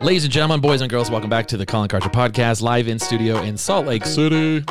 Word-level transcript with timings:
Ladies 0.00 0.24
and 0.24 0.32
gentlemen, 0.32 0.60
boys 0.60 0.80
and 0.80 0.90
girls, 0.90 1.10
welcome 1.10 1.30
back 1.30 1.46
to 1.46 1.56
the 1.56 1.64
Colin 1.64 1.88
Kartchner 1.88 2.12
Podcast, 2.12 2.60
live 2.60 2.88
in 2.88 2.98
studio 2.98 3.40
in 3.42 3.56
Salt 3.56 3.86
Lake 3.86 4.04
City. 4.04 4.62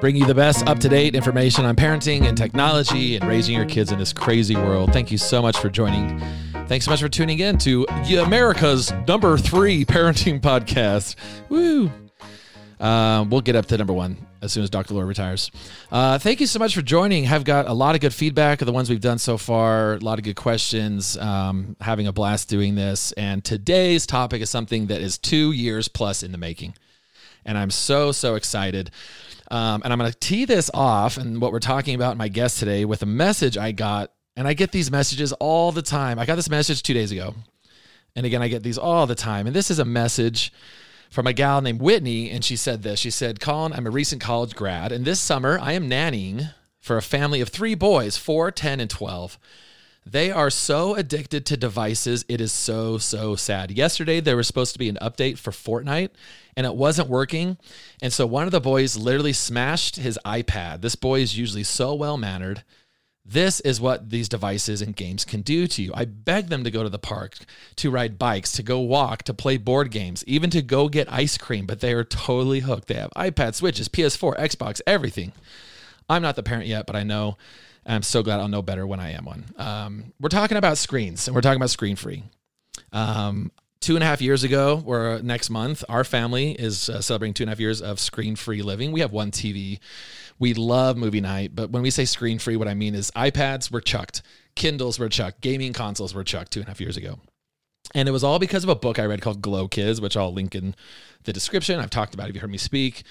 Bringing 0.00 0.22
you 0.22 0.26
the 0.26 0.34
best 0.34 0.66
up 0.66 0.78
to 0.80 0.88
date 0.88 1.14
information 1.14 1.64
on 1.64 1.76
parenting 1.76 2.22
and 2.26 2.36
technology 2.36 3.16
and 3.16 3.28
raising 3.28 3.54
your 3.54 3.66
kids 3.66 3.92
in 3.92 3.98
this 3.98 4.12
crazy 4.12 4.56
world. 4.56 4.92
Thank 4.92 5.10
you 5.10 5.18
so 5.18 5.42
much 5.42 5.58
for 5.58 5.68
joining. 5.68 6.20
Thanks 6.68 6.86
so 6.86 6.90
much 6.90 7.00
for 7.00 7.08
tuning 7.08 7.40
in 7.40 7.58
to 7.58 7.84
America's 8.22 8.92
number 9.06 9.36
three 9.36 9.84
parenting 9.84 10.40
podcast. 10.42 11.16
Woo! 11.48 11.90
Uh, 12.80 13.24
we'll 13.28 13.40
get 13.40 13.56
up 13.56 13.66
to 13.66 13.76
number 13.76 13.92
one 13.92 14.16
as 14.44 14.52
soon 14.52 14.62
as 14.62 14.70
Dr. 14.70 14.94
Laura 14.94 15.06
retires. 15.06 15.50
Uh, 15.90 16.18
thank 16.18 16.40
you 16.40 16.46
so 16.46 16.58
much 16.58 16.74
for 16.74 16.82
joining. 16.82 17.26
I've 17.26 17.44
got 17.44 17.66
a 17.66 17.72
lot 17.72 17.94
of 17.94 18.00
good 18.00 18.14
feedback 18.14 18.60
of 18.60 18.66
the 18.66 18.72
ones 18.72 18.90
we've 18.90 19.00
done 19.00 19.18
so 19.18 19.38
far. 19.38 19.94
A 19.94 19.98
lot 19.98 20.18
of 20.18 20.24
good 20.24 20.36
questions. 20.36 21.16
Um, 21.16 21.76
having 21.80 22.06
a 22.06 22.12
blast 22.12 22.48
doing 22.48 22.74
this. 22.74 23.12
And 23.12 23.42
today's 23.44 24.06
topic 24.06 24.42
is 24.42 24.50
something 24.50 24.86
that 24.86 25.00
is 25.00 25.18
two 25.18 25.52
years 25.52 25.88
plus 25.88 26.22
in 26.22 26.30
the 26.30 26.38
making, 26.38 26.74
and 27.44 27.58
I'm 27.58 27.70
so 27.70 28.12
so 28.12 28.34
excited. 28.36 28.90
Um, 29.50 29.82
and 29.84 29.92
I'm 29.92 29.98
going 29.98 30.10
to 30.10 30.18
tee 30.18 30.44
this 30.44 30.70
off 30.72 31.16
and 31.16 31.40
what 31.40 31.52
we're 31.52 31.60
talking 31.60 31.94
about, 31.94 32.16
my 32.16 32.28
guest 32.28 32.58
today, 32.58 32.84
with 32.84 33.02
a 33.02 33.06
message 33.06 33.58
I 33.58 33.72
got. 33.72 34.10
And 34.36 34.48
I 34.48 34.54
get 34.54 34.72
these 34.72 34.90
messages 34.90 35.32
all 35.34 35.70
the 35.70 35.82
time. 35.82 36.18
I 36.18 36.26
got 36.26 36.34
this 36.36 36.50
message 36.50 36.82
two 36.82 36.94
days 36.94 37.12
ago. 37.12 37.34
And 38.16 38.26
again, 38.26 38.42
I 38.42 38.48
get 38.48 38.62
these 38.62 38.78
all 38.78 39.06
the 39.06 39.14
time. 39.14 39.46
And 39.46 39.54
this 39.54 39.70
is 39.70 39.78
a 39.78 39.84
message 39.84 40.52
from 41.14 41.28
a 41.28 41.32
gal 41.32 41.62
named 41.62 41.80
Whitney, 41.80 42.28
and 42.28 42.44
she 42.44 42.56
said 42.56 42.82
this. 42.82 42.98
She 42.98 43.10
said, 43.10 43.38
Colin, 43.38 43.72
I'm 43.72 43.86
a 43.86 43.90
recent 43.90 44.20
college 44.20 44.56
grad, 44.56 44.90
and 44.90 45.04
this 45.04 45.20
summer 45.20 45.60
I 45.62 45.70
am 45.70 45.88
nannying 45.88 46.52
for 46.80 46.96
a 46.96 47.02
family 47.02 47.40
of 47.40 47.50
three 47.50 47.76
boys, 47.76 48.16
four, 48.16 48.50
10, 48.50 48.80
and 48.80 48.90
12. 48.90 49.38
They 50.04 50.32
are 50.32 50.50
so 50.50 50.96
addicted 50.96 51.46
to 51.46 51.56
devices. 51.56 52.24
It 52.28 52.40
is 52.40 52.50
so, 52.50 52.98
so 52.98 53.36
sad. 53.36 53.70
Yesterday, 53.70 54.18
there 54.18 54.36
was 54.36 54.48
supposed 54.48 54.72
to 54.72 54.78
be 54.80 54.88
an 54.88 54.98
update 55.00 55.38
for 55.38 55.52
Fortnite 55.52 56.10
and 56.56 56.66
it 56.66 56.74
wasn't 56.74 57.08
working. 57.08 57.58
And 58.02 58.12
so 58.12 58.26
one 58.26 58.44
of 58.44 58.50
the 58.50 58.60
boys 58.60 58.96
literally 58.96 59.32
smashed 59.32 59.96
his 59.96 60.18
iPad. 60.26 60.82
This 60.82 60.96
boy 60.96 61.20
is 61.20 61.38
usually 61.38 61.64
so 61.64 61.94
well 61.94 62.18
mannered. 62.18 62.64
This 63.26 63.60
is 63.60 63.80
what 63.80 64.10
these 64.10 64.28
devices 64.28 64.82
and 64.82 64.94
games 64.94 65.24
can 65.24 65.40
do 65.40 65.66
to 65.66 65.82
you. 65.82 65.92
I 65.94 66.04
beg 66.04 66.48
them 66.48 66.62
to 66.64 66.70
go 66.70 66.82
to 66.82 66.90
the 66.90 66.98
park, 66.98 67.38
to 67.76 67.90
ride 67.90 68.18
bikes, 68.18 68.52
to 68.52 68.62
go 68.62 68.80
walk, 68.80 69.22
to 69.22 69.32
play 69.32 69.56
board 69.56 69.90
games, 69.90 70.22
even 70.26 70.50
to 70.50 70.60
go 70.60 70.90
get 70.90 71.10
ice 71.10 71.38
cream, 71.38 71.64
but 71.64 71.80
they 71.80 71.94
are 71.94 72.04
totally 72.04 72.60
hooked. 72.60 72.88
They 72.88 72.94
have 72.94 73.10
iPad, 73.16 73.54
Switches, 73.54 73.88
PS4, 73.88 74.36
Xbox, 74.38 74.82
everything. 74.86 75.32
I'm 76.08 76.20
not 76.20 76.36
the 76.36 76.42
parent 76.42 76.66
yet, 76.66 76.86
but 76.86 76.96
I 76.96 77.02
know. 77.02 77.38
I'm 77.86 78.02
so 78.02 78.22
glad 78.22 78.40
I'll 78.40 78.48
know 78.48 78.62
better 78.62 78.86
when 78.86 79.00
I 79.00 79.12
am 79.12 79.24
one. 79.24 79.44
Um, 79.56 80.12
we're 80.20 80.28
talking 80.28 80.58
about 80.58 80.76
screens 80.76 81.26
and 81.26 81.34
we're 81.34 81.40
talking 81.40 81.56
about 81.56 81.70
screen 81.70 81.96
free. 81.96 82.24
Um, 82.92 83.52
two 83.80 83.94
and 83.96 84.02
a 84.02 84.06
half 84.06 84.22
years 84.22 84.44
ago, 84.44 84.82
or 84.86 85.20
next 85.22 85.50
month, 85.50 85.84
our 85.88 86.04
family 86.04 86.52
is 86.52 86.88
uh, 86.88 87.00
celebrating 87.02 87.34
two 87.34 87.42
and 87.42 87.50
a 87.50 87.52
half 87.52 87.60
years 87.60 87.82
of 87.82 88.00
screen 88.00 88.36
free 88.36 88.62
living. 88.62 88.92
We 88.92 89.00
have 89.00 89.12
one 89.12 89.30
TV. 89.30 89.78
We 90.38 90.54
love 90.54 90.96
movie 90.96 91.20
night, 91.20 91.54
but 91.54 91.70
when 91.70 91.82
we 91.82 91.90
say 91.90 92.04
screen 92.04 92.38
free, 92.38 92.56
what 92.56 92.68
I 92.68 92.74
mean 92.74 92.94
is 92.94 93.10
iPads 93.12 93.70
were 93.70 93.80
chucked, 93.80 94.22
Kindles 94.54 94.98
were 94.98 95.08
chucked, 95.08 95.40
gaming 95.40 95.72
consoles 95.72 96.14
were 96.14 96.24
chucked 96.24 96.52
two 96.52 96.60
and 96.60 96.68
a 96.68 96.70
half 96.70 96.80
years 96.80 96.96
ago. 96.96 97.18
And 97.94 98.08
it 98.08 98.12
was 98.12 98.24
all 98.24 98.38
because 98.38 98.64
of 98.64 98.70
a 98.70 98.74
book 98.74 98.98
I 98.98 99.04
read 99.04 99.20
called 99.20 99.42
Glow 99.42 99.68
Kids, 99.68 100.00
which 100.00 100.16
I'll 100.16 100.32
link 100.32 100.54
in 100.54 100.74
the 101.24 101.32
description. 101.32 101.78
I've 101.78 101.90
talked 101.90 102.14
about 102.14 102.28
if 102.28 102.34
you 102.34 102.40
heard 102.40 102.50
me 102.50 102.58
speak 102.58 103.04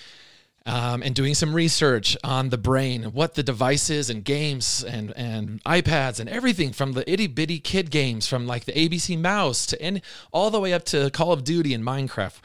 um, 0.66 1.04
and 1.04 1.14
doing 1.14 1.34
some 1.34 1.54
research 1.54 2.16
on 2.24 2.50
the 2.50 2.58
brain, 2.58 3.04
what 3.06 3.36
the 3.36 3.44
devices 3.44 4.10
and 4.10 4.24
games 4.24 4.84
and, 4.84 5.14
and 5.16 5.64
iPads 5.64 6.20
and 6.20 6.30
everything 6.30 6.72
from 6.72 6.94
the 6.94 7.10
itty 7.12 7.28
bitty 7.28 7.60
kid 7.60 7.92
games, 7.92 8.28
from 8.28 8.48
like 8.48 8.66
the 8.66 8.72
ABC 8.72 9.20
Mouse 9.20 9.66
to 9.68 9.82
and 9.82 10.02
all 10.32 10.50
the 10.50 10.60
way 10.60 10.74
up 10.74 10.86
to 10.86 11.10
Call 11.12 11.34
of 11.34 11.44
Duty 11.44 11.74
and 11.74 11.84
Minecraft. 11.84 12.40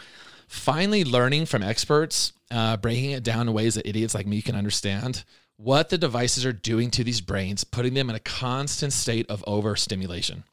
Finally, 0.49 1.05
learning 1.05 1.47
from 1.47 1.63
experts, 1.63 2.33
uh, 2.51 2.77
breaking 2.79 3.11
it 3.11 3.23
down 3.23 3.47
in 3.47 3.55
ways 3.55 3.75
that 3.75 3.87
idiots 3.87 4.15
like 4.15 4.27
me 4.27 4.43
can 4.43 4.57
understand 4.57 5.23
what 5.59 5.91
the 5.91 5.99
devices 5.99 6.47
are 6.47 6.53
doing 6.53 6.91
to 6.91 7.05
these 7.05 7.21
brains, 7.21 7.65
putting 7.65 7.95
them 7.95 8.09
in 8.09 8.17
a 8.17 8.21
constant 8.21 8.93
state 8.93 9.29
of 9.29 9.45
overstimulation. 9.47 10.45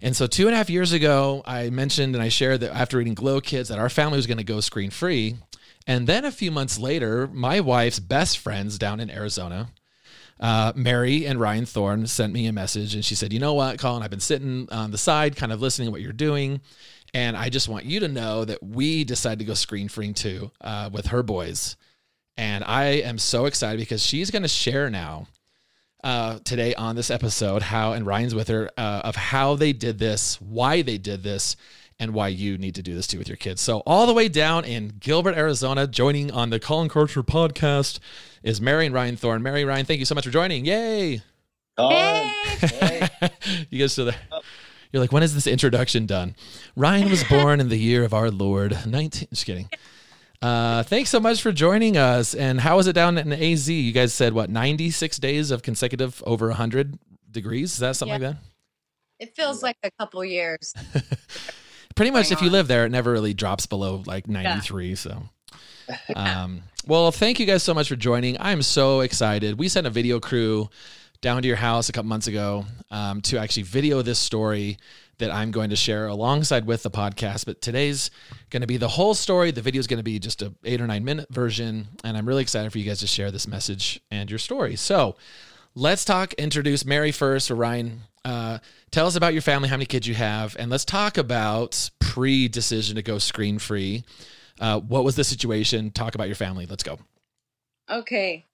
And 0.00 0.16
so, 0.16 0.26
two 0.26 0.46
and 0.46 0.54
a 0.54 0.56
half 0.56 0.70
years 0.70 0.92
ago, 0.92 1.42
I 1.46 1.70
mentioned 1.70 2.14
and 2.14 2.22
I 2.22 2.28
shared 2.28 2.60
that 2.60 2.74
after 2.74 2.96
reading 2.96 3.14
Glow 3.14 3.40
Kids, 3.40 3.68
that 3.68 3.78
our 3.78 3.90
family 3.90 4.16
was 4.16 4.26
going 4.26 4.38
to 4.38 4.44
go 4.44 4.60
screen 4.60 4.90
free. 4.90 5.36
And 5.86 6.06
then 6.06 6.24
a 6.24 6.32
few 6.32 6.50
months 6.50 6.78
later, 6.78 7.28
my 7.28 7.60
wife's 7.60 8.00
best 8.00 8.38
friends 8.38 8.78
down 8.78 8.98
in 8.98 9.10
Arizona, 9.10 9.68
uh, 10.40 10.72
Mary 10.74 11.26
and 11.26 11.38
Ryan 11.38 11.66
Thorne, 11.66 12.06
sent 12.06 12.32
me 12.32 12.46
a 12.46 12.52
message 12.52 12.94
and 12.94 13.04
she 13.04 13.14
said, 13.14 13.32
You 13.32 13.38
know 13.38 13.54
what, 13.54 13.78
Colin, 13.78 14.02
I've 14.02 14.10
been 14.10 14.20
sitting 14.20 14.68
on 14.72 14.90
the 14.90 14.98
side, 14.98 15.36
kind 15.36 15.52
of 15.52 15.60
listening 15.60 15.86
to 15.86 15.92
what 15.92 16.00
you're 16.00 16.12
doing. 16.12 16.60
And 17.14 17.36
I 17.36 17.50
just 17.50 17.68
want 17.68 17.84
you 17.84 18.00
to 18.00 18.08
know 18.08 18.44
that 18.44 18.62
we 18.62 19.04
decided 19.04 19.38
to 19.40 19.44
go 19.44 19.54
screen 19.54 19.88
free 19.88 20.12
too 20.12 20.50
uh, 20.60 20.90
with 20.92 21.06
her 21.06 21.22
boys. 21.22 21.76
And 22.36 22.64
I 22.64 22.84
am 22.84 23.18
so 23.18 23.44
excited 23.44 23.78
because 23.78 24.02
she's 24.04 24.30
going 24.30 24.42
to 24.42 24.48
share 24.48 24.88
now 24.88 25.26
uh, 26.02 26.38
today 26.44 26.74
on 26.74 26.96
this 26.96 27.10
episode 27.10 27.62
how, 27.62 27.92
and 27.92 28.06
Ryan's 28.06 28.34
with 28.34 28.48
her, 28.48 28.70
uh, 28.76 29.02
of 29.04 29.16
how 29.16 29.54
they 29.54 29.72
did 29.72 29.98
this, 29.98 30.40
why 30.40 30.82
they 30.82 30.98
did 30.98 31.22
this, 31.22 31.56
and 31.98 32.14
why 32.14 32.28
you 32.28 32.58
need 32.58 32.74
to 32.74 32.82
do 32.82 32.94
this 32.94 33.06
too 33.06 33.18
with 33.18 33.28
your 33.28 33.36
kids. 33.36 33.60
So, 33.60 33.80
all 33.86 34.06
the 34.06 34.14
way 34.14 34.28
down 34.28 34.64
in 34.64 34.94
Gilbert, 34.98 35.36
Arizona, 35.36 35.86
joining 35.86 36.32
on 36.32 36.50
the 36.50 36.58
Colin 36.58 36.88
Kartchner 36.88 37.24
podcast 37.24 38.00
is 38.42 38.60
Mary 38.60 38.86
and 38.86 38.94
Ryan 38.94 39.16
Thorne. 39.16 39.42
Mary, 39.42 39.64
Ryan, 39.64 39.86
thank 39.86 40.00
you 40.00 40.06
so 40.06 40.14
much 40.14 40.24
for 40.24 40.30
joining. 40.30 40.64
Yay! 40.64 41.22
Hey. 41.78 43.08
you 43.70 43.78
guys 43.78 43.92
still 43.92 44.06
there? 44.06 44.16
You're 44.92 45.00
like, 45.00 45.12
when 45.12 45.22
is 45.22 45.34
this 45.34 45.46
introduction 45.46 46.06
done? 46.06 46.36
Ryan 46.76 47.08
was 47.10 47.24
born 47.24 47.60
in 47.60 47.68
the 47.70 47.78
year 47.78 48.04
of 48.04 48.12
our 48.12 48.30
Lord 48.30 48.76
19. 48.86 49.28
Just 49.30 49.46
kidding. 49.46 49.68
Uh, 50.42 50.82
thanks 50.82 51.08
so 51.08 51.20
much 51.20 51.40
for 51.40 51.52
joining 51.52 51.96
us. 51.96 52.34
And 52.34 52.60
how 52.60 52.76
was 52.76 52.86
it 52.86 52.92
down 52.92 53.16
in 53.16 53.32
AZ? 53.32 53.68
You 53.70 53.92
guys 53.92 54.12
said 54.12 54.32
what, 54.34 54.50
96 54.50 55.18
days 55.18 55.50
of 55.50 55.62
consecutive 55.62 56.22
over 56.26 56.48
100 56.48 56.98
degrees? 57.30 57.72
Is 57.72 57.78
that 57.78 57.96
something 57.96 58.20
Yeah. 58.20 58.28
like 58.28 58.36
that? 58.36 58.44
It 59.28 59.36
feels 59.36 59.62
like 59.62 59.76
a 59.84 59.90
couple 59.92 60.24
years. 60.24 60.74
Pretty 61.94 62.10
much, 62.10 62.32
if 62.32 62.42
you 62.42 62.50
live 62.50 62.66
there, 62.68 62.84
it 62.86 62.90
never 62.90 63.12
really 63.12 63.34
drops 63.34 63.66
below 63.66 64.02
like 64.04 64.26
93. 64.26 64.94
So, 64.96 65.22
um, 66.16 66.62
well, 66.86 67.12
thank 67.12 67.38
you 67.38 67.46
guys 67.46 67.62
so 67.62 67.72
much 67.72 67.88
for 67.88 67.96
joining. 67.96 68.36
I'm 68.40 68.62
so 68.62 69.00
excited. 69.00 69.58
We 69.58 69.68
sent 69.68 69.86
a 69.86 69.90
video 69.90 70.18
crew 70.18 70.68
down 71.22 71.40
to 71.40 71.48
your 71.48 71.56
house 71.56 71.88
a 71.88 71.92
couple 71.92 72.08
months 72.08 72.26
ago 72.26 72.66
um, 72.90 73.22
to 73.22 73.38
actually 73.38 73.62
video 73.62 74.02
this 74.02 74.18
story 74.18 74.76
that 75.18 75.30
I'm 75.30 75.52
going 75.52 75.70
to 75.70 75.76
share 75.76 76.08
alongside 76.08 76.66
with 76.66 76.82
the 76.82 76.90
podcast. 76.90 77.46
But 77.46 77.62
today's 77.62 78.10
going 78.50 78.62
to 78.62 78.66
be 78.66 78.76
the 78.76 78.88
whole 78.88 79.14
story. 79.14 79.52
The 79.52 79.62
video 79.62 79.78
is 79.78 79.86
going 79.86 79.98
to 79.98 80.04
be 80.04 80.18
just 80.18 80.42
a 80.42 80.52
eight 80.64 80.80
or 80.80 80.86
nine 80.86 81.04
minute 81.04 81.28
version, 81.30 81.88
and 82.04 82.16
I'm 82.16 82.26
really 82.26 82.42
excited 82.42 82.70
for 82.72 82.78
you 82.78 82.84
guys 82.84 83.00
to 83.00 83.06
share 83.06 83.30
this 83.30 83.46
message 83.46 84.00
and 84.10 84.28
your 84.28 84.40
story. 84.40 84.76
So, 84.76 85.16
let's 85.76 86.04
talk. 86.04 86.34
Introduce 86.34 86.84
Mary 86.84 87.12
first, 87.12 87.50
or 87.50 87.54
Ryan. 87.54 88.00
Uh, 88.24 88.58
tell 88.90 89.06
us 89.06 89.14
about 89.14 89.32
your 89.32 89.42
family, 89.42 89.68
how 89.68 89.76
many 89.76 89.86
kids 89.86 90.06
you 90.06 90.14
have, 90.14 90.56
and 90.58 90.70
let's 90.70 90.84
talk 90.84 91.18
about 91.18 91.88
pre 92.00 92.48
decision 92.48 92.96
to 92.96 93.02
go 93.02 93.18
screen 93.18 93.60
free. 93.60 94.04
Uh, 94.60 94.80
what 94.80 95.04
was 95.04 95.14
the 95.14 95.24
situation? 95.24 95.92
Talk 95.92 96.16
about 96.16 96.26
your 96.26 96.36
family. 96.36 96.66
Let's 96.66 96.82
go. 96.82 96.98
Okay. 97.88 98.44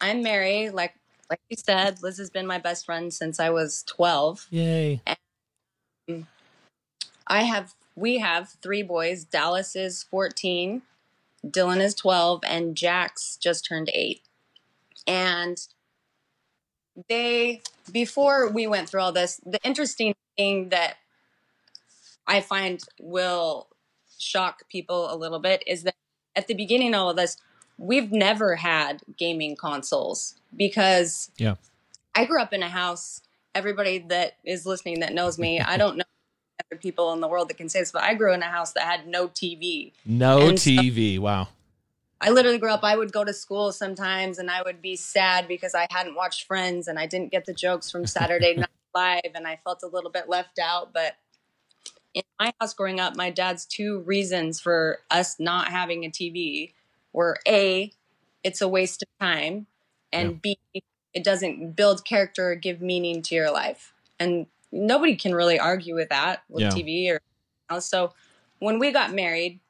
I'm 0.00 0.22
Mary. 0.22 0.70
Like 0.70 0.94
like 1.30 1.40
you 1.48 1.56
said, 1.56 2.02
Liz 2.02 2.18
has 2.18 2.30
been 2.30 2.46
my 2.46 2.58
best 2.58 2.86
friend 2.86 3.12
since 3.12 3.40
I 3.40 3.50
was 3.50 3.82
12. 3.84 4.46
Yay. 4.50 5.02
I 7.26 7.42
have 7.42 7.74
we 7.96 8.18
have 8.18 8.50
three 8.62 8.82
boys. 8.82 9.24
Dallas 9.24 9.74
is 9.74 10.02
14, 10.04 10.82
Dylan 11.44 11.80
is 11.80 11.94
12, 11.94 12.42
and 12.46 12.76
Jax 12.76 13.36
just 13.36 13.66
turned 13.66 13.90
8. 13.92 14.20
And 15.06 15.58
they 17.08 17.62
before 17.90 18.48
we 18.50 18.66
went 18.66 18.88
through 18.88 19.00
all 19.00 19.12
this, 19.12 19.40
the 19.44 19.60
interesting 19.64 20.14
thing 20.36 20.68
that 20.68 20.96
I 22.26 22.40
find 22.40 22.80
will 23.00 23.68
shock 24.18 24.68
people 24.68 25.12
a 25.12 25.16
little 25.16 25.38
bit 25.38 25.62
is 25.66 25.82
that 25.84 25.94
at 26.34 26.46
the 26.46 26.54
beginning 26.54 26.94
of 26.94 27.00
all 27.00 27.10
of 27.10 27.16
this, 27.16 27.36
we've 27.78 28.10
never 28.12 28.56
had 28.56 29.02
gaming 29.16 29.56
consoles 29.56 30.36
because 30.56 31.30
Yeah. 31.36 31.56
I 32.14 32.24
grew 32.24 32.40
up 32.40 32.52
in 32.52 32.62
a 32.62 32.68
house. 32.68 33.20
Everybody 33.54 33.98
that 34.08 34.34
is 34.44 34.64
listening 34.66 35.00
that 35.00 35.12
knows 35.12 35.38
me, 35.38 35.60
I 35.60 35.76
don't 35.76 35.96
know 35.98 36.04
other 36.70 36.78
people 36.80 37.12
in 37.12 37.20
the 37.20 37.28
world 37.28 37.48
that 37.50 37.56
can 37.58 37.68
say 37.68 37.80
this, 37.80 37.92
but 37.92 38.02
I 38.02 38.14
grew 38.14 38.32
in 38.32 38.42
a 38.42 38.46
house 38.46 38.72
that 38.72 38.84
had 38.84 39.06
no 39.06 39.28
TV. 39.28 39.92
No 40.04 40.48
And 40.48 40.58
so- 40.58 40.70
TV. 40.70 41.18
wow. 41.18 41.48
I 42.18 42.30
literally 42.30 42.56
grew 42.56 42.70
up, 42.70 42.82
I 42.82 42.96
would 42.96 43.12
go 43.12 43.24
to 43.24 43.32
school 43.34 43.72
sometimes 43.72 44.38
and 44.38 44.50
I 44.50 44.62
would 44.62 44.80
be 44.80 44.96
sad 44.96 45.46
because 45.46 45.74
I 45.74 45.86
hadn't 45.90 46.14
watched 46.14 46.46
Friends 46.46 46.88
and 46.88 46.98
I 46.98 47.06
didn't 47.06 47.30
get 47.30 47.44
the 47.44 47.52
jokes 47.52 47.90
from 47.90 48.06
Saturday 48.06 48.54
Night 48.56 48.70
Live 48.94 49.32
and 49.34 49.46
I 49.46 49.58
felt 49.62 49.82
a 49.82 49.86
little 49.86 50.10
bit 50.10 50.26
left 50.26 50.58
out. 50.58 50.94
But 50.94 51.16
in 52.14 52.22
my 52.40 52.54
house 52.58 52.72
growing 52.72 53.00
up, 53.00 53.16
my 53.16 53.28
dad's 53.28 53.66
two 53.66 54.00
reasons 54.00 54.58
for 54.60 55.00
us 55.10 55.38
not 55.38 55.68
having 55.68 56.04
a 56.04 56.08
TV 56.10 56.72
were 57.16 57.38
A, 57.48 57.92
it's 58.44 58.60
a 58.60 58.68
waste 58.68 59.02
of 59.02 59.08
time, 59.18 59.66
and 60.12 60.40
B, 60.40 60.58
it 61.14 61.24
doesn't 61.24 61.74
build 61.74 62.04
character 62.04 62.50
or 62.50 62.54
give 62.54 62.82
meaning 62.82 63.22
to 63.22 63.34
your 63.34 63.50
life. 63.50 63.94
And 64.20 64.46
nobody 64.70 65.16
can 65.16 65.34
really 65.34 65.58
argue 65.58 65.94
with 65.94 66.10
that 66.10 66.42
with 66.48 66.62
Yeah. 66.62 66.70
TV 66.70 67.18
or 67.70 67.80
so. 67.80 68.12
When 68.58 68.78
we 68.78 68.92
got 68.92 69.14
married, 69.14 69.60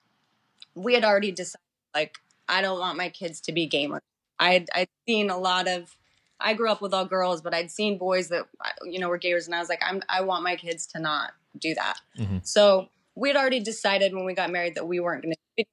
we 0.74 0.94
had 0.94 1.04
already 1.04 1.30
decided 1.30 1.62
like 1.94 2.18
I 2.48 2.60
don't 2.62 2.78
want 2.80 2.98
my 2.98 3.08
kids 3.08 3.40
to 3.42 3.52
be 3.52 3.68
gamers. 3.68 4.00
I 4.38 4.52
had 4.52 4.68
I'd 4.74 4.88
seen 5.08 5.30
a 5.30 5.38
lot 5.38 5.68
of. 5.68 5.96
I 6.38 6.52
grew 6.52 6.70
up 6.70 6.82
with 6.82 6.92
all 6.92 7.06
girls, 7.06 7.40
but 7.40 7.54
I'd 7.54 7.70
seen 7.70 7.96
boys 7.96 8.28
that 8.28 8.46
you 8.84 8.98
know 8.98 9.08
were 9.08 9.18
gamers, 9.18 9.46
and 9.46 9.54
I 9.54 9.60
was 9.60 9.68
like, 9.68 9.82
I'm 9.82 10.02
I 10.08 10.20
want 10.22 10.42
my 10.42 10.56
kids 10.56 10.86
to 10.88 10.98
not 10.98 11.32
do 11.58 11.74
that. 11.74 12.00
Mhm. 12.18 12.46
So 12.46 12.88
we 13.14 13.28
had 13.28 13.36
already 13.36 13.60
decided 13.60 14.14
when 14.14 14.24
we 14.24 14.34
got 14.34 14.50
married 14.50 14.74
that 14.74 14.86
we 14.86 14.98
weren't 15.00 15.22
going 15.22 15.34
to. 15.58 15.64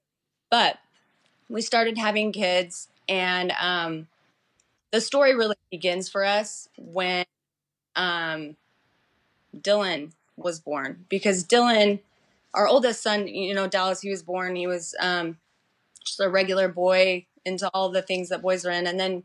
But 0.50 0.78
we 1.54 1.62
started 1.62 2.00
having 2.00 2.32
kids, 2.32 2.88
and 3.08 3.54
um, 3.62 4.08
the 4.92 5.00
story 5.00 5.36
really 5.36 5.56
begins 5.70 6.10
for 6.10 6.26
us 6.26 6.68
when 6.80 7.26
um, 7.96 8.56
Dylan 9.56 10.14
was 10.36 10.60
born 10.60 11.06
because 11.10 11.44
Dylan, 11.44 12.00
our 12.56 12.68
oldest 12.68 13.04
son, 13.04 13.28
you 13.28 13.54
know, 13.54 13.68
Dallas, 13.68 14.02
he 14.02 14.10
was 14.10 14.24
born. 14.24 14.56
He 14.56 14.66
was 14.66 14.96
um, 15.00 15.38
just 16.04 16.20
a 16.20 16.28
regular 16.28 16.68
boy 16.68 17.28
into 17.46 17.70
all 17.72 17.90
the 17.90 18.02
things 18.02 18.30
that 18.30 18.42
boys 18.42 18.66
are 18.66 18.72
in, 18.72 18.88
and 18.88 19.00
then 19.00 19.24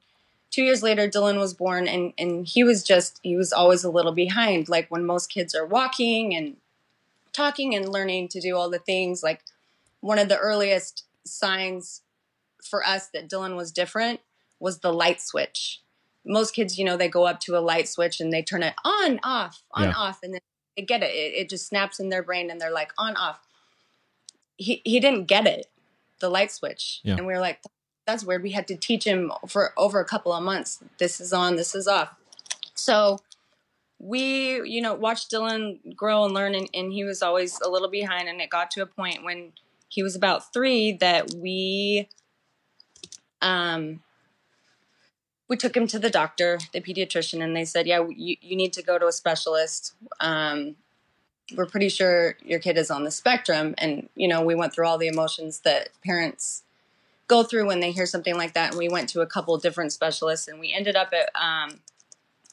two 0.50 0.62
years 0.62 0.82
later, 0.82 1.08
Dylan 1.08 1.38
was 1.38 1.54
born, 1.54 1.88
and 1.88 2.12
and 2.18 2.46
he 2.46 2.62
was 2.62 2.82
just 2.82 3.20
he 3.22 3.36
was 3.36 3.54
always 3.54 3.84
a 3.84 3.90
little 3.90 4.12
behind, 4.12 4.68
like 4.68 4.90
when 4.90 5.06
most 5.06 5.30
kids 5.30 5.54
are 5.54 5.64
walking 5.64 6.34
and 6.34 6.58
talking 7.32 7.74
and 7.74 7.88
learning 7.88 8.28
to 8.28 8.40
do 8.40 8.54
all 8.54 8.68
the 8.68 8.78
things. 8.78 9.22
Like 9.22 9.40
one 10.00 10.18
of 10.18 10.28
the 10.28 10.36
earliest 10.36 11.06
signs 11.24 12.02
for 12.68 12.86
us 12.86 13.08
that 13.14 13.28
Dylan 13.28 13.56
was 13.56 13.72
different 13.72 14.20
was 14.60 14.80
the 14.80 14.92
light 14.92 15.20
switch. 15.20 15.82
Most 16.24 16.54
kids, 16.54 16.78
you 16.78 16.84
know, 16.84 16.96
they 16.96 17.08
go 17.08 17.24
up 17.26 17.40
to 17.40 17.56
a 17.56 17.60
light 17.60 17.88
switch 17.88 18.20
and 18.20 18.32
they 18.32 18.42
turn 18.42 18.62
it 18.62 18.74
on, 18.84 19.18
off, 19.22 19.62
on, 19.72 19.84
Yeah. 19.84 19.94
off, 19.96 20.18
and 20.22 20.34
then 20.34 20.40
they 20.76 20.82
get 20.82 21.02
it. 21.02 21.10
it. 21.14 21.34
It 21.34 21.48
just 21.48 21.66
snaps 21.66 21.98
in 22.00 22.08
their 22.10 22.22
brain 22.22 22.50
and 22.50 22.60
they're 22.60 22.72
like 22.72 22.92
on, 22.98 23.16
off. 23.16 23.40
He 24.56 24.82
he 24.84 24.98
didn't 25.00 25.26
get 25.26 25.46
it, 25.46 25.66
the 26.20 26.28
light 26.28 26.50
switch, 26.52 27.00
Yeah. 27.04 27.16
and 27.16 27.26
we 27.26 27.32
were 27.32 27.40
like, 27.40 27.60
that's 28.06 28.24
weird. 28.24 28.42
We 28.42 28.50
had 28.52 28.66
to 28.68 28.76
teach 28.76 29.04
him 29.04 29.32
for 29.46 29.72
over 29.76 30.00
a 30.00 30.04
couple 30.04 30.32
of 30.32 30.42
months. 30.42 30.82
This 30.98 31.20
is 31.20 31.32
on, 31.32 31.56
this 31.56 31.74
is 31.74 31.86
off. 31.86 32.14
So 32.74 33.18
we, 34.00 34.62
you 34.68 34.80
know, 34.80 34.94
watched 34.94 35.30
Dylan 35.30 35.94
grow 35.94 36.24
and 36.24 36.34
learn, 36.34 36.54
and, 36.54 36.68
and 36.74 36.92
he 36.92 37.04
was 37.04 37.22
always 37.22 37.60
a 37.60 37.68
little 37.68 37.88
behind. 37.90 38.28
And 38.28 38.40
it 38.40 38.50
got 38.50 38.70
to 38.72 38.82
a 38.82 38.86
point 38.86 39.24
when 39.24 39.52
he 39.88 40.02
was 40.02 40.16
about 40.16 40.52
three 40.52 40.92
that 40.92 41.34
we, 41.34 42.08
um, 43.42 44.02
we 45.48 45.56
took 45.56 45.76
him 45.76 45.86
to 45.88 45.98
the 45.98 46.10
doctor, 46.10 46.58
the 46.72 46.80
pediatrician, 46.80 47.42
and 47.42 47.56
they 47.56 47.64
said, 47.64 47.86
"Yeah, 47.86 48.06
you, 48.14 48.36
you 48.40 48.56
need 48.56 48.72
to 48.74 48.82
go 48.82 48.98
to 48.98 49.06
a 49.06 49.12
specialist. 49.12 49.94
Um, 50.20 50.76
we're 51.56 51.66
pretty 51.66 51.88
sure 51.88 52.36
your 52.44 52.58
kid 52.58 52.76
is 52.76 52.90
on 52.90 53.04
the 53.04 53.10
spectrum." 53.10 53.74
And 53.78 54.08
you 54.14 54.28
know, 54.28 54.42
we 54.42 54.54
went 54.54 54.74
through 54.74 54.86
all 54.86 54.98
the 54.98 55.08
emotions 55.08 55.60
that 55.60 55.88
parents 56.04 56.62
go 57.26 57.42
through 57.42 57.66
when 57.66 57.80
they 57.80 57.92
hear 57.92 58.06
something 58.06 58.36
like 58.36 58.54
that. 58.54 58.70
And 58.70 58.78
we 58.78 58.88
went 58.88 59.08
to 59.10 59.20
a 59.20 59.26
couple 59.26 59.56
different 59.58 59.92
specialists, 59.92 60.48
and 60.48 60.60
we 60.60 60.72
ended 60.72 60.96
up 60.96 61.12
at 61.12 61.30
um, 61.34 61.80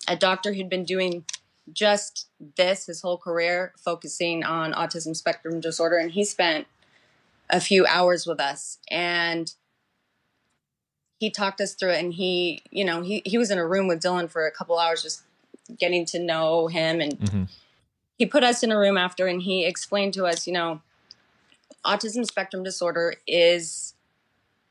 a 0.08 0.16
doctor 0.16 0.54
who'd 0.54 0.70
been 0.70 0.86
doing 0.86 1.26
just 1.74 2.28
this 2.56 2.86
his 2.86 3.02
whole 3.02 3.18
career, 3.18 3.74
focusing 3.78 4.44
on 4.44 4.72
autism 4.74 5.16
spectrum 5.16 5.60
disorder. 5.60 5.98
And 5.98 6.12
he 6.12 6.24
spent 6.24 6.68
a 7.50 7.60
few 7.60 7.86
hours 7.86 8.26
with 8.26 8.40
us, 8.40 8.78
and 8.90 9.54
he 11.20 11.30
talked 11.30 11.62
us 11.62 11.74
through 11.74 11.92
it. 11.92 12.04
And 12.04 12.14
he, 12.14 12.62
you 12.72 12.86
know, 12.86 13.02
he 13.02 13.22
he 13.26 13.38
was 13.38 13.52
in 13.52 13.58
a 13.58 13.68
room 13.68 13.88
with 13.88 14.02
Dylan 14.02 14.30
for 14.30 14.46
a 14.46 14.52
couple 14.52 14.78
hours, 14.78 15.02
just 15.02 15.24
getting 15.80 16.06
to 16.06 16.20
know 16.20 16.68
him 16.68 17.02
and 17.02 17.20
Mhm. 17.20 17.50
he 18.18 18.26
put 18.26 18.44
us 18.44 18.62
in 18.64 18.72
a 18.72 18.78
room 18.78 18.98
after 18.98 19.28
and 19.28 19.42
he 19.42 19.66
explained 19.66 20.14
to 20.14 20.26
us, 20.26 20.46
you 20.46 20.54
know, 20.54 20.82
autism 21.84 22.26
spectrum 22.26 22.64
disorder 22.64 23.16
is 23.28 23.94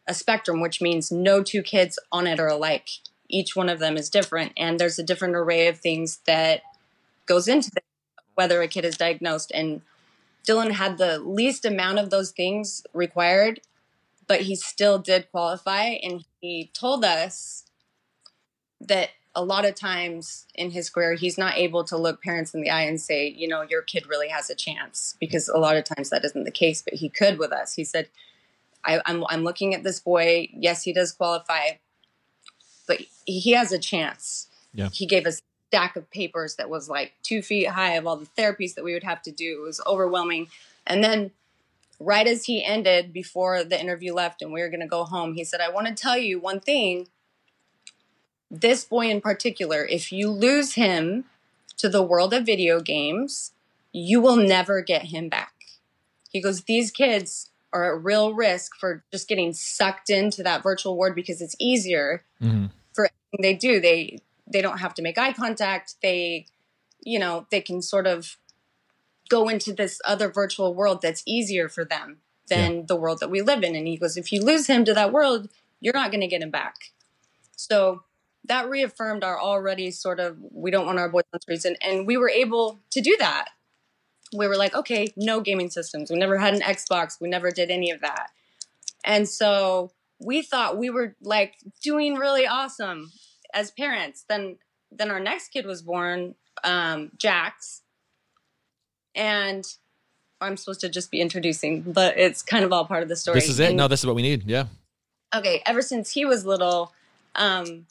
a 0.06 0.14
spectrum, 0.14 0.60
which 0.60 0.80
means 0.80 1.10
no 1.10 1.42
two 1.42 1.62
kids 1.62 1.98
on 2.12 2.26
it 2.26 2.38
are 2.38 2.48
alike. 2.48 2.88
Each 3.28 3.56
one 3.56 3.68
of 3.68 3.78
them 3.78 3.96
is 3.96 4.10
different, 4.10 4.52
and 4.56 4.78
there's 4.78 4.98
a 4.98 5.02
different 5.02 5.34
array 5.34 5.66
of 5.66 5.78
things 5.78 6.18
that 6.26 6.62
goes 7.26 7.48
into 7.48 7.70
the, 7.70 7.80
whether 8.34 8.60
a 8.60 8.68
kid 8.68 8.84
is 8.84 8.96
diagnosed. 8.98 9.50
And 9.54 9.80
Dylan 10.46 10.72
had 10.72 10.98
the 10.98 11.18
least 11.18 11.64
amount 11.64 11.98
of 11.98 12.10
those 12.10 12.32
things 12.32 12.84
required, 12.92 13.60
but 14.34 14.42
he 14.42 14.56
still 14.56 14.98
did 14.98 15.30
qualify. 15.30 15.84
And 16.02 16.24
he 16.40 16.72
told 16.74 17.04
us 17.04 17.66
that 18.80 19.10
a 19.32 19.44
lot 19.44 19.64
of 19.64 19.76
times 19.76 20.46
in 20.56 20.72
his 20.72 20.90
career, 20.90 21.14
he's 21.14 21.38
not 21.38 21.56
able 21.56 21.84
to 21.84 21.96
look 21.96 22.20
parents 22.20 22.52
in 22.52 22.60
the 22.60 22.68
eye 22.68 22.82
and 22.82 23.00
say, 23.00 23.28
you 23.28 23.46
know, 23.46 23.62
your 23.62 23.80
kid 23.80 24.08
really 24.08 24.26
has 24.30 24.50
a 24.50 24.56
chance, 24.56 25.14
because 25.20 25.48
a 25.48 25.56
lot 25.56 25.76
of 25.76 25.84
times 25.84 26.10
that 26.10 26.24
isn't 26.24 26.42
the 26.42 26.50
case. 26.50 26.82
But 26.82 26.94
he 26.94 27.08
could 27.08 27.38
with 27.38 27.52
us. 27.52 27.74
He 27.74 27.84
said, 27.84 28.08
I, 28.84 29.00
I'm, 29.06 29.24
I'm 29.28 29.44
looking 29.44 29.72
at 29.72 29.84
this 29.84 30.00
boy. 30.00 30.48
Yes, 30.52 30.82
he 30.82 30.92
does 30.92 31.12
qualify, 31.12 31.76
but 32.88 33.02
he 33.24 33.52
has 33.52 33.70
a 33.70 33.78
chance. 33.78 34.48
Yeah. 34.72 34.88
He 34.92 35.06
gave 35.06 35.26
us 35.26 35.38
a 35.38 35.42
stack 35.68 35.94
of 35.94 36.10
papers 36.10 36.56
that 36.56 36.68
was 36.68 36.88
like 36.88 37.12
two 37.22 37.40
feet 37.40 37.68
high 37.68 37.94
of 37.94 38.04
all 38.04 38.16
the 38.16 38.26
therapies 38.36 38.74
that 38.74 38.82
we 38.82 38.94
would 38.94 39.04
have 39.04 39.22
to 39.22 39.30
do. 39.30 39.60
It 39.62 39.64
was 39.64 39.80
overwhelming. 39.86 40.48
And 40.88 41.04
then, 41.04 41.30
right 42.00 42.26
as 42.26 42.44
he 42.44 42.64
ended, 42.64 43.12
before 43.12 43.64
the 43.64 43.80
interview 43.80 44.12
left 44.12 44.42
and 44.42 44.52
we 44.52 44.60
were 44.60 44.68
going 44.68 44.80
to 44.80 44.86
go 44.86 45.04
home, 45.04 45.34
he 45.34 45.44
said, 45.44 45.60
I 45.60 45.70
want 45.70 45.86
to 45.86 45.94
tell 45.94 46.16
you 46.18 46.38
one 46.38 46.60
thing. 46.60 47.08
This 48.50 48.84
boy 48.84 49.08
in 49.08 49.20
particular, 49.20 49.84
if 49.84 50.12
you 50.12 50.30
lose 50.30 50.74
him 50.74 51.24
to 51.78 51.88
the 51.88 52.02
world 52.02 52.32
of 52.32 52.46
video 52.46 52.80
games, 52.80 53.52
you 53.92 54.20
will 54.20 54.36
never 54.36 54.80
get 54.80 55.06
him 55.06 55.28
back. 55.28 55.52
He 56.30 56.40
goes, 56.40 56.62
These 56.62 56.90
kids 56.90 57.50
are 57.72 57.96
at 57.96 58.04
real 58.04 58.34
risk 58.34 58.72
for 58.78 59.02
just 59.10 59.28
getting 59.28 59.52
sucked 59.52 60.08
into 60.08 60.42
that 60.44 60.62
virtual 60.62 60.96
world 60.96 61.14
because 61.16 61.40
it's 61.40 61.56
easier 61.58 62.22
Mhm. 62.40 62.70
for 62.92 63.08
they 63.40 63.54
do. 63.54 63.80
They 63.80 64.18
they 64.46 64.60
don't 64.60 64.78
have 64.78 64.94
to 64.94 65.02
make 65.02 65.16
eye 65.18 65.32
contact. 65.32 65.94
They, 66.02 66.46
you 67.00 67.18
know, 67.18 67.46
they 67.50 67.60
can 67.60 67.80
sort 67.82 68.06
of 68.06 68.36
go 69.28 69.48
into 69.48 69.72
this 69.72 70.00
other 70.04 70.28
virtual 70.28 70.74
world 70.74 71.00
that's 71.02 71.22
easier 71.26 71.68
for 71.68 71.84
them 71.84 72.18
than 72.48 72.86
the 72.86 72.96
world 72.96 73.20
that 73.20 73.30
we 73.30 73.40
live 73.40 73.62
in. 73.62 73.74
And 73.74 73.86
he 73.86 73.96
goes, 73.96 74.16
if 74.16 74.30
you 74.30 74.42
lose 74.42 74.66
him 74.66 74.84
to 74.84 74.94
that 74.94 75.12
world, 75.12 75.48
you're 75.80 75.94
not 75.94 76.10
going 76.10 76.20
to 76.20 76.26
get 76.26 76.42
him 76.42 76.50
back. 76.50 76.92
So 77.56 78.02
that 78.44 78.68
reaffirmed 78.68 79.24
our 79.24 79.40
already 79.40 79.90
sort 79.90 80.20
of 80.20 80.36
we 80.50 80.70
don't 80.70 80.86
want 80.86 80.98
our 80.98 81.08
boys 81.08 81.24
on 81.32 81.40
screens, 81.40 81.64
and, 81.64 81.76
and 81.80 82.06
we 82.06 82.16
were 82.16 82.28
able 82.28 82.80
to 82.90 83.00
do 83.00 83.16
that. 83.18 83.48
We 84.36 84.48
were 84.48 84.56
like, 84.56 84.74
okay, 84.74 85.12
no 85.16 85.40
gaming 85.40 85.70
systems. 85.70 86.10
We 86.10 86.18
never 86.18 86.38
had 86.38 86.54
an 86.54 86.60
Xbox. 86.60 87.20
We 87.20 87.28
never 87.28 87.50
did 87.50 87.70
any 87.70 87.90
of 87.90 88.00
that. 88.00 88.30
And 89.04 89.28
so 89.28 89.92
we 90.18 90.42
thought 90.42 90.76
we 90.76 90.90
were 90.90 91.14
like 91.22 91.54
doing 91.82 92.16
really 92.16 92.46
awesome 92.46 93.12
as 93.52 93.70
parents. 93.70 94.24
Then 94.28 94.56
then 94.90 95.10
our 95.10 95.20
next 95.20 95.48
kid 95.48 95.66
was 95.66 95.82
born, 95.82 96.34
um, 96.62 97.10
Jax. 97.16 97.82
And 99.14 99.66
I'm 100.40 100.56
supposed 100.56 100.80
to 100.80 100.88
just 100.88 101.10
be 101.10 101.20
introducing, 101.20 101.82
but 101.82 102.18
it's 102.18 102.42
kind 102.42 102.64
of 102.64 102.72
all 102.72 102.84
part 102.84 103.02
of 103.02 103.08
the 103.08 103.16
story. 103.16 103.36
This 103.40 103.48
is 103.48 103.60
it. 103.60 103.68
And- 103.68 103.76
No, 103.76 103.88
this 103.88 104.00
is 104.00 104.06
what 104.06 104.14
we 104.16 104.22
need. 104.22 104.44
Yeah. 104.46 104.66
okay 105.34 105.62
ever 105.66 105.82
since 105.82 106.10
he 106.12 106.24
was 106.24 106.44
little 106.46 106.92
um 107.34 107.86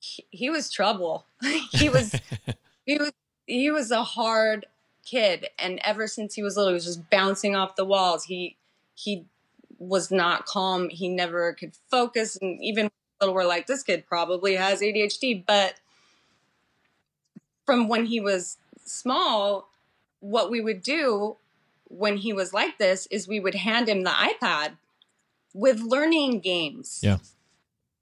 he, 0.00 0.24
he 0.30 0.50
was 0.50 0.70
trouble 0.70 1.24
he 1.72 1.88
was 1.88 2.14
he 2.86 2.98
was 2.98 3.12
he 3.46 3.70
was 3.70 3.90
a 3.90 4.04
hard 4.04 4.66
kid 5.04 5.48
and 5.58 5.80
ever 5.82 6.06
since 6.06 6.34
he 6.34 6.42
was 6.42 6.56
little 6.56 6.70
he 6.70 6.74
was 6.74 6.84
just 6.84 7.08
bouncing 7.10 7.56
off 7.56 7.74
the 7.74 7.84
walls 7.84 8.24
he 8.24 8.56
he 8.94 9.24
was 9.78 10.10
not 10.12 10.44
calm 10.46 10.88
he 10.90 11.08
never 11.08 11.52
could 11.54 11.72
focus 11.90 12.36
and 12.40 12.62
even 12.62 12.88
little 13.20 13.34
we're 13.34 13.44
like 13.46 13.66
this 13.66 13.82
kid 13.82 14.04
probably 14.06 14.54
has 14.54 14.80
adhd 14.80 15.44
but 15.46 15.74
from 17.66 17.88
when 17.88 18.06
he 18.06 18.20
was 18.20 18.58
small 18.84 19.68
what 20.20 20.50
we 20.50 20.60
would 20.60 20.82
do 20.82 21.36
when 21.84 22.18
he 22.18 22.32
was 22.32 22.52
like 22.52 22.78
this 22.78 23.06
is 23.10 23.26
we 23.26 23.40
would 23.40 23.54
hand 23.54 23.88
him 23.88 24.02
the 24.02 24.10
ipad 24.10 24.76
with 25.54 25.80
learning 25.80 26.40
games. 26.40 27.00
Yeah. 27.02 27.18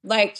Like 0.02 0.38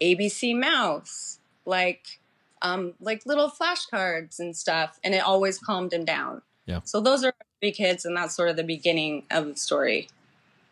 ABC 0.00 0.58
Mouse, 0.58 1.38
like 1.64 2.18
um 2.62 2.94
like 3.00 3.26
little 3.26 3.50
flashcards 3.50 4.38
and 4.38 4.56
stuff 4.56 4.98
and 5.04 5.14
it 5.14 5.22
always 5.22 5.58
calmed 5.58 5.92
him 5.92 6.04
down. 6.04 6.42
Yeah. 6.66 6.80
So 6.84 7.00
those 7.00 7.24
are 7.24 7.34
three 7.60 7.72
kids 7.72 8.04
and 8.04 8.16
that's 8.16 8.34
sort 8.34 8.48
of 8.48 8.56
the 8.56 8.64
beginning 8.64 9.24
of 9.30 9.46
the 9.46 9.56
story 9.56 10.08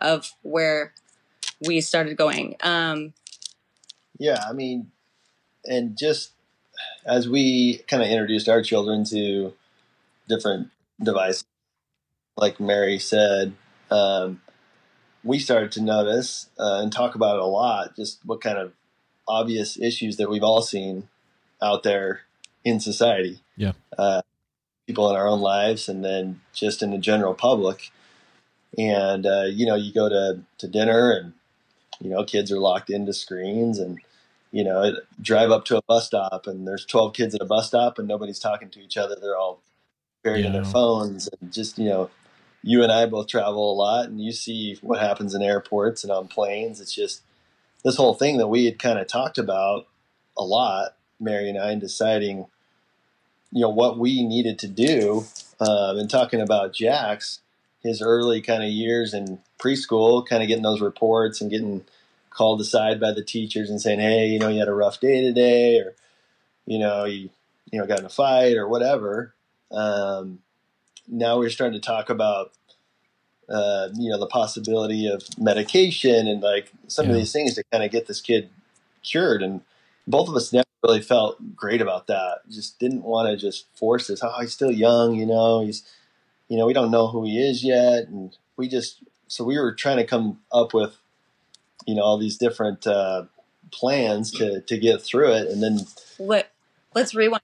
of 0.00 0.32
where 0.42 0.92
we 1.66 1.80
started 1.80 2.16
going. 2.16 2.56
Um 2.62 3.12
Yeah, 4.18 4.42
I 4.49 4.52
mean, 4.52 4.90
and 5.64 5.97
just 5.97 6.32
as 7.04 7.28
we 7.28 7.78
kind 7.88 8.02
of 8.02 8.09
introduced 8.09 8.49
our 8.49 8.62
children 8.62 9.04
to 9.04 9.52
different 10.29 10.71
devices, 11.02 11.45
like 12.37 12.61
Mary 12.61 12.99
said, 12.99 13.55
um, 13.91 14.41
we 15.25 15.38
started 15.38 15.71
to 15.73 15.83
notice 15.83 16.49
uh, 16.59 16.81
and 16.83 16.93
talk 16.93 17.14
about 17.14 17.37
it 17.37 17.43
a 17.43 17.47
lot. 17.47 17.95
Just 17.97 18.21
what 18.25 18.41
kind 18.41 18.59
of 18.59 18.73
obvious 19.29 19.79
issues 19.79 20.17
that 20.17 20.29
we've 20.29 20.43
all 20.43 20.62
seen 20.62 21.09
out 21.62 21.83
there 21.83 22.23
in 22.64 22.81
society. 22.81 23.41
Yeah. 23.57 23.73
Uh, 23.97 24.23
people 24.87 25.09
in 25.11 25.17
our 25.17 25.29
own 25.29 25.41
lives 25.41 25.88
and 25.88 26.05
then 26.05 26.41
just 26.52 26.83
in 26.83 26.91
the 26.91 26.99
general 26.99 27.35
public. 27.35 27.91
And, 28.76 29.26
uh, 29.26 29.45
you 29.45 29.67
know, 29.67 29.76
you 29.76 29.93
go 29.93 30.09
to, 30.09 30.43
to 30.59 30.69
dinner 30.69 31.12
and, 31.12 31.35
you 32.00 32.11
know, 32.11 32.25
kids 32.25 32.50
are 32.50 32.59
locked 32.59 32.91
into 32.91 33.12
screens 33.12 33.79
and, 33.79 34.00
you 34.50 34.64
know, 34.64 34.97
drive 35.21 35.50
up 35.50 35.64
to 35.67 35.76
a 35.76 35.83
bus 35.83 36.07
stop 36.07 36.47
and 36.47 36.67
there's 36.67 36.85
12 36.87 37.14
kids 37.14 37.35
at 37.35 37.43
a 37.43 37.47
bus 37.47 37.69
stop 37.69 37.99
and 37.99 38.09
nobody's 38.09 38.38
talking 38.38 38.71
to 38.71 38.81
each 38.81 38.97
other. 38.97 39.17
They're 39.21 39.37
all 39.37 39.62
buried 40.23 40.45
in 40.45 40.52
their 40.52 40.64
phones 40.64 41.29
and 41.41 41.52
just, 41.52 41.79
you 41.79 41.88
know, 41.88 42.11
you 42.62 42.83
and 42.83 42.93
I 42.93 43.07
both 43.07 43.26
travel 43.26 43.73
a 43.73 43.75
lot 43.75 44.09
and 44.09 44.21
you 44.21 44.33
see 44.33 44.79
what 44.81 45.00
happens 45.00 45.35
in 45.35 45.43
airports 45.43 46.05
and 46.05 46.12
on 46.12 46.29
planes. 46.29 46.81
It's 46.81 46.95
just 46.95 47.23
this 47.85 47.97
whole 47.97 48.14
thing 48.14 48.38
that 48.38 48.49
we 48.49 48.67
had 48.67 48.79
kind 48.79 48.99
of 48.99 49.09
talked 49.09 49.37
about 49.37 49.88
a 50.37 50.45
lot, 50.45 50.95
Mary 51.19 51.49
and 51.49 51.59
I, 51.59 51.73
in 51.73 51.81
deciding, 51.81 52.47
you 53.50 53.62
know, 53.62 53.69
what 53.69 53.99
we 53.99 54.25
needed 54.25 54.59
to 54.61 54.69
do. 54.69 55.25
Um, 55.61 55.99
and 55.99 56.11
talking 56.11 56.41
about 56.41 56.73
Jax, 56.73 57.41
his 57.83 58.00
early 58.00 58.41
kind 58.41 58.62
of 58.62 58.71
years 58.71 59.14
in 59.14 59.41
preschool, 59.59 60.26
kind 60.26 60.43
of 60.43 60.49
getting 60.49 60.62
those 60.62 60.81
reports 60.81 61.41
and 61.41 61.50
getting 61.50 61.85
called 62.31 62.61
aside 62.61 63.00
by 63.00 63.12
the 63.12 63.25
teachers 63.25 63.71
and 63.71 63.81
saying, 63.81 64.00
hey, 64.00 64.26
you 64.26 64.38
know, 64.38 64.49
you 64.49 64.59
had 64.59 64.69
a 64.69 64.75
rough 64.75 65.00
day 65.00 65.21
today, 65.21 65.79
or, 65.79 65.95
you 66.67 66.79
know, 66.79 67.05
you, 67.05 67.29
you 67.71 67.79
know, 67.79 67.87
got 67.87 68.00
in 68.00 68.07
a 68.07 68.09
fight 68.09 68.57
or 68.57 68.69
whatever. 68.69 69.35
Um, 69.73 70.41
now 71.09 71.38
we're 71.38 71.50
starting 71.50 71.81
to 71.81 71.85
talk 71.87 72.11
about 72.11 72.52
uh, 73.49 73.88
you 73.95 74.11
know 74.11 74.19
the 74.19 74.26
possibility 74.26 75.07
of 75.07 75.23
medication 75.38 76.26
and 76.29 76.41
like 76.43 76.73
some 76.87 77.07
Yeah. 77.07 77.12
of 77.12 77.17
these 77.19 77.33
things 77.33 77.55
to 77.55 77.64
kind 77.73 77.83
of 77.85 77.91
get 77.91 78.07
this 78.07 78.21
kid 78.21 78.50
cured 79.02 79.43
and 79.43 79.62
both 80.07 80.29
of 80.29 80.37
us 80.37 80.52
never 80.52 80.64
really 80.83 81.00
felt 81.00 81.57
great 81.57 81.81
about 81.81 82.07
that 82.07 82.38
just 82.50 82.79
didn't 82.79 83.02
want 83.02 83.29
to 83.29 83.37
just 83.37 83.67
force 83.75 84.07
this 84.07 84.21
oh 84.23 84.41
he's 84.41 84.52
still 84.52 84.71
young 84.71 85.14
you 85.14 85.26
know 85.26 85.61
he's 85.64 85.83
you 86.49 86.57
know 86.57 86.67
we 86.67 86.73
don't 86.73 86.91
know 86.91 87.09
who 87.09 87.25
he 87.25 87.38
is 87.38 87.64
yet 87.64 88.07
and 88.09 88.37
we 88.57 88.69
just 88.69 88.99
so 89.26 89.43
we 89.45 89.59
were 89.59 89.75
trying 89.75 89.97
to 89.97 90.05
come 90.07 90.38
up 90.52 90.73
with 90.73 90.97
you 91.87 91.95
know 91.97 92.02
all 92.02 92.17
these 92.19 92.37
different 92.38 92.87
uh, 92.87 93.25
plans 93.73 94.31
to 94.31 94.61
to 94.62 94.79
get 94.79 95.02
through 95.02 95.33
it 95.33 95.49
and 95.49 95.62
then 95.62 95.81
Let, 96.19 96.52
let's 96.95 97.14
rewind 97.14 97.43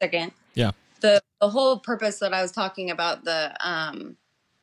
a 0.00 0.04
second. 0.04 0.32
Yeah. 0.54 0.72
The 1.00 1.20
the 1.40 1.50
whole 1.50 1.78
purpose 1.78 2.18
that 2.20 2.32
I 2.32 2.42
was 2.42 2.52
talking 2.52 2.90
about 2.90 3.24
the 3.24 3.54
um 3.66 4.16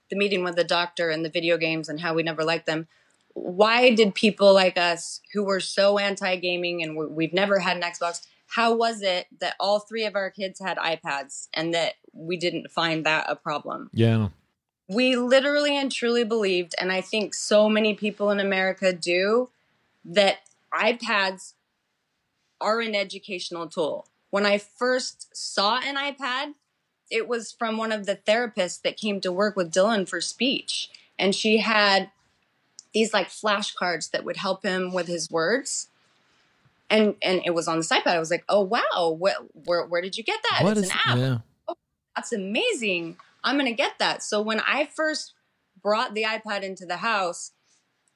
the 0.10 0.16
meeting 0.16 0.44
with 0.44 0.56
the 0.56 0.64
doctor 0.64 1.10
and 1.10 1.24
the 1.24 1.30
video 1.30 1.58
games 1.58 1.90
and 1.90 2.00
how 2.02 2.14
we 2.14 2.24
never 2.24 2.44
liked 2.44 2.66
them. 2.66 2.88
Why 3.34 3.94
did 3.96 4.14
people 4.14 4.54
like 4.54 4.78
us 4.78 5.22
who 5.34 5.44
were 5.44 5.60
so 5.60 5.98
anti 5.98 6.36
gaming 6.36 6.84
and 6.84 6.96
we- 6.96 7.08
we've 7.08 7.34
never 7.34 7.60
had 7.60 7.78
an 7.78 7.84
Xbox? 7.84 8.22
How 8.48 8.76
was 8.76 9.02
it 9.02 9.26
that 9.40 9.56
all 9.60 9.80
three 9.80 10.06
of 10.06 10.16
our 10.16 10.30
kids 10.30 10.60
had 10.60 10.78
iPads 10.78 11.48
and 11.54 11.74
that 11.74 11.94
we 12.12 12.38
didn't 12.38 12.70
find 12.70 13.04
that 13.06 13.26
a 13.28 13.36
problem? 13.36 13.90
Yeah. 13.94 14.30
we 14.90 15.16
literally 15.16 15.76
and 15.78 15.92
truly 15.92 16.24
believed, 16.26 16.76
and 16.80 16.92
I 16.92 17.02
think 17.02 17.34
so 17.34 17.68
many 17.70 17.94
people 17.96 18.30
in 18.30 18.40
America 18.40 18.92
do, 18.94 19.50
that 20.06 20.40
iPads 20.74 21.54
are 22.62 22.82
an 22.82 22.94
educational 22.94 23.68
tool. 23.68 24.06
When 24.34 24.48
I 24.48 24.58
first 24.58 25.28
saw 25.38 25.78
an 25.78 25.96
iPad, 25.96 26.56
it 27.12 27.28
was 27.28 27.52
from 27.52 27.78
one 27.78 27.92
of 27.92 28.08
the 28.08 28.16
therapists 28.16 28.82
that 28.82 28.98
came 28.98 29.22
to 29.22 29.32
work 29.32 29.56
with 29.56 29.72
Dylan 29.72 30.10
for 30.10 30.22
speech. 30.22 30.90
And 31.20 31.36
she 31.36 31.60
had 31.60 32.10
these 32.96 33.14
like 33.14 33.30
flashcards 33.30 34.10
that 34.10 34.26
would 34.26 34.38
help 34.38 34.64
him 34.64 34.92
with 34.92 35.06
his 35.06 35.30
words. 35.30 35.88
And 36.90 37.14
and 37.22 37.44
it 37.46 37.52
was 37.54 37.68
on 37.68 37.78
this 37.78 37.90
iPad. 37.90 38.08
I 38.08 38.18
was 38.18 38.32
like, 38.32 38.44
oh 38.50 38.62
wow, 38.62 39.16
where 39.16 39.36
where, 39.66 39.86
where 39.86 40.02
did 40.02 40.18
you 40.18 40.24
get 40.24 40.40
that? 40.50 40.64
What 40.64 40.80
it's 40.80 40.88
is? 40.88 40.92
an 40.92 40.98
app 41.06 41.18
Yeah. 41.20 41.38
Oh, 41.68 41.76
that's 42.16 42.34
amazing. 42.34 43.18
I'm 43.44 43.56
going 43.56 43.68
to 43.68 43.72
get 43.72 44.00
that. 44.00 44.24
So 44.24 44.42
when 44.42 44.62
I 44.62 44.90
first 44.96 45.36
brought 45.80 46.16
the 46.16 46.24
iPad 46.24 46.64
into 46.64 46.88
the 46.88 46.98
house, 46.98 47.52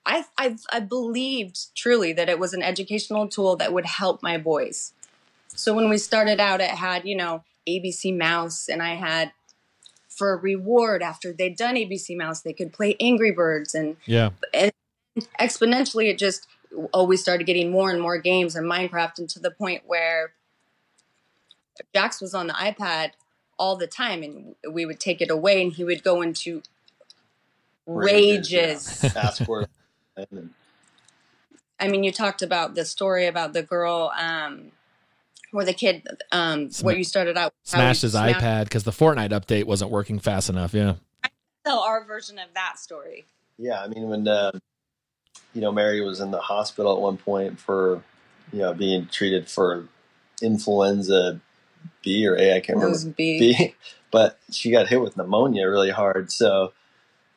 I, 0.03 0.25
I 0.35 0.55
I 0.71 0.79
believed 0.79 1.75
truly 1.75 2.11
that 2.13 2.27
it 2.27 2.39
was 2.39 2.55
an 2.55 2.63
educational 2.63 3.27
tool 3.27 3.55
that 3.57 3.71
would 3.71 3.85
help 3.85 4.23
my 4.23 4.39
boys. 4.39 4.93
So 5.57 5.73
when 5.73 5.89
we 5.89 5.97
started 5.97 6.39
out, 6.39 6.61
it 6.61 6.69
had 6.69 7.05
you 7.05 7.15
know 7.17 7.43
ABC 7.67 8.15
Mouse, 8.15 8.69
and 8.69 8.81
I 8.81 8.95
had 8.95 9.31
for 10.07 10.33
a 10.33 10.37
reward 10.37 11.03
after 11.03 11.33
they'd 11.33 11.57
done 11.57 11.75
ABC 11.75 12.15
Mouse, 12.15 12.41
they 12.41 12.53
could 12.53 12.71
play 12.71 12.95
Angry 12.99 13.31
Birds, 13.31 13.75
and 13.75 13.97
Yeah. 14.05 14.29
exponentially 15.39 16.09
it 16.09 16.17
just 16.17 16.47
always 16.93 17.21
started 17.21 17.45
getting 17.45 17.71
more 17.71 17.89
and 17.89 18.01
more 18.01 18.19
games 18.19 18.55
and 18.55 18.69
minecraft 18.69 19.17
and 19.17 19.29
to 19.29 19.39
the 19.39 19.49
point 19.49 19.83
where 19.85 20.33
jax 21.93 22.21
was 22.21 22.33
on 22.33 22.47
the 22.47 22.53
ipad 22.53 23.11
all 23.57 23.75
the 23.75 23.87
time 23.87 24.21
and 24.21 24.55
we 24.71 24.85
would 24.85 24.99
take 24.99 25.21
it 25.21 25.31
away 25.31 25.61
and 25.61 25.73
he 25.73 25.83
would 25.83 26.03
go 26.03 26.21
into 26.21 26.61
rages, 27.87 29.01
yeah. 29.03 29.11
ask 29.15 29.43
for 29.45 29.65
i 31.79 31.87
mean 31.87 32.03
you 32.03 32.11
talked 32.11 32.41
about 32.41 32.75
the 32.75 32.85
story 32.85 33.25
about 33.25 33.53
the 33.53 33.63
girl 33.63 34.11
um 34.17 34.71
where 35.51 35.65
the 35.65 35.73
kid 35.73 36.05
um 36.31 36.69
Sma- 36.71 36.85
what 36.87 36.97
you 36.97 37.03
started 37.03 37.37
out 37.37 37.53
Smashed 37.63 38.01
his 38.03 38.11
smashed- 38.11 38.39
iPad 38.39 38.63
because 38.65 38.83
the 38.83 38.91
Fortnite 38.91 39.29
update 39.31 39.65
wasn't 39.65 39.91
working 39.91 40.19
fast 40.19 40.49
enough. 40.49 40.73
Yeah. 40.73 40.95
tell 41.65 41.79
our 41.79 42.03
version 42.05 42.37
of 42.39 42.53
that 42.53 42.79
story 42.79 43.25
Yeah, 43.57 43.81
I 43.81 43.87
mean 43.87 44.09
when 44.09 44.27
uh, 44.27 44.51
you 45.53 45.61
know 45.61 45.71
Mary 45.71 46.01
was 46.01 46.19
in 46.19 46.31
the 46.31 46.39
hospital 46.41 46.95
at 46.95 47.01
one 47.01 47.17
point 47.17 47.59
for 47.59 48.03
you 48.53 48.59
know 48.59 48.73
being 48.73 49.07
treated 49.07 49.49
for 49.49 49.87
influenza 50.41 51.39
B 52.03 52.27
or 52.27 52.35
A, 52.35 52.55
I 52.55 52.59
can't 52.59 52.69
it 52.69 52.73
remember 52.73 52.89
was 52.91 53.05
B. 53.05 53.39
B, 53.39 53.75
but 54.11 54.39
she 54.51 54.71
got 54.71 54.87
hit 54.87 55.01
with 55.01 55.17
pneumonia 55.17 55.67
really 55.69 55.91
hard. 55.91 56.31
So 56.31 56.73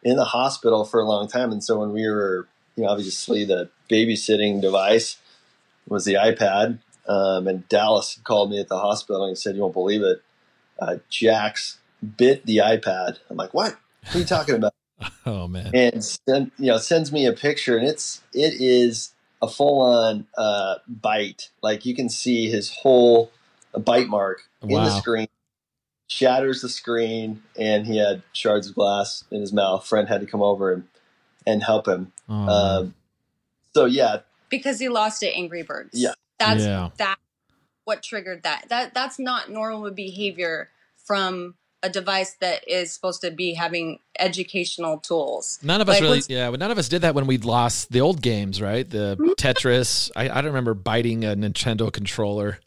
in 0.02 0.16
the 0.16 0.24
hospital 0.24 0.84
for 0.84 1.00
a 1.00 1.04
long 1.04 1.28
time, 1.28 1.52
and 1.52 1.62
so 1.62 1.78
when 1.80 1.92
we 1.92 2.08
were 2.08 2.48
you 2.76 2.84
know 2.84 2.90
obviously 2.90 3.44
the 3.44 3.70
babysitting 3.90 4.60
device 4.60 5.16
was 5.88 6.04
the 6.04 6.14
iPad, 6.14 6.78
um, 7.08 7.48
and 7.48 7.68
Dallas 7.68 8.18
called 8.24 8.50
me 8.50 8.60
at 8.60 8.68
the 8.68 8.78
hospital 8.78 9.24
and 9.24 9.30
he 9.30 9.34
said, 9.36 9.54
"You 9.56 9.62
won't 9.62 9.74
believe 9.74 10.02
it, 10.02 10.22
uh, 10.80 10.96
Jax 11.08 11.78
bit 12.16 12.46
the 12.46 12.58
iPad." 12.58 13.18
I'm 13.28 13.36
like, 13.36 13.54
"What? 13.54 13.76
What 14.06 14.14
are 14.14 14.18
you 14.18 14.24
talking 14.24 14.54
about?" 14.56 14.74
Oh 15.24 15.48
man. 15.48 15.70
and 15.74 16.04
send, 16.04 16.50
you 16.58 16.66
know 16.66 16.76
sends 16.78 17.10
me 17.10 17.24
a 17.24 17.32
picture 17.32 17.76
and 17.78 17.86
it's 17.86 18.20
it 18.34 18.60
is 18.60 19.14
a 19.40 19.48
full 19.48 19.80
on 19.80 20.26
uh, 20.36 20.74
bite 20.86 21.50
like 21.62 21.86
you 21.86 21.94
can 21.94 22.10
see 22.10 22.50
his 22.50 22.70
whole 22.82 23.30
bite 23.78 24.08
mark 24.08 24.42
in 24.62 24.68
the 24.84 24.90
screen 24.90 25.28
shatters 26.08 26.60
the 26.60 26.68
screen 26.68 27.42
and 27.58 27.86
he 27.86 27.96
had 27.98 28.22
shards 28.32 28.68
of 28.68 28.74
glass 28.74 29.24
in 29.30 29.40
his 29.40 29.52
mouth 29.54 29.86
friend 29.86 30.08
had 30.08 30.20
to 30.20 30.26
come 30.26 30.42
over 30.42 30.72
and 30.72 30.84
and 31.46 31.62
help 31.62 31.88
him 31.88 32.12
Oh, 32.28 32.34
um, 32.34 32.94
so 33.74 33.86
yeah 33.86 34.20
because 34.50 34.80
he 34.80 34.88
lost 34.90 35.22
at 35.22 35.32
angry 35.34 35.62
birds 35.62 35.90
Yeah. 35.94 36.12
That's 36.40 36.64
yeah. 36.64 36.88
that 36.96 37.16
what 37.84 38.02
triggered 38.02 38.42
that 38.42 38.64
that 38.68 38.92
that's 38.94 39.18
not 39.20 39.48
normal 39.50 39.90
behavior 39.92 40.68
from 40.96 41.54
a 41.82 41.88
device 41.88 42.34
that 42.40 42.68
is 42.68 42.92
supposed 42.92 43.22
to 43.22 43.30
be 43.30 43.54
having 43.54 43.98
educational 44.18 44.98
tools 44.98 45.58
None 45.62 45.80
of 45.80 45.88
us 45.88 45.94
like, 45.94 46.02
really, 46.02 46.20
yeah, 46.28 46.50
but 46.50 46.60
none 46.60 46.70
of 46.70 46.76
us 46.78 46.88
did 46.88 47.02
that 47.02 47.14
when 47.14 47.26
we 47.26 47.38
lost 47.38 47.90
the 47.90 48.00
old 48.02 48.20
games, 48.20 48.60
right? 48.60 48.88
The 48.88 49.16
Mm-hmm. 49.18 49.30
Tetris. 49.38 50.10
I, 50.14 50.24
I 50.28 50.34
don't 50.42 50.46
remember 50.46 50.74
biting 50.74 51.24
a 51.24 51.34
Nintendo 51.34 51.90
controller, 51.90 52.58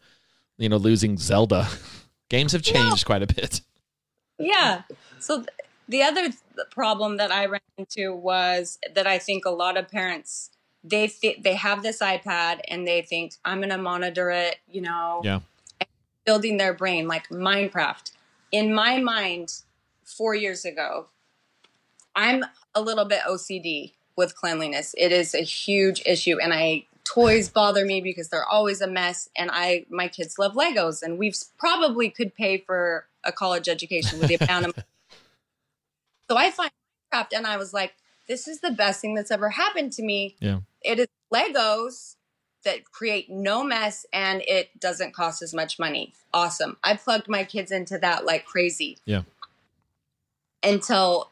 you 0.58 0.68
know, 0.70 0.78
losing 0.78 1.18
Zelda. 1.18 1.68
Games 2.30 2.54
have 2.54 2.64
changed 2.64 3.06
quite 3.06 3.22
a 3.22 3.28
bit. 3.28 3.62
yeah 4.40 4.82
so 5.20 5.38
th- 5.38 5.50
the 5.88 6.02
other 6.02 6.24
th- 6.30 6.36
problem 6.72 7.18
that 7.18 7.32
i 7.32 7.46
ran 7.46 7.62
into 7.78 8.16
was 8.16 8.80
that 8.96 9.06
i 9.06 9.20
think 9.20 9.46
a 9.46 9.52
lot 9.52 9.78
of 9.78 9.88
parents 9.88 10.50
they 10.84 11.08
th- 11.08 11.42
they 11.42 11.56
have 11.56 11.82
this 11.82 12.00
ipad 12.00 12.60
and 12.68 12.88
they 12.88 13.02
think 13.02 13.34
i'm 13.46 13.60
going 13.60 13.70
to 13.70 13.78
monitor 13.78 14.30
it 14.30 14.58
you 14.70 14.82
know? 14.82 15.22
Yeah. 15.24 15.40
building 16.26 16.58
their 16.58 16.74
brain 16.74 17.08
like 17.08 17.30
minecraft. 17.30 18.12
In 18.52 18.74
my 18.74 19.00
mind 19.00 19.62
4 20.06 20.36
years 20.36 20.66
ago 20.66 21.08
i'm 22.16 22.44
a 22.76 22.82
little 22.82 23.06
bit 23.06 23.22
ocd 23.28 23.94
with 24.16 24.36
cleanliness. 24.36 24.94
It 24.96 25.12
is 25.12 25.34
a 25.34 25.42
huge 25.42 26.04
issue 26.06 26.38
and 26.40 26.54
i 26.54 26.86
toys 27.04 27.50
bother 27.50 27.86
me 27.86 28.00
because 28.00 28.30
they're 28.30 28.46
always 28.46 28.80
a 28.80 28.88
mess 28.88 29.30
and 29.36 29.50
i 29.52 29.86
my 29.90 30.08
kids 30.08 30.40
love 30.40 30.54
legos 30.54 31.04
and 31.04 31.18
we've 31.18 31.36
probably 31.58 32.10
could 32.10 32.34
pay 32.34 32.58
for 32.58 33.06
a 33.26 33.32
college 33.32 33.68
education 33.68 34.20
with 34.20 34.30
the 34.30 34.36
amount 34.36 34.66
of 34.68 34.76
so 36.30 36.38
i 36.38 36.50
find 36.50 36.72
minecraft 37.12 37.36
and 37.36 37.46
i 37.46 37.58
was 37.58 37.74
like 37.74 37.94
this 38.28 38.48
is 38.48 38.62
the 38.62 38.72
best 38.72 39.02
thing 39.02 39.16
that's 39.16 39.32
ever 39.32 39.50
happened 39.50 39.92
to 39.94 40.04
me. 40.04 40.36
Yeah. 40.40 40.60
It 40.84 41.00
is 41.00 41.08
legos 41.34 42.16
that 42.66 42.90
create 42.92 43.30
no 43.30 43.64
mess 43.64 44.06
and 44.14 44.42
it 44.48 44.80
doesn't 44.80 45.14
cost 45.14 45.42
as 45.42 45.54
much 45.54 45.78
money 45.80 46.14
awesome 46.34 46.78
i 46.84 46.96
plugged 46.96 47.28
my 47.28 47.44
kids 47.44 47.72
into 47.72 47.98
that 47.98 48.26
like 48.26 48.46
crazy 48.46 48.98
Yeah. 49.06 49.24
until 50.64 51.30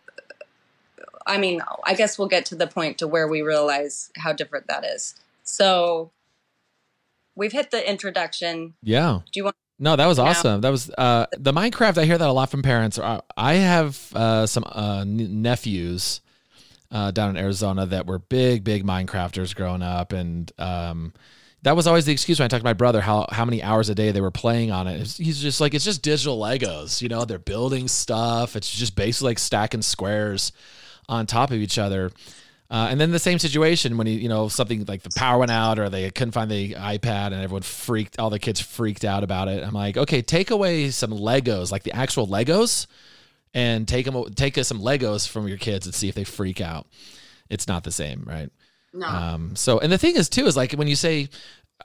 i 1.26 1.38
mean 1.38 1.62
i 1.86 1.94
guess 1.94 2.18
we'll 2.18 2.28
get 2.28 2.46
to 2.48 2.56
the 2.56 2.68
point 2.68 2.98
to 2.98 3.08
where 3.08 3.28
we 3.28 3.42
realize 3.42 4.12
how 4.18 4.34
different 4.34 4.68
that 4.68 4.84
is 4.86 5.16
so 5.44 6.12
we've 7.36 7.52
hit 7.54 7.72
the 7.72 7.90
introduction 7.90 8.74
Yeah. 8.84 9.20
do 9.32 9.40
you 9.40 9.44
want 9.46 9.56
No, 9.80 9.96
that 9.96 10.06
was 10.06 10.20
awesome. 10.20 10.62
That 10.62 10.70
was 10.70 10.92
uh, 10.96 11.26
the 11.36 11.52
Minecraft. 11.52 11.98
I 11.98 12.06
hear 12.06 12.16
that 12.20 12.30
a 12.30 12.32
lot 12.32 12.52
from 12.52 12.62
parents. 12.62 13.00
I 13.36 13.54
have 13.56 13.98
uh, 14.14 14.46
some 14.46 14.64
uh, 14.64 15.00
n- 15.02 15.42
nephews 15.42 16.22
uh, 16.92 17.12
down 17.12 17.32
in 17.32 17.38
Arizona 17.38 17.86
that 17.88 18.06
were 18.06 18.20
big, 18.20 18.64
big 18.64 18.86
Minecrafters 18.86 19.56
growing 19.56 19.82
up, 19.82 20.14
and 20.14 20.52
um, 20.60 21.14
that 21.64 21.76
was 21.76 21.88
always 21.88 22.06
the 22.06 22.12
excuse 22.12 22.40
when 22.40 22.46
I 22.46 22.48
talked 22.48 22.62
to 22.62 22.68
my 22.68 22.74
brother 22.74 23.02
how 23.02 23.28
how 23.32 23.46
many 23.46 23.62
hours 23.62 23.90
a 23.90 23.96
day 23.96 24.12
they 24.12 24.22
were 24.22 24.32
playing 24.32 24.72
on 24.72 24.88
it. 24.88 25.08
He's 25.08 25.42
just 25.42 25.62
like 25.62 25.74
it's 25.74 25.86
just 25.86 26.02
digital 26.02 26.40
Legos. 26.40 27.02
You 27.02 27.10
know, 27.10 27.26
they're 27.26 27.40
building 27.40 27.88
stuff. 27.88 28.56
It's 28.56 28.70
just 28.70 28.96
basically 28.96 29.32
like 29.32 29.40
stacking 29.40 29.82
squares 29.82 30.52
on 31.08 31.26
top 31.26 31.52
of 31.52 31.58
each 31.58 31.78
other. 31.78 32.12
Uh, 32.70 32.88
and 32.90 33.02
then 33.02 33.12
the 33.12 33.20
same 33.20 33.38
situation 33.38 33.98
when 33.98 34.08
you 34.08 34.18
you 34.18 34.30
know 34.30 34.48
something 34.48 34.86
like 34.86 35.04
the 35.04 35.10
power 35.16 35.38
went 35.38 35.52
out 35.52 35.78
or 35.78 35.90
they 35.90 36.10
couldn't 36.10 36.32
find 36.32 36.50
the 36.50 36.74
iPad 36.74 37.28
and 37.28 37.36
everyone 37.36 37.62
freaked 37.62 38.18
all 38.18 38.30
the 38.30 38.40
kids 38.40 38.60
freaked 38.60 39.06
out 39.06 39.24
about 39.24 39.48
it. 39.48 39.64
I'm 39.64 39.74
like, 39.74 39.98
okay, 39.98 40.22
take 40.22 40.52
away 40.52 40.90
some 40.90 41.12
Legos, 41.12 41.72
like 41.72 41.84
the 41.84 41.92
actual 41.92 42.28
Legos, 42.28 42.88
and 43.54 43.88
take 43.88 44.06
them 44.06 44.24
take 44.34 44.56
some 44.56 44.80
Legos 44.80 45.28
from 45.28 45.48
your 45.48 45.58
kids 45.58 45.86
and 45.86 45.96
see 45.96 46.10
if 46.10 46.16
they 46.16 46.24
freak 46.24 46.62
out. 46.62 46.88
It's 47.50 47.68
not 47.68 47.84
the 47.84 47.92
same, 47.92 48.24
right? 48.26 48.50
No. 48.94 49.08
Um, 49.08 49.56
so, 49.56 49.80
and 49.80 49.92
the 49.92 49.98
thing 49.98 50.16
is 50.16 50.30
too 50.30 50.46
is 50.46 50.58
like 50.58 50.74
when 50.74 50.88
you 50.88 50.96
say 50.96 51.30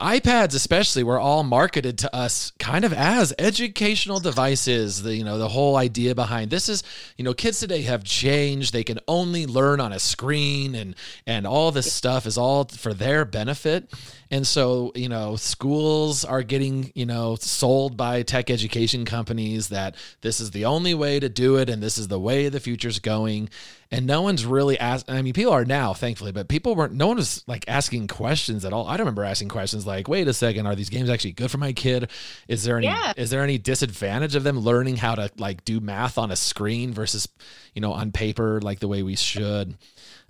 iPads, 0.00 0.54
especially, 0.54 1.02
were 1.02 1.18
all 1.18 1.42
marketed 1.42 1.98
to 1.98 2.14
us 2.14 2.52
kind 2.58 2.84
of 2.84 2.92
as 2.92 3.32
educational 3.38 4.20
devices. 4.20 5.02
The 5.02 5.14
you 5.14 5.24
know 5.24 5.38
the 5.38 5.48
whole 5.48 5.76
idea 5.76 6.14
behind 6.14 6.50
this 6.50 6.68
is 6.68 6.82
you 7.16 7.24
know 7.24 7.34
kids 7.34 7.60
today 7.60 7.82
have 7.82 8.04
changed. 8.04 8.72
They 8.72 8.84
can 8.84 8.98
only 9.08 9.46
learn 9.46 9.80
on 9.80 9.92
a 9.92 9.98
screen, 9.98 10.74
and 10.74 10.94
and 11.26 11.46
all 11.46 11.72
this 11.72 11.92
stuff 11.92 12.26
is 12.26 12.38
all 12.38 12.64
for 12.64 12.94
their 12.94 13.24
benefit. 13.24 13.92
And 14.30 14.46
so 14.46 14.92
you 14.94 15.08
know 15.08 15.36
schools 15.36 16.24
are 16.24 16.42
getting 16.42 16.92
you 16.94 17.06
know 17.06 17.36
sold 17.36 17.96
by 17.96 18.22
tech 18.22 18.50
education 18.50 19.04
companies 19.04 19.68
that 19.68 19.96
this 20.20 20.40
is 20.40 20.50
the 20.50 20.64
only 20.64 20.94
way 20.94 21.20
to 21.20 21.28
do 21.28 21.56
it, 21.56 21.68
and 21.68 21.82
this 21.82 21.98
is 21.98 22.08
the 22.08 22.20
way 22.20 22.48
the 22.48 22.60
future's 22.60 22.98
going 22.98 23.48
and 23.90 24.06
no 24.06 24.20
one's 24.22 24.44
really 24.44 24.78
asked 24.78 25.08
i 25.10 25.22
mean 25.22 25.32
people 25.32 25.52
are 25.52 25.64
now 25.64 25.94
thankfully 25.94 26.32
but 26.32 26.48
people 26.48 26.74
weren't 26.74 26.92
no 26.92 27.06
one 27.08 27.16
was 27.16 27.44
like 27.46 27.64
asking 27.68 28.06
questions 28.08 28.64
at 28.64 28.72
all. 28.72 28.86
I 28.88 28.96
don't 28.96 29.04
remember 29.06 29.24
asking 29.24 29.48
questions 29.48 29.86
like 29.86 30.08
wait 30.08 30.26
a 30.28 30.34
second 30.34 30.66
are 30.66 30.74
these 30.74 30.88
games 30.90 31.08
actually 31.08 31.32
good 31.32 31.50
for 31.50 31.58
my 31.58 31.72
kid? 31.72 32.10
Is 32.48 32.64
there 32.64 32.78
any 32.78 32.86
Yeah. 32.86 33.12
is 33.16 33.30
there 33.30 33.42
any 33.42 33.58
disadvantage 33.58 34.34
of 34.34 34.42
them 34.44 34.58
learning 34.58 34.96
how 34.96 35.14
to 35.14 35.30
like 35.38 35.64
do 35.64 35.80
math 35.80 36.18
on 36.18 36.30
a 36.30 36.36
screen 36.36 36.92
versus 36.92 37.28
you 37.74 37.80
know 37.80 37.92
on 37.92 38.12
paper 38.12 38.60
like 38.60 38.80
the 38.80 38.88
way 38.88 39.02
we 39.02 39.14
should? 39.16 39.76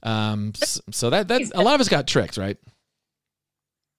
Um 0.02 0.52
s- 0.60 0.80
so 0.92 1.10
that 1.10 1.28
that 1.28 1.42
a 1.54 1.62
lot 1.62 1.74
of 1.74 1.80
us 1.80 1.88
got 1.88 2.06
tricked 2.06 2.36
right? 2.36 2.58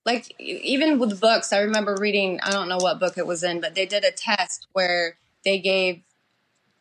Like 0.06 0.34
even 0.40 1.00
with 1.00 1.20
books 1.20 1.52
i 1.52 1.60
remember 1.60 1.98
reading 2.00 2.40
i 2.42 2.52
don't 2.52 2.70
know 2.70 2.78
what 2.78 3.00
book 3.00 3.18
it 3.18 3.28
was 3.28 3.44
in 3.44 3.60
but 3.60 3.76
they 3.76 3.86
did 3.86 4.06
a 4.06 4.12
test 4.12 4.68
where 4.72 5.18
they 5.44 5.60
gave 5.60 6.02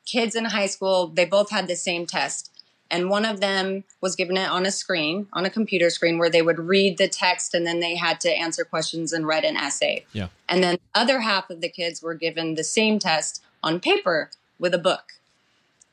kids 0.07 0.37
in 0.37 0.45
high 0.45 0.67
school 0.67 1.09
they 1.09 1.25
both 1.25 1.51
had 1.51 1.67
the 1.67 1.75
same 1.75 2.07
test 2.07 2.53
and 2.91 3.11
one 3.11 3.25
of 3.25 3.41
them 3.41 3.85
was 4.01 4.15
given 4.15 4.37
it 4.37 4.49
on 4.49 4.65
a 4.65 4.71
screen 4.71 5.27
on 5.33 5.45
a 5.45 5.51
computer 5.51 5.91
screen 5.91 6.19
where 6.19 6.31
they 6.31 6.43
would 6.43 6.59
read 6.59 6.99
the 6.99 7.09
text 7.09 7.55
and 7.55 7.67
then 7.67 7.81
they 7.81 7.97
had 7.97 8.21
to 8.21 8.31
answer 8.31 8.65
questions 8.65 9.13
and 9.13 9.27
write 9.27 9.45
an 9.45 9.57
essay. 9.57 10.05
Yeah. 10.13 10.29
and 10.49 10.63
then 10.63 10.75
the 10.75 11.01
other 11.01 11.21
half 11.21 11.51
of 11.51 11.61
the 11.61 11.69
kids 11.69 12.03
were 12.03 12.15
given 12.15 12.55
the 12.55 12.65
same 12.65 12.99
test 12.99 13.43
on 13.63 13.81
paper 13.81 14.31
with 14.59 14.75
a 14.75 14.79
book. 14.79 15.15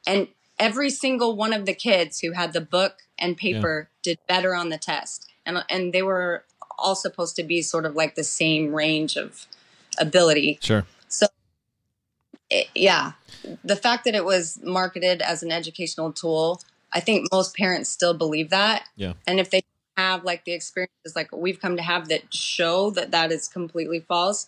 And 0.06 0.28
every 0.60 0.90
single 0.90 1.36
one 1.36 1.54
of 1.54 1.66
the 1.66 1.74
kids 1.74 2.20
who 2.20 2.32
had 2.32 2.54
the 2.54 2.62
book 2.62 3.00
and 3.18 3.38
paper 3.38 3.90
did 4.02 4.20
better 4.28 4.54
on 4.54 4.70
the 4.70 4.78
test. 4.78 5.32
And 5.46 5.64
and 5.70 5.94
they 5.94 6.04
were 6.04 6.46
all 6.78 6.96
supposed 6.96 7.36
to 7.38 7.44
be 7.44 7.62
sort 7.62 7.86
of 7.86 7.96
like 7.96 8.16
the 8.16 8.24
same 8.24 8.74
range 8.74 9.16
of 9.16 9.48
ability. 10.00 10.60
Sure. 10.62 10.86
So 11.08 11.28
it, 12.50 12.68
yeah. 12.76 13.14
The 13.64 13.76
fact 13.76 14.06
that 14.06 14.16
it 14.16 14.26
was 14.26 14.60
marketed 14.64 15.22
as 15.22 15.44
an 15.44 15.52
educational 15.52 16.12
tool 16.12 16.62
i 16.94 17.00
think 17.00 17.28
most 17.32 17.56
parents 17.56 17.90
still 17.90 18.14
believe 18.14 18.50
that. 18.52 18.86
Yeah. 18.96 19.14
and 19.28 19.40
if 19.40 19.50
they 19.50 19.62
have 19.98 20.24
like 20.24 20.46
the 20.46 20.54
experiences 20.54 21.16
like 21.16 21.32
we've 21.32 21.60
come 21.62 21.76
to 21.78 21.84
have 21.84 22.08
that 22.10 22.34
show 22.34 22.90
that 22.92 23.12
that 23.12 23.32
is 23.32 23.48
completely 23.48 24.00
false 24.00 24.48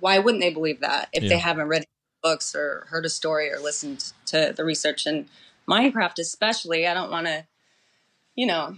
why 0.00 0.18
wouldn't 0.18 0.40
they 0.42 0.50
believe 0.52 0.80
that 0.80 1.08
if 1.12 1.22
Yeah. 1.22 1.28
they 1.30 1.38
haven't 1.38 1.68
read 1.68 1.84
books 2.22 2.54
or 2.54 2.86
heard 2.90 3.04
a 3.04 3.08
story 3.10 3.50
or 3.52 3.58
listened 3.58 4.12
to 4.26 4.52
the 4.56 4.64
research 4.64 5.06
and 5.06 5.28
minecraft 5.68 6.18
especially? 6.18 6.86
I 6.86 6.94
don't 6.94 7.10
want 7.10 7.26
to 7.26 7.44
you 8.34 8.46
know 8.46 8.76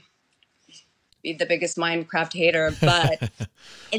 be 1.22 1.32
the 1.32 1.46
biggest 1.46 1.76
minecraft 1.78 2.34
hater 2.34 2.70
but 2.82 3.30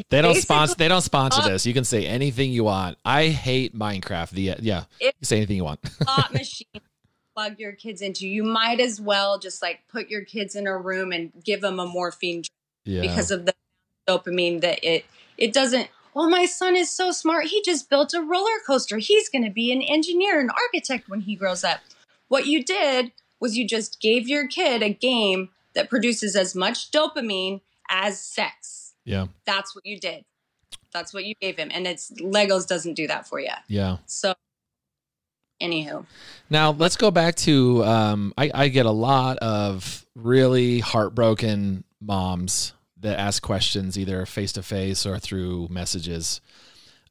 they 0.09 0.21
don't 0.21 0.35
sponsor 0.35 0.75
they 0.75 0.87
don't 0.87 1.01
sponsor 1.01 1.41
Uh, 1.41 1.49
this. 1.49 1.65
You 1.65 1.73
can 1.73 1.83
say 1.85 2.05
anything 2.05 2.51
you 2.51 2.63
want. 2.65 2.97
I 3.03 3.29
hate 3.29 3.75
minecraft. 3.75 4.29
The 4.31 4.55
yeah. 4.61 4.83
It- 4.99 5.15
say 5.23 5.37
anything 5.37 5.57
you 5.57 5.63
want. 5.63 5.79
slot 5.87 6.31
machine 6.33 6.67
plug 7.35 7.59
your 7.59 7.73
kids 7.73 8.01
into. 8.01 8.27
You 8.27 8.43
might 8.43 8.79
as 8.79 9.01
well 9.01 9.37
just 9.37 9.61
like 9.61 9.81
put 9.91 10.09
your 10.09 10.23
kids 10.23 10.55
in 10.55 10.67
a 10.67 10.77
room 10.77 11.11
and 11.11 11.31
give 11.43 11.61
them 11.61 11.79
a 11.79 11.85
morphine 11.85 12.41
drip 12.41 12.51
yeah 12.85 13.01
because 13.01 13.31
of 13.31 13.45
the 13.45 13.53
dopamine 14.07 14.61
that 14.61 14.83
it 14.83 15.05
it 15.37 15.53
doesn't. 15.53 15.89
Well, 16.13 16.29
my 16.29 16.45
son 16.45 16.77
is 16.77 16.89
so 16.89 17.11
smart. 17.11 17.47
He 17.47 17.61
just 17.61 17.89
built 17.89 18.13
a 18.13 18.21
roller 18.21 18.59
coaster. 18.65 18.99
He's 18.99 19.27
going 19.27 19.43
to 19.43 19.51
be 19.51 19.73
an 19.73 19.81
engineer, 19.81 20.39
an 20.39 20.49
architect 20.49 21.09
when 21.09 21.19
he 21.21 21.35
grows 21.35 21.65
up. 21.65 21.81
What 22.29 22.47
you 22.47 22.63
did 22.63 23.11
was 23.41 23.57
you 23.57 23.67
just 23.67 23.99
gave 23.99 24.29
your 24.29 24.47
kid 24.47 24.81
a 24.81 24.93
game 24.93 25.49
that 25.73 25.89
produces 25.89 26.37
as 26.37 26.55
much 26.55 26.89
dopamine 26.89 27.59
as 27.89 28.17
sex. 28.17 28.93
yeah 29.03 29.25
That's 29.45 29.75
what 29.75 29.85
you 29.85 29.99
did. 29.99 30.23
That's 30.93 31.13
what 31.13 31.25
you 31.25 31.35
gave 31.41 31.57
him. 31.57 31.69
And 31.73 31.85
it's 31.85 32.11
Legos 32.11 32.65
doesn't 32.65 32.93
do 32.93 33.07
that 33.07 33.27
for 33.27 33.39
you. 33.41 33.49
yeah 33.67 33.97
So, 34.05 34.35
anywho. 35.65 36.05
Now 36.49 36.71
let's 36.71 36.95
go 36.95 37.11
back 37.11 37.35
to 37.35 37.83
um, 37.83 38.33
I, 38.37 38.51
I 38.53 38.67
get 38.67 38.85
a 38.85 38.91
lot 38.91 39.37
of 39.39 40.05
really 40.15 40.79
heartbroken 40.79 41.83
moms 41.99 42.73
that 42.99 43.19
ask 43.19 43.41
questions 43.41 43.97
either 43.97 44.25
face 44.25 44.53
to 44.53 44.63
face 44.63 45.05
or 45.05 45.19
through 45.19 45.67
messages, 45.69 46.41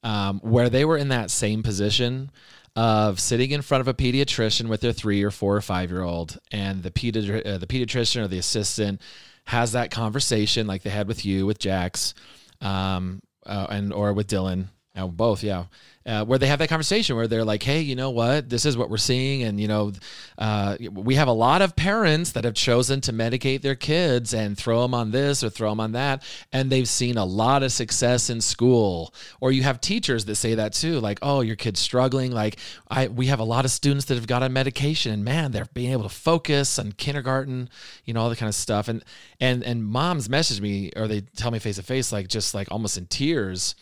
um, 0.03 0.41
where 0.41 0.69
they 0.69 0.85
were 0.85 0.97
in 0.97 1.09
that 1.09 1.31
same 1.31 1.63
position 1.63 2.31
of 2.77 3.21
sitting 3.21 3.53
in 3.53 3.63
front 3.63 3.81
of 3.81 3.89
a 3.89 3.95
pediatrician 3.95 4.69
with 4.69 4.81
their 4.81 4.93
three 4.93 5.23
or 5.23 5.31
four 5.31 5.57
or 5.57 5.61
five 5.61 5.91
year 5.91 6.03
old, 6.03 6.39
and 6.51 6.83
the 6.83 6.91
pedi- 6.91 7.47
uh, 7.47 7.59
the 7.59 7.67
pediatrician 7.67 8.23
or 8.23 8.29
the 8.29 8.39
assistant 8.39 9.01
has 9.47 9.73
that 9.73 9.91
conversation 9.91 10.67
like 10.67 10.83
they 10.83 10.91
had 10.91 11.07
with 11.07 11.25
you 11.25 11.47
with 11.47 11.59
Jax, 11.59 12.15
um, 12.61 13.21
uh, 13.47 13.67
and 13.71 13.93
or 13.93 14.13
with 14.13 14.27
Dylan, 14.27 14.67
uh, 14.97 15.07
both, 15.09 15.43
yeah, 15.43 15.65
uh, 16.07 16.25
where 16.25 16.39
they 16.39 16.47
have 16.47 16.59
that 16.59 16.69
conversation 16.69 17.17
where 17.17 17.27
they're 17.27 17.45
like, 17.45 17.63
hey, 17.63 17.81
you 17.81 17.97
know 17.97 18.11
what, 18.11 18.49
this 18.49 18.65
is 18.65 18.77
what 18.77 18.91
we're 18.91 18.97
seeing, 18.97 19.43
and 19.43 19.59
you 19.59 19.67
know, 19.67 19.93
uh, 20.39 20.77
we 20.93 21.17
have 21.17 21.29
a 21.29 21.33
lot 21.33 21.63
of 21.63 21.75
parents 21.75 22.33
that 22.33 22.45
have 22.45 22.55
chosen 22.55 23.01
to 23.01 23.13
medicate 23.13 23.63
their 23.63 23.75
kids 23.75 24.35
and 24.35 24.57
throw 24.57 24.83
them 24.83 24.95
on 24.95 25.11
this 25.11 25.43
or 25.43 25.51
throw 25.51 25.71
them 25.71 25.81
on 25.81 25.93
that, 25.93 26.23
and 26.53 26.71
they've 26.71 26.89
seen 26.89 27.17
a 27.17 27.25
lot 27.25 27.63
of 27.63 27.73
success 27.73 28.31
in 28.31 28.41
school. 28.41 29.13
Or 29.41 29.51
you 29.51 29.63
have 29.63 29.81
teachers 29.81 30.27
that 30.27 30.37
say 30.37 30.55
that 30.55 30.75
too, 30.75 31.01
like, 31.01 31.19
oh, 31.23 31.41
your 31.41 31.57
kid's 31.57 31.81
struggling. 31.81 32.31
Like, 32.31 32.59
I 32.89 33.09
we 33.09 33.27
have 33.27 33.41
a 33.41 33.45
lot 33.45 33.65
of 33.65 33.71
students 33.71 34.05
that 34.07 34.15
have 34.15 34.27
got 34.27 34.43
on 34.43 34.53
medication, 34.53 35.11
and 35.13 35.25
man, 35.25 35.51
they're 35.51 35.67
being 35.75 35.93
able 35.93 36.05
to 36.05 36.09
focus 36.09 36.79
on 36.79 36.93
kindergarten, 36.93 37.69
you 38.05 38.15
know, 38.15 38.21
all 38.21 38.31
the 38.31 38.37
kind 38.37 38.49
of 38.49 38.55
stuff. 38.55 38.87
And 38.89 39.03
and 39.41 39.65
and 39.65 39.85
moms 39.85 40.29
message 40.29 40.61
me 40.61 40.93
or 40.95 41.09
they 41.09 41.23
tell 41.23 41.51
me 41.51 41.59
face 41.59 41.77
to 41.77 41.83
face, 41.83 42.13
like 42.13 42.29
just 42.29 42.55
like 42.55 42.69
almost 42.71 42.97
in 42.97 43.07
tears 43.07 43.75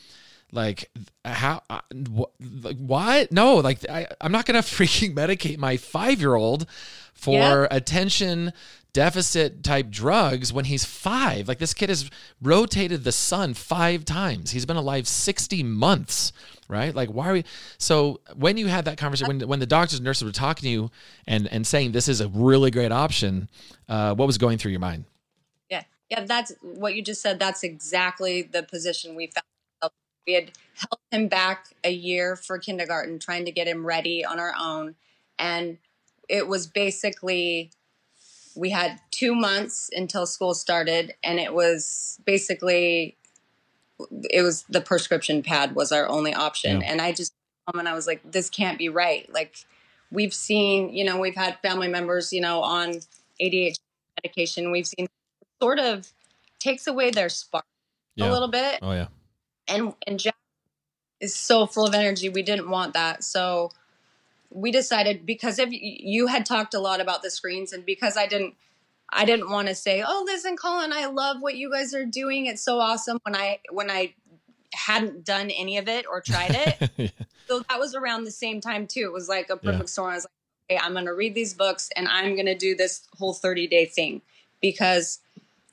like 0.53 0.91
how 1.25 1.63
uh, 1.71 1.81
like 2.63 2.77
what 2.79 3.33
no 3.33 3.57
like 3.57 3.79
I, 3.89 4.07
i'm 4.21 4.33
not 4.33 4.45
gonna 4.47 4.59
freaking 4.63 5.15
medicate 5.15 5.59
my 5.59 5.77
five-year-old 5.77 6.67
for 7.15 7.35
Yeah. 7.35 7.67
attention 7.71 8.53
deficit 8.93 9.65
type 9.65 9.89
drugs 9.89 10.53
when 10.53 10.67
he's 10.67 10.85
five 10.85 11.49
like 11.49 11.59
this 11.59 11.73
kid 11.73 11.89
has 11.89 12.11
rotated 12.43 13.05
the 13.05 13.13
sun 13.13 13.55
five 13.55 14.05
times 14.05 14.51
he's 14.51 14.67
been 14.67 14.77
alive 14.77 15.09
60 15.09 15.63
months 15.63 16.33
right 16.69 16.95
like 16.95 17.09
why 17.09 17.31
are 17.31 17.33
we 17.33 17.45
so 17.79 18.21
when 18.37 18.59
you 18.59 18.67
had 18.67 18.85
that 18.85 18.99
conversation 18.99 19.29
when, 19.39 19.49
when 19.49 19.61
the 19.61 19.67
doctors 19.67 19.99
and 19.99 20.05
nurses 20.05 20.25
were 20.25 20.33
talking 20.33 20.65
to 20.65 20.69
you 20.69 20.91
and 21.27 21.47
and 21.49 21.67
saying 21.67 21.93
this 21.93 22.07
is 22.07 22.21
a 22.21 22.29
really 22.29 22.71
great 22.71 22.93
option 22.93 23.49
uh, 23.89 24.15
what 24.15 24.27
was 24.27 24.37
going 24.37 24.59
through 24.59 24.71
your 24.73 24.81
mind 24.81 25.05
Yeah, 25.71 25.85
yeah, 26.11 26.25
that's 26.27 26.53
what 26.61 26.95
you 26.95 27.03
just 27.03 27.23
said. 27.23 27.39
That's 27.39 27.63
exactly 27.63 28.43
the 28.43 28.63
position 28.63 29.15
we 29.15 29.29
found. 29.29 29.45
We 30.27 30.35
had 30.35 30.53
held 30.75 30.99
him 31.11 31.29
back 31.29 31.67
a 31.85 31.91
year 31.91 32.37
for 32.37 32.59
kindergarten, 32.59 33.19
trying 33.19 33.45
to 33.45 33.53
get 33.53 33.67
him 33.67 33.85
ready 33.85 34.25
on 34.25 34.39
our 34.39 34.55
own, 34.59 34.95
and 35.39 35.79
it 36.29 36.47
was 36.49 36.67
basically 36.67 37.71
we 38.55 38.71
had 38.71 39.01
two 39.11 39.35
months 39.35 39.89
until 39.93 40.27
school 40.27 40.55
started, 40.55 41.15
and 41.25 41.39
it 41.41 41.53
was 41.55 42.21
basically 42.25 43.17
it 44.31 44.43
was 44.43 44.65
the 44.69 44.81
prescription 44.81 45.43
pad 45.43 45.75
was 45.75 45.93
our 45.93 46.09
only 46.09 46.35
option, 46.35 46.81
Yeah. 46.81 46.91
and 46.91 47.01
I 47.01 47.13
just 47.13 47.33
um, 47.69 47.79
and 47.79 47.89
I 47.89 47.95
was 47.95 48.07
like, 48.07 48.21
this 48.31 48.51
can't 48.51 48.79
be 48.79 48.89
right. 48.89 49.33
Like 49.33 49.57
we've 50.11 50.35
seen, 50.35 50.93
you 50.95 51.05
know, 51.05 51.19
we've 51.19 51.37
had 51.37 51.59
family 51.63 51.89
members, 51.89 52.33
you 52.33 52.41
know, 52.41 52.61
on 52.63 52.95
ADHD 53.41 53.79
medication. 54.23 54.71
We've 54.73 54.87
seen 54.87 55.07
sort 55.63 55.79
of 55.79 56.13
takes 56.59 56.87
away 56.89 57.11
their 57.11 57.29
spark 57.29 57.65
Yeah. 58.17 58.31
a 58.31 58.33
little 58.33 58.49
bit. 58.49 58.79
oh 58.83 58.93
yeah 58.93 59.07
And 59.75 59.95
and 60.07 60.19
Jack 60.19 60.37
is 61.21 61.35
so 61.35 61.67
full 61.67 61.87
of 61.87 61.95
energy. 61.95 62.29
We 62.29 62.43
didn't 62.43 62.69
want 62.69 62.95
that. 62.95 63.25
So 63.25 63.71
we 64.51 64.71
decided 64.71 65.25
because 65.25 65.59
if 65.59 65.69
you 65.71 66.27
had 66.27 66.45
talked 66.45 66.75
a 66.75 66.81
lot 66.81 67.01
about 67.01 67.23
the 67.23 67.31
screens 67.31 67.73
and 67.73 67.87
because 67.87 68.17
I 68.17 68.27
didn't 68.27 68.55
I 69.15 69.25
didn't 69.27 69.51
want 69.51 69.69
to 69.69 69.75
say, 69.75 70.03
"Oh, 70.07 70.23
listen, 70.27 70.57
Colin, 70.57 70.93
I 70.93 71.07
love 71.07 71.37
what 71.41 71.55
you 71.55 71.71
guys 71.71 71.95
are 71.95 72.07
doing. 72.07 72.47
It's 72.47 72.63
so 72.63 72.79
awesome." 72.79 73.19
When 73.25 73.37
I 73.37 73.61
when 73.71 73.91
I 73.91 74.15
hadn't 74.75 75.25
done 75.25 75.51
any 75.51 75.77
of 75.77 75.87
it 75.87 76.07
or 76.11 76.23
tried 76.23 76.55
it, 76.55 76.91
yeah. 76.97 77.09
so 77.47 77.63
that 77.69 77.79
was 77.79 77.95
around 77.95 78.25
the 78.25 78.31
same 78.31 78.61
time 78.61 78.87
too. 78.87 79.03
It 79.03 79.13
was 79.13 79.29
like 79.29 79.51
a 79.51 79.57
perfect 79.57 79.81
yeah. 79.81 79.87
storm. 79.87 80.11
I 80.13 80.15
was 80.15 80.25
like, 80.25 80.79
"Okay, 80.79 80.85
I'm 80.85 80.93
going 80.93 81.05
to 81.05 81.15
read 81.15 81.35
these 81.35 81.53
books 81.53 81.91
and 81.95 82.09
I'm 82.09 82.35
going 82.35 82.47
to 82.47 82.57
do 82.57 82.75
this 82.75 83.07
whole 83.19 83.35
30 83.35 83.67
day 83.67 83.85
thing 83.85 84.23
because 84.63 85.19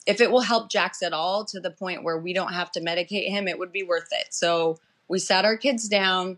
if 0.05 0.21
it 0.21 0.31
will 0.31 0.41
help 0.41 0.69
Jax 0.69 1.01
at 1.03 1.13
all 1.13 1.45
to 1.45 1.59
the 1.59 1.71
point 1.71 2.03
where 2.03 2.17
we 2.17 2.33
don't 2.33 2.53
have 2.53 2.71
to 2.73 2.81
medicate 2.81 3.29
him, 3.29 3.47
it 3.47 3.59
would 3.59 3.71
be 3.71 3.83
worth 3.83 4.09
it." 4.12 4.33
So 4.33 4.79
we 5.07 5.19
sat 5.19 5.45
our 5.45 5.57
kids 5.57 5.88
down 5.88 6.38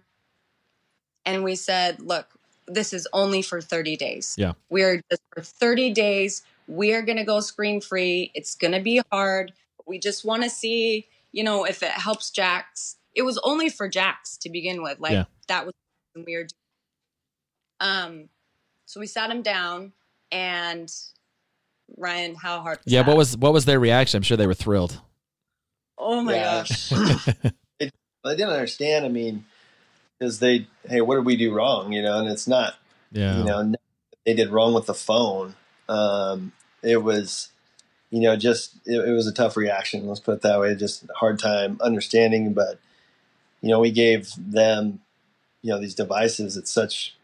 and 1.26 1.44
we 1.44 1.56
said, 1.56 2.00
"Look, 2.00 2.28
this 2.68 2.94
is 2.94 3.08
only 3.14 3.42
for 3.42 3.62
30 3.62 3.98
days. 3.98 4.36
Yeah. 4.38 4.54
We're 4.70 5.02
just 5.10 5.22
for 5.34 5.42
30 5.42 5.92
days 5.92 6.44
we 6.68 6.94
are 6.94 7.02
going 7.02 7.18
to 7.18 7.26
go 7.26 7.42
screen 7.42 7.82
free. 7.82 8.32
It's 8.34 8.56
going 8.56 8.72
to 8.72 8.80
be 8.80 9.02
hard. 9.12 9.52
We 9.86 10.00
just 10.00 10.24
want 10.24 10.44
to 10.44 10.50
see, 10.50 11.08
you 11.32 11.44
know, 11.44 11.66
if 11.66 11.84
it 11.84 11.92
helps 11.92 12.32
Jax. 12.32 12.98
It 13.14 13.24
was 13.24 13.38
only 13.44 13.70
for 13.70 13.90
Jax 13.90 14.38
to 14.38 14.50
begin 14.50 14.82
with. 14.82 15.00
Like 15.00 15.12
yeah. 15.12 15.26
that 15.50 15.66
was 15.66 15.74
weird. 16.16 16.54
Um, 17.82 18.30
so 18.86 19.00
we 19.02 19.08
sat 19.08 19.30
him 19.30 19.42
down 19.42 19.92
and 20.32 20.92
Ryan, 21.98 22.36
how 22.36 22.62
hard? 22.62 22.80
yeah. 22.86 23.04
That? 23.04 23.08
What 23.10 23.18
was, 23.18 23.38
what 23.38 23.54
was 23.54 23.66
their 23.66 23.80
reaction? 23.80 24.18
I'm 24.18 24.24
sure 24.24 24.38
they 24.38 24.48
were 24.48 24.54
thrilled. 24.54 25.00
Oh 25.98 26.22
my 26.22 26.36
yeah. 26.36 26.44
gosh. 26.44 26.90
they, 27.80 27.92
I 28.26 28.32
didn't 28.32 28.50
understand. 28.50 29.06
I 29.06 29.10
mean, 29.10 29.46
because 30.18 30.40
they, 30.40 30.68
Hey, 30.88 31.02
what 31.02 31.16
did 31.16 31.26
we 31.26 31.36
do 31.36 31.54
wrong? 31.54 31.92
You 31.92 32.02
know, 32.02 32.20
and 32.20 32.30
it's 32.30 32.48
not, 32.48 32.76
yeah, 33.12 33.38
you 33.38 33.44
know, 33.44 33.74
they 34.26 34.34
did 34.34 34.50
wrong 34.50 34.74
with 34.74 34.86
the 34.86 34.94
phone. 34.94 35.56
Um, 35.90 36.54
it 36.84 37.04
was, 37.04 37.50
you 38.10 38.22
know, 38.22 38.36
just 38.36 38.76
it, 38.86 39.08
it, 39.08 39.12
was 39.12 39.28
a 39.28 39.34
tough 39.34 39.58
reaction. 39.58 40.08
Let's 40.08 40.20
put 40.20 40.36
it 40.36 40.42
that 40.42 40.60
way. 40.60 40.76
Just 40.76 41.04
a 41.04 41.14
hard 41.16 41.40
time 41.40 41.78
understanding, 41.82 42.54
but 42.54 42.80
you 43.62 43.70
know, 43.70 43.80
we 43.80 43.92
gave 43.92 44.32
them, 44.38 45.02
you 45.62 45.72
know, 45.72 45.80
these 45.80 45.96
devices 45.96 46.58
at 46.58 46.68
such 46.68 47.16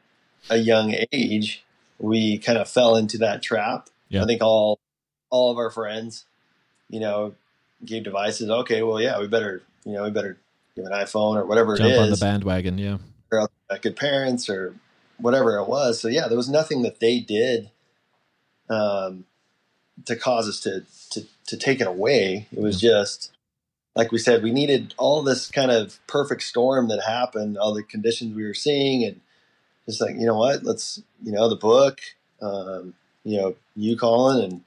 a 0.49 0.57
young 0.57 0.95
age. 1.11 1.63
We 1.99 2.37
kind 2.37 2.57
of 2.57 2.69
fell 2.69 2.95
into 2.95 3.17
that 3.19 3.41
trap. 3.41 3.89
Yeah. 4.09 4.23
I 4.23 4.25
think 4.25 4.41
all 4.41 4.79
all 5.29 5.51
of 5.51 5.57
our 5.57 5.69
friends, 5.69 6.25
you 6.89 6.99
know, 6.99 7.35
gave 7.85 8.03
devices. 8.03 8.49
Okay, 8.49 8.83
well, 8.83 9.01
yeah, 9.01 9.19
we 9.19 9.27
better, 9.27 9.61
you 9.85 9.93
know, 9.93 10.03
we 10.03 10.09
better 10.09 10.37
give 10.75 10.85
an 10.85 10.91
iPhone 10.91 11.35
or 11.35 11.45
whatever 11.45 11.75
Jump 11.75 11.89
it 11.89 11.93
is. 11.93 11.99
on 11.99 12.09
the 12.09 12.17
bandwagon, 12.17 12.77
yeah. 12.77 12.97
Or 13.31 13.49
good 13.81 13.95
parents 13.97 14.49
or 14.49 14.75
whatever 15.17 15.57
it 15.57 15.67
was. 15.67 15.99
So 15.99 16.07
yeah, 16.07 16.27
there 16.27 16.37
was 16.37 16.49
nothing 16.49 16.83
that 16.83 16.99
they 16.99 17.19
did 17.19 17.71
um, 18.69 19.25
to 20.05 20.15
cause 20.15 20.47
us 20.47 20.59
to, 20.61 20.85
to, 21.11 21.27
to 21.47 21.57
take 21.57 21.81
it 21.81 21.87
away. 21.87 22.47
It 22.51 22.59
was 22.59 22.79
just, 22.79 23.31
like 23.95 24.11
we 24.11 24.17
said, 24.17 24.43
we 24.43 24.51
needed 24.51 24.93
all 24.97 25.23
this 25.23 25.49
kind 25.49 25.71
of 25.71 25.99
perfect 26.07 26.43
storm 26.43 26.87
that 26.87 27.03
happened, 27.03 27.57
all 27.57 27.73
the 27.73 27.83
conditions 27.83 28.35
we 28.35 28.45
were 28.45 28.53
seeing, 28.53 29.03
and 29.03 29.19
just 29.85 30.01
like, 30.01 30.15
you 30.15 30.25
know 30.25 30.37
what, 30.37 30.63
let's, 30.63 31.01
you 31.23 31.31
know, 31.31 31.49
the 31.49 31.55
book, 31.55 31.99
um, 32.41 32.93
you 33.27 33.37
know, 33.37 33.55
you 33.75 33.97
calling 33.97 34.43
and 34.43 34.61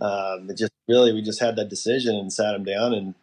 um, 0.00 0.48
it 0.48 0.56
just 0.56 0.72
really, 0.88 1.12
we 1.12 1.20
just 1.20 1.40
had 1.40 1.56
that 1.56 1.68
decision 1.68 2.16
and 2.16 2.32
sat 2.32 2.54
him 2.54 2.64
down 2.64 2.94
and, 2.94 3.14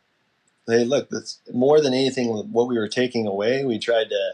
hey, 0.67 0.83
look, 0.83 1.09
that's 1.09 1.39
more 1.51 1.81
than 1.81 1.93
anything, 1.93 2.27
what 2.51 2.67
we 2.67 2.77
were 2.77 2.87
taking 2.87 3.25
away, 3.25 3.65
we 3.65 3.79
tried 3.79 4.09
to, 4.09 4.31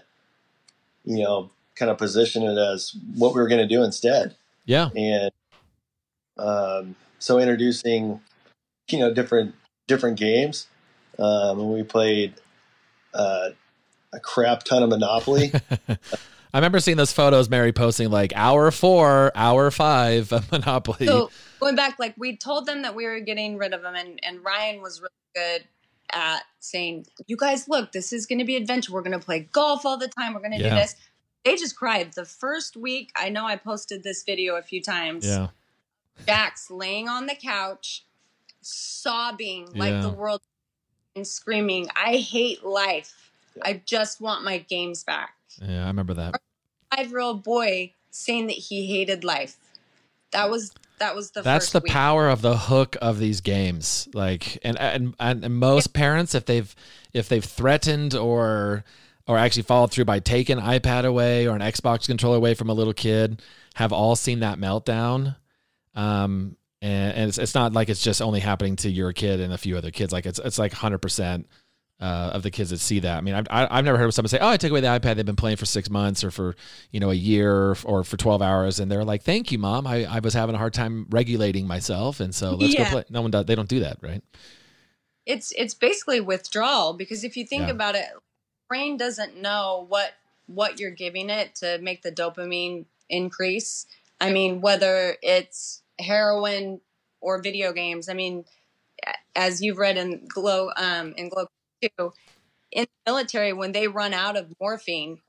you 1.06 1.24
know, 1.24 1.50
kind 1.76 1.90
of 1.90 1.98
position 1.98 2.44
it 2.44 2.58
as 2.58 2.96
what 3.16 3.34
we 3.34 3.42
were 3.42 3.48
going 3.48 3.66
to 3.66 3.76
do 3.76 3.84
instead. 3.84 4.36
Yeah. 4.66 4.90
And 4.96 5.32
um, 6.38 6.96
so 7.20 7.40
introducing, 7.40 8.20
you 8.90 9.00
know, 9.00 9.14
different 9.14 9.56
different 9.88 10.18
games. 10.18 10.68
Um, 11.20 11.60
and 11.60 11.74
we 11.74 11.84
played 11.84 12.34
uh, 13.14 13.50
a 14.12 14.20
crap 14.20 14.64
ton 14.64 14.84
of 14.84 14.90
Monopoly. 14.90 15.52
I 16.54 16.60
remember 16.60 16.80
seeing 16.80 16.98
those 16.98 17.12
photos, 17.12 17.50
Mary 17.50 17.72
posting 17.72 18.12
like 18.12 18.32
hour 18.36 18.70
four, 18.70 19.32
hour 19.36 19.72
five 19.72 20.32
of 20.32 20.52
Monopoly. 20.52 21.08
So 21.08 21.32
going 21.60 21.76
back, 21.76 21.98
like 21.98 22.14
we 22.18 22.38
told 22.38 22.68
them 22.68 22.84
that 22.84 22.96
we 22.96 23.06
were 23.06 23.20
getting 23.20 23.58
rid 23.58 23.74
of 23.74 23.82
them, 23.82 23.96
and, 23.96 24.20
and 24.24 24.44
Ryan 24.44 24.82
was 24.82 25.02
really 25.02 25.10
good 25.36 25.68
at 26.12 26.44
saying, 26.60 27.08
"You 27.26 27.38
guys, 27.38 27.68
look, 27.68 27.92
this 27.92 28.14
is 28.14 28.28
going 28.28 28.40
to 28.40 28.46
be 28.46 28.56
adventure. 28.56 28.94
We're 28.94 29.02
going 29.02 29.20
to 29.20 29.26
play 29.26 29.50
golf 29.52 29.86
all 29.86 29.98
the 29.98 30.08
time. 30.08 30.34
We're 30.34 30.42
going 30.42 30.52
to 30.52 30.60
yeah. 30.60 30.70
do 30.70 30.76
this." 30.76 30.96
They 31.44 31.56
just 31.56 31.76
cried 31.76 32.14
the 32.14 32.24
first 32.24 32.78
week. 32.78 33.12
I 33.16 33.30
know 33.30 33.46
I 33.46 33.58
posted 33.58 34.04
this 34.04 34.24
video 34.24 34.56
a 34.56 34.62
few 34.62 34.82
times. 34.82 35.26
Yeah. 35.26 35.48
Jax 36.26 36.70
laying 36.70 37.10
on 37.10 37.26
the 37.26 37.36
couch, 37.36 38.06
sobbing 38.62 39.70
yeah. 39.74 39.84
like 39.84 40.02
the 40.02 40.10
world 40.10 40.42
and 41.16 41.28
screaming, 41.28 41.88
I 41.96 42.18
hate 42.18 42.64
life. 42.64 43.32
I 43.62 43.82
just 43.86 44.22
want 44.22 44.44
my 44.44 44.60
games 44.60 45.04
back. 45.04 45.36
Yeah, 45.62 45.84
I 45.84 45.88
remember 45.88 46.14
that. 46.16 46.40
Five 46.96 47.10
year 47.10 47.20
old 47.20 47.44
boy 47.44 47.94
saying 48.12 48.48
that 48.48 48.54
he 48.54 48.88
hated 48.88 49.24
life. 49.24 49.58
That 50.32 50.50
was 50.50 50.74
that 51.00 51.16
was 51.16 51.32
the 51.32 51.42
that's 51.42 51.72
the 51.72 51.80
week. 51.80 51.92
power 51.92 52.30
of 52.30 52.42
the 52.42 52.58
hook 52.58 52.96
of 53.02 53.20
these 53.20 53.42
games 53.42 54.08
like 54.14 54.60
and, 54.64 54.80
and 54.80 55.16
and 55.20 55.60
most 55.60 55.94
parents 55.94 56.34
if 56.36 56.46
they've 56.46 56.74
if 57.14 57.28
they've 57.28 57.44
threatened 57.44 58.16
or 58.16 58.84
or 59.28 59.38
actually 59.38 59.64
followed 59.64 59.92
through 59.92 60.06
by 60.06 60.20
taking 60.20 60.58
ipad 60.58 61.04
away 61.04 61.48
or 61.48 61.56
an 61.56 61.62
xbox 61.62 62.06
controller 62.08 62.38
away 62.38 62.54
from 62.54 62.70
a 62.70 62.74
little 62.74 62.94
kid 62.94 63.42
have 63.74 63.92
all 63.92 64.16
seen 64.16 64.40
that 64.40 64.60
meltdown 64.60 65.36
um, 65.96 66.56
and, 66.82 67.18
and 67.18 67.30
it's, 67.30 67.38
it's 67.38 67.56
not 67.56 67.74
like 67.74 67.90
it's 67.90 68.04
just 68.04 68.22
only 68.22 68.40
happening 68.40 68.76
to 68.78 68.90
your 68.90 69.14
kid 69.14 69.40
and 69.40 69.54
a 69.54 69.58
few 69.58 69.78
other 69.78 69.92
kids. 69.92 70.12
Like 70.12 70.26
it's 70.26 70.40
it's 70.40 70.60
like 70.60 70.74
hundred 70.74 71.00
percent 71.00 71.48
uh, 72.04 72.32
of 72.34 72.44
the 72.44 72.52
kids 72.52 72.70
that 72.72 72.80
see 72.80 73.00
that. 73.00 73.18
I 73.18 73.22
mean, 73.22 73.34
I've, 73.34 73.48
I've 73.50 73.86
never 73.86 73.98
heard 73.98 74.08
of 74.08 74.14
someone 74.14 74.28
say, 74.28 74.40
"Oh, 74.40 74.50
I 74.50 74.58
took 74.58 74.72
away 74.72 74.82
the 74.82 74.88
iPad. 74.88 75.16
They've 75.16 75.26
been 75.26 75.38
playing 75.38 75.56
for 75.56 75.66
six 75.66 75.90
months 75.90 76.22
or 76.22 76.32
for 76.32 76.56
you 76.92 77.00
know 77.00 77.12
a 77.12 77.16
year 77.16 77.78
or 77.86 78.04
for 78.04 78.18
twelve 78.18 78.42
hours," 78.42 78.80
and 78.80 78.92
they're 78.92 79.06
like, 79.06 79.24
"Thank 79.24 79.54
you, 79.54 79.58
mom. 79.58 79.88
I, 79.88 80.04
I 80.04 80.20
was 80.20 80.34
having 80.34 80.54
a 80.54 80.58
hard 80.58 80.74
time 80.74 81.08
regulating 81.10 81.66
myself, 81.66 82.20
and 82.20 82.36
so 82.36 82.56
let's 82.56 82.74
yeah. 82.74 82.84
go 82.84 82.90
play." 82.90 83.04
No 83.10 83.22
one 83.22 83.32
does. 83.32 83.46
They 83.46 83.56
don't 83.56 83.70
do 83.70 83.80
that, 83.80 83.98
right? 84.02 84.22
It's 85.26 85.54
it's 85.54 85.74
basically 85.74 86.20
withdrawal 86.20 86.94
because 86.94 87.24
if 87.24 87.38
you 87.38 87.46
think 87.46 87.64
yeah. 87.64 87.72
about 87.72 87.96
it, 87.96 88.08
brain 88.68 88.98
doesn't 88.98 89.42
know 89.42 89.86
what 89.88 90.14
what 90.48 90.82
you're 90.82 90.92
giving 90.92 91.30
it 91.30 91.56
to 91.56 91.80
make 91.80 92.02
the 92.02 92.12
dopamine 92.12 92.84
increase. 93.10 93.86
I 94.20 94.34
mean, 94.34 94.60
whether 94.60 95.16
it's 95.22 95.82
heroin 96.00 96.82
or 97.22 97.42
video 97.42 97.72
games. 97.72 98.10
I 98.10 98.14
mean, 98.14 98.44
as 99.36 99.62
you've 99.62 99.78
read 99.78 99.98
in 99.98 100.26
Glow 100.28 100.70
um, 100.76 101.14
in 101.18 101.30
Glow 101.30 101.48
too, 101.98 102.14
in 102.72 102.86
the 102.86 103.12
military 103.12 103.54
when 103.54 103.72
they 103.72 103.88
run 103.88 104.14
out 104.14 104.38
of 104.38 104.54
morphine 104.60 105.20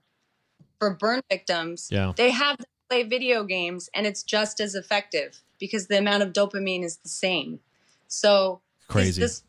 for 0.78 0.94
burn 0.94 1.20
victims, 1.30 1.88
yeah. 1.90 2.12
they 2.16 2.30
have 2.30 2.58
to 2.58 2.66
play 2.88 3.02
video 3.02 3.44
games, 3.44 3.88
and 3.94 4.06
it's 4.06 4.22
just 4.22 4.60
as 4.60 4.74
effective 4.74 5.40
because 5.58 5.86
the 5.86 5.98
amount 5.98 6.22
of 6.22 6.32
dopamine 6.32 6.84
is 6.84 6.98
the 6.98 7.08
same. 7.08 7.60
So 8.08 8.60
crazy. 8.88 9.20
This, 9.20 9.42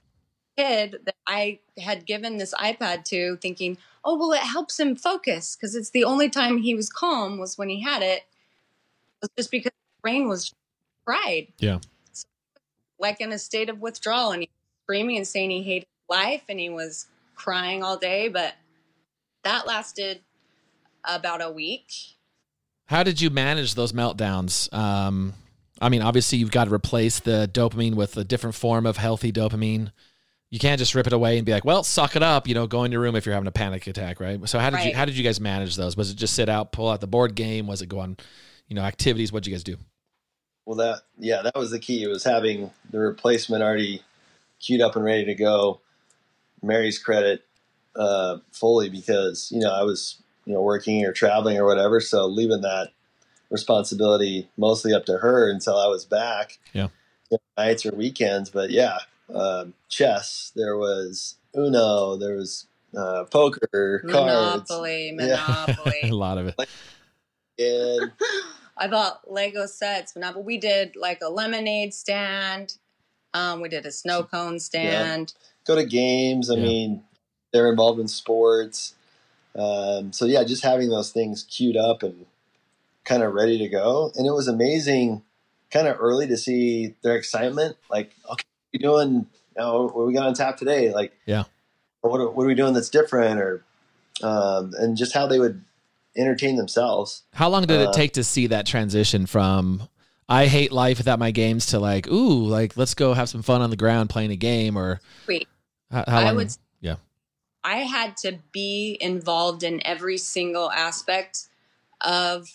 kid 0.58 0.98
that 1.06 1.16
I 1.28 1.60
had 1.78 2.06
given 2.06 2.38
this 2.38 2.54
iPad 2.54 3.04
to, 3.06 3.38
thinking, 3.38 3.78
oh 4.04 4.18
well, 4.18 4.32
it 4.32 4.40
helps 4.40 4.80
him 4.80 4.96
focus 4.96 5.56
because 5.56 5.76
it's 5.76 5.90
the 5.90 6.04
only 6.04 6.30
time 6.30 6.60
he 6.60 6.76
was 6.76 6.90
calm 6.90 7.38
was 7.38 7.58
when 7.58 7.70
he 7.70 7.82
had 7.82 8.02
it. 8.02 8.24
it 8.24 9.22
was 9.22 9.30
just 9.38 9.52
because 9.52 9.72
his 9.74 10.02
brain 10.02 10.28
was 10.28 10.54
cried. 11.06 11.48
Yeah. 11.60 11.80
So, 12.14 12.26
like 13.00 13.20
in 13.20 13.32
a 13.32 13.40
state 13.40 13.70
of 13.70 13.82
withdrawal 13.82 14.32
and 14.32 14.44
he 14.44 14.50
was 14.50 14.84
screaming 14.84 15.18
and 15.18 15.28
saying 15.28 15.52
he 15.52 15.64
hated 15.64 15.88
life 16.10 16.44
and 16.50 16.60
he 16.60 16.70
was 16.70 17.08
crying 17.36 17.84
all 17.84 17.98
day. 17.98 18.28
But 18.28 18.54
that 19.44 19.68
lasted 19.68 20.22
about 21.04 21.42
a 21.42 21.52
week. 21.52 21.92
How 22.88 23.04
did 23.04 23.20
you 23.20 23.30
manage 23.30 23.76
those 23.76 23.94
meltdowns? 23.94 24.72
Um, 24.74 25.34
I 25.82 25.90
mean, 25.90 26.02
obviously, 26.02 26.38
you've 26.38 26.52
got 26.52 26.66
to 26.66 26.74
replace 26.74 27.20
the 27.20 27.50
dopamine 27.52 27.96
with 27.96 28.16
a 28.18 28.24
different 28.24 28.56
form 28.56 28.86
of 28.86 28.98
healthy 28.98 29.32
dopamine. 29.32 29.92
You 30.52 30.60
can't 30.60 30.80
just 30.80 30.96
rip 30.96 31.08
it 31.08 31.14
away 31.14 31.38
and 31.38 31.46
be 31.46 31.52
like, 31.52 31.66
"Well, 31.66 31.84
suck 31.84 32.16
it 32.16 32.24
up," 32.24 32.48
you 32.48 32.54
know, 32.54 32.68
go 32.68 32.84
in 32.84 32.92
your 32.92 33.02
room 33.02 33.16
if 33.16 33.26
you're 33.26 33.34
having 33.34 33.48
a 33.48 33.52
panic 33.52 33.88
attack, 33.88 34.20
right? 34.20 34.48
So 34.48 34.60
how 34.60 34.70
did 34.70 34.78
right. 34.78 34.88
you 34.88 34.96
how 34.96 35.06
did 35.06 35.18
you 35.18 35.24
guys 35.24 35.42
manage 35.42 35.76
those? 35.76 35.98
Was 35.98 36.12
it 36.12 36.16
just 36.16 36.34
sit 36.34 36.48
out, 36.48 36.72
pull 36.72 36.90
out 36.90 37.02
the 37.02 37.08
board 37.08 37.36
game? 37.36 37.68
Was 37.68 37.82
it 37.82 37.88
go 37.88 38.00
on, 38.00 38.18
you 38.68 38.76
know, 38.76 38.84
activities? 38.84 39.34
What 39.34 39.44
did 39.44 39.50
you 39.50 39.56
guys 39.56 39.64
do? 39.64 39.78
Well, 40.66 40.78
that 40.78 41.02
yeah, 41.18 41.42
that 41.42 41.56
was 41.56 41.72
the 41.72 41.80
key. 41.80 42.04
It 42.04 42.08
was 42.08 42.24
having 42.24 42.72
the 42.90 43.00
replacement 43.00 43.64
already 43.64 44.02
queued 44.60 44.82
up 44.82 44.96
and 44.96 45.04
ready 45.04 45.26
to 45.26 45.36
go. 45.36 45.82
Mary's 46.66 47.00
credit 47.00 47.46
uh, 47.96 48.38
fully 48.52 48.90
because 48.90 49.52
you 49.52 49.60
know 49.60 49.74
I 49.74 49.84
was 49.84 50.22
you 50.46 50.54
know 50.54 50.62
working 50.62 51.06
or 51.06 51.14
traveling 51.14 51.58
or 51.58 51.66
whatever, 51.66 52.00
so 52.00 52.26
leaving 52.26 52.62
that 52.62 52.92
responsibility 53.50 54.50
mostly 54.58 54.94
up 54.94 55.06
to 55.06 55.20
her 55.20 55.50
until 55.50 55.78
I 55.78 55.88
was 55.88 56.06
back. 56.06 56.60
Yeah, 56.74 56.88
nights 57.58 57.86
or 57.86 57.96
weekends, 57.96 58.50
but 58.50 58.70
yeah, 58.70 58.98
um, 59.34 59.74
chess. 59.90 60.52
There 60.56 60.78
was 60.78 61.38
Uno. 61.56 62.18
There 62.18 62.36
was 62.36 62.68
uh, 62.96 63.26
poker, 63.26 64.04
cards. 64.10 64.70
Monopoly, 64.70 65.16
Yeah. 65.18 65.76
a 66.04 66.12
lot 66.12 66.38
of 66.38 66.48
it. 66.48 66.56
And 67.58 68.12
I 68.78 68.88
bought 68.88 69.32
Lego 69.32 69.66
sets, 69.66 70.16
Monopoly. 70.16 70.44
We 70.44 70.58
did 70.58 70.96
like 70.96 71.22
a 71.22 71.30
lemonade 71.30 71.94
stand. 71.94 72.78
Um, 73.34 73.62
we 73.62 73.70
did 73.70 73.86
a 73.86 73.92
snow 73.92 74.24
cone 74.24 74.60
stand. 74.60 75.34
Go 75.66 75.76
to 75.76 75.86
games. 75.86 76.50
I 76.50 76.56
Yeah. 76.56 76.64
mean, 76.64 77.04
they're 77.52 77.70
involved 77.70 78.00
in 78.00 78.08
sports. 78.08 78.94
Um, 79.56 80.12
so 80.12 80.26
yeah, 80.26 80.44
just 80.44 80.64
having 80.64 80.90
those 80.90 81.12
things 81.12 81.44
queued 81.50 81.78
up 81.78 82.04
and 82.04 82.26
kind 83.06 83.24
of 83.24 83.34
ready 83.34 83.58
to 83.60 83.70
go. 83.70 84.12
And 84.16 84.28
it 84.28 84.32
was 84.32 84.48
amazing, 84.48 85.22
kind 85.72 85.88
of 85.88 85.98
early 86.00 86.28
to 86.28 86.38
see 86.38 86.96
their 87.02 87.16
excitement. 87.16 87.78
Like, 87.90 88.12
okay, 88.32 88.32
what 88.32 88.40
are 88.42 88.74
we 88.74 88.80
doing? 88.80 89.26
Oh, 89.58 89.88
what 89.88 90.08
we 90.08 90.14
got 90.14 90.26
on 90.28 90.34
tap 90.34 90.58
today? 90.58 90.94
Like, 90.94 91.14
Yeah. 91.26 91.44
or 92.02 92.12
what, 92.12 92.20
are- 92.20 92.30
what 92.30 92.44
are 92.44 92.48
we 92.48 92.56
doing 92.56 92.74
that's 92.74 92.90
different? 92.90 93.40
Or, 93.40 93.64
um, 94.22 94.74
and 94.78 94.98
just 94.98 95.14
how 95.14 95.28
they 95.28 95.40
would 95.40 95.64
entertain 96.18 96.56
themselves. 96.58 97.24
How 97.34 97.48
long 97.50 97.66
did 97.66 97.80
it 97.82 97.90
Uh, 97.90 97.94
take 97.94 98.14
to 98.14 98.24
see 98.24 98.48
that 98.48 98.66
transition 98.66 99.26
from 99.26 99.88
I 100.28 100.48
hate 100.48 100.72
life 100.72 100.98
without 100.98 101.20
my 101.20 101.30
games 101.32 101.68
to 101.68 101.80
like, 101.80 102.08
ooh, 102.08 102.46
like 102.48 102.76
let's 102.76 102.94
go 102.96 103.14
have 103.14 103.30
some 103.30 103.44
fun 103.44 103.62
on 103.62 103.70
the 103.70 103.76
ground 103.76 104.10
playing 104.10 104.32
a 104.32 104.36
game 104.36 104.76
or 104.76 105.00
Wait. 105.28 105.48
How, 105.96 106.04
how 106.08 106.20
I 106.20 106.24
long? 106.26 106.36
would 106.38 106.58
yeah. 106.82 106.96
I 107.64 107.78
had 107.78 108.18
to 108.18 108.40
be 108.52 108.98
involved 109.02 109.64
in 109.64 109.82
every 109.86 110.18
single 110.18 110.70
aspect 110.72 111.48
of 112.02 112.48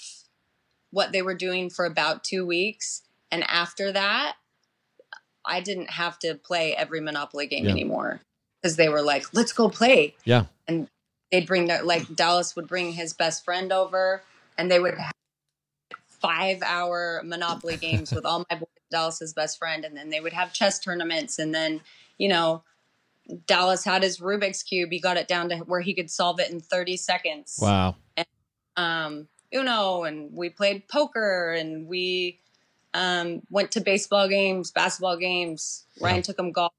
what 0.91 1.13
they 1.13 1.23
were 1.23 1.35
doing 1.35 1.71
for 1.71 1.85
about 1.85 2.23
two 2.25 2.47
weeks. 2.47 3.03
And 3.33 3.43
after 3.49 3.91
that, 3.93 4.35
I 5.45 5.61
didn't 5.61 5.91
have 5.91 6.19
to 6.21 6.35
play 6.35 6.75
every 6.77 7.01
Monopoly 7.01 7.47
game 7.47 7.65
Yeah. 7.65 7.71
anymore 7.73 8.21
because 8.61 8.77
they 8.77 8.89
were 8.89 9.03
like, 9.03 9.33
let's 9.33 9.53
go 9.53 9.69
play. 9.69 10.15
Yeah. 10.25 10.45
And 10.69 10.89
they'd 11.33 11.47
bring 11.47 11.67
their, 11.67 11.83
like, 11.83 12.15
Dallas 12.15 12.55
would 12.55 12.69
bring 12.69 12.93
his 12.93 13.13
best 13.13 13.45
friend 13.45 13.73
over 13.73 14.23
and 14.59 14.71
they 14.71 14.79
would 14.79 14.99
have 14.99 15.13
five 16.09 16.61
hour 16.63 17.23
Monopoly 17.25 17.77
games 17.77 18.13
with 18.15 18.27
all 18.27 18.45
my 18.51 18.57
boys, 18.59 18.69
Dallas's 18.91 19.33
best 19.33 19.59
friend. 19.59 19.85
And 19.85 19.97
then 19.97 20.11
they 20.11 20.21
would 20.21 20.35
have 20.35 20.53
chess 20.53 20.79
tournaments. 20.79 21.39
And 21.39 21.55
then, 21.55 21.81
you 22.19 22.29
know, 22.29 22.63
Dallas 23.47 23.85
had 23.85 24.03
his 24.03 24.19
Rubik's 24.19 24.63
cube. 24.63 24.91
He 24.91 25.01
got 25.01 25.17
it 25.17 25.29
down 25.29 25.49
to 25.51 25.57
where 25.59 25.81
he 25.81 25.95
could 25.95 26.11
solve 26.11 26.41
it 26.41 26.51
in 26.51 26.61
30 26.61 26.97
seconds. 26.97 27.59
Wow. 27.61 27.97
Um, 28.77 29.29
Uno, 29.55 30.05
and 30.05 30.33
we 30.33 30.49
played 30.49 30.89
poker, 30.89 31.53
and 31.53 31.87
we 31.87 32.39
um, 32.95 33.43
went 33.51 33.73
to 33.73 33.81
baseball 33.81 34.29
games, 34.29 34.71
basketball 34.71 35.17
games. 35.17 35.85
Ryan 36.01 36.17
Yeah. 36.17 36.23
took 36.23 36.39
him 36.39 36.53
golf. 36.53 36.73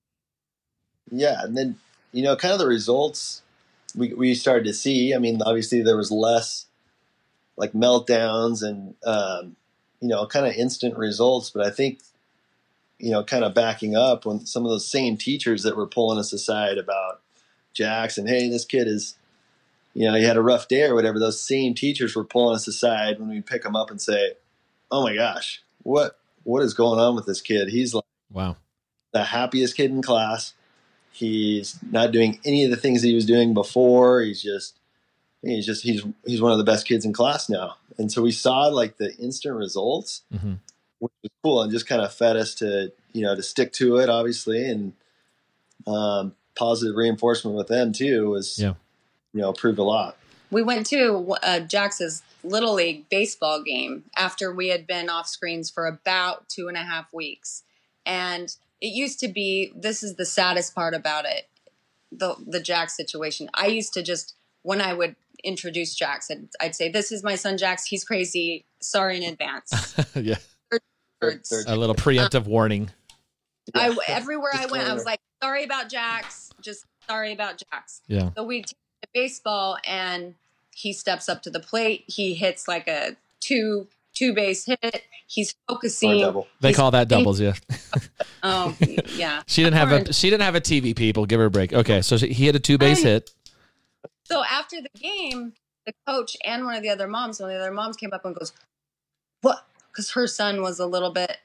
Yeah, 1.12 1.42
and 1.44 1.58
then 1.58 1.78
you 2.12 2.24
know, 2.24 2.36
kind 2.36 2.54
of 2.54 2.60
the 2.60 2.68
results 2.68 3.42
we 3.96 4.14
we 4.14 4.34
started 4.36 4.66
to 4.66 4.74
see. 4.74 5.14
I 5.14 5.18
mean, 5.18 5.42
obviously 5.42 5.82
there 5.82 5.98
was 5.98 6.12
less 6.12 6.66
like 7.58 7.74
meltdowns 7.74 8.64
and 8.64 8.96
um, 9.06 9.56
you 10.00 10.08
know, 10.08 10.26
kind 10.26 10.46
of 10.48 10.54
instant 10.54 10.98
results. 10.98 11.50
But 11.50 11.66
I 11.66 11.70
think 11.70 12.00
you 13.02 13.12
know, 13.12 13.24
kind 13.24 13.44
of 13.44 13.54
backing 13.54 13.96
up 13.96 14.26
when 14.26 14.46
some 14.46 14.64
of 14.64 14.70
those 14.70 14.88
same 14.88 15.18
teachers 15.18 15.64
that 15.64 15.76
were 15.76 15.88
pulling 15.88 16.20
us 16.20 16.32
aside 16.32 16.78
about 16.78 17.22
Jackson, 17.74 18.28
hey, 18.28 18.48
this 18.48 18.64
kid 18.64 18.88
is, 18.88 19.16
you 19.94 20.06
know, 20.06 20.16
he 20.16 20.24
had 20.24 20.38
a 20.38 20.42
rough 20.42 20.68
day 20.68 20.84
or 20.84 20.94
whatever. 20.94 21.18
Those 21.20 21.42
same 21.42 21.74
teachers 21.74 22.16
were 22.16 22.24
pulling 22.24 22.56
us 22.56 22.68
aside 22.68 23.20
when 23.20 23.30
we 23.30 23.42
pick 23.42 23.66
him 23.66 23.76
up 23.76 23.90
and 23.90 24.00
say, 24.02 24.34
"Oh 24.92 25.04
my 25.04 25.16
gosh, 25.16 25.64
what 25.84 26.20
what 26.44 26.62
is 26.64 26.74
going 26.74 27.00
on 27.00 27.16
with 27.16 27.26
this 27.26 27.42
kid? 27.42 27.70
He's 27.70 27.94
like." 27.94 28.04
Wow. 28.32 28.56
the 29.14 29.26
happiest 29.26 29.76
kid 29.76 29.92
in 29.92 30.02
class. 30.02 30.54
He's 31.12 31.78
not 31.92 32.12
doing 32.12 32.40
any 32.46 32.64
of 32.64 32.72
the 32.72 32.78
things 32.78 33.02
that 33.02 33.10
he 33.10 33.16
was 33.16 33.26
doing 33.26 33.54
before. 33.54 34.22
He's 34.22 34.42
just 34.42 34.80
he's 35.42 35.66
just 35.66 35.84
he's 35.84 36.06
he's 36.26 36.42
one 36.42 36.54
of 36.54 36.58
the 36.58 36.64
best 36.64 36.88
kids 36.88 37.04
in 37.04 37.12
class 37.14 37.50
now. 37.50 37.76
And 37.98 38.10
so 38.12 38.22
we 38.22 38.32
saw 38.32 38.68
like 38.68 38.98
the 38.98 39.14
instant 39.18 39.56
results, 39.56 40.22
hmm 40.32 40.54
which 41.02 41.12
was 41.24 41.32
cool, 41.44 41.62
and 41.62 41.72
just 41.72 41.88
kind 41.88 42.02
of 42.02 42.14
fed 42.14 42.38
us 42.38 42.54
to 42.56 42.92
you 43.12 43.24
know 43.24 43.36
to 43.36 43.44
stick 43.44 43.74
to 43.74 43.98
it, 43.98 44.08
obviously, 44.10 44.70
and 44.70 44.94
um, 45.88 46.36
positive 46.56 46.96
reinforcement 46.96 47.58
with 47.58 47.68
them 47.68 47.92
too 47.92 48.30
was 48.30 48.58
Yeah. 48.60 48.76
you 49.34 49.42
know 49.42 49.52
proved 49.52 49.80
a 49.80 49.84
lot. 49.84 50.16
We 50.52 50.62
went 50.64 50.86
to 50.88 51.36
uh, 51.44 51.62
Jax's 51.62 52.24
little 52.44 52.74
league 52.74 53.08
baseball 53.10 53.64
game 53.64 54.04
after 54.18 54.54
we 54.54 54.68
had 54.68 54.86
been 54.86 55.10
off 55.10 55.28
screens 55.28 55.70
for 55.70 55.88
about 55.88 56.50
two 56.50 56.68
and 56.68 56.76
a 56.78 56.82
half 56.84 57.12
weeks, 57.14 57.64
and 58.06 58.56
it 58.80 58.88
used 58.88 59.20
to 59.22 59.28
be. 59.28 59.72
This 59.76 60.04
is 60.04 60.16
the 60.16 60.26
saddest 60.26 60.76
part 60.76 60.94
about 60.94 61.26
it, 61.26 61.48
the 62.12 62.36
the 62.46 62.60
Jax 62.60 62.96
situation. 62.96 63.50
I 63.54 63.68
used 63.68 63.94
to 63.94 64.04
just 64.04 64.36
when 64.62 64.82
I 64.82 64.94
would 64.94 65.16
introduce 65.44 65.96
Jax, 65.96 66.30
I'd, 66.30 66.50
I'd 66.60 66.76
say, 66.76 66.90
"This 66.90 67.12
is 67.12 67.24
my 67.24 67.36
son 67.36 67.58
Jax. 67.58 67.86
He's 67.86 68.04
crazy. 68.04 68.66
Sorry 68.82 69.18
in 69.18 69.24
advance." 69.24 69.96
yeah. 70.16 70.36
Third- 71.22 71.46
third- 71.46 71.66
A 71.68 71.76
little 71.76 71.96
preemptive 71.96 72.46
warning. 72.46 72.90
I 73.76 73.96
everywhere 74.08 74.52
I 74.54 74.66
went, 74.66 74.88
I 74.90 74.94
was 74.94 75.06
like, 75.06 75.20
"Sorry 75.42 75.64
about 75.64 75.90
Jax. 75.90 76.50
Just 76.62 76.86
sorry 77.08 77.32
about 77.32 77.58
Jax." 77.72 78.02
Yeah. 78.08 78.32
So 78.36 78.44
we 78.44 78.64
take 78.64 78.76
baseball, 79.14 79.78
and 79.86 80.36
he 80.74 80.92
steps 80.94 81.30
up 81.30 81.44
to 81.44 81.50
the 81.52 81.60
plate. 81.60 82.04
He 82.08 82.34
hits 82.34 82.68
like 82.68 82.88
a 82.88 83.16
two 83.40 83.88
two 84.14 84.34
base 84.34 84.66
hit. 84.66 85.04
He's 85.28 85.56
focusing. 85.70 86.20
double. 86.20 86.48
They 86.60 86.70
He's- 86.70 86.78
call 86.78 86.92
that 86.92 87.08
doubles. 87.08 87.40
Yeah. 87.40 87.54
Oh, 88.44 88.76
yeah. 89.16 89.44
She 89.48 89.64
didn't 89.64 89.78
have 89.78 89.92
a 89.92 90.12
she 90.14 90.32
didn't 90.32 90.42
have 90.44 90.56
a 90.56 90.62
TV. 90.62 90.96
People, 90.96 91.28
give 91.28 91.40
her 91.40 91.46
a 91.46 91.52
break. 91.52 91.72
Okay, 91.74 92.02
so 92.02 92.18
she, 92.18 92.34
he 92.34 92.48
had 92.48 92.56
a 92.56 92.60
two 92.60 92.80
base 92.80 93.04
hit. 93.04 93.30
So 94.26 94.44
after 94.44 94.78
the 94.82 94.90
game, 95.00 95.54
the 95.86 95.94
coach 96.08 96.36
and 96.44 96.66
one 96.66 96.76
of 96.76 96.82
the 96.82 96.90
other 96.90 97.08
moms, 97.08 97.40
one 97.40 97.52
of 97.52 97.56
the 97.56 97.62
other 97.62 97.72
moms 97.72 97.98
came 97.98 98.12
up 98.12 98.26
and 98.26 98.34
goes, 98.36 98.52
"What?" 99.42 99.64
Because 99.92 100.12
her 100.12 100.28
son 100.28 100.62
was 100.62 100.80
a 100.80 100.86
little 100.86 101.12
bit, 101.12 101.38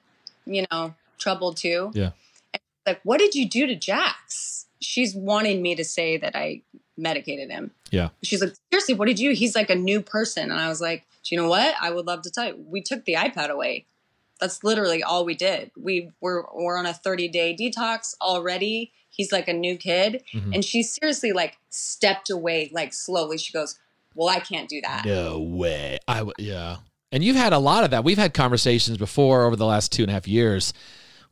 you 0.44 0.64
know, 0.70 0.94
troubled 1.18 1.56
too. 1.56 1.90
Yeah. 1.94 2.11
And 2.54 2.61
like, 2.87 3.00
what 3.02 3.18
did 3.18 3.35
you 3.35 3.48
do 3.48 3.66
to 3.66 3.74
Jax? 3.74 4.66
She's 4.80 5.14
wanting 5.14 5.62
me 5.62 5.74
to 5.74 5.85
say 5.85 6.16
that 6.18 6.37
I 6.37 6.62
medicated 6.96 7.50
him. 7.50 7.72
Yeah. 7.90 8.11
She's 8.22 8.40
like, 8.42 8.54
seriously, 8.70 8.94
what 8.94 9.06
did 9.06 9.18
you? 9.18 9.32
He's 9.35 9.54
like 9.54 9.70
a 9.70 9.74
new 9.74 10.00
person, 10.00 10.50
and 10.50 10.61
I 10.61 10.68
was 10.68 10.80
like, 10.80 11.06
do 11.24 11.35
you 11.35 11.40
know 11.40 11.48
what? 11.48 11.74
I 11.80 11.90
would 11.90 12.06
love 12.06 12.22
to 12.22 12.30
tell 12.30 12.46
you. 12.46 12.64
We 12.68 12.80
took 12.82 13.04
the 13.04 13.14
iPad 13.14 13.48
away. 13.48 13.87
That's 14.40 14.62
literally 14.62 15.02
all 15.02 15.24
we 15.24 15.35
did. 15.35 15.70
We 15.76 16.11
were 16.20 16.46
we're 16.54 16.76
on 16.78 16.87
a 16.87 16.92
30 16.92 17.28
day 17.28 17.56
detox 17.59 18.14
already. 18.20 18.92
He's 19.09 19.32
like 19.32 19.48
a 19.48 19.52
new 19.54 19.76
kid. 19.78 20.22
Mhm. 20.35 20.54
And 20.54 20.64
she 20.64 20.82
seriously 20.82 21.32
like 21.32 21.56
stepped 21.70 22.28
away, 22.28 22.70
like 22.72 22.92
slowly. 22.92 23.38
She 23.38 23.50
goes, 23.52 23.78
Well, 24.14 24.28
I 24.28 24.40
can't 24.40 24.68
do 24.68 24.80
that. 24.82 25.06
No 25.06 25.40
way. 25.40 25.98
I 26.06 26.18
w- 26.18 26.35
yeah. 26.38 26.76
And 27.16 27.24
you've 27.24 27.35
had 27.35 27.55
a 27.55 27.59
lot 27.59 27.83
of 27.83 27.92
that. 27.92 28.05
We've 28.05 28.18
had 28.18 28.35
conversations 28.35 28.98
before 28.98 29.46
over 29.46 29.57
the 29.57 29.64
last 29.64 29.90
two 29.90 30.02
and 30.02 30.11
a 30.11 30.12
half 30.12 30.29
years 30.29 30.74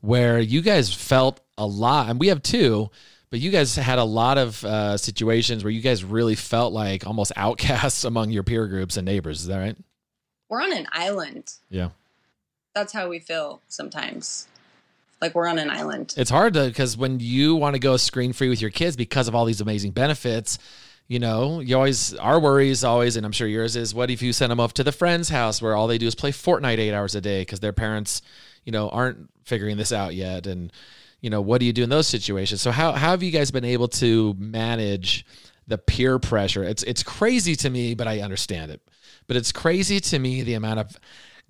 where 0.01 0.41
you 0.41 0.63
guys 0.63 0.95
felt 0.95 1.41
a 1.59 1.67
lot, 1.67 2.09
and 2.09 2.19
we 2.19 2.29
have 2.29 2.43
two, 2.43 2.89
but 3.29 3.39
you 3.39 3.51
guys 3.51 3.77
had 3.77 3.99
a 3.99 4.05
lot 4.05 4.39
of 4.39 4.65
uh, 4.65 4.97
situations 4.97 5.63
where 5.63 5.71
you 5.71 5.83
guys 5.83 6.03
really 6.03 6.37
felt 6.37 6.73
like 6.73 7.07
almost 7.07 7.33
outcasts 7.37 8.05
among 8.05 8.31
your 8.31 8.43
peer 8.43 8.67
groups 8.67 8.97
and 8.97 9.05
neighbors. 9.05 9.43
Is 9.43 9.49
that 9.49 9.59
right? 9.59 9.77
We're 10.49 10.63
on 10.63 10.73
an 10.73 10.87
island. 10.91 11.53
Yeah. 11.69 11.91
That's 12.75 12.95
how 12.95 13.11
we 13.11 13.19
feel 13.19 13.61
sometimes. 13.69 14.49
Like 15.21 15.35
we're 15.35 15.49
on 15.49 15.59
an 15.59 15.69
island. 15.69 16.15
It's 16.17 16.31
hard 16.31 16.55
to 16.55 16.65
because 16.65 16.97
when 16.97 17.21
you 17.21 17.57
want 17.57 17.75
to 17.75 17.79
go 17.79 17.99
screen 17.99 18.33
free 18.33 18.49
with 18.49 18.63
your 18.63 18.71
kids 18.71 18.97
because 18.97 19.29
of 19.29 19.35
all 19.35 19.45
these 19.45 19.61
amazing 19.61 19.91
benefits, 19.91 20.59
you 21.07 21.19
know, 21.19 21.61
you 21.61 21.77
always 21.77 22.15
our 22.15 22.41
worry 22.41 22.71
is 22.71 22.83
always, 22.83 23.17
and 23.17 23.27
I'm 23.27 23.33
sure 23.33 23.47
yours 23.47 23.77
is, 23.77 23.95
what 23.95 24.11
if 24.11 24.23
you 24.23 24.33
send 24.33 24.51
them 24.51 24.61
off 24.61 24.75
to 24.75 24.85
the 24.85 24.93
friend's 24.93 25.29
house 25.29 25.61
where 25.61 25.75
all 25.75 25.87
they 25.87 25.99
do 25.99 26.07
is 26.07 26.15
play 26.15 26.33
Fortnite 26.33 26.79
eight 26.79 26.95
hours 26.95 27.15
a 27.15 27.21
day 27.21 27.43
because 27.43 27.61
their 27.61 27.73
parents, 27.73 28.23
you 28.65 28.73
know, 28.73 28.89
aren't 28.89 29.31
figuring 29.45 29.77
this 29.77 29.93
out 29.93 30.15
yet, 30.15 30.47
and 30.47 30.73
you 31.21 31.31
know, 31.31 31.41
what 31.41 31.61
do 31.61 31.67
you 31.67 31.73
do 31.73 31.83
in 31.83 31.91
those 31.91 32.07
situations? 32.07 32.63
So 32.63 32.71
how 32.71 32.93
how 32.93 33.11
have 33.11 33.23
you 33.23 33.31
guys 33.31 33.51
been 33.51 33.65
able 33.65 33.89
to 33.89 34.35
manage 34.39 35.27
the 35.67 35.79
peer 35.79 36.19
pressure? 36.19 36.65
It's 36.65 36.83
it's 36.85 37.03
crazy 37.03 37.55
to 37.57 37.71
me, 37.71 37.95
but 37.95 38.09
I 38.09 38.21
understand 38.21 38.71
it. 38.71 38.81
But 39.27 39.37
it's 39.37 39.53
crazy 39.53 40.01
to 40.01 40.19
me 40.19 40.43
the 40.43 40.55
amount 40.55 40.81
of 40.81 40.99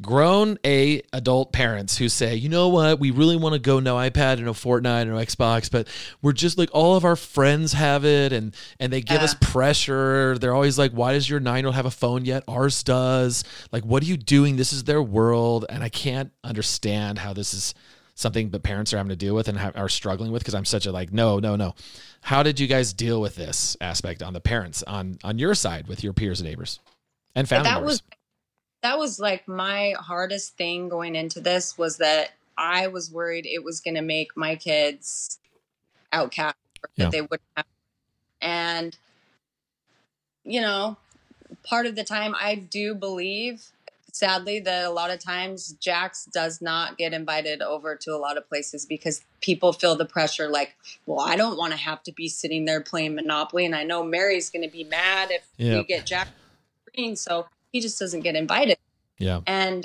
grown 0.03 0.59
a 0.65 1.01
adult 1.13 1.53
parents 1.53 1.97
who 1.97 2.09
say, 2.09 2.35
you 2.35 2.49
know 2.49 2.69
what, 2.69 2.99
we 2.99 3.11
really 3.11 3.37
want 3.37 3.55
to 3.55 3.59
go 3.59 3.81
no 3.81 3.97
iPad 3.97 4.35
and 4.35 4.45
no 4.45 4.53
Fortnite 4.53 5.03
and 5.03 5.11
no 5.11 5.17
Xbox, 5.17 5.71
but 5.71 5.89
we're 6.21 6.33
just 6.33 6.59
like 6.59 6.69
all 6.73 6.97
of 6.97 7.05
our 7.05 7.17
friends 7.17 7.73
have 7.73 8.05
it 8.05 8.33
and 8.33 8.55
and 8.81 8.93
they 8.93 9.01
give 9.01 9.21
us 9.21 9.35
pressure. 9.41 10.37
They're 10.39 10.55
always 10.55 10.79
like, 10.79 10.93
why 10.93 11.13
does 11.13 11.29
your 11.29 11.41
nine 11.41 11.61
year 11.61 11.69
old 11.69 11.77
have 11.77 11.87
a 11.87 11.91
phone 11.91 12.25
yet? 12.25 12.45
Ours 12.49 12.83
does. 12.83 13.45
Like, 13.73 13.85
what 13.85 14.03
are 14.03 14.07
you 14.07 14.17
doing? 14.17 14.57
This 14.57 14.73
is 14.73 14.85
their 14.85 15.03
world, 15.03 15.65
and 15.69 15.83
I 15.83 15.89
can't 15.89 16.33
understand 16.43 17.19
how 17.19 17.33
this 17.33 17.55
is 17.55 17.75
something 18.15 18.51
that 18.51 18.63
parents 18.63 18.93
are 18.93 18.97
having 18.97 19.11
to 19.11 19.17
deal 19.17 19.35
with 19.35 19.49
and 19.49 19.59
ha- 19.59 19.73
are 19.75 19.89
struggling 19.89 20.31
with 20.33 20.43
because 20.43 20.55
I'm 20.55 20.65
such 20.65 20.87
a 20.87 20.93
like, 20.93 21.13
no, 21.13 21.39
no, 21.39 21.57
no. 21.57 21.75
How 22.23 22.43
did 22.43 22.61
you 22.61 22.67
guys 22.67 22.93
deal 22.93 23.21
with 23.21 23.35
this 23.35 23.77
aspect 23.81 24.23
on 24.23 24.33
the 24.33 24.41
parents 24.41 24.83
on 24.85 25.19
on 25.23 25.39
your 25.39 25.55
side 25.55 25.87
with 25.89 26.03
your 26.03 26.13
peers 26.13 26.41
and 26.41 26.49
neighbors 26.49 26.81
and 27.35 27.49
family 27.49 27.65
that 27.65 27.75
members? 27.75 27.91
was 27.91 28.03
that 28.85 28.99
was 28.99 29.19
like 29.19 29.49
my 29.49 29.95
hardest 29.99 30.57
thing 30.59 30.89
going 30.91 31.17
into 31.17 31.41
this 31.41 31.77
was 31.79 31.97
that 31.97 32.33
I 32.57 32.87
was 32.89 33.11
worried 33.11 33.47
it 33.47 33.65
was 33.65 33.81
going 33.81 33.95
to 33.95 34.03
make 34.03 34.37
my 34.37 34.55
kids 34.57 35.39
outcast 36.13 36.55
Yeah. 36.97 37.07
that 37.07 37.11
they 37.13 37.21
wouldn't 37.23 37.41
have 37.57 37.67
and 38.41 38.97
you 40.45 40.61
know, 40.61 40.99
part 41.63 41.87
of 41.87 41.97
the 41.97 42.05
time 42.05 42.35
I 42.39 42.55
do 42.57 42.95
believe, 42.95 43.63
sadly, 44.13 44.61
that 44.61 44.85
a 44.85 44.91
lot 44.91 45.11
of 45.11 45.19
times 45.19 45.73
Jax 45.81 46.27
does 46.27 46.61
not 46.61 46.99
get 46.99 47.15
invited 47.15 47.63
over 47.63 47.97
to 47.97 48.11
a 48.15 48.19
lot 48.19 48.37
of 48.37 48.47
places 48.47 48.85
because 48.85 49.23
people 49.41 49.73
feel 49.73 49.97
the 49.97 50.05
pressure 50.05 50.49
like, 50.49 50.77
well, 51.07 51.21
I 51.21 51.37
don't 51.37 51.57
want 51.57 51.73
to 51.73 51.79
have 51.79 52.03
to 52.03 52.13
be 52.13 52.29
sitting 52.29 52.67
there 52.67 52.83
playing 52.83 53.15
Monopoly. 53.15 53.65
And 53.65 53.75
I 53.75 53.85
know 53.85 54.05
Mary's 54.05 54.51
going 54.51 54.69
to 54.69 54.71
be 54.71 54.85
mad 54.85 55.31
if 55.31 55.47
Yeah. 55.57 55.79
we 55.79 55.85
get 55.85 56.05
Jax 56.05 56.29
green. 56.95 57.17
So 57.17 57.47
he 57.75 57.81
just 57.81 57.99
doesn't 57.99 58.21
get 58.21 58.37
invited. 58.37 58.79
Yeah. 59.19 59.41
And 59.49 59.85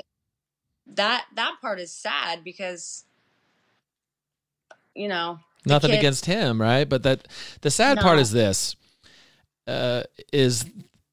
that 0.86 1.26
that 1.34 1.56
part 1.60 1.80
is 1.80 1.92
sad 1.92 2.44
because 2.44 3.04
you 4.94 5.08
know 5.08 5.40
Nothing 5.66 5.90
kid- 5.90 5.98
against 5.98 6.24
him, 6.24 6.60
right? 6.60 6.88
But 6.88 7.02
that 7.02 7.26
the 7.62 7.70
sad 7.70 7.98
part 7.98 8.20
is 8.20 8.30
this 8.30 8.76
uh, 9.66 10.04
is 10.32 10.64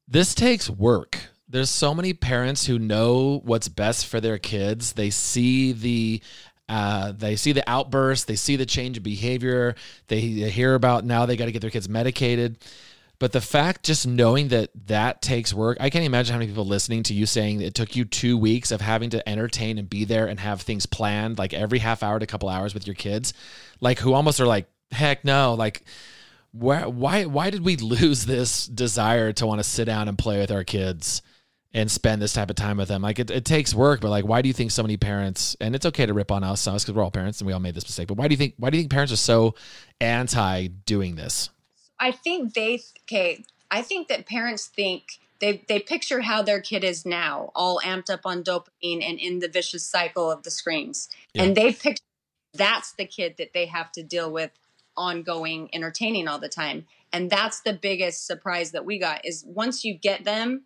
this 0.08 0.36
takes 0.36 0.70
work. 0.70 1.18
There's 1.50 1.72
so 1.72 1.96
many 1.96 2.14
parents 2.14 2.68
who 2.68 2.78
know 2.78 3.42
what's 3.44 3.70
best 3.70 4.06
for 4.06 4.22
their 4.22 4.38
kids. 4.38 4.94
They 4.94 5.10
see 5.10 5.72
the 5.72 6.22
uh, 6.70 7.12
they 7.12 7.38
see 7.38 7.54
the 7.54 7.68
outburst, 7.68 8.28
they 8.28 8.36
see 8.36 8.56
the 8.56 8.66
change 8.68 8.98
of 8.98 9.04
behavior, 9.04 9.74
they 10.10 10.20
hear 10.20 10.76
about 10.76 11.06
now 11.06 11.26
they 11.26 11.38
got 11.38 11.46
to 11.46 11.52
get 11.52 11.62
their 11.62 11.72
kids 11.72 11.90
medicated. 11.90 12.60
But 13.20 13.32
the 13.32 13.42
fact, 13.42 13.84
just 13.84 14.06
knowing 14.06 14.50
that 14.50 14.70
that 14.86 15.24
takes 15.24 15.52
work, 15.52 15.78
I 15.80 15.90
can't 15.90 16.06
imagine 16.06 16.34
how 16.34 16.40
many 16.40 16.52
people 16.52 16.66
listening 16.66 17.02
to 17.04 17.16
you 17.16 17.26
saying 17.26 17.62
it 17.62 17.74
took 17.74 17.96
you 17.96 18.06
two 18.06 18.38
weeks 18.38 18.70
of 18.70 18.80
having 18.80 19.10
to 19.12 19.28
entertain 19.28 19.80
and 19.80 19.90
be 19.90 20.06
there 20.06 20.28
and 20.28 20.40
have 20.40 20.62
things 20.62 20.86
planned, 20.86 21.40
like 21.40 21.54
every 21.54 21.80
half 21.80 22.04
hour 22.04 22.20
to 22.20 22.24
a 22.24 22.28
couple 22.28 22.48
hours 22.48 22.76
with 22.76 22.86
your 22.86 22.94
kids, 22.94 23.34
like 23.82 23.98
who 24.00 24.14
almost 24.14 24.40
are 24.40 24.46
like, 24.46 24.70
heck 24.92 25.26
no, 25.26 25.56
like 25.56 25.84
where, 26.52 26.88
why, 26.88 27.26
why 27.26 27.50
did 27.50 27.66
we 27.66 27.76
lose 27.78 28.26
this 28.26 28.68
desire 28.68 29.34
to 29.34 29.48
want 29.48 29.60
to 29.60 29.64
sit 29.64 29.86
down 29.86 30.08
and 30.08 30.18
play 30.18 30.40
with 30.40 30.52
our 30.52 30.64
kids 30.64 31.24
and 31.74 31.90
spend 31.90 32.22
this 32.22 32.34
type 32.34 32.52
of 32.52 32.56
time 32.56 32.78
with 32.78 32.88
them? 32.88 33.02
Like 33.02 33.18
it, 33.18 33.32
it 33.32 33.46
takes 33.46 33.74
work, 33.74 34.00
but 34.00 34.12
like, 34.12 34.26
why 34.26 34.44
do 34.44 34.48
you 34.48 34.54
think 34.54 34.70
so 34.70 34.84
many 34.84 34.98
parents? 34.98 35.58
And 35.60 35.74
it's 35.74 35.88
okay 35.88 36.06
to 36.06 36.14
rip 36.14 36.32
on 36.32 36.44
us 36.44 36.66
because 36.66 36.92
we're 36.92 37.02
all 37.02 37.10
parents 37.10 37.42
and 37.42 37.48
we 37.48 37.54
all 37.54 37.60
made 37.60 37.74
this 37.74 37.86
mistake. 37.86 38.10
But 38.10 38.18
why 38.18 38.28
do 38.28 38.34
you 38.34 38.38
think? 38.38 38.54
Why 38.58 38.70
do 38.70 38.78
you 38.78 38.84
think 38.84 38.92
parents 38.92 39.12
are 39.12 39.18
so 39.18 39.56
anti 40.00 40.68
doing 40.68 41.16
this? 41.16 41.50
I 42.00 42.12
think 42.12 42.54
they 42.54 42.82
okay. 43.04 43.44
I 43.70 43.82
think 43.82 44.08
that 44.08 44.26
parents 44.26 44.68
think 44.68 45.20
they 45.40 45.64
they 45.68 45.80
picture 45.80 46.22
how 46.22 46.42
their 46.42 46.62
kid 46.62 46.84
is 46.84 47.06
now, 47.06 47.52
all 47.56 47.80
amped 47.84 48.10
up 48.10 48.22
on 48.26 48.44
dopamine 48.44 49.04
and 49.08 49.20
in 49.20 49.40
the 49.40 49.48
vicious 49.48 49.84
cycle 49.84 50.32
of 50.32 50.44
the 50.44 50.52
screens, 50.52 51.10
Yeah. 51.34 51.44
and 51.44 51.56
they 51.56 51.74
picture 51.74 52.04
that's 52.54 52.94
the 52.94 53.06
kid 53.06 53.36
that 53.38 53.54
they 53.54 53.66
have 53.68 53.92
to 53.94 54.04
deal 54.04 54.32
with 54.32 54.52
ongoing 54.96 55.70
entertaining 55.74 56.28
all 56.28 56.40
the 56.40 56.50
time, 56.50 56.86
and 57.14 57.30
that's 57.30 57.62
the 57.62 57.74
biggest 57.74 58.26
surprise 58.26 58.72
that 58.72 58.86
we 58.86 58.98
got 58.98 59.26
is 59.26 59.44
once 59.46 59.84
you 59.84 59.94
get 59.94 60.24
them 60.24 60.64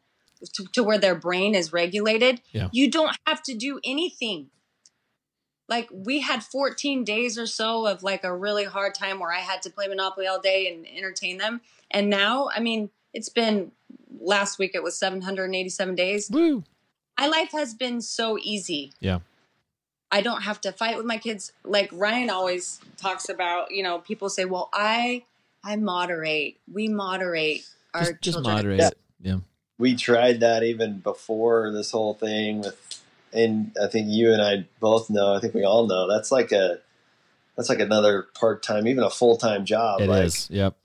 to, 0.54 0.66
to 0.74 0.84
where 0.84 0.98
their 0.98 1.16
brain 1.16 1.54
is 1.54 1.74
regulated, 1.74 2.42
Yeah. 2.52 2.70
you 2.72 2.90
don't 2.90 3.16
have 3.28 3.44
to 3.44 3.56
do 3.56 3.80
anything 3.84 4.50
like 5.72 5.88
we 5.90 6.20
had 6.20 6.44
14 6.44 7.06
days 7.06 7.40
or 7.40 7.48
so 7.48 7.88
of 7.88 8.04
like 8.04 8.26
a 8.26 8.36
really 8.36 8.66
hard 8.66 8.94
time 8.94 9.20
where 9.20 9.32
I 9.32 9.40
had 9.40 9.62
to 9.62 9.70
play 9.70 9.88
Monopoly 9.88 10.28
all 10.28 10.40
day 10.40 10.72
and 10.72 10.86
entertain 10.86 11.38
them. 11.38 11.62
And 11.90 12.10
now, 12.10 12.50
I 12.54 12.60
mean, 12.60 12.90
it's 13.14 13.30
been 13.30 13.72
last 14.20 14.60
week 14.60 14.72
it 14.76 14.84
was 14.84 15.00
787 15.00 15.96
days. 15.96 16.30
Woo! 16.30 16.66
My 17.18 17.28
life 17.28 17.54
has 17.54 17.74
been 17.74 18.02
so 18.02 18.38
easy. 18.42 18.92
Yeah. 19.00 19.20
I 20.12 20.20
don't 20.22 20.42
have 20.42 20.60
to 20.62 20.74
fight 20.74 20.98
with 20.98 21.06
my 21.06 21.18
kids. 21.18 21.54
Like 21.64 21.90
Ryan 21.94 22.30
always 22.30 22.82
talks 22.98 23.30
about, 23.30 23.72
you 23.72 23.82
know, 23.82 24.00
people 24.00 24.30
say, 24.30 24.44
"Well, 24.44 24.70
I 24.74 25.24
I 25.64 25.78
moderate. 25.78 26.60
We 26.70 26.90
moderate 26.90 27.66
our 27.94 28.12
Just, 28.12 28.22
just 28.22 28.42
moderate 28.42 28.80
Yeah. 28.80 28.90
Yeah. 29.22 29.38
we 29.78 29.96
tried 29.96 30.42
that 30.42 30.64
even 30.64 31.00
before 31.00 31.72
this 31.72 31.92
whole 31.92 32.14
thing 32.14 32.60
with 32.60 33.01
and 33.34 33.76
I 33.82 33.88
think 33.88 34.08
you 34.10 34.34
and 34.34 34.42
I 34.42 34.68
both 34.80 35.10
know, 35.10 35.34
I 35.34 35.40
think 35.40 35.54
we 35.54 35.64
all 35.64 35.88
know 35.88 36.08
that's 36.08 36.32
like 36.32 36.52
a 36.52 36.80
that's 37.56 37.70
like 37.70 37.80
another 37.80 38.28
part 38.34 38.64
time, 38.64 38.88
even 38.88 39.04
a 39.04 39.10
full 39.10 39.38
time 39.38 39.66
job. 39.66 40.02
It 40.02 40.10
like 40.10 40.26
is. 40.26 40.50
Yep. 40.50 40.76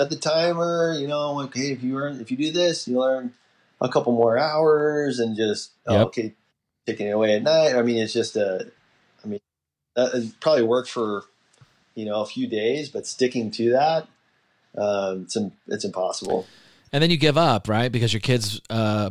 set 0.00 0.10
the 0.10 0.16
timer, 0.16 0.94
you 0.98 1.08
know, 1.08 1.32
like 1.32 1.54
hey, 1.54 1.72
if 1.72 1.82
you 1.82 1.98
earn 1.98 2.20
if 2.20 2.30
you 2.30 2.36
do 2.36 2.52
this, 2.52 2.88
you 2.88 2.98
learn 2.98 3.32
a 3.80 3.88
couple 3.88 4.12
more 4.12 4.38
hours 4.38 5.18
and 5.18 5.36
just 5.36 5.72
oh, 5.86 6.04
okay, 6.04 6.34
taking 6.86 7.06
it 7.06 7.12
away 7.12 7.36
at 7.36 7.42
night. 7.42 7.74
I 7.74 7.82
mean, 7.82 7.98
it's 7.98 8.12
just 8.12 8.36
a 8.36 8.70
I 9.24 9.28
mean 9.28 9.40
that 9.96 10.32
probably 10.40 10.64
worked 10.64 10.90
for 10.90 11.24
you 11.94 12.04
know 12.04 12.20
a 12.22 12.26
few 12.26 12.46
days, 12.46 12.88
but 12.88 13.06
sticking 13.06 13.50
to 13.52 13.70
that, 13.72 14.08
um, 14.76 15.22
it's 15.22 15.36
it's 15.68 15.84
impossible. 15.84 16.46
And 16.92 17.02
then 17.02 17.10
you 17.10 17.16
give 17.16 17.36
up, 17.36 17.68
right? 17.68 17.90
Because 17.90 18.12
your 18.12 18.20
kids. 18.20 18.60
Uh, 18.70 19.10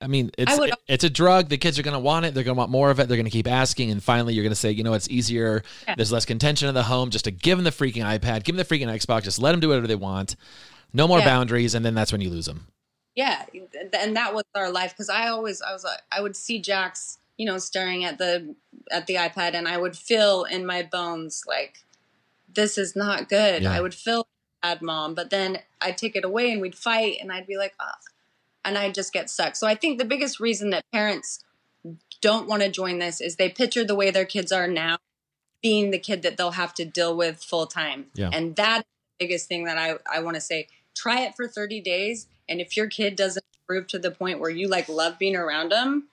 I 0.00 0.06
mean, 0.06 0.30
it's 0.36 0.52
I 0.52 0.56
would- 0.58 0.72
it's 0.88 1.04
a 1.04 1.10
drug. 1.10 1.48
The 1.48 1.56
kids 1.56 1.78
are 1.78 1.82
going 1.82 1.94
to 1.94 1.98
want 2.00 2.26
it. 2.26 2.34
They're 2.34 2.44
going 2.44 2.54
to 2.56 2.58
want 2.58 2.70
more 2.70 2.90
of 2.90 3.00
it. 3.00 3.08
They're 3.08 3.16
going 3.16 3.24
to 3.24 3.30
keep 3.30 3.48
asking, 3.48 3.90
and 3.90 4.02
finally, 4.02 4.34
you're 4.34 4.42
going 4.42 4.50
to 4.52 4.56
say, 4.56 4.70
you 4.70 4.82
know, 4.84 4.92
it's 4.92 5.08
easier. 5.08 5.62
Yeah. 5.88 5.94
There's 5.96 6.12
less 6.12 6.24
contention 6.26 6.68
in 6.68 6.74
the 6.74 6.82
home. 6.82 7.10
Just 7.10 7.24
to 7.24 7.30
give 7.30 7.56
them 7.58 7.64
the 7.64 7.70
freaking 7.70 8.04
iPad, 8.04 8.44
give 8.44 8.56
them 8.56 8.64
the 8.64 8.64
freaking 8.64 8.88
Xbox. 8.88 9.22
Just 9.22 9.38
let 9.40 9.52
them 9.52 9.60
do 9.60 9.68
whatever 9.68 9.86
they 9.86 9.94
want. 9.94 10.36
No 10.92 11.08
more 11.08 11.20
Yeah. 11.20 11.24
boundaries, 11.26 11.74
and 11.74 11.84
then 11.84 11.94
that's 11.94 12.12
when 12.12 12.20
you 12.20 12.30
lose 12.30 12.46
them. 12.46 12.66
yeah 13.16 13.44
and 13.92 14.16
that 14.16 14.34
was 14.34 14.42
our 14.56 14.72
life 14.72 14.90
because 14.92 15.08
i 15.08 15.28
always 15.28 15.62
i 15.62 15.72
was 15.72 15.86
i 16.10 16.20
would 16.20 16.34
see 16.34 16.58
jax 16.58 17.18
you 17.36 17.46
know 17.46 17.58
staring 17.58 18.02
at 18.04 18.18
the 18.18 18.56
at 18.90 19.06
the 19.06 19.14
ipad 19.14 19.54
and 19.54 19.68
i 19.68 19.76
would 19.78 19.96
feel 19.96 20.42
in 20.42 20.66
my 20.66 20.82
bones 20.82 21.44
like 21.46 21.84
this 22.52 22.76
is 22.76 22.96
not 22.96 23.28
good 23.28 23.62
Yeah. 23.62 23.70
i 23.72 23.80
would 23.80 23.94
feel 23.94 24.26
bad 24.64 24.82
mom 24.82 25.14
but 25.14 25.30
then 25.30 25.60
i'd 25.80 25.96
take 25.96 26.16
it 26.16 26.24
away 26.24 26.50
and 26.50 26.60
we'd 26.60 26.74
fight 26.74 27.18
and 27.20 27.30
i'd 27.30 27.46
be 27.46 27.56
like 27.56 27.74
ah, 27.78 27.94
and 28.64 28.76
i'd 28.78 28.94
just 28.94 29.12
get 29.12 29.30
stuck 29.30 29.56
so 29.56 29.66
i 29.66 29.74
think 29.74 29.98
the 29.98 30.04
biggest 30.04 30.40
reason 30.40 30.70
that 30.70 30.84
parents 30.92 31.44
don't 32.20 32.48
want 32.48 32.62
to 32.62 32.70
join 32.70 32.98
this 32.98 33.20
is 33.20 33.36
they 33.36 33.48
picture 33.48 33.84
the 33.84 33.94
way 33.94 34.10
their 34.10 34.24
kids 34.24 34.50
are 34.52 34.66
now 34.68 34.96
being 35.62 35.90
the 35.90 35.98
kid 35.98 36.22
that 36.22 36.36
they'll 36.36 36.52
have 36.52 36.74
to 36.74 36.84
deal 36.84 37.16
with 37.16 37.42
full 37.42 37.66
time 37.66 38.06
Yeah. 38.14 38.30
and 38.32 38.54
that's 38.56 38.84
the 39.18 39.26
biggest 39.26 39.48
thing 39.48 39.64
that 39.64 39.78
i 39.78 39.94
i 40.10 40.20
want 40.20 40.34
to 40.36 40.40
say 40.40 40.68
try 40.94 41.20
it 41.20 41.34
for 41.34 41.46
30 41.48 41.80
days 41.80 42.28
and 42.48 42.60
if 42.60 42.76
your 42.76 42.86
kid 42.86 43.16
doesn't 43.16 43.44
improve 43.68 43.86
to 43.88 43.98
the 43.98 44.10
point 44.10 44.40
where 44.40 44.50
you 44.50 44.68
like 44.68 44.88
love 44.88 45.18
being 45.18 45.36
around 45.36 45.70
them. 45.72 46.08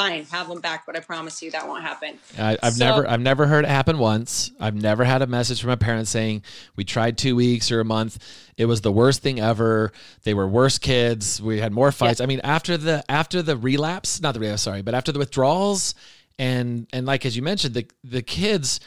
Fine 0.00 0.24
have 0.24 0.48
them 0.48 0.60
back 0.60 0.84
but 0.86 0.96
i 0.96 1.00
promise 1.00 1.42
you 1.42 1.50
that 1.50 1.66
won't 1.68 1.82
happen 1.82 2.18
I, 2.38 2.56
I've 2.62 2.74
So- 2.74 2.84
never 2.86 3.08
I've 3.08 3.20
never 3.20 3.46
heard 3.46 3.64
it 3.64 3.68
happen 3.68 3.98
once. 3.98 4.50
I've 4.60 4.74
never 4.74 5.04
had 5.04 5.20
a 5.22 5.26
message 5.26 5.60
from 5.60 5.70
a 5.70 5.76
parent 5.76 6.08
saying 6.08 6.42
we 6.76 6.84
tried 6.84 7.18
two 7.18 7.34
weeks 7.36 7.70
or 7.70 7.80
a 7.80 7.84
month. 7.84 8.18
It 8.56 8.66
was 8.66 8.80
the 8.80 8.92
worst 8.92 9.22
thing 9.22 9.40
ever. 9.40 9.92
They 10.24 10.34
were 10.34 10.46
worse 10.48 10.78
kids. 10.78 11.40
We 11.42 11.60
had 11.60 11.72
more 11.72 11.92
fights. 11.92 12.20
I 12.20 12.26
mean, 12.26 12.40
after 12.44 12.76
the 12.76 13.04
after 13.10 13.42
the 13.42 13.56
relapse, 13.56 14.20
not 14.20 14.34
the 14.34 14.40
relapse, 14.40 14.62
sorry, 14.62 14.82
but 14.82 14.94
after 14.94 15.12
the 15.12 15.18
withdrawals, 15.18 15.94
and 16.38 16.86
and 16.92 17.04
like 17.06 17.26
as 17.26 17.36
you 17.36 17.42
mentioned, 17.42 17.74
the 17.74 17.86
the 18.04 18.22
kids, 18.22 18.80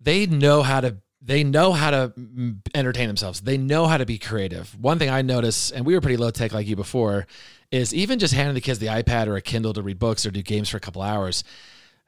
they 0.00 0.26
know 0.26 0.62
how 0.62 0.80
to 0.80 0.96
they 1.22 1.44
know 1.44 1.72
how 1.72 1.90
to 1.90 2.12
entertain 2.74 3.06
themselves. 3.08 3.40
They 3.40 3.58
know 3.58 3.86
how 3.86 3.98
to 3.98 4.06
be 4.06 4.18
creative. 4.18 4.76
One 4.80 4.98
thing 4.98 5.10
I 5.10 5.22
notice, 5.22 5.70
and 5.70 5.84
we 5.86 5.94
were 5.94 6.00
pretty 6.00 6.16
low 6.16 6.30
tech 6.30 6.52
like 6.52 6.66
you 6.66 6.76
before, 6.76 7.26
is 7.70 7.94
even 7.94 8.18
just 8.18 8.34
handing 8.34 8.54
the 8.54 8.60
kids 8.60 8.78
the 8.78 8.86
iPad 8.86 9.26
or 9.26 9.36
a 9.36 9.42
Kindle 9.42 9.72
to 9.74 9.82
read 9.82 9.98
books 9.98 10.24
or 10.24 10.30
do 10.30 10.42
games 10.42 10.68
for 10.68 10.76
a 10.76 10.80
couple 10.80 11.02
hours 11.02 11.44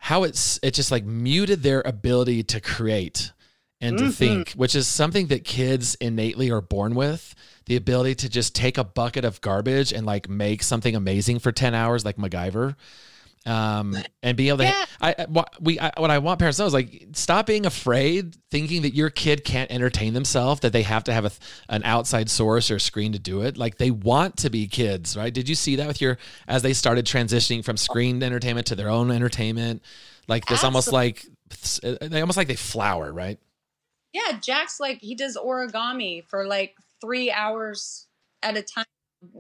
how 0.05 0.23
it's 0.23 0.59
it 0.63 0.73
just 0.73 0.91
like 0.91 1.05
muted 1.05 1.63
their 1.63 1.83
ability 1.83 2.43
to 2.43 2.59
create 2.61 3.33
and 3.83 3.99
to 3.99 4.05
Mhm. 4.05 4.15
think, 4.15 4.53
which 4.53 4.75
is 4.75 4.87
something 4.87 5.27
that 5.27 5.45
kids 5.45 5.95
innately 5.97 6.51
are 6.51 6.61
born 6.63 6.95
with. 6.95 7.35
The 7.67 7.77
ability 7.77 8.15
to 8.17 8.29
just 8.31 8.55
take 8.55 8.79
a 8.79 8.85
bucket 8.85 9.25
of 9.27 9.41
garbage 9.43 9.93
and 9.93 10.07
like 10.07 10.27
make 10.29 10.63
something 10.63 10.97
amazing 10.97 11.39
for 11.39 11.53
10 11.53 11.75
hours 11.75 12.03
like 12.05 12.17
MacGyver. 12.17 12.77
Um, 13.47 13.97
and 14.23 14.37
being 14.37 14.49
able 14.49 14.59
to, 14.59 14.65
Yeah. 14.65 14.85
I, 15.01 15.15
I, 15.19 15.27
what 15.29 15.55
we, 15.61 15.79
I, 15.81 15.93
what 15.97 16.11
I 16.11 16.19
want 16.19 16.39
parents 16.39 16.59
to 16.59 16.63
know 16.63 16.67
is 16.67 16.75
like, 16.75 17.09
stop 17.15 17.47
being 17.47 17.65
afraid, 17.67 18.37
thinking 18.51 18.83
that 18.83 18.95
your 18.95 19.11
kid 19.11 19.45
can't 19.45 19.71
entertain 19.71 20.13
themselves, 20.13 20.61
that 20.61 20.73
they 20.73 20.83
have 20.83 21.05
to 21.05 21.13
have 21.13 21.25
a, 21.25 21.31
an 21.69 21.83
outside 21.85 22.29
source 22.29 22.71
or 22.71 22.79
screen 22.79 23.13
to 23.13 23.19
do 23.19 23.43
it. 23.43 23.57
Like 23.57 23.79
they 23.79 23.91
want 23.91 24.37
to 24.39 24.51
be 24.51 24.69
kids, 24.69 25.17
right? 25.17 25.33
Did 25.33 25.49
you 25.49 25.55
see 25.55 25.77
that 25.77 25.87
with 25.87 26.01
your, 26.01 26.19
as 26.47 26.63
they 26.63 26.75
started 26.75 27.07
transitioning 27.07 27.65
from 27.65 27.77
screen 27.77 28.23
entertainment 28.23 28.67
to 28.69 28.77
their 28.77 28.91
own 28.91 29.11
entertainment? 29.11 29.83
Like 30.29 30.45
this 30.47 30.63
almost 30.63 30.93
like, 30.93 31.25
they 31.73 32.21
almost 32.21 32.37
like 32.37 32.49
they 32.49 32.57
flower, 32.57 33.13
right? 33.13 33.39
yeah 34.13 34.39
Jax 34.41 34.81
like 34.81 35.01
he 35.01 35.15
does 35.15 35.37
origami 35.37 36.25
for 36.25 36.47
like 36.47 36.75
three 37.01 37.31
hours 37.31 38.07
at 38.43 38.57
a 38.57 38.63
time 38.63 38.85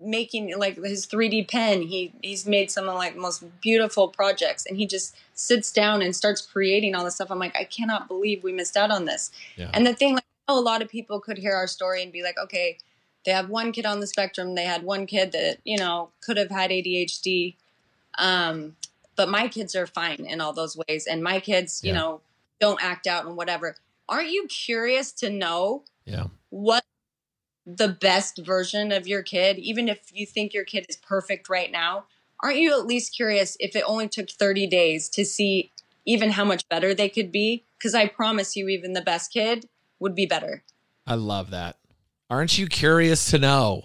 making 0.03 0.57
like 0.59 0.77
his 0.77 1.07
3d 1.07 1.49
pen 1.49 1.81
he 1.83 2.13
he's 2.23 2.45
made 2.47 2.71
some 2.71 2.87
of 2.89 2.95
like 2.97 3.17
most 3.17 3.43
beautiful 3.63 4.09
projects 4.09 4.67
and 4.67 4.77
he 4.77 4.85
just 4.87 5.17
sits 5.33 5.73
down 5.73 6.03
and 6.03 6.15
starts 6.15 6.43
creating 6.43 6.95
all 6.95 7.03
this 7.05 7.15
stuff 7.15 7.31
i'm 7.31 7.39
like 7.39 7.57
i 7.57 7.65
cannot 7.65 8.07
believe 8.07 8.43
we 8.45 8.53
missed 8.53 8.77
out 8.77 8.91
on 8.91 9.07
this 9.07 9.31
Yeah. 9.57 9.71
and 9.73 9.87
the 9.87 9.95
thing 9.95 10.15
like 10.15 10.25
a 10.49 10.55
lot 10.55 10.83
of 10.83 10.89
people 10.91 11.19
could 11.19 11.39
hear 11.39 11.55
our 11.55 11.67
story 11.67 12.03
and 12.03 12.13
be 12.13 12.23
like 12.23 12.37
okay 12.37 12.77
they 13.25 13.33
have 13.33 13.49
one 13.49 13.73
kid 13.73 13.87
on 13.87 14.01
the 14.01 14.07
spectrum 14.07 14.55
they 14.55 14.65
had 14.65 14.83
one 14.83 15.07
kid 15.07 15.33
that 15.33 15.59
you 15.65 15.79
know 15.79 16.11
could 16.21 16.37
have 16.37 16.51
had 16.51 16.71
adhd 16.71 17.55
um 18.19 18.77
but 19.17 19.29
my 19.31 19.49
kids 19.49 19.75
are 19.75 19.87
fine 19.87 20.27
in 20.27 20.41
all 20.43 20.53
those 20.53 20.77
ways 20.89 21.07
and 21.07 21.23
my 21.23 21.41
kids 21.41 21.81
you 21.83 21.93
know 21.93 22.21
don't 22.61 22.83
act 22.85 23.07
out 23.07 23.25
and 23.25 23.35
whatever 23.37 23.77
aren't 24.11 24.29
you 24.31 24.47
curious 24.49 25.11
to 25.13 25.31
know 25.31 25.85
Yeah. 26.05 26.25
what 26.51 26.85
the 27.77 27.89
best 27.89 28.39
version 28.39 28.93
of 28.93 29.07
your 29.07 29.23
kid, 29.23 29.59
even 29.59 29.89
if 29.89 30.11
you 30.13 30.27
think 30.27 30.53
your 30.53 30.65
kid 30.65 30.87
is 30.89 30.97
perfect 30.97 31.49
right 31.49 31.71
now, 31.71 32.05
aren't 32.43 32.59
you 32.59 32.73
at 32.79 32.87
least 32.87 33.15
curious 33.15 33.57
if 33.61 33.77
it 33.77 33.85
only 33.87 34.09
took 34.09 34.31
30 34.31 34.67
days 34.67 35.09
to 35.11 35.25
see 35.25 35.71
even 36.07 36.31
how 36.31 36.45
much 36.45 36.69
better 36.69 36.95
they 36.95 37.09
could 37.09 37.31
be? 37.31 37.65
Because 37.79 37.95
I 37.95 38.07
promise 38.07 38.57
you, 38.57 38.69
even 38.69 38.93
the 38.93 39.01
best 39.01 39.33
kid 39.33 39.69
would 39.99 40.15
be 40.15 40.27
better. 40.27 40.65
I 41.07 41.15
love 41.15 41.51
that. 41.51 41.77
Aren't 42.29 42.59
you 42.59 42.67
curious 42.67 43.31
to 43.31 43.39
know 43.39 43.85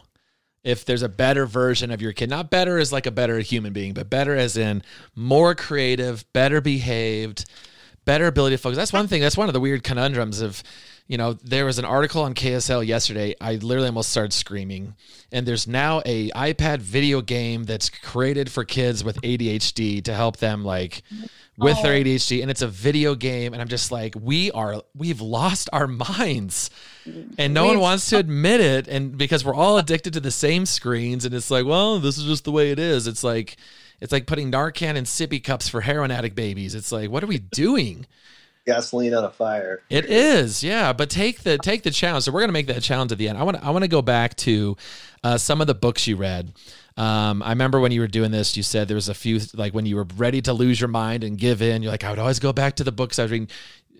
if 0.64 0.86
there's 0.86 1.02
a 1.02 1.10
better 1.10 1.46
version 1.46 1.92
of 1.92 2.02
your 2.02 2.14
kid? 2.14 2.30
Not 2.30 2.50
better 2.50 2.78
as 2.78 2.92
like 2.92 3.06
a 3.06 3.12
better 3.12 3.40
human 3.40 3.74
being, 3.74 3.94
but 3.94 4.10
better 4.10 4.36
as 4.36 4.58
in 4.58 4.84
more 5.16 5.56
creative, 5.56 6.26
better 6.34 6.62
behaved, 6.62 7.46
better 8.06 8.28
ability 8.28 8.56
to 8.56 8.62
focus. 8.62 8.78
That's 8.78 8.94
one 8.94 9.08
thing. 9.08 9.22
That's 9.22 9.38
one 9.38 9.50
of 9.50 9.54
the 9.54 9.60
weird 9.60 9.84
conundrums 9.84 10.42
of 10.42 10.64
you 11.08 11.18
know, 11.18 11.34
there 11.34 11.66
was 11.66 11.78
an 11.78 11.86
article 11.86 12.24
on 12.24 12.34
KSL 12.34 12.86
yesterday. 12.86 13.36
I 13.40 13.56
literally 13.56 13.88
almost 13.88 14.10
started 14.10 14.34
screaming. 14.34 14.96
And 15.32 15.46
there's 15.46 15.68
now 15.68 16.02
a 16.06 16.32
iPad 16.32 16.80
video 16.80 17.22
game 17.22 17.66
that's 17.66 17.90
created 17.90 18.52
for 18.52 18.64
kids 18.64 19.04
with 19.04 19.22
ADHD 19.22 20.04
to 20.04 20.14
help 20.14 20.38
them 20.38 20.64
like 20.64 21.04
with 21.58 21.78
oh. 21.78 21.84
their 21.84 22.04
ADHD 22.04 22.42
and 22.42 22.52
it's 22.52 22.62
a 22.62 22.68
video 22.68 23.16
game 23.16 23.54
and 23.54 23.62
I'm 23.62 23.68
just 23.68 23.92
like 23.92 24.14
we 24.20 24.52
are 24.52 24.82
we've 24.96 25.22
lost 25.22 25.70
our 25.72 25.88
minds. 25.88 26.72
And 27.38 27.54
no 27.54 27.64
we've, 27.64 27.72
one 27.74 27.80
wants 27.82 28.10
to 28.10 28.18
admit 28.18 28.62
it 28.62 28.88
and 28.88 29.16
because 29.18 29.46
we're 29.46 29.54
all 29.54 29.78
addicted 29.78 30.14
to 30.14 30.20
the 30.20 30.32
same 30.32 30.66
screens 30.66 31.24
and 31.24 31.36
it's 31.36 31.52
like, 31.52 31.66
well, 31.66 32.00
this 32.00 32.18
is 32.18 32.26
just 32.26 32.46
the 32.46 32.52
way 32.52 32.72
it 32.72 32.80
is. 32.80 33.06
It's 33.06 33.24
like 33.24 33.58
it's 34.02 34.12
like 34.12 34.26
putting 34.26 34.52
Narcan 34.52 34.96
in 34.96 35.04
sippy 35.06 35.44
cups 35.44 35.70
for 35.70 35.82
heroin 35.82 36.12
addict 36.12 36.36
babies. 36.36 36.74
It's 36.74 36.92
like, 36.92 37.10
what 37.10 37.24
are 37.24 37.28
we 37.28 37.38
doing? 37.40 38.08
Gasoline 38.66 39.14
on 39.14 39.24
a 39.24 39.32
fire. 39.32 39.82
It 39.90 40.06
is, 40.06 40.64
yeah. 40.64 40.94
But 40.94 41.10
take 41.10 41.44
the 41.44 41.58
take 41.58 41.84
the 41.84 41.92
challenge. 41.92 42.26
So 42.26 42.32
we're 42.32 42.42
gonna 42.42 42.54
make 42.54 42.68
that 42.68 42.82
challenge 42.82 43.12
at 43.12 43.18
the 43.18 43.30
end. 43.30 43.38
I 43.38 43.44
want 43.44 43.64
I 43.64 43.70
want 43.72 43.84
to 43.84 43.90
go 43.90 44.02
back 44.02 44.36
to 44.38 44.76
uh, 45.24 45.38
some 45.38 45.62
of 45.62 45.68
the 45.68 45.76
books 45.76 46.08
you 46.08 46.16
read. 46.16 46.54
Um, 46.98 47.44
I 47.44 47.50
remember 47.50 47.80
when 47.80 47.92
you 47.92 48.00
were 48.00 48.08
doing 48.08 48.32
this, 48.32 48.56
you 48.56 48.64
said 48.64 48.88
there 48.88 48.96
was 48.96 49.10
a 49.10 49.14
few 49.14 49.40
like 49.54 49.74
when 49.74 49.86
you 49.86 49.96
were 49.96 50.08
ready 50.18 50.42
to 50.44 50.54
lose 50.54 50.80
your 50.80 50.88
mind 50.88 51.24
and 51.24 51.38
give 51.38 51.62
in. 51.62 51.84
You're 51.84 51.92
like, 51.92 52.04
I 52.04 52.10
would 52.10 52.20
always 52.20 52.40
go 52.40 52.54
back 52.54 52.76
to 52.78 52.84
the 52.84 52.92
books 52.92 53.20
I 53.20 53.24
was 53.24 53.32
reading. 53.32 53.50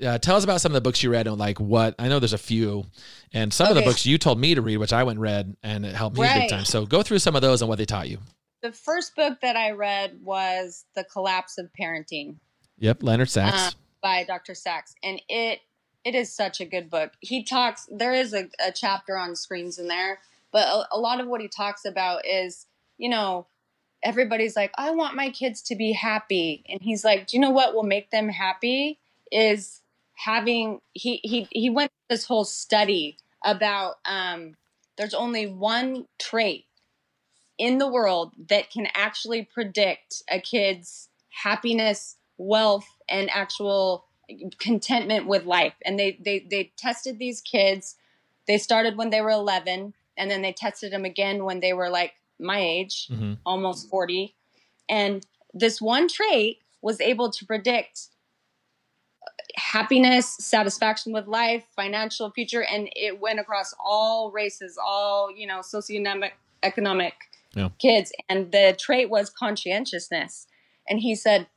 Uh, 0.06 0.18
tell 0.18 0.36
us 0.36 0.44
about 0.44 0.60
some 0.60 0.72
of 0.72 0.74
the 0.74 0.82
books 0.82 1.02
you 1.02 1.10
read 1.10 1.26
and 1.26 1.38
like 1.38 1.58
what 1.58 1.96
I 2.00 2.10
know 2.10 2.20
there's 2.20 2.34
a 2.34 2.38
few 2.38 2.86
and 3.32 3.54
some 3.54 3.66
okay. 3.66 3.72
of 3.72 3.76
the 3.78 3.90
books 3.90 4.06
you 4.06 4.18
told 4.18 4.40
me 4.40 4.54
to 4.54 4.62
read, 4.62 4.78
which 4.78 4.92
I 4.92 5.04
went 5.04 5.18
and 5.18 5.22
read 5.22 5.56
and 5.64 5.86
it 5.86 5.96
helped 5.96 6.18
me 6.18 6.24
right. 6.24 6.42
big 6.42 6.50
time. 6.50 6.66
So 6.66 6.86
go 6.86 7.02
through 7.02 7.20
some 7.20 7.34
of 7.34 7.42
those 7.42 7.62
and 7.62 7.70
what 7.70 7.78
they 7.78 7.86
taught 7.86 8.10
you. 8.10 8.18
The 8.62 8.74
first 8.74 9.16
book 9.16 9.40
that 9.42 9.56
I 9.56 9.72
read 9.72 10.20
was 10.22 10.86
The 10.96 11.06
Collapse 11.06 11.58
of 11.58 11.70
Parenting. 11.80 12.36
Yep, 12.80 13.04
Leonard 13.04 13.30
Sax. 13.30 13.68
Um, 13.68 13.74
by 14.06 14.24
Dr. 14.24 14.54
Sax, 14.54 14.94
and 15.02 15.20
it 15.28 15.62
it 16.04 16.14
is 16.14 16.32
such 16.32 16.62
a 16.62 16.66
good 16.66 16.92
book. 16.92 17.14
He 17.22 17.44
talks. 17.44 17.90
There 17.92 18.14
is 18.14 18.36
a, 18.36 18.52
a 18.64 18.72
chapter 18.72 19.18
on 19.18 19.36
screens 19.36 19.80
in 19.80 19.88
there, 19.88 20.20
but 20.52 20.68
a, 20.68 20.86
a 20.92 21.00
lot 21.00 21.20
of 21.20 21.26
what 21.26 21.42
he 21.42 21.48
talks 21.48 21.86
about 21.86 22.24
is, 22.24 22.68
you 23.00 23.10
know, 23.10 23.48
everybody's 24.04 24.56
like, 24.56 24.72
I 24.78 24.92
want 24.92 25.16
my 25.16 25.32
kids 25.32 25.64
to 25.64 25.76
be 25.76 25.92
happy, 25.92 26.64
and 26.70 26.84
he's 26.84 27.04
like, 27.04 27.26
Do 27.26 27.36
you 27.36 27.42
know 27.42 27.50
what 27.50 27.74
will 27.74 27.82
make 27.82 28.12
them 28.12 28.30
happy? 28.30 29.00
Is 29.32 29.82
having 30.14 30.82
he 30.94 31.20
he 31.24 31.48
he 31.50 31.72
went 31.72 31.92
this 32.08 32.28
whole 32.28 32.46
study 32.46 33.18
about 33.44 33.96
um, 34.06 34.56
there's 35.00 35.16
only 35.16 35.48
one 35.48 36.06
trait 36.20 36.66
in 37.58 37.80
the 37.80 37.88
world 37.88 38.34
that 38.50 38.70
can 38.70 38.88
actually 38.94 39.44
predict 39.44 40.22
a 40.30 40.40
kid's 40.40 41.10
happiness 41.44 42.18
wealth 42.38 42.88
and 43.08 43.30
actual 43.32 44.06
contentment 44.60 45.28
with 45.28 45.46
life. 45.46 45.74
And 45.86 46.00
they 46.00 46.18
they 46.24 46.40
they 46.40 46.72
tested 46.78 47.20
these 47.20 47.42
kids. 47.42 47.96
They 48.48 48.58
started 48.58 48.98
when 48.98 49.10
they 49.10 49.22
were 49.22 49.32
11 49.32 49.94
and 50.18 50.32
then 50.32 50.42
they 50.42 50.54
tested 50.54 50.92
them 50.92 51.06
again 51.06 51.46
when 51.46 51.60
they 51.60 51.74
were 51.74 51.90
like 51.90 52.14
my 52.40 52.60
age, 52.60 53.08
mm-hmm. 53.08 53.34
almost 53.46 53.90
40. 53.90 54.36
And 54.88 55.26
this 55.54 55.82
one 55.82 56.08
trait 56.08 56.60
was 56.82 57.02
able 57.02 57.32
to 57.32 57.46
predict 57.46 58.10
happiness, 59.56 60.36
satisfaction 60.40 61.14
with 61.14 61.28
life, 61.28 61.64
financial 61.76 62.30
future, 62.30 62.64
and 62.64 62.90
it 62.96 63.20
went 63.20 63.40
across 63.40 63.74
all 63.84 64.32
races, 64.32 64.78
all 64.82 65.32
you 65.36 65.48
know, 65.48 65.60
socioeconomic 65.60 66.32
economic 66.64 67.14
yeah. 67.54 67.70
kids. 67.80 68.12
And 68.30 68.52
the 68.52 68.76
trait 68.78 69.10
was 69.10 69.30
conscientiousness. 69.30 70.48
And 70.88 71.00
he 71.00 71.16
said, 71.16 71.48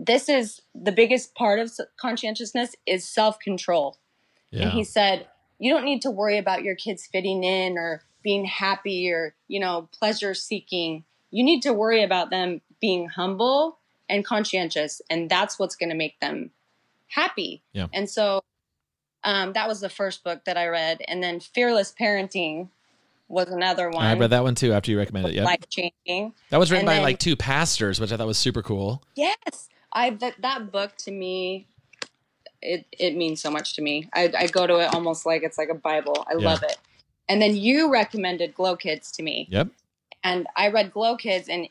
this 0.00 0.30
is 0.30 0.62
the 0.74 0.90
biggest 0.90 1.34
part 1.34 1.58
of 1.58 1.70
conscientiousness 2.00 2.74
is 2.86 3.06
self-control 3.06 3.98
yeah. 4.50 4.62
and 4.62 4.72
he 4.72 4.82
said 4.82 5.26
you 5.58 5.72
don't 5.72 5.84
need 5.84 6.00
to 6.00 6.10
worry 6.10 6.38
about 6.38 6.64
your 6.64 6.74
kids 6.74 7.06
fitting 7.06 7.44
in 7.44 7.76
or 7.76 8.02
being 8.22 8.44
happy 8.46 9.10
or 9.10 9.34
you 9.46 9.60
know 9.60 9.88
pleasure 9.92 10.34
seeking 10.34 11.04
you 11.30 11.44
need 11.44 11.60
to 11.60 11.72
worry 11.72 12.02
about 12.02 12.30
them 12.30 12.60
being 12.80 13.08
humble 13.08 13.78
and 14.08 14.24
conscientious 14.24 15.02
and 15.10 15.30
that's 15.30 15.58
what's 15.58 15.76
going 15.76 15.90
to 15.90 15.96
make 15.96 16.18
them 16.20 16.50
happy 17.08 17.62
yeah. 17.72 17.86
and 17.92 18.08
so 18.08 18.42
um, 19.22 19.52
that 19.52 19.68
was 19.68 19.80
the 19.80 19.90
first 19.90 20.24
book 20.24 20.44
that 20.46 20.56
i 20.56 20.66
read 20.66 21.02
and 21.06 21.22
then 21.22 21.40
fearless 21.40 21.94
parenting 21.98 22.68
was 23.28 23.48
another 23.48 23.88
one. 23.88 24.04
I 24.04 24.18
read 24.18 24.30
that 24.30 24.42
one 24.42 24.56
too 24.56 24.72
after 24.72 24.90
you 24.90 24.98
recommended 24.98 25.30
it. 25.30 25.36
Yeah, 25.36 25.44
life 25.44 25.68
changing. 25.68 26.34
That 26.50 26.58
was 26.58 26.72
written 26.72 26.80
and 26.80 26.86
by 26.88 26.94
then, 26.94 27.04
like 27.04 27.20
two 27.20 27.36
pastors, 27.36 28.00
which 28.00 28.10
I 28.10 28.16
thought 28.16 28.26
was 28.26 28.38
super 28.38 28.60
cool. 28.60 29.04
Yes, 29.14 29.68
I 29.92 30.10
that 30.10 30.40
that 30.40 30.70
book 30.70 30.96
to 30.98 31.10
me, 31.10 31.66
it 32.62 32.86
it 32.92 33.16
means 33.16 33.40
so 33.40 33.50
much 33.50 33.74
to 33.74 33.82
me. 33.82 34.08
I, 34.14 34.32
I 34.36 34.46
go 34.46 34.66
to 34.66 34.78
it 34.78 34.94
almost 34.94 35.26
like 35.26 35.42
it's 35.42 35.58
like 35.58 35.68
a 35.68 35.74
Bible. 35.74 36.24
I 36.28 36.34
yeah. 36.38 36.48
love 36.48 36.62
it. 36.62 36.78
And 37.28 37.40
then 37.40 37.56
you 37.56 37.90
recommended 37.90 38.54
Glow 38.54 38.76
Kids 38.76 39.12
to 39.12 39.22
me. 39.22 39.46
Yep. 39.50 39.68
And 40.24 40.46
I 40.56 40.68
read 40.68 40.92
Glow 40.92 41.16
Kids, 41.16 41.48
and 41.48 41.68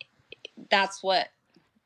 that's 0.70 1.04
what 1.04 1.30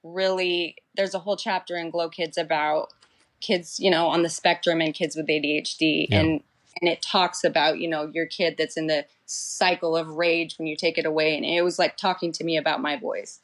really. 0.03 0.75
There's 0.95 1.15
a 1.15 1.19
whole 1.19 1.37
chapter 1.37 1.75
in 1.75 1.89
Glow 1.89 2.09
Kids 2.09 2.37
about 2.37 2.93
kids, 3.41 3.79
you 3.79 3.91
know, 3.91 4.07
on 4.07 4.23
the 4.23 4.29
spectrum 4.29 4.79
and 4.79 4.93
kids 4.93 5.15
with 5.15 5.27
ADHD, 5.27 6.07
yeah. 6.09 6.19
and 6.19 6.43
and 6.81 6.89
it 6.89 7.01
talks 7.01 7.43
about 7.43 7.79
you 7.79 7.87
know 7.87 8.09
your 8.13 8.25
kid 8.25 8.55
that's 8.57 8.77
in 8.77 8.87
the 8.87 9.05
cycle 9.25 9.95
of 9.95 10.07
rage 10.07 10.57
when 10.57 10.67
you 10.67 10.75
take 10.75 10.97
it 10.97 11.05
away, 11.05 11.35
and 11.35 11.45
it 11.45 11.63
was 11.63 11.77
like 11.77 11.97
talking 11.97 12.31
to 12.31 12.43
me 12.43 12.57
about 12.57 12.81
my 12.81 12.95
boys. 12.95 13.39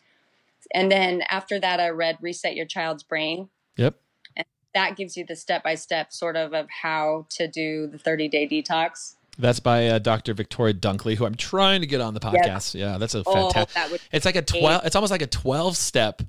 And 0.74 0.92
then 0.92 1.24
after 1.30 1.60
that, 1.60 1.80
I 1.80 1.90
read 1.90 2.18
Reset 2.22 2.56
Your 2.56 2.66
Child's 2.66 3.04
Brain. 3.04 3.50
Yep. 3.78 3.96
And 4.36 4.46
that 4.74 4.96
gives 4.98 5.18
you 5.18 5.26
the 5.26 5.36
step 5.36 5.64
by 5.64 5.76
step 5.76 6.14
sort 6.14 6.36
of 6.36 6.54
of 6.54 6.68
how 6.70 7.26
to 7.32 7.48
do 7.48 7.88
the 7.88 7.98
30 7.98 8.28
day 8.28 8.48
detox. 8.48 9.16
That's 9.38 9.62
by 9.62 9.88
uh, 9.88 10.00
Dr. 10.00 10.34
Victoria 10.34 10.74
Dunckley, 10.74 11.16
who 11.16 11.26
I'm 11.26 11.36
trying 11.36 11.80
to 11.82 11.88
get 11.88 12.02
on 12.02 12.14
the 12.14 12.20
podcast. 12.20 12.76
Yep. 12.76 12.82
Yeah, 12.82 12.98
that's 12.98 13.16
a 13.16 13.24
fantastic. 13.24 13.78
Oh, 13.78 13.88
that 13.88 14.02
it's 14.12 14.26
like 14.26 14.36
a 14.36 14.42
12, 14.42 14.86
it's 14.86 14.96
almost 14.96 15.12
like 15.12 15.22
a 15.22 15.28
12 15.28 15.78
step 15.78 16.22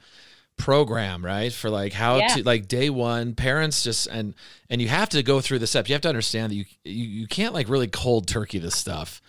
program 0.61 1.25
right 1.25 1.55
for 1.55 1.71
like 1.71 1.93
how 1.95 2.19
yeah. 2.19 2.29
to 2.29 2.43
like 2.43 2.69
day 2.69 2.91
one 2.91 3.35
parents 3.35 3.83
just 3.83 4.07
and 4.09 4.35
and 4.69 4.83
you 4.83 4.89
have 4.89 5.09
to 5.09 5.23
go 5.23 5.41
through 5.41 5.59
the 5.59 5.67
steps 5.67 5.89
you 5.89 5.95
have 5.95 6.03
to 6.03 6.09
understand 6.09 6.51
that 6.51 6.57
you 6.57 6.65
you, 6.85 7.05
you 7.05 7.27
can't 7.27 7.55
like 7.55 7.67
really 7.69 7.87
cold 7.87 8.29
turkey 8.29 8.59
this 8.59 8.77
stuff 8.77 9.23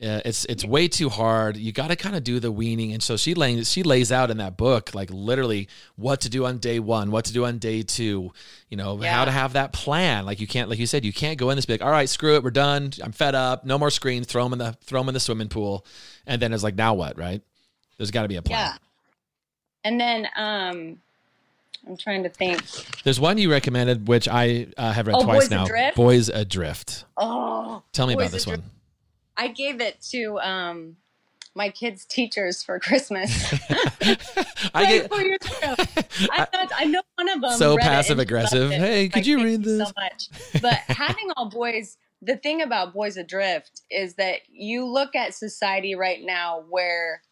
uh, 0.00 0.22
it's 0.24 0.44
it's 0.44 0.64
way 0.64 0.86
too 0.86 1.08
hard. 1.08 1.56
You 1.56 1.72
got 1.72 1.88
to 1.88 1.96
kind 1.96 2.14
of 2.14 2.22
do 2.22 2.38
the 2.38 2.52
weaning, 2.52 2.92
and 2.92 3.02
so 3.02 3.16
she 3.16 3.34
lays 3.34 3.68
she 3.68 3.82
lays 3.82 4.12
out 4.12 4.30
in 4.30 4.36
that 4.36 4.56
book 4.56 4.94
like 4.94 5.10
literally 5.10 5.68
what 5.96 6.20
to 6.20 6.30
do 6.30 6.46
on 6.46 6.58
day 6.58 6.78
one, 6.78 7.10
what 7.10 7.24
to 7.24 7.32
do 7.32 7.44
on 7.44 7.58
day 7.58 7.82
two. 7.82 8.32
You 8.68 8.76
know 8.76 9.02
yeah. 9.02 9.12
how 9.12 9.24
to 9.24 9.32
have 9.32 9.54
that 9.54 9.72
plan. 9.72 10.24
Like 10.24 10.40
you 10.40 10.46
can't, 10.46 10.70
like 10.70 10.78
you 10.78 10.86
said, 10.86 11.04
you 11.04 11.12
can't 11.12 11.36
go 11.36 11.50
in 11.50 11.56
this 11.56 11.66
big. 11.66 11.82
All 11.82 11.90
right, 11.90 12.08
screw 12.08 12.36
it, 12.36 12.44
we're 12.44 12.50
done. 12.50 12.92
I'm 13.02 13.10
fed 13.10 13.34
up. 13.34 13.64
No 13.64 13.76
more 13.76 13.90
screens. 13.90 14.28
Throw 14.28 14.44
them 14.44 14.52
in 14.52 14.60
the 14.60 14.76
throw 14.84 15.00
them 15.00 15.08
in 15.08 15.14
the 15.14 15.20
swimming 15.20 15.48
pool, 15.48 15.84
and 16.28 16.40
then 16.40 16.52
it's 16.52 16.62
like 16.62 16.76
now 16.76 16.94
what? 16.94 17.18
Right? 17.18 17.42
There's 17.96 18.12
got 18.12 18.22
to 18.22 18.28
be 18.28 18.36
a 18.36 18.42
plan. 18.42 18.66
Yeah. 18.66 18.76
And 19.82 20.00
then 20.00 20.28
um, 20.36 21.00
I'm 21.88 21.96
trying 21.96 22.22
to 22.22 22.28
think. 22.28 22.62
There's 23.02 23.18
one 23.18 23.36
you 23.36 23.50
recommended, 23.50 24.06
which 24.06 24.28
I 24.28 24.68
uh, 24.76 24.92
have 24.92 25.08
read 25.08 25.16
oh, 25.18 25.24
twice 25.24 25.40
Boys 25.40 25.50
now. 25.50 25.64
Adrift? 25.64 25.96
Boys 25.96 26.28
Adrift. 26.28 27.04
Oh, 27.16 27.82
tell 27.92 28.06
me 28.06 28.14
about 28.14 28.30
this 28.30 28.44
Adrift. 28.44 28.62
one. 28.62 28.70
I 29.38 29.48
gave 29.48 29.80
it 29.80 30.00
to 30.10 30.38
um, 30.40 30.96
my 31.54 31.70
kids' 31.70 32.04
teachers 32.04 32.62
for 32.62 32.78
Christmas. 32.80 33.52
I 34.74 34.86
get, 34.86 35.08
four 35.08 35.20
years 35.20 35.40
ago. 35.42 35.74
I 36.32 36.44
thought 36.44 36.70
I 36.76 36.84
know 36.84 37.02
one 37.14 37.28
of 37.28 37.40
them. 37.40 37.52
So 37.52 37.76
passive 37.78 38.18
aggressive. 38.18 38.70
Hey, 38.70 39.08
could 39.08 39.20
like, 39.20 39.26
you 39.26 39.42
read 39.42 39.62
this? 39.62 39.88
So 39.88 39.92
much. 39.96 40.28
But 40.62 40.74
having 40.88 41.30
all 41.36 41.48
boys, 41.48 41.96
the 42.20 42.36
thing 42.36 42.62
about 42.62 42.92
Boys 42.92 43.16
Adrift 43.16 43.82
is 43.90 44.14
that 44.14 44.40
you 44.50 44.84
look 44.84 45.14
at 45.14 45.34
society 45.34 45.94
right 45.94 46.20
now 46.20 46.64
where, 46.68 47.22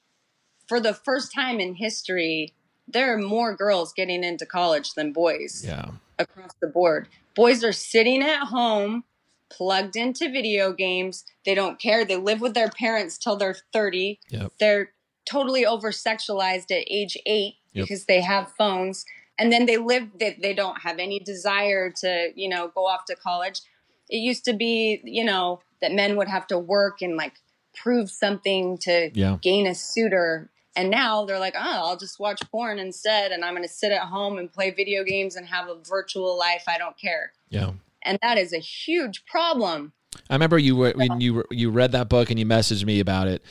for 0.68 0.80
the 0.80 0.94
first 0.94 1.34
time 1.34 1.58
in 1.58 1.74
history, 1.74 2.54
there 2.86 3.12
are 3.12 3.18
more 3.18 3.54
girls 3.56 3.92
getting 3.92 4.22
into 4.22 4.46
college 4.46 4.94
than 4.94 5.12
boys. 5.12 5.64
Yeah. 5.66 5.90
Across 6.18 6.52
the 6.62 6.68
board, 6.68 7.08
boys 7.34 7.62
are 7.62 7.72
sitting 7.72 8.22
at 8.22 8.44
home 8.44 9.04
plugged 9.50 9.96
into 9.96 10.30
video 10.30 10.72
games. 10.72 11.24
They 11.44 11.54
don't 11.54 11.78
care. 11.78 12.04
They 12.04 12.16
live 12.16 12.40
with 12.40 12.54
their 12.54 12.68
parents 12.68 13.18
till 13.18 13.36
they're 13.36 13.56
30. 13.72 14.20
Yep. 14.30 14.52
They're 14.58 14.90
totally 15.28 15.64
over 15.66 15.90
sexualized 15.90 16.70
at 16.70 16.84
age 16.88 17.16
eight 17.26 17.56
yep. 17.72 17.84
because 17.84 18.04
they 18.06 18.20
have 18.20 18.52
phones. 18.58 19.04
And 19.38 19.52
then 19.52 19.66
they 19.66 19.76
live, 19.76 20.08
they, 20.18 20.38
they 20.40 20.54
don't 20.54 20.80
have 20.82 20.98
any 20.98 21.18
desire 21.20 21.90
to, 22.00 22.30
you 22.34 22.48
know, 22.48 22.68
go 22.74 22.86
off 22.86 23.04
to 23.06 23.16
college. 23.16 23.60
It 24.08 24.18
used 24.18 24.44
to 24.46 24.52
be, 24.54 25.00
you 25.04 25.24
know, 25.24 25.60
that 25.82 25.92
men 25.92 26.16
would 26.16 26.28
have 26.28 26.46
to 26.48 26.58
work 26.58 27.02
and 27.02 27.16
like 27.16 27.34
prove 27.74 28.10
something 28.10 28.78
to 28.78 29.10
Yeah. 29.14 29.36
gain 29.42 29.66
a 29.66 29.74
suitor. 29.74 30.48
And 30.74 30.90
now 30.90 31.24
they're 31.24 31.38
like, 31.38 31.54
oh, 31.56 31.60
I'll 31.88 31.96
just 31.96 32.18
watch 32.20 32.40
porn 32.50 32.78
instead, 32.78 33.32
and 33.32 33.42
I'm 33.44 33.54
going 33.54 33.62
to 33.62 33.68
sit 33.68 33.92
at 33.92 34.02
home 34.02 34.36
and 34.36 34.52
play 34.52 34.70
video 34.70 35.04
games 35.04 35.34
and 35.34 35.46
have 35.46 35.68
a 35.68 35.76
virtual 35.76 36.38
life. 36.38 36.64
I 36.68 36.76
don't 36.76 36.98
care. 36.98 37.32
Yeah. 37.48 37.72
And 38.06 38.18
that 38.22 38.38
is 38.38 38.52
a 38.52 38.58
huge 38.58 39.24
problem. 39.26 39.92
I 40.30 40.34
remember 40.34 40.58
you 40.58 40.76
were, 40.76 40.92
when 40.92 41.20
you 41.20 41.34
were- 41.34 41.46
you 41.50 41.70
read 41.70 41.92
that 41.92 42.08
book 42.08 42.30
and 42.30 42.38
you 42.38 42.46
messaged 42.46 42.84
me 42.84 43.00
about 43.00 43.28
it, 43.28 43.44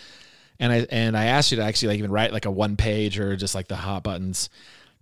and 0.59 0.71
I 0.71 0.87
and 0.89 1.15
I 1.17 1.25
asked 1.25 1.51
you 1.51 1.57
to 1.57 1.63
actually 1.63 1.89
like 1.89 1.99
even 1.99 2.11
write 2.11 2.33
like 2.33 2.45
a 2.45 2.51
one 2.51 2.75
page 2.77 3.19
or 3.19 3.35
just 3.35 3.53
like 3.53 3.67
the 3.67 3.75
hot 3.75 4.03
buttons, 4.03 4.49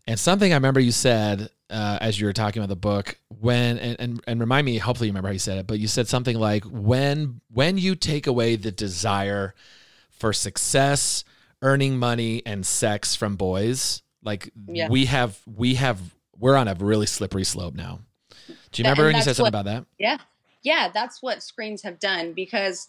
and 0.07 0.19
something 0.19 0.51
I 0.51 0.55
remember 0.55 0.79
you 0.79 0.91
said 0.91 1.49
uh, 1.69 1.97
as 2.01 2.19
you 2.19 2.25
were 2.25 2.33
talking 2.33 2.59
about 2.61 2.69
the 2.69 2.75
book 2.75 3.17
when 3.39 3.77
and, 3.77 3.99
and 3.99 4.21
and 4.27 4.39
remind 4.39 4.65
me 4.65 4.77
hopefully 4.77 5.07
you 5.07 5.11
remember 5.11 5.29
how 5.29 5.33
you 5.33 5.39
said 5.39 5.57
it, 5.59 5.67
but 5.67 5.79
you 5.79 5.87
said 5.87 6.07
something 6.07 6.37
like 6.37 6.63
when 6.65 7.39
when 7.53 7.77
you 7.77 7.95
take 7.95 8.27
away 8.27 8.55
the 8.55 8.71
desire 8.71 9.53
for 10.09 10.33
success, 10.33 11.23
earning 11.61 11.97
money, 11.97 12.41
and 12.45 12.65
sex 12.65 13.15
from 13.15 13.35
boys, 13.35 14.01
like 14.23 14.51
Yeah. 14.67 14.89
we 14.89 15.05
have 15.05 15.39
we 15.45 15.75
have 15.75 15.99
we're 16.37 16.57
on 16.57 16.67
a 16.67 16.73
really 16.73 17.05
slippery 17.05 17.43
slope 17.43 17.75
now. 17.75 17.99
Do 18.73 18.81
you 18.81 18.85
remember 18.85 19.05
when 19.05 19.15
you 19.15 19.21
said 19.21 19.35
something 19.35 19.53
what- 19.53 19.59
about 19.61 19.65
that? 19.65 19.85
Yeah. 19.97 20.17
Yeah, 20.63 20.89
that's 20.93 21.21
what 21.21 21.43
screens 21.43 21.81
have 21.83 21.99
done 21.99 22.33
because 22.33 22.87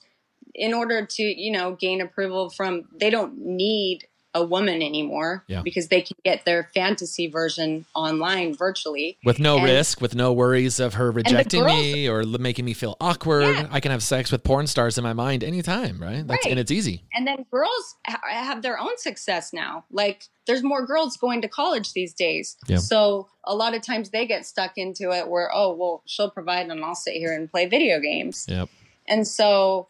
in 0.54 0.72
order 0.72 1.04
to, 1.04 1.22
you 1.22 1.50
know, 1.50 1.74
gain 1.74 2.00
approval 2.00 2.50
from 2.50 2.84
they 2.96 3.10
don't 3.10 3.36
need 3.38 4.06
a 4.36 4.44
woman 4.44 4.82
anymore 4.82 5.44
Yeah. 5.46 5.62
because 5.62 5.88
they 5.88 6.00
can 6.02 6.16
get 6.24 6.44
their 6.44 6.68
fantasy 6.74 7.28
version 7.28 7.84
online 7.94 8.54
virtually. 8.54 9.16
with 9.24 9.38
no 9.38 9.56
And- 9.58 9.64
risk, 9.66 10.00
with 10.00 10.14
no 10.14 10.32
worries 10.32 10.80
of 10.80 10.94
her 10.94 11.10
rejecting 11.12 11.62
girls- 11.62 11.72
me 11.80 12.08
or 12.08 12.24
making 12.24 12.64
me 12.64 12.74
feel 12.74 12.96
awkward. 13.00 13.44
Yeah. 13.54 13.68
I 13.70 13.78
can 13.80 13.92
have 13.92 14.02
sex 14.02 14.32
with 14.32 14.42
porn 14.42 14.66
stars 14.66 14.98
in 14.98 15.04
my 15.04 15.12
mind 15.12 15.44
anytime, 15.44 16.02
right? 16.02 16.26
That's, 16.26 16.44
Right. 16.44 16.50
And 16.50 16.58
it's 16.58 16.70
easy. 16.72 17.04
And 17.14 17.26
then 17.26 17.46
girls 17.50 17.94
ha- 18.06 18.20
have 18.28 18.62
their 18.62 18.78
own 18.78 18.98
success 18.98 19.52
now. 19.52 19.84
Like 19.90 20.24
there's 20.46 20.62
more 20.62 20.84
girls 20.84 21.16
going 21.16 21.40
to 21.42 21.48
college 21.48 21.92
these 21.92 22.12
days. 22.12 22.56
Yeah. 22.66 22.78
So 22.78 23.28
a 23.44 23.54
lot 23.54 23.74
of 23.74 23.82
times 23.82 24.10
they 24.10 24.26
get 24.26 24.44
stuck 24.46 24.72
into 24.76 25.10
it 25.12 25.28
where, 25.28 25.50
oh, 25.54 25.74
well, 25.74 26.02
she'll 26.06 26.30
provide 26.30 26.66
and 26.68 26.84
I'll 26.84 26.94
sit 26.94 27.14
here 27.14 27.32
and 27.32 27.50
play 27.50 27.66
video 27.66 28.00
games. 28.00 28.46
Yep. 28.48 28.68
And 29.06 29.28
so 29.28 29.88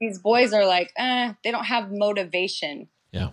these 0.00 0.18
boys 0.18 0.52
are 0.52 0.66
like, 0.66 0.92
eh, 0.96 1.32
they 1.44 1.50
don't 1.50 1.64
have 1.64 1.90
motivation 1.92 2.88
Yeah. 3.12 3.30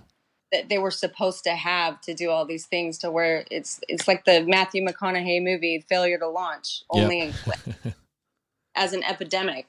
That 0.54 0.70
they 0.70 0.78
were 0.78 0.92
supposed 0.92 1.44
to 1.44 1.56
have 1.56 2.00
to 2.02 2.14
do 2.14 2.30
all 2.30 2.46
these 2.46 2.68
things 2.68 3.00
to 3.00 3.12
where 3.12 3.44
it's 3.52 3.82
it's 3.90 4.08
like 4.08 4.24
the 4.24 4.46
Matthew 4.46 4.86
McConaughey 4.86 5.44
movie 5.44 5.84
Failure 5.90 6.20
to 6.20 6.28
Launch 6.30 6.84
Yep. 6.94 7.04
only 7.04 7.34
as 8.76 8.94
an 8.94 9.04
epidemic. 9.04 9.66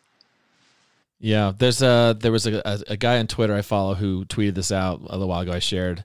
Yeah. 1.19 1.53
There's 1.57 1.81
a, 1.81 2.15
there 2.21 2.31
was 2.31 2.47
a, 2.47 2.61
a, 2.67 2.81
a 2.89 2.97
guy 2.99 3.19
on 3.19 3.27
Twitter 3.27 3.55
I 3.55 3.63
follow 3.63 3.95
who 3.95 4.27
tweeted 4.27 4.55
this 4.55 4.71
out 4.71 5.01
a 5.01 5.13
little 5.13 5.29
while 5.29 5.41
ago. 5.41 5.53
I 5.53 5.59
shared 5.59 6.05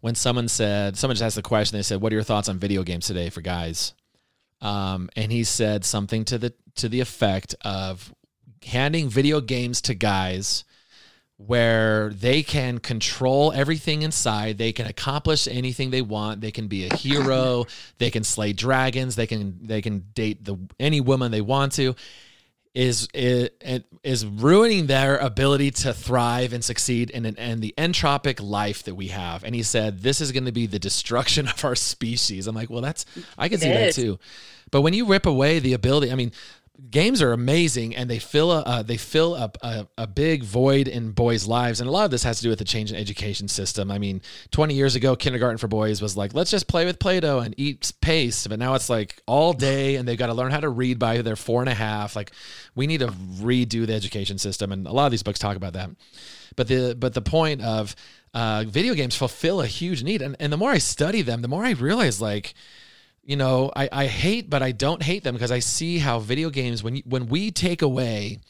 when 0.00 0.14
someone 0.14 0.46
said, 0.46 0.96
someone 0.96 1.16
just 1.16 1.24
asked 1.24 1.36
the 1.36 1.42
question, 1.42 1.76
they 1.76 1.82
said, 1.82 2.00
what 2.00 2.12
are 2.12 2.16
your 2.16 2.22
thoughts 2.22 2.48
on 2.48 2.58
video 2.58 2.84
games 2.84 3.06
today 3.06 3.28
for 3.28 3.40
guys? 3.40 3.92
Um, 4.60 5.10
and 5.16 5.32
he 5.32 5.42
said 5.42 5.84
something 5.84 6.24
to 6.26 6.38
the, 6.38 6.54
to 6.76 6.88
the 6.88 7.00
effect 7.00 7.56
of 7.62 8.14
handing 8.64 9.08
video 9.08 9.40
games 9.40 9.80
to 9.82 9.94
guys 9.94 10.62
where 11.46 12.10
they 12.10 12.42
can 12.42 12.78
control 12.78 13.52
everything 13.52 14.02
inside. 14.02 14.58
They 14.58 14.72
can 14.72 14.86
accomplish 14.86 15.48
anything 15.48 15.90
they 15.90 16.02
want. 16.02 16.40
They 16.40 16.50
can 16.50 16.68
be 16.68 16.88
a 16.88 16.96
hero. 16.96 17.66
They 17.98 18.10
can 18.10 18.24
slay 18.24 18.52
dragons. 18.52 19.16
They 19.16 19.26
can 19.26 19.58
they 19.62 19.80
can 19.80 20.06
date 20.14 20.44
the 20.44 20.56
any 20.80 21.00
woman 21.00 21.30
they 21.30 21.40
want 21.40 21.72
to. 21.72 21.94
Is 22.74 23.06
is, 23.14 23.50
is 24.02 24.26
ruining 24.26 24.86
their 24.86 25.18
ability 25.18 25.70
to 25.72 25.92
thrive 25.92 26.52
and 26.52 26.64
succeed 26.64 27.10
in 27.10 27.26
an, 27.26 27.36
and 27.38 27.60
the 27.60 27.74
entropic 27.76 28.40
life 28.42 28.82
that 28.84 28.94
we 28.94 29.08
have. 29.08 29.44
And 29.44 29.54
he 29.54 29.62
said 29.62 30.00
this 30.00 30.20
is 30.20 30.32
going 30.32 30.46
to 30.46 30.52
be 30.52 30.66
the 30.66 30.78
destruction 30.78 31.48
of 31.54 31.64
our 31.64 31.76
species. 31.76 32.46
I'm 32.46 32.54
like 32.54 32.70
well 32.70 32.82
that's 32.82 33.04
i 33.38 33.48
can 33.48 33.58
It 33.58 33.62
see 33.62 33.68
that 33.68 33.94
too. 33.94 34.18
But 34.70 34.80
when 34.80 34.94
you 34.94 35.06
rip 35.06 35.26
away 35.26 35.58
the 35.58 35.74
ability 35.74 36.10
i 36.10 36.14
mean 36.14 36.32
games 36.90 37.20
are 37.20 37.32
amazing 37.32 37.94
and 37.94 38.08
they 38.08 38.18
fill 38.18 38.50
a 38.50 38.60
uh, 38.60 38.82
they 38.82 38.96
fill 38.96 39.34
up 39.34 39.58
a, 39.62 39.86
a 39.98 40.06
big 40.06 40.42
void 40.42 40.88
in 40.88 41.10
boys 41.10 41.46
lives. 41.46 41.80
And 41.80 41.88
a 41.88 41.92
lot 41.92 42.06
of 42.06 42.10
this 42.10 42.22
has 42.22 42.38
to 42.38 42.42
do 42.42 42.48
with 42.48 42.58
the 42.58 42.64
change 42.64 42.90
in 42.90 42.96
education 42.96 43.46
system. 43.48 43.90
I 43.90 43.98
mean 43.98 44.22
20 44.52 44.74
years 44.74 44.94
ago 44.94 45.14
kindergarten 45.14 45.58
for 45.58 45.68
boys 45.68 46.00
was 46.00 46.16
like 46.16 46.34
let's 46.34 46.50
just 46.50 46.68
play 46.68 46.86
with 46.86 46.98
play-doh 46.98 47.40
and 47.40 47.54
eat 47.58 47.92
paste. 48.00 48.48
But 48.48 48.58
now 48.58 48.74
it's 48.74 48.88
like 48.88 49.22
all 49.26 49.52
day 49.52 49.96
and 49.96 50.08
they've 50.08 50.18
got 50.18 50.28
to 50.28 50.34
learn 50.34 50.50
how 50.50 50.60
to 50.60 50.68
read 50.68 50.98
by 50.98 51.20
their 51.22 51.36
four 51.36 51.60
and 51.60 51.68
a 51.68 51.74
half. 51.74 52.16
Like 52.16 52.32
we 52.74 52.86
need 52.86 53.00
to 53.00 53.08
redo 53.08 53.86
the 53.86 53.94
education 53.94 54.38
system. 54.38 54.72
And 54.72 54.86
a 54.86 54.92
lot 54.92 55.06
of 55.06 55.10
these 55.10 55.22
books 55.22 55.38
talk 55.38 55.56
about 55.56 55.74
that. 55.74 55.90
But 56.56 56.68
the 56.68 56.96
but 56.98 57.12
the 57.12 57.22
point 57.22 57.60
of 57.60 57.94
uh, 58.34 58.64
video 58.66 58.94
games 58.94 59.14
fulfill 59.14 59.60
a 59.60 59.66
huge 59.66 60.02
need. 60.02 60.22
And, 60.22 60.36
and 60.40 60.50
the 60.50 60.56
more 60.56 60.70
i 60.70 60.78
study 60.78 61.20
them 61.20 61.42
the 61.42 61.48
more 61.48 61.64
i 61.64 61.72
realize 61.72 62.20
like 62.20 62.54
you 63.24 63.36
know, 63.36 63.70
I, 63.74 63.88
I 63.92 64.06
hate, 64.06 64.50
but 64.50 64.62
I 64.62 64.72
don't 64.72 65.02
hate 65.02 65.22
them 65.22 65.34
because 65.34 65.52
I 65.52 65.60
see 65.60 65.98
how 65.98 66.18
video 66.18 66.50
games 66.50 66.82
when 66.82 66.96
when 67.04 67.28
we 67.28 67.50
take 67.50 67.82
away 67.82 68.40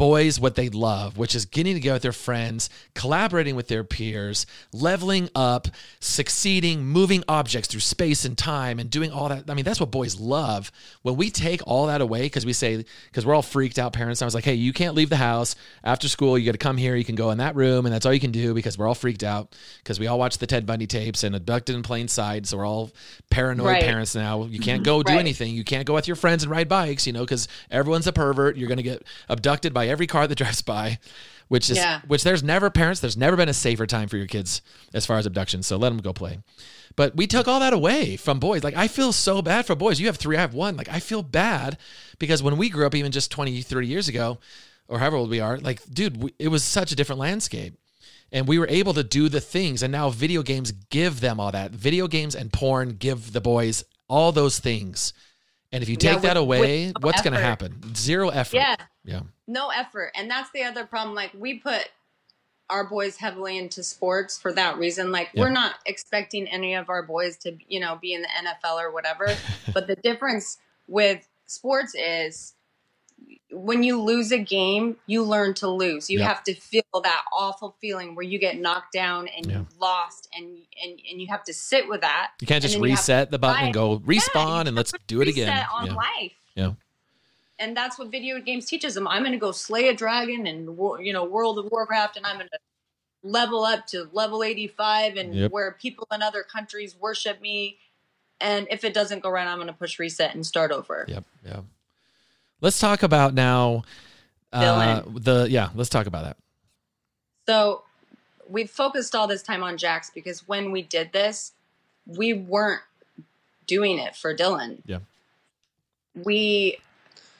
boys 0.00 0.40
what 0.40 0.54
they 0.54 0.70
love, 0.70 1.18
which 1.18 1.34
is 1.34 1.44
getting 1.44 1.74
together 1.74 1.96
with 1.96 2.02
their 2.02 2.10
friends, 2.10 2.70
collaborating 2.94 3.54
with 3.54 3.68
their 3.68 3.84
peers, 3.84 4.46
leveling 4.72 5.28
up, 5.34 5.68
succeeding, 6.00 6.86
moving 6.86 7.22
objects 7.28 7.68
through 7.68 7.80
space 7.80 8.24
and 8.24 8.38
time, 8.38 8.78
and 8.78 8.88
doing 8.88 9.12
all 9.12 9.28
that. 9.28 9.44
I 9.50 9.52
mean, 9.52 9.66
that's 9.66 9.78
what 9.78 9.90
boys 9.90 10.18
love. 10.18 10.72
When 11.02 11.16
we 11.16 11.28
take 11.30 11.60
all 11.66 11.86
that 11.88 12.00
away, 12.00 12.22
because 12.22 12.46
we 12.46 12.54
say, 12.54 12.82
because 13.08 13.26
we're 13.26 13.34
all 13.34 13.42
freaked 13.42 13.78
out 13.78 13.92
parents, 13.92 14.22
I 14.22 14.24
was 14.24 14.34
like, 14.34 14.44
hey, 14.44 14.54
you 14.54 14.72
can't 14.72 14.94
leave 14.94 15.10
the 15.10 15.16
house 15.16 15.54
after 15.84 16.08
school. 16.08 16.38
You 16.38 16.46
got 16.46 16.52
to 16.52 16.58
come 16.58 16.78
here. 16.78 16.96
You 16.96 17.04
can 17.04 17.14
go 17.14 17.30
in 17.30 17.36
that 17.36 17.54
room, 17.54 17.84
and 17.84 17.94
that's 17.94 18.06
all 18.06 18.14
you 18.14 18.20
can 18.20 18.32
do 18.32 18.54
because 18.54 18.78
we're 18.78 18.88
all 18.88 18.94
freaked 18.94 19.22
out 19.22 19.54
because 19.84 20.00
we 20.00 20.06
all 20.06 20.18
watch 20.18 20.38
the 20.38 20.46
Ted 20.46 20.64
Bundy 20.64 20.86
tapes 20.86 21.24
and 21.24 21.36
abducted 21.36 21.76
in 21.76 21.82
plain 21.82 22.08
sight. 22.08 22.46
So 22.46 22.56
we're 22.56 22.66
all 22.66 22.90
paranoid 23.28 23.66
Right. 23.66 23.82
parents 23.82 24.14
now. 24.14 24.44
You 24.44 24.52
mm-hmm. 24.52 24.62
can't 24.62 24.82
go 24.82 25.02
do 25.02 25.12
Right. 25.12 25.20
anything. 25.20 25.54
You 25.54 25.62
can't 25.64 25.84
go 25.84 25.92
with 25.92 26.06
your 26.06 26.16
friends 26.16 26.42
and 26.42 26.50
ride 26.50 26.70
bikes, 26.70 27.06
you 27.06 27.12
know, 27.12 27.20
because 27.20 27.48
everyone's 27.70 28.06
a 28.06 28.12
pervert. 28.14 28.56
You're 28.56 28.68
going 28.68 28.78
to 28.78 28.82
get 28.82 29.04
abducted 29.28 29.74
by 29.74 29.89
every 29.90 30.06
car 30.06 30.26
that 30.26 30.34
drives 30.38 30.62
by, 30.62 30.98
which 31.48 31.68
is, 31.70 31.76
Yeah. 31.76 32.00
which 32.06 32.22
there's 32.24 32.42
never 32.42 32.70
parents, 32.70 33.00
there's 33.00 33.16
never 33.16 33.36
been 33.36 33.48
a 33.48 33.54
safer 33.54 33.86
time 33.86 34.08
for 34.08 34.16
your 34.16 34.26
kids 34.26 34.62
as 34.94 35.04
far 35.04 35.18
as 35.18 35.26
abduction. 35.26 35.62
So 35.62 35.76
let 35.76 35.90
them 35.90 35.98
go 35.98 36.12
play. 36.12 36.38
But 36.96 37.16
we 37.16 37.26
took 37.26 37.46
all 37.46 37.60
that 37.60 37.72
away 37.72 38.16
from 38.16 38.40
boys. 38.40 38.64
Like, 38.64 38.76
I 38.76 38.88
feel 38.88 39.12
so 39.12 39.42
bad 39.42 39.66
for 39.66 39.74
boys. 39.76 40.00
You 40.00 40.06
have 40.06 40.16
three, 40.16 40.36
I 40.36 40.40
have 40.40 40.54
one. 40.54 40.76
Like, 40.76 40.88
I 40.88 40.98
feel 41.00 41.22
bad 41.22 41.78
because 42.18 42.42
when 42.42 42.56
we 42.56 42.68
grew 42.68 42.86
up, 42.86 42.94
even 42.94 43.12
just 43.12 43.30
20, 43.30 43.62
30 43.62 43.86
years 43.86 44.08
ago, 44.08 44.38
or 44.88 44.98
however 44.98 45.16
old 45.16 45.30
we 45.30 45.38
are, 45.40 45.58
like, 45.58 45.80
dude, 45.92 46.22
we, 46.22 46.34
it 46.38 46.48
was 46.48 46.64
such 46.64 46.90
a 46.90 46.96
different 46.96 47.20
landscape 47.20 47.74
and 48.32 48.46
we 48.48 48.58
were 48.58 48.66
able 48.68 48.94
to 48.94 49.02
do 49.04 49.28
the 49.28 49.40
things 49.40 49.82
and 49.82 49.90
now 49.92 50.08
video 50.10 50.42
games 50.42 50.72
give 50.90 51.20
them 51.20 51.38
all 51.40 51.50
that 51.52 51.70
video 51.72 52.06
games 52.08 52.34
and 52.34 52.52
porn 52.52 52.90
give 52.90 53.32
the 53.32 53.40
boys 53.40 53.82
all 54.08 54.30
those 54.32 54.58
things 54.60 55.12
and 55.72 55.82
if 55.82 55.88
you 55.88 55.96
Yeah, 56.00 56.12
take 56.14 56.22
that 56.22 56.36
away 56.36 56.92
what's 57.00 57.22
going 57.22 57.34
to 57.34 57.40
happen 57.40 57.94
zero 57.96 58.28
effort 58.28 58.56
Yeah. 58.58 58.76
yeah 59.04 59.20
no 59.50 59.68
effort. 59.68 60.12
And 60.14 60.30
that's 60.30 60.50
the 60.52 60.62
other 60.62 60.84
problem. 60.86 61.14
Like 61.14 61.32
we 61.34 61.58
put 61.58 61.88
our 62.70 62.84
boys 62.88 63.16
heavily 63.16 63.58
into 63.58 63.82
sports 63.82 64.38
for 64.38 64.52
that 64.52 64.78
reason. 64.78 65.10
Like 65.10 65.30
Yeah. 65.34 65.42
we're 65.42 65.50
not 65.50 65.74
expecting 65.86 66.46
any 66.46 66.74
of 66.74 66.88
our 66.88 67.02
boys 67.02 67.36
to 67.38 67.56
you 67.68 67.80
know 67.80 67.98
be 68.00 68.14
in 68.14 68.22
the 68.22 68.28
nfl 68.28 68.80
or 68.80 68.90
whatever. 68.92 69.26
But 69.74 69.86
the 69.88 69.96
difference 69.96 70.58
with 70.86 71.26
sports 71.46 71.94
is 71.96 72.54
when 73.50 73.82
you 73.82 74.00
lose 74.00 74.30
a 74.30 74.38
game 74.38 74.96
you 75.06 75.24
learn 75.24 75.54
to 75.54 75.68
lose. 75.68 76.08
You 76.08 76.20
Yeah. 76.20 76.28
have 76.28 76.44
to 76.44 76.54
feel 76.54 76.82
that 77.02 77.24
awful 77.32 77.74
feeling 77.80 78.14
where 78.14 78.24
you 78.24 78.38
get 78.38 78.56
knocked 78.58 78.92
down 78.92 79.26
and 79.26 79.46
Yeah. 79.46 79.52
you 79.58 79.66
lost 79.80 80.28
and, 80.36 80.46
and 80.82 80.92
and 81.10 81.20
you 81.20 81.26
have 81.28 81.42
to 81.44 81.52
sit 81.52 81.88
with 81.88 82.02
that. 82.02 82.30
You 82.40 82.46
can't 82.46 82.62
just 82.62 82.74
And 82.76 82.84
then 82.84 82.90
you 82.90 82.94
have 82.96 83.00
reset 83.00 83.30
the 83.32 83.38
button 83.40 83.64
and 83.66 83.74
go 83.74 83.98
respawn 83.98 84.66
and 84.68 84.76
let's 84.76 84.92
do 85.08 85.20
it 85.20 85.26
again. 85.28 85.66
on 85.72 85.92
life. 85.94 86.32
Yeah. 86.54 86.74
And 87.60 87.76
that's 87.76 87.98
what 87.98 88.10
video 88.10 88.40
games 88.40 88.66
teaches 88.66 88.94
them 88.94 89.06
i'm 89.06 89.22
going 89.22 89.32
to 89.32 89.38
go 89.38 89.52
slay 89.52 89.86
a 89.88 89.94
dragon 89.94 90.46
and 90.46 90.76
you 91.06 91.12
know 91.12 91.24
world 91.24 91.58
of 91.58 91.66
warcraft 91.70 92.16
and 92.16 92.26
i'm 92.26 92.36
going 92.36 92.48
to 92.52 92.58
level 93.22 93.62
up 93.64 93.86
to 93.86 94.08
level 94.12 94.42
85 94.42 95.16
and 95.16 95.34
Yep. 95.34 95.52
where 95.52 95.70
people 95.72 96.08
in 96.12 96.22
other 96.22 96.42
countries 96.42 96.96
worship 96.98 97.40
me 97.40 97.76
and 98.40 98.66
if 98.70 98.82
it 98.82 98.94
doesn't 98.94 99.20
go 99.22 99.28
right 99.30 99.46
i'm 99.46 99.58
going 99.58 99.66
to 99.68 99.72
push 99.74 99.98
reset 99.98 100.34
and 100.34 100.44
start 100.46 100.72
over 100.72 101.04
yep 101.06 101.24
yeah 101.44 101.60
let's 102.60 102.78
talk 102.80 103.02
about 103.02 103.34
now 103.34 103.84
uh, 104.52 105.02
the 105.06 105.46
yeah 105.48 105.68
let's 105.76 105.90
talk 105.90 106.06
about 106.06 106.24
that 106.24 106.36
So 107.46 107.82
we 108.48 108.64
focused 108.66 109.14
all 109.14 109.28
this 109.28 109.42
time 109.42 109.62
on 109.62 109.76
Jax 109.76 110.10
because 110.10 110.48
when 110.48 110.72
we 110.72 110.82
did 110.82 111.12
this, 111.12 111.52
we 112.04 112.32
weren't 112.32 112.82
doing 113.66 113.98
it 113.98 114.16
for 114.16 114.34
Dylan. 114.34 114.78
Yeah. 114.86 114.98
We 116.14 116.78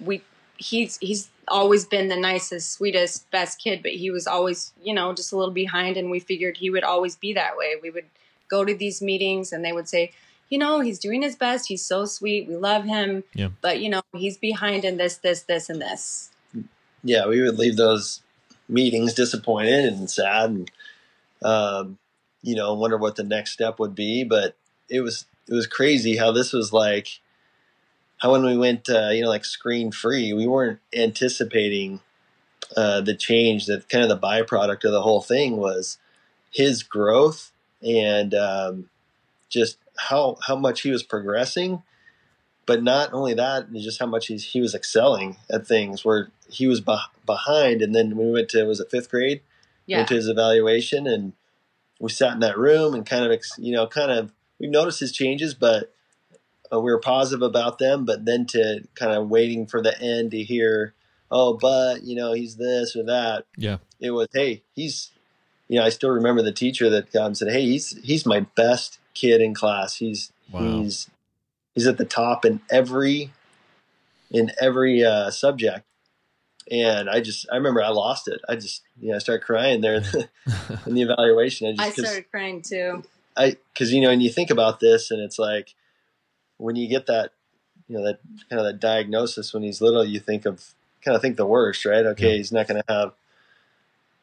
we 0.05 0.23
he's 0.57 0.99
he's 0.99 1.31
always 1.49 1.85
been 1.85 2.09
the 2.09 2.17
nicest, 2.17 2.73
sweetest, 2.73 3.31
best 3.31 3.59
kid, 3.59 3.83
but 3.83 3.93
he 3.93 4.11
was 4.11 4.27
always, 4.27 4.73
you 4.83 4.95
know, 4.95 5.13
just 5.13 5.33
a 5.33 5.37
little 5.37 5.53
behind 5.53 5.97
and 5.97 6.11
we 6.11 6.21
figured 6.21 6.57
he 6.57 6.71
would 6.71 6.85
always 6.85 7.17
be 7.17 7.33
that 7.33 7.57
way. 7.57 7.75
We 7.83 7.91
would 7.91 8.07
go 8.49 8.65
to 8.65 8.75
these 8.75 9.03
meetings 9.03 9.53
and 9.53 9.65
they 9.65 9.73
would 9.73 9.89
say, 9.89 10.13
you 10.49 10.59
know, 10.59 10.81
he's 10.81 10.99
doing 10.99 11.23
his 11.23 11.37
best, 11.37 11.69
he's 11.69 11.85
so 11.85 12.05
sweet, 12.05 12.49
we 12.49 12.57
love 12.57 12.85
him. 12.85 13.25
Yeah. 13.35 13.49
But 13.61 13.81
you 13.81 13.89
know, 13.89 14.03
he's 14.15 14.39
behind 14.39 14.85
in 14.85 14.97
this, 14.97 15.17
this, 15.17 15.43
this, 15.43 15.69
and 15.69 15.81
this. 15.81 16.31
yeah, 17.03 17.27
we 17.27 17.41
would 17.41 17.59
leave 17.59 17.77
those 17.77 18.23
meetings 18.69 19.15
disappointed 19.15 19.87
and 19.87 20.11
sad, 20.11 20.51
and 20.51 20.71
um, 21.43 21.99
you 22.43 22.55
know, 22.55 22.75
wonder 22.75 22.97
what 22.97 23.17
the 23.17 23.25
next 23.25 23.53
step 23.53 23.79
would 23.79 23.95
be. 23.95 24.25
But 24.25 24.57
it 24.89 25.01
was 25.01 25.27
it 25.49 25.55
was 25.55 25.67
crazy 25.67 26.17
how 26.17 26.33
this 26.33 26.53
was 26.53 26.73
like 26.73 27.21
how 28.21 28.33
when 28.33 28.45
we 28.45 28.57
went, 28.57 28.89
uh, 28.89 29.09
you 29.09 29.23
know, 29.23 29.29
like 29.29 29.45
screen 29.45 29.91
free, 29.91 30.33
we 30.33 30.47
weren't 30.47 30.79
anticipating 30.95 32.01
uh, 32.77 33.01
the 33.01 33.15
change. 33.15 33.67
That 33.67 33.89
kind 33.89 34.05
of 34.05 34.11
the 34.11 34.27
byproduct 34.27 34.85
of 34.85 34.93
the 34.93 35.03
whole 35.03 35.23
thing 35.23 35.57
was 35.57 35.99
his 36.51 36.83
growth 36.83 37.53
and 37.83 38.35
um, 38.35 38.91
just 39.49 39.79
how 39.97 40.37
how 40.47 40.55
much 40.55 40.83
he 40.83 40.91
was 40.91 41.03
progressing. 41.03 41.83
But 42.67 42.83
not 42.83 43.13
only 43.13 43.35
that, 43.35 43.73
just 43.73 43.99
how 43.99 44.07
much 44.07 44.29
he's, 44.29 44.53
he 44.53 44.61
was 44.61 44.75
excelling 44.75 45.39
at 45.51 45.67
things 45.67 46.05
where 46.05 46.29
he 46.49 46.67
was 46.67 46.81
be- 46.81 46.97
behind. 47.27 47.83
And 47.83 47.95
then 47.95 48.17
we 48.17 48.31
went 48.31 48.51
to 48.51 48.65
was 48.65 48.81
it 48.81 48.91
fifth 48.91 49.11
grade? 49.11 49.41
Yeah. 49.87 49.99
Went 49.99 50.09
to 50.11 50.15
his 50.15 50.29
evaluation, 50.29 51.07
and 51.07 51.33
we 51.99 52.11
sat 52.11 52.35
in 52.35 52.41
that 52.41 52.59
room 52.59 52.95
and 52.95 53.07
kind 53.07 53.25
of 53.25 53.33
ex- 53.33 53.59
you 53.59 53.73
know 53.73 53.87
kind 53.87 54.11
of 54.11 54.31
we 54.59 54.67
noticed 54.67 55.01
his 55.01 55.11
changes, 55.11 55.55
but 55.55 55.93
uh, 56.73 56.81
we 56.81 56.91
were 56.91 57.01
positive 57.01 57.43
about 57.43 57.79
them. 57.79 58.05
But 58.05 58.25
then 58.25 58.47
to 58.47 58.87
kind 58.95 59.13
of 59.13 59.29
waiting 59.29 59.67
for 59.67 59.83
the 59.83 60.01
end 60.01 60.31
to 60.33 60.43
hear, 60.43 60.95
oh, 61.31 61.55
but 61.55 62.03
you 62.05 62.15
know 62.17 62.33
he's 62.33 62.57
this 62.57 62.95
or 62.97 63.03
that. 63.05 63.45
Yeah. 63.57 63.79
It 64.01 64.11
was 64.13 64.29
hey 64.33 64.63
he's 64.75 65.11
you 65.69 65.79
know 65.79 65.85
I 65.85 65.89
still 65.91 66.11
remember 66.11 66.43
the 66.43 66.53
teacher 66.53 66.89
that 66.91 67.15
um, 67.17 67.35
said 67.35 67.53
hey 67.53 67.63
he's 67.63 67.99
he's 68.03 68.25
my 68.27 68.41
best 68.57 68.99
kid 69.15 69.41
in 69.41 69.55
class. 69.55 69.97
He's 69.97 70.33
Wow. 70.53 70.61
he's 70.81 71.09
he's 71.75 71.87
at 71.87 71.97
the 71.99 72.05
top 72.05 72.45
in 72.45 72.61
every 72.71 73.31
in 74.31 74.51
every 74.61 75.05
uh, 75.05 75.31
subject. 75.31 75.85
And 76.71 77.11
I 77.11 77.21
just 77.21 77.47
I 77.51 77.57
remember 77.57 77.83
I 77.83 77.89
lost 77.89 78.29
it. 78.29 78.41
I 78.49 78.55
just 78.55 78.83
you 79.01 79.11
know 79.11 79.17
I 79.17 79.19
started 79.19 79.45
crying 79.45 79.81
there 79.81 79.95
in 79.97 80.03
the, 80.05 80.29
in 80.87 80.95
the 80.95 81.03
evaluation. 81.03 81.67
I 81.69 81.73
just 81.73 81.81
I 81.81 81.91
'cause- 81.91 82.05
started 82.11 82.31
crying 82.31 82.63
too. 82.63 83.03
I 83.37 83.57
because 83.73 83.93
you 83.93 84.01
know, 84.01 84.11
and 84.11 84.23
you 84.23 84.31
think 84.31 84.51
about 84.51 84.81
this, 84.81 85.11
and 85.11 85.21
it's 85.21 85.39
like 85.39 85.75
when 86.61 86.77
you 86.77 86.89
get 86.89 87.07
that, 87.07 87.33
you 87.89 87.97
know, 87.97 88.05
that 88.05 88.21
kind 88.49 88.61
of 88.61 88.67
that 88.67 88.81
diagnosis 88.81 89.53
when 89.53 89.63
he's 89.63 89.81
little, 89.81 90.05
you 90.05 90.21
think 90.21 90.47
of 90.47 90.75
kind 91.05 91.17
of 91.17 91.23
think 91.23 91.37
the 91.37 91.47
worst, 91.47 91.85
right? 91.85 92.05
Okay, 92.07 92.31
Yeah. 92.33 92.37
he's 92.37 92.53
not 92.53 92.69
going 92.69 92.83
to 92.83 92.93
have, 92.93 93.13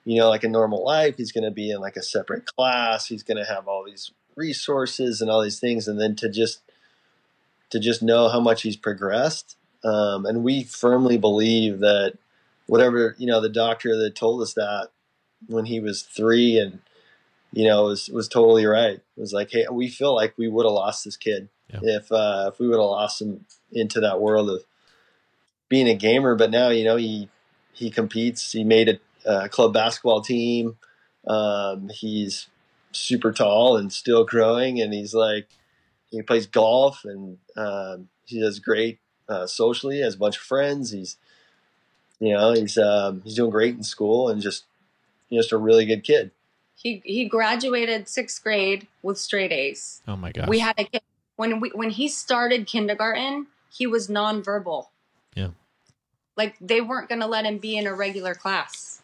you 0.06 0.20
know, 0.20 0.30
like 0.30 0.44
a 0.44 0.50
normal 0.50 0.84
life. 0.86 1.16
He's 1.18 1.32
going 1.32 1.44
to 1.44 1.52
be 1.52 1.72
in 1.72 1.82
like 1.82 1.98
a 1.98 2.04
separate 2.04 2.46
class. 2.46 3.08
He's 3.08 3.24
going 3.24 3.38
to 3.38 3.46
have 3.46 3.68
all 3.68 3.84
these 3.84 4.12
resources 4.36 5.22
and 5.22 5.30
all 5.30 5.42
these 5.42 5.60
things, 5.60 5.88
and 5.88 6.00
then 6.00 6.16
to 6.18 6.30
just 6.30 6.62
to 7.72 7.80
just 7.80 8.02
know 8.02 8.30
how 8.30 8.40
much 8.40 8.62
he's 8.62 8.78
progressed. 8.78 9.58
Um, 9.84 10.26
and 10.26 10.44
we 10.44 10.64
firmly 10.64 11.18
believe 11.18 11.80
that 11.80 12.18
whatever 12.68 13.16
you 13.18 13.28
know, 13.28 13.42
the 13.42 13.50
doctor 13.50 13.98
that 13.98 14.16
told 14.16 14.42
us 14.42 14.54
that 14.54 14.90
when 15.48 15.66
he 15.66 15.80
was 15.80 16.04
three 16.04 16.58
and 16.60 16.80
you 17.54 17.68
know, 17.68 17.86
was 17.86 18.10
was 18.10 18.28
totally 18.28 18.66
right. 18.66 18.96
It 18.96 19.20
was 19.20 19.34
like, 19.34 19.52
hey, 19.52 19.66
we 19.72 19.88
feel 19.88 20.14
like 20.14 20.38
we 20.38 20.48
would 20.48 20.66
have 20.66 20.74
lost 20.74 21.06
this 21.06 21.18
kid 21.18 21.50
Yeah. 21.70 21.80
if 21.84 22.12
uh, 22.12 22.52
if 22.54 22.60
we 22.60 22.68
would 22.68 22.78
have 22.78 22.86
lost 22.86 23.22
him 23.22 23.46
into 23.72 24.00
that 24.00 24.22
world 24.22 24.50
of 24.50 24.64
being 25.70 25.88
a 25.88 25.96
gamer. 25.96 26.36
But 26.36 26.52
now, 26.52 26.70
you 26.70 26.84
know, 26.84 26.96
he 26.96 27.30
he 27.74 27.90
competes. 27.90 28.52
He 28.52 28.64
made 28.64 28.90
a, 28.90 29.30
uh 29.30 29.48
club 29.48 29.74
basketball 29.74 30.22
team. 30.22 30.78
Um, 31.28 31.90
he's 31.90 32.48
super 32.92 33.32
tall 33.32 33.78
and 33.78 33.92
still 33.92 34.24
growing, 34.24 34.80
and 34.82 34.94
he's 34.94 35.14
like 35.14 35.48
he 36.10 36.22
plays 36.22 36.48
golf 36.48 37.04
and 37.04 37.38
um, 37.56 38.10
he 38.26 38.40
does 38.40 38.60
great 38.60 39.00
uh, 39.30 39.48
socially. 39.48 40.00
Has 40.00 40.16
a 40.16 40.18
bunch 40.18 40.38
of 40.38 40.44
friends. 40.44 40.92
He's 40.92 41.18
you 42.20 42.34
know 42.34 42.54
he's 42.54 42.78
um, 42.78 43.22
he's 43.24 43.36
doing 43.36 43.52
great 43.52 43.76
in 43.76 43.84
school 43.84 44.30
and 44.30 44.42
just 44.42 44.66
just 45.32 45.52
a 45.52 45.58
really 45.58 45.86
good 45.86 46.04
kid. 46.04 46.32
He 46.76 47.02
he 47.04 47.26
graduated 47.26 48.08
sixth 48.08 48.42
grade 48.44 48.88
with 49.02 49.18
straight 49.18 49.52
A's. 49.52 50.02
Oh 50.08 50.16
my 50.16 50.32
gosh. 50.32 50.48
We 50.48 50.60
had 50.60 50.76
a 50.78 50.86
kid 50.86 51.02
when 51.38 51.62
we 51.62 51.70
when 51.70 51.90
he 51.92 52.10
started 52.10 52.68
kindergarten, 52.68 53.48
he 53.70 53.88
was 53.88 54.10
nonverbal. 54.10 54.88
Yeah. 55.34 55.50
Like 56.36 56.56
they 56.60 56.82
weren't 56.82 57.08
going 57.08 57.22
to 57.22 57.28
let 57.28 57.46
him 57.46 57.58
be 57.58 57.78
in 57.78 57.88
a 57.88 57.94
regular 57.94 58.36
class, 58.36 59.02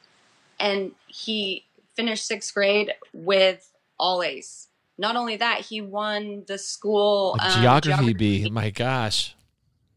and 0.59 0.91
he 1.07 1.65
finished 1.95 2.27
sixth 2.27 2.53
grade 2.53 2.91
with 3.13 3.71
all 3.97 4.21
A's. 4.21 4.67
Not 4.97 5.15
only 5.15 5.37
that, 5.37 5.61
he 5.61 5.81
won 5.81 6.43
the 6.47 6.57
school 6.57 7.35
um, 7.39 7.61
geography 7.61 8.13
bee. 8.13 8.49
My 8.49 8.69
gosh. 8.69 9.35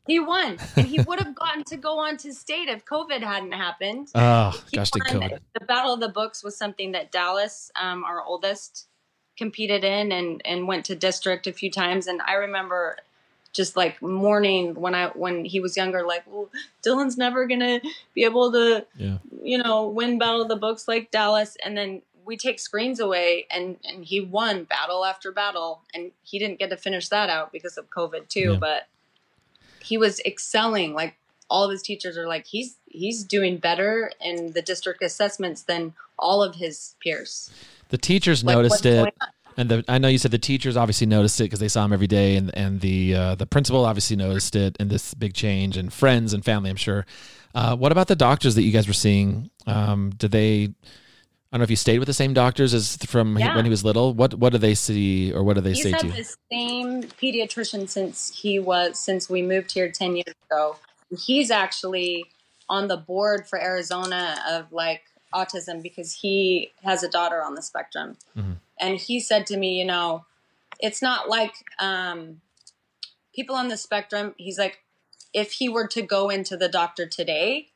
He 0.07 0.20
won, 0.20 0.57
and 0.76 0.87
he 0.87 1.01
would 1.01 1.18
have 1.18 1.34
gotten 1.34 1.64
to 1.64 1.76
go 1.76 1.99
on 1.99 2.16
to 2.18 2.32
state 2.32 2.68
if 2.68 2.84
COVID 2.84 3.22
hadn't 3.22 3.53
happened. 3.53 4.09
Oh 4.14 4.53
He 4.70 4.76
gosh, 4.76 4.91
won. 4.95 5.20
COVID. 5.20 5.39
The 5.59 5.66
Battle 5.66 5.95
of 5.95 6.01
the 6.01 6.09
Books 6.09 6.45
was 6.45 6.57
something 6.57 6.93
that 6.93 7.11
Dallas, 7.11 7.72
um, 7.74 8.05
our 8.05 8.22
oldest, 8.22 8.87
competed 9.37 9.84
in 9.84 10.12
and, 10.12 10.43
and 10.45 10.66
went 10.68 10.84
to 10.87 10.95
district 10.95 11.47
a 11.47 11.53
few 11.53 11.70
times. 11.70 12.07
And 12.07 12.20
I 12.22 12.34
remember 12.34 12.97
just 13.53 13.76
like 13.76 14.01
mourning 14.03 14.74
when 14.74 14.95
I 14.95 15.07
when 15.09 15.45
he 15.45 15.61
was 15.61 15.76
younger, 15.76 16.03
like, 16.07 16.24
well, 16.26 16.49
Dylan's 16.84 17.16
never 17.16 17.47
gonna 17.47 17.80
be 18.14 18.24
able 18.24 18.53
to, 18.53 18.87
Yeah. 18.97 19.18
you 19.43 19.59
know, 19.59 19.87
win 19.89 20.18
Battle 20.18 20.43
of 20.43 20.49
the 20.49 20.57
Books 20.57 20.87
like 20.87 21.11
Dallas. 21.11 21.57
And 21.64 21.76
then 21.76 22.03
we 22.26 22.37
take 22.37 22.59
screens 22.59 23.01
away, 23.01 23.47
and 23.51 23.76
and 23.84 24.05
he 24.05 24.20
won 24.20 24.64
battle 24.64 25.05
after 25.05 25.32
battle, 25.32 25.80
and 25.95 26.11
he 26.22 26.39
didn't 26.39 26.59
get 26.59 26.70
to 26.70 26.76
finish 26.76 27.09
that 27.09 27.30
out 27.30 27.53
because 27.53 27.78
of 27.78 27.89
COVID 27.91 28.28
too. 28.28 28.53
Yeah. 28.53 28.59
But 28.59 28.89
he 29.80 29.97
was 29.97 30.20
excelling 30.26 30.93
like 30.95 31.14
all 31.49 31.64
of 31.64 31.70
his 31.70 31.82
teachers 31.82 32.18
are 32.18 32.26
like 32.26 32.47
he's 32.47 32.76
he's 32.91 33.22
doing 33.24 33.57
better 33.59 34.11
in 34.20 34.53
the 34.53 34.61
district 34.62 35.03
assessments 35.03 35.62
than 35.62 35.95
all 36.18 36.43
of 36.43 36.57
his 36.57 36.95
peers. 37.01 37.51
The 37.89 37.99
teachers 37.99 38.43
Like, 38.45 38.57
noticed 38.57 38.84
it. 38.87 39.14
And 39.59 39.70
the, 39.70 39.84
I 39.89 39.97
know 39.99 40.09
you 40.09 40.18
said 40.18 40.32
the 40.32 40.39
teachers 40.39 40.76
obviously 40.76 41.07
noticed 41.07 41.41
it 41.41 41.45
because 41.45 41.61
they 41.61 41.68
saw 41.68 41.84
him 41.84 41.93
every 41.95 42.07
day, 42.07 42.37
and 42.37 42.55
and 42.57 42.80
the 42.82 43.14
uh, 43.14 43.34
the 43.37 43.47
principal 43.47 43.87
obviously 43.87 44.14
noticed 44.16 44.55
it 44.55 44.76
and 44.78 44.91
this 44.91 45.14
big 45.14 45.32
change, 45.32 45.78
and 45.78 45.91
friends 45.93 46.34
and 46.34 46.45
family, 46.45 46.68
I'm 46.68 46.76
sure. 46.76 47.07
Uh, 47.55 47.74
what 47.74 47.91
about 47.91 48.09
the 48.09 48.16
doctors 48.16 48.55
that 48.57 48.62
you 48.64 48.72
guys 48.72 48.87
were 48.87 48.93
seeing? 48.93 49.51
Um, 49.66 50.11
did 50.11 50.30
they? 50.30 50.64
I 50.64 51.57
don't 51.57 51.61
know 51.61 51.64
if 51.64 51.70
you 51.70 51.76
stayed 51.76 52.01
with 52.01 52.07
the 52.07 52.12
same 52.12 52.34
doctors 52.34 52.74
as 52.74 52.97
from 53.07 53.39
Yeah. 53.39 53.57
when 53.57 53.64
he 53.64 53.70
was 53.70 53.82
little. 53.82 54.12
What 54.12 54.34
what 54.34 54.53
do 54.53 54.59
they 54.59 54.74
see 54.74 55.32
or 55.32 55.43
what 55.43 55.55
do 55.55 55.62
they 55.62 55.72
He's 55.72 55.84
say 55.84 55.93
to 55.93 56.07
you? 56.07 56.12
the 56.12 56.37
same 56.53 57.05
pediatrician 57.05 57.89
since 57.89 58.30
he 58.39 58.59
was 58.59 58.99
since 58.99 59.30
we 59.30 59.41
moved 59.41 59.72
here 59.72 59.91
ten 59.91 60.16
years 60.16 60.34
ago. 60.51 60.76
He's 61.18 61.51
actually 61.51 62.26
on 62.68 62.89
the 62.89 62.97
board 62.99 63.47
for 63.49 63.59
Arizona 63.59 64.37
of 64.51 64.70
like 64.70 65.03
autism 65.35 65.83
because 65.83 66.12
he 66.14 66.72
has 66.83 67.03
a 67.03 67.09
daughter 67.09 67.43
on 67.43 67.55
the 67.55 67.62
spectrum. 67.62 68.16
Mhm. 68.37 68.57
And 68.79 68.99
he 68.99 69.20
said 69.20 69.47
to 69.49 69.57
me, 69.57 69.79
you 69.79 69.85
know, 69.85 70.24
it's 70.81 71.01
not 71.03 71.29
like 71.29 71.55
um, 71.79 72.41
people 73.35 73.57
on 73.57 73.68
the 73.68 73.77
spectrum. 73.77 74.35
He's 74.37 74.59
like, 74.59 74.83
if 75.33 75.53
he 75.53 75.68
were 75.68 75.87
to 75.89 76.03
go 76.03 76.29
into 76.31 76.57
the 76.57 76.68
doctor 76.68 77.07
today, 77.07 77.68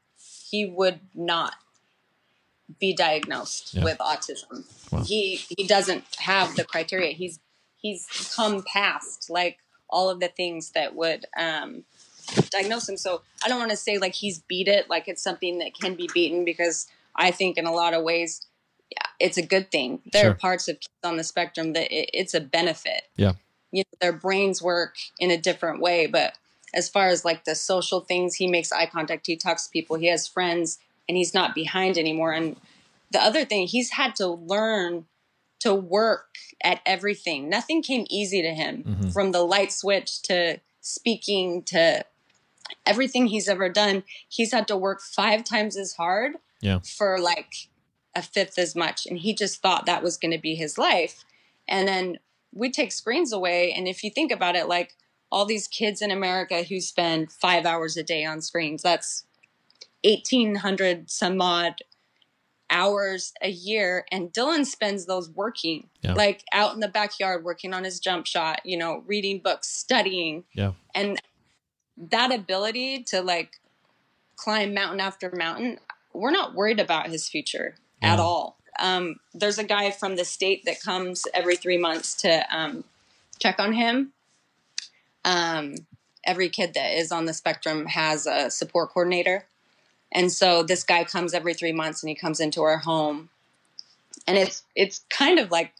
he 0.50 0.64
would 0.66 1.00
not 1.14 1.54
be 2.78 2.94
diagnosed 2.94 3.74
Yeah. 3.74 3.84
with 3.84 3.98
autism. 3.98 4.64
Wow. 4.92 5.02
He 5.04 5.36
he 5.56 5.66
doesn't 5.66 6.04
have 6.18 6.56
the 6.56 6.64
criteria. 6.64 7.12
He's 7.12 7.40
he's 7.76 8.06
come 8.36 8.62
past 8.62 9.28
like 9.30 9.58
all 9.88 10.08
of 10.08 10.20
the 10.20 10.28
things 10.28 10.70
that 10.70 10.94
would 10.94 11.26
um, 11.36 11.84
diagnose 12.50 12.88
him. 12.88 12.96
So 12.96 13.22
I 13.44 13.48
don't 13.48 13.58
want 13.58 13.72
to 13.72 13.76
say 13.76 13.98
like 13.98 14.14
he's 14.14 14.38
beat 14.40 14.68
it, 14.68 14.88
like 14.88 15.08
it's 15.08 15.22
something 15.22 15.58
that 15.58 15.74
can 15.74 15.94
be 15.96 16.08
beaten, 16.14 16.44
because 16.44 16.86
I 17.14 17.30
think 17.30 17.56
in 17.58 17.66
a 17.66 17.72
lot 17.72 17.94
of 17.94 18.02
ways, 18.02 18.46
it's 19.18 19.36
a 19.36 19.42
good 19.42 19.70
thing. 19.70 20.00
There 20.12 20.22
Sure. 20.22 20.30
are 20.32 20.34
parts 20.34 20.66
of 20.68 20.76
kids 20.80 20.88
on 21.04 21.16
the 21.16 21.24
spectrum 21.24 21.72
that 21.74 21.92
it, 21.92 22.10
it's 22.12 22.34
a 22.34 22.40
benefit. 22.40 23.02
Yeah. 23.16 23.32
you 23.72 23.84
know, 23.84 23.96
their 24.00 24.12
brains 24.12 24.60
work 24.60 24.96
in 25.20 25.30
a 25.30 25.36
different 25.36 25.80
way, 25.80 26.06
but 26.06 26.34
as 26.74 26.88
far 26.88 27.06
as 27.06 27.24
like 27.24 27.44
the 27.44 27.54
social 27.54 28.00
things, 28.00 28.34
he 28.34 28.48
makes 28.48 28.72
eye 28.72 28.86
contact, 28.86 29.28
he 29.28 29.36
talks 29.36 29.66
to 29.66 29.70
people, 29.70 29.94
he 29.96 30.06
has 30.08 30.26
friends, 30.26 30.78
and 31.08 31.16
he's 31.16 31.32
not 31.34 31.54
behind 31.54 31.96
anymore. 31.96 32.32
And 32.32 32.56
the 33.12 33.22
other 33.22 33.44
thing, 33.44 33.68
he's 33.68 33.90
had 33.92 34.16
to 34.16 34.26
learn 34.26 35.06
to 35.60 35.72
work 35.72 36.34
at 36.64 36.80
everything. 36.84 37.48
Nothing 37.48 37.80
came 37.82 38.06
easy 38.10 38.42
to 38.42 38.52
him 38.54 38.82
Mhm. 38.82 39.12
from 39.12 39.30
the 39.30 39.44
light 39.44 39.70
switch 39.70 40.20
to 40.22 40.58
speaking 40.80 41.62
to 41.64 42.04
everything 42.86 43.26
he's 43.28 43.48
ever 43.48 43.68
done. 43.68 44.02
He's 44.28 44.52
had 44.52 44.66
to 44.68 44.76
work 44.76 45.00
five 45.00 45.44
times 45.44 45.76
as 45.76 45.92
hard 45.94 46.36
Yeah. 46.60 46.80
for 46.96 47.18
like 47.18 47.68
a 48.14 48.22
fifth 48.22 48.58
as 48.58 48.74
much. 48.76 49.06
And 49.06 49.18
he 49.18 49.34
just 49.34 49.62
thought 49.62 49.86
that 49.86 50.02
was 50.02 50.16
going 50.16 50.32
to 50.32 50.38
be 50.38 50.54
his 50.54 50.76
life. 50.78 51.24
And 51.68 51.86
then 51.86 52.18
we 52.52 52.70
take 52.70 52.92
screens 52.92 53.32
away. 53.32 53.72
And 53.72 53.86
if 53.86 54.02
you 54.02 54.10
think 54.10 54.32
about 54.32 54.56
it, 54.56 54.68
like 54.68 54.94
all 55.30 55.44
these 55.46 55.68
kids 55.68 56.02
in 56.02 56.10
America 56.10 56.64
who 56.64 56.80
spend 56.80 57.30
five 57.30 57.64
hours 57.64 57.96
a 57.96 58.02
day 58.02 58.24
on 58.24 58.40
screens, 58.42 58.82
that's 58.82 59.24
1,800 60.04 61.10
some 61.10 61.40
odd 61.40 61.74
hours 62.68 63.32
a 63.42 63.48
year. 63.50 64.04
And 64.12 64.32
Dylan 64.32 64.64
spends 64.64 65.06
those 65.06 65.30
working, 65.30 65.88
Yeah. 66.02 66.14
like 66.14 66.44
out 66.52 66.74
in 66.74 66.80
the 66.80 66.88
backyard, 66.88 67.44
working 67.44 67.74
on 67.74 67.84
his 67.84 68.00
jump 68.00 68.26
shot, 68.26 68.60
you 68.64 68.76
know, 68.76 69.02
reading 69.06 69.40
books, 69.40 69.68
studying. 69.68 70.44
Yeah. 70.54 70.72
And 70.94 71.20
that 71.96 72.32
ability 72.32 73.02
to 73.04 73.22
like 73.22 73.60
climb 74.36 74.72
mountain 74.72 75.00
after 75.00 75.30
mountain. 75.36 75.78
We're 76.12 76.30
not 76.30 76.54
worried 76.54 76.80
about 76.80 77.08
his 77.08 77.28
future 77.28 77.76
at 78.02 78.18
all. 78.18 78.56
Um, 78.78 79.16
there's 79.34 79.58
a 79.58 79.64
guy 79.64 79.90
from 79.90 80.16
the 80.16 80.24
state 80.24 80.64
that 80.64 80.80
comes 80.80 81.24
every 81.34 81.56
three 81.56 81.78
months 81.78 82.14
to 82.22 82.44
um, 82.50 82.84
check 83.38 83.58
on 83.58 83.72
him. 83.72 84.12
Um, 85.24 85.74
every 86.24 86.48
kid 86.48 86.74
that 86.74 86.98
is 86.98 87.12
on 87.12 87.26
the 87.26 87.34
spectrum 87.34 87.86
has 87.86 88.26
a 88.26 88.50
support 88.50 88.90
coordinator. 88.90 89.46
And 90.12 90.32
so 90.32 90.62
this 90.62 90.82
guy 90.82 91.04
comes 91.04 91.34
every 91.34 91.54
three 91.54 91.72
months 91.72 92.02
and 92.02 92.08
he 92.08 92.14
comes 92.14 92.40
into 92.40 92.62
our 92.62 92.78
home. 92.78 93.28
And 94.26 94.36
it's 94.36 94.64
it's 94.74 95.04
kind 95.08 95.38
of 95.38 95.50
like 95.50 95.72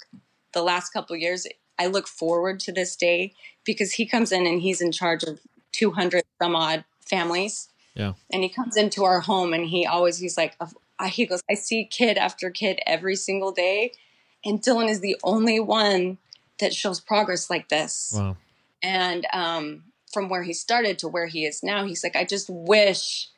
the 0.53 0.63
last 0.63 0.91
couple 0.91 1.15
of 1.15 1.21
years. 1.21 1.47
I 1.79 1.87
look 1.87 2.07
forward 2.07 2.61
to 2.61 2.73
this 2.73 2.97
day 2.97 3.35
because 3.65 3.93
he 3.93 4.07
comes 4.07 4.33
in 4.33 4.47
and 4.47 4.61
he's 4.61 4.81
in 4.81 4.93
charge 4.93 5.25
of 5.25 5.41
200 5.73 6.25
some 6.41 6.55
odd 6.55 6.85
families. 7.01 7.70
Yeah. 7.95 8.13
And 8.33 8.43
he 8.43 8.49
comes 8.49 8.77
into 8.77 9.05
our 9.05 9.21
home 9.21 9.53
and 9.53 9.67
he 9.67 9.85
always 9.87 10.19
he's 10.19 10.37
like 10.37 10.57
I- 10.99 11.09
he 11.09 11.27
goes 11.27 11.43
I 11.51 11.55
see 11.55 11.85
kid 11.87 12.19
after 12.19 12.51
kid 12.51 12.79
every 12.87 13.17
single 13.17 13.53
day 13.53 13.93
and 14.45 14.61
Dylan 14.63 14.89
is 14.89 15.01
the 15.01 15.17
only 15.25 15.59
one 15.61 16.19
that 16.61 16.75
shows 16.75 17.01
progress 17.01 17.49
like 17.51 17.69
this 17.69 18.13
Wow. 18.15 18.37
and 18.83 19.27
um, 19.33 19.85
from 20.13 20.29
where 20.29 20.43
he 20.43 20.53
started 20.53 20.99
to 21.01 21.09
where 21.09 21.27
he 21.27 21.45
is 21.47 21.63
now 21.63 21.87
he's 21.87 22.03
like 22.05 22.17
i 22.17 22.25
just 22.25 22.49
wish 22.51 23.29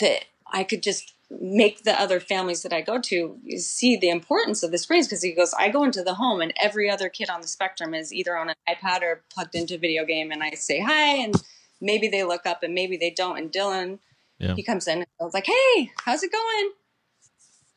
that 0.00 0.24
i 0.52 0.62
could 0.64 0.82
just 0.82 1.12
make 1.30 1.82
the 1.82 2.00
other 2.00 2.20
families 2.20 2.62
that 2.62 2.72
i 2.72 2.80
go 2.80 3.00
to 3.00 3.38
see 3.58 3.96
the 3.96 4.08
importance 4.08 4.62
of 4.62 4.70
the 4.70 4.78
screens 4.78 5.06
because 5.06 5.22
he 5.22 5.32
goes 5.32 5.52
i 5.58 5.68
go 5.68 5.82
into 5.84 6.02
the 6.02 6.14
home 6.14 6.40
and 6.40 6.52
every 6.60 6.88
other 6.90 7.08
kid 7.08 7.28
on 7.28 7.40
the 7.40 7.48
spectrum 7.48 7.94
is 7.94 8.12
either 8.12 8.36
on 8.36 8.48
an 8.48 8.54
ipad 8.68 9.02
or 9.02 9.22
plugged 9.32 9.54
into 9.54 9.74
a 9.74 9.78
video 9.78 10.04
game 10.04 10.30
and 10.30 10.42
i 10.42 10.50
say 10.50 10.80
hi 10.80 11.16
and 11.16 11.34
maybe 11.80 12.08
they 12.08 12.24
look 12.24 12.46
up 12.46 12.62
and 12.62 12.74
maybe 12.74 12.96
they 12.96 13.10
don't 13.10 13.38
and 13.38 13.52
dylan 13.52 13.98
Yeah. 14.38 14.54
he 14.54 14.62
comes 14.62 14.86
in 14.86 14.98
and 14.98 15.06
I 15.20 15.24
was 15.24 15.34
like 15.34 15.46
hey 15.46 15.90
how's 16.04 16.22
it 16.22 16.32
going 16.32 16.72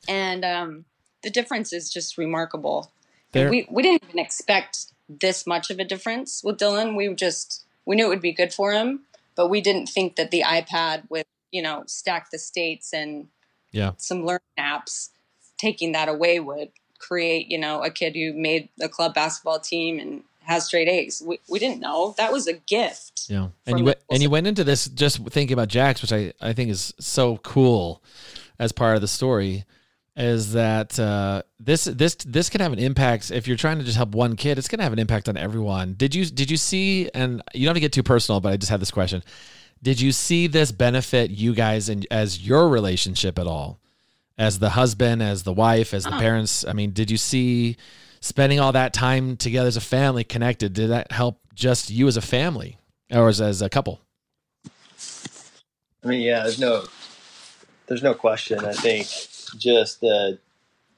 and 0.08 0.44
um, 0.46 0.86
the 1.24 1.30
difference 1.30 1.74
is 1.74 1.90
just 1.90 2.18
remarkable 2.18 2.92
There, 3.32 3.50
we 3.50 3.68
we 3.70 3.84
didn't 3.84 4.04
even 4.06 4.20
expect 4.20 4.88
this 5.08 5.46
much 5.48 5.70
of 5.70 5.80
a 5.80 5.84
difference 5.84 6.44
with 6.44 6.58
Dylan. 6.58 6.96
We 6.96 7.14
just 7.16 7.66
we 7.86 7.96
knew 7.96 8.06
it 8.06 8.10
would 8.10 8.22
be 8.22 8.32
good 8.32 8.54
for 8.54 8.72
him, 8.72 9.02
but 9.36 9.50
we 9.50 9.60
didn't 9.62 9.88
think 9.88 10.16
that 10.16 10.32
the 10.32 10.44
iPad 10.44 11.04
with 11.10 11.26
you 11.52 11.62
know 11.62 11.84
stack 11.88 12.30
the 12.32 12.40
states 12.40 12.94
and 12.94 13.28
Yeah. 13.72 13.92
some 13.98 14.26
learning 14.26 14.42
apps 14.58 15.10
taking 15.58 15.92
that 15.92 16.10
away 16.10 16.40
would 16.40 16.70
create 17.00 17.48
you 17.50 17.58
know 17.58 17.84
a 17.84 17.90
kid 17.92 18.16
who 18.16 18.34
made 18.34 18.70
a 18.82 18.90
club 18.90 19.14
basketball 19.14 19.60
team 19.60 20.00
and 20.00 20.24
has 20.50 20.66
straight 20.66 20.88
A's. 20.90 21.22
We 21.26 21.40
we 21.48 21.60
didn't 21.60 21.80
know 21.80 22.14
that 22.18 22.32
was 22.34 22.48
a 22.48 22.54
gift. 22.54 23.28
Yeah, 23.30 23.50
and 23.66 23.80
you 23.80 23.86
went 23.86 24.00
and 24.12 24.22
you 24.22 24.30
went 24.30 24.48
into 24.48 24.64
this 24.64 24.86
just 24.90 25.26
thinking 25.30 25.54
about 25.54 25.70
Jax, 25.70 26.02
which 26.02 26.12
I 26.12 26.34
I 26.42 26.54
think 26.54 26.70
is 26.72 26.94
so 27.00 27.38
cool 27.38 28.04
as 28.58 28.72
part 28.72 28.96
of 28.96 29.02
the 29.02 29.08
story. 29.08 29.64
Is 30.18 30.52
that 30.54 31.00
uh, 31.00 31.44
this 31.62 31.86
this 31.86 32.16
this 32.16 32.50
can 32.50 32.60
have 32.60 32.74
an 32.74 32.80
impact 32.80 33.32
if 33.32 33.48
you're 33.48 33.56
trying 33.56 33.78
to 33.78 33.86
just 33.86 33.96
help 33.96 34.10
one 34.16 34.36
kid? 34.36 34.58
It's 34.58 34.68
going 34.68 34.80
to 34.80 34.84
have 34.84 34.92
an 34.92 35.00
impact 35.00 35.30
on 35.30 35.38
everyone. 35.38 35.94
Did 35.94 36.14
you 36.14 36.26
did 36.26 36.52
you 36.52 36.58
see? 36.58 37.10
And 37.14 37.42
you 37.54 37.66
don't 37.66 37.70
have 37.70 37.76
to 37.76 37.80
get 37.80 37.94
too 37.94 38.04
personal, 38.04 38.42
but 38.42 38.52
I 38.52 38.58
just 38.58 38.70
had 38.70 38.82
this 38.82 38.92
question. 38.92 39.24
Did 39.82 40.02
you 40.02 40.12
see 40.12 40.48
this 40.48 40.74
benefit 40.74 41.30
you 41.32 41.54
guys 41.54 41.88
and 41.88 42.06
as 42.12 42.46
your 42.46 42.68
relationship 42.68 43.40
at 43.40 43.48
all? 43.48 43.80
As 44.38 44.60
the 44.60 44.72
husband, 44.72 45.22
as 45.24 45.44
the 45.44 45.54
wife, 45.54 45.94
as 45.94 46.04
the 46.04 46.16
Oh. 46.16 46.20
parents? 46.20 46.66
I 46.66 46.74
mean, 46.74 46.92
did 46.92 47.10
you 47.12 47.18
see 47.18 47.78
spending 48.22 48.60
all 48.60 48.72
that 48.74 48.94
time 48.94 49.38
together 49.38 49.68
as 49.68 49.78
a 49.78 49.82
family, 49.82 50.24
connected? 50.24 50.74
Did 50.74 50.90
that 50.90 51.12
help 51.12 51.40
just 51.54 51.90
you 51.90 52.08
as 52.08 52.18
a 52.18 52.22
family? 52.22 52.78
or 53.12 53.28
as, 53.28 53.42
as 53.42 53.62
a 53.62 53.70
couple. 53.70 54.00
I 56.04 56.08
mean, 56.08 56.22
yeah, 56.22 56.44
there's 56.44 56.60
no, 56.60 56.84
there's 57.88 58.04
no 58.04 58.14
question. 58.14 58.64
I 58.64 58.74
think 58.74 59.08
just 59.58 60.00
the 60.02 60.40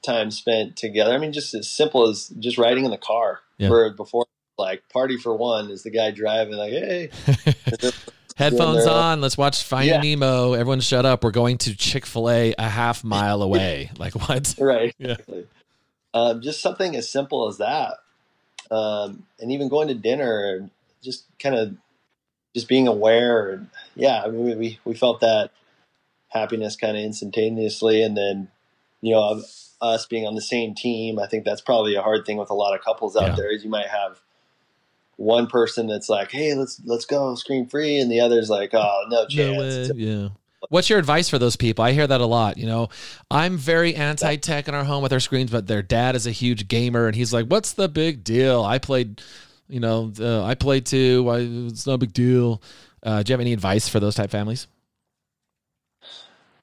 time 0.04 0.30
spent 0.30 0.76
together. 0.76 1.12
I 1.12 1.18
mean, 1.18 1.32
just 1.32 1.54
as 1.54 1.68
simple 1.70 2.08
as 2.08 2.28
just 2.38 2.58
riding 2.58 2.84
in 2.84 2.90
the 2.90 2.98
car. 2.98 3.40
Yeah. 3.58 3.70
Where 3.70 3.90
before, 3.90 4.26
like 4.58 4.82
party 4.92 5.16
for 5.16 5.34
one 5.34 5.70
is 5.70 5.82
the 5.82 5.90
guy 5.90 6.10
driving, 6.10 6.54
like, 6.56 6.72
hey, 6.72 7.10
Headphones 8.36 8.86
on. 8.86 9.20
Let's 9.20 9.36
watch 9.38 9.62
Finding 9.62 9.94
Yeah. 9.94 10.00
Nemo. 10.00 10.52
Everyone, 10.54 10.80
shut 10.80 11.04
up. 11.04 11.22
We're 11.24 11.30
going 11.30 11.58
to 11.58 11.76
Chick 11.76 12.06
Fil 12.06 12.30
A 12.30 12.54
a 12.58 12.68
half 12.68 13.04
mile 13.04 13.42
away. 13.42 13.90
like 13.98 14.14
what? 14.14 14.54
right? 14.58 14.94
Yeah. 14.98 15.12
Exactly. 15.12 15.46
Um, 16.14 16.42
just 16.42 16.60
something 16.60 16.94
as 16.94 17.10
simple 17.10 17.48
as 17.48 17.58
that, 17.58 17.94
um, 18.70 19.24
and 19.40 19.50
even 19.50 19.68
going 19.68 19.88
to 19.88 19.94
dinner 19.94 20.56
and 20.56 20.70
just 21.02 21.24
kind 21.38 21.54
of 21.54 21.76
just 22.54 22.68
being 22.68 22.86
aware. 22.86 23.50
And 23.50 23.70
yeah, 23.96 24.22
I 24.22 24.28
mean, 24.28 24.58
we 24.58 24.78
we 24.84 24.94
felt 24.94 25.20
that 25.20 25.50
happiness 26.28 26.76
kind 26.76 26.96
of 26.96 27.02
instantaneously, 27.02 28.02
and 28.02 28.16
then 28.16 28.48
you 29.00 29.14
know 29.14 29.42
us 29.80 30.06
being 30.06 30.26
on 30.26 30.34
the 30.34 30.42
same 30.42 30.74
team. 30.74 31.18
I 31.18 31.26
think 31.26 31.44
that's 31.44 31.60
probably 31.62 31.94
a 31.94 32.02
hard 32.02 32.24
thing 32.26 32.36
with 32.36 32.50
a 32.50 32.54
lot 32.54 32.74
of 32.74 32.84
couples 32.84 33.16
out 33.16 33.30
Yeah. 33.30 33.34
there. 33.36 33.50
Is 33.52 33.64
you 33.64 33.70
might 33.70 33.88
have 33.88 34.20
one 35.16 35.46
person 35.46 35.86
that's 35.86 36.08
like, 36.08 36.30
"Hey, 36.30 36.54
let's 36.54 36.80
let's 36.84 37.04
go 37.06 37.34
screen 37.36 37.66
free," 37.68 37.98
and 37.98 38.10
the 38.10 38.20
other's 38.20 38.50
like, 38.50 38.74
"Oh, 38.74 39.04
no 39.08 39.26
chance." 39.26 39.88
No. 39.88 39.94
Yeah. 39.96 40.28
What's 40.68 40.88
your 40.88 40.98
advice 40.98 41.28
for 41.28 41.38
those 41.38 41.56
people? 41.56 41.84
I 41.84 41.92
hear 41.92 42.06
that 42.06 42.20
a 42.20 42.26
lot. 42.26 42.56
You 42.56 42.66
know, 42.66 42.88
I'm 43.30 43.56
very 43.58 43.94
anti 43.94 44.36
tech 44.36 44.68
in 44.68 44.74
our 44.74 44.84
home 44.84 45.02
with 45.02 45.12
our 45.12 45.20
screens, 45.20 45.50
but 45.50 45.66
their 45.66 45.82
dad 45.82 46.14
is 46.14 46.26
a 46.26 46.30
huge 46.30 46.68
gamer, 46.68 47.06
and 47.06 47.16
he's 47.16 47.32
like, 47.32 47.46
"What's 47.46 47.72
the 47.72 47.88
big 47.88 48.22
deal? 48.24 48.62
I 48.62 48.78
played, 48.78 49.20
you 49.68 49.80
know, 49.80 50.12
uh, 50.20 50.44
I 50.44 50.54
played 50.54 50.86
too. 50.86 51.24
Why 51.24 51.38
it's 51.40 51.86
no 51.86 51.96
big 51.96 52.12
deal." 52.12 52.62
Uh, 53.02 53.22
do 53.22 53.30
you 53.30 53.34
have 53.34 53.40
any 53.40 53.52
advice 53.52 53.88
for 53.88 53.98
those 53.98 54.14
type 54.14 54.30
families? 54.30 54.68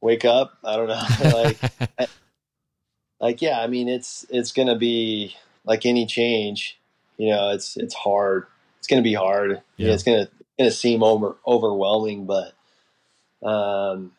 Wake 0.01 0.23
up. 0.23 0.57
I 0.63 0.77
don't 0.77 0.87
know. 0.87 1.33
like 1.99 2.09
like 3.19 3.41
yeah 3.41 3.59
i 3.59 3.67
mean 3.67 3.89
it's 3.89 4.25
it's 4.29 4.53
gonna 4.53 4.77
be 4.77 5.35
like 5.65 5.85
any 5.85 6.05
change 6.05 6.79
you 7.17 7.29
know 7.29 7.49
it's 7.49 7.75
it's 7.75 7.93
hard 7.93 8.45
it's 8.77 8.87
gonna 8.87 9.01
be 9.01 9.13
hard 9.13 9.61
yeah, 9.75 9.87
Yeah. 9.87 9.93
it's 9.93 10.03
gonna 10.03 10.21
it's 10.21 10.31
gonna 10.57 10.71
seem 10.71 11.03
over 11.03 11.35
overwhelming 11.45 12.25
but 12.25 12.53
um 13.43 14.11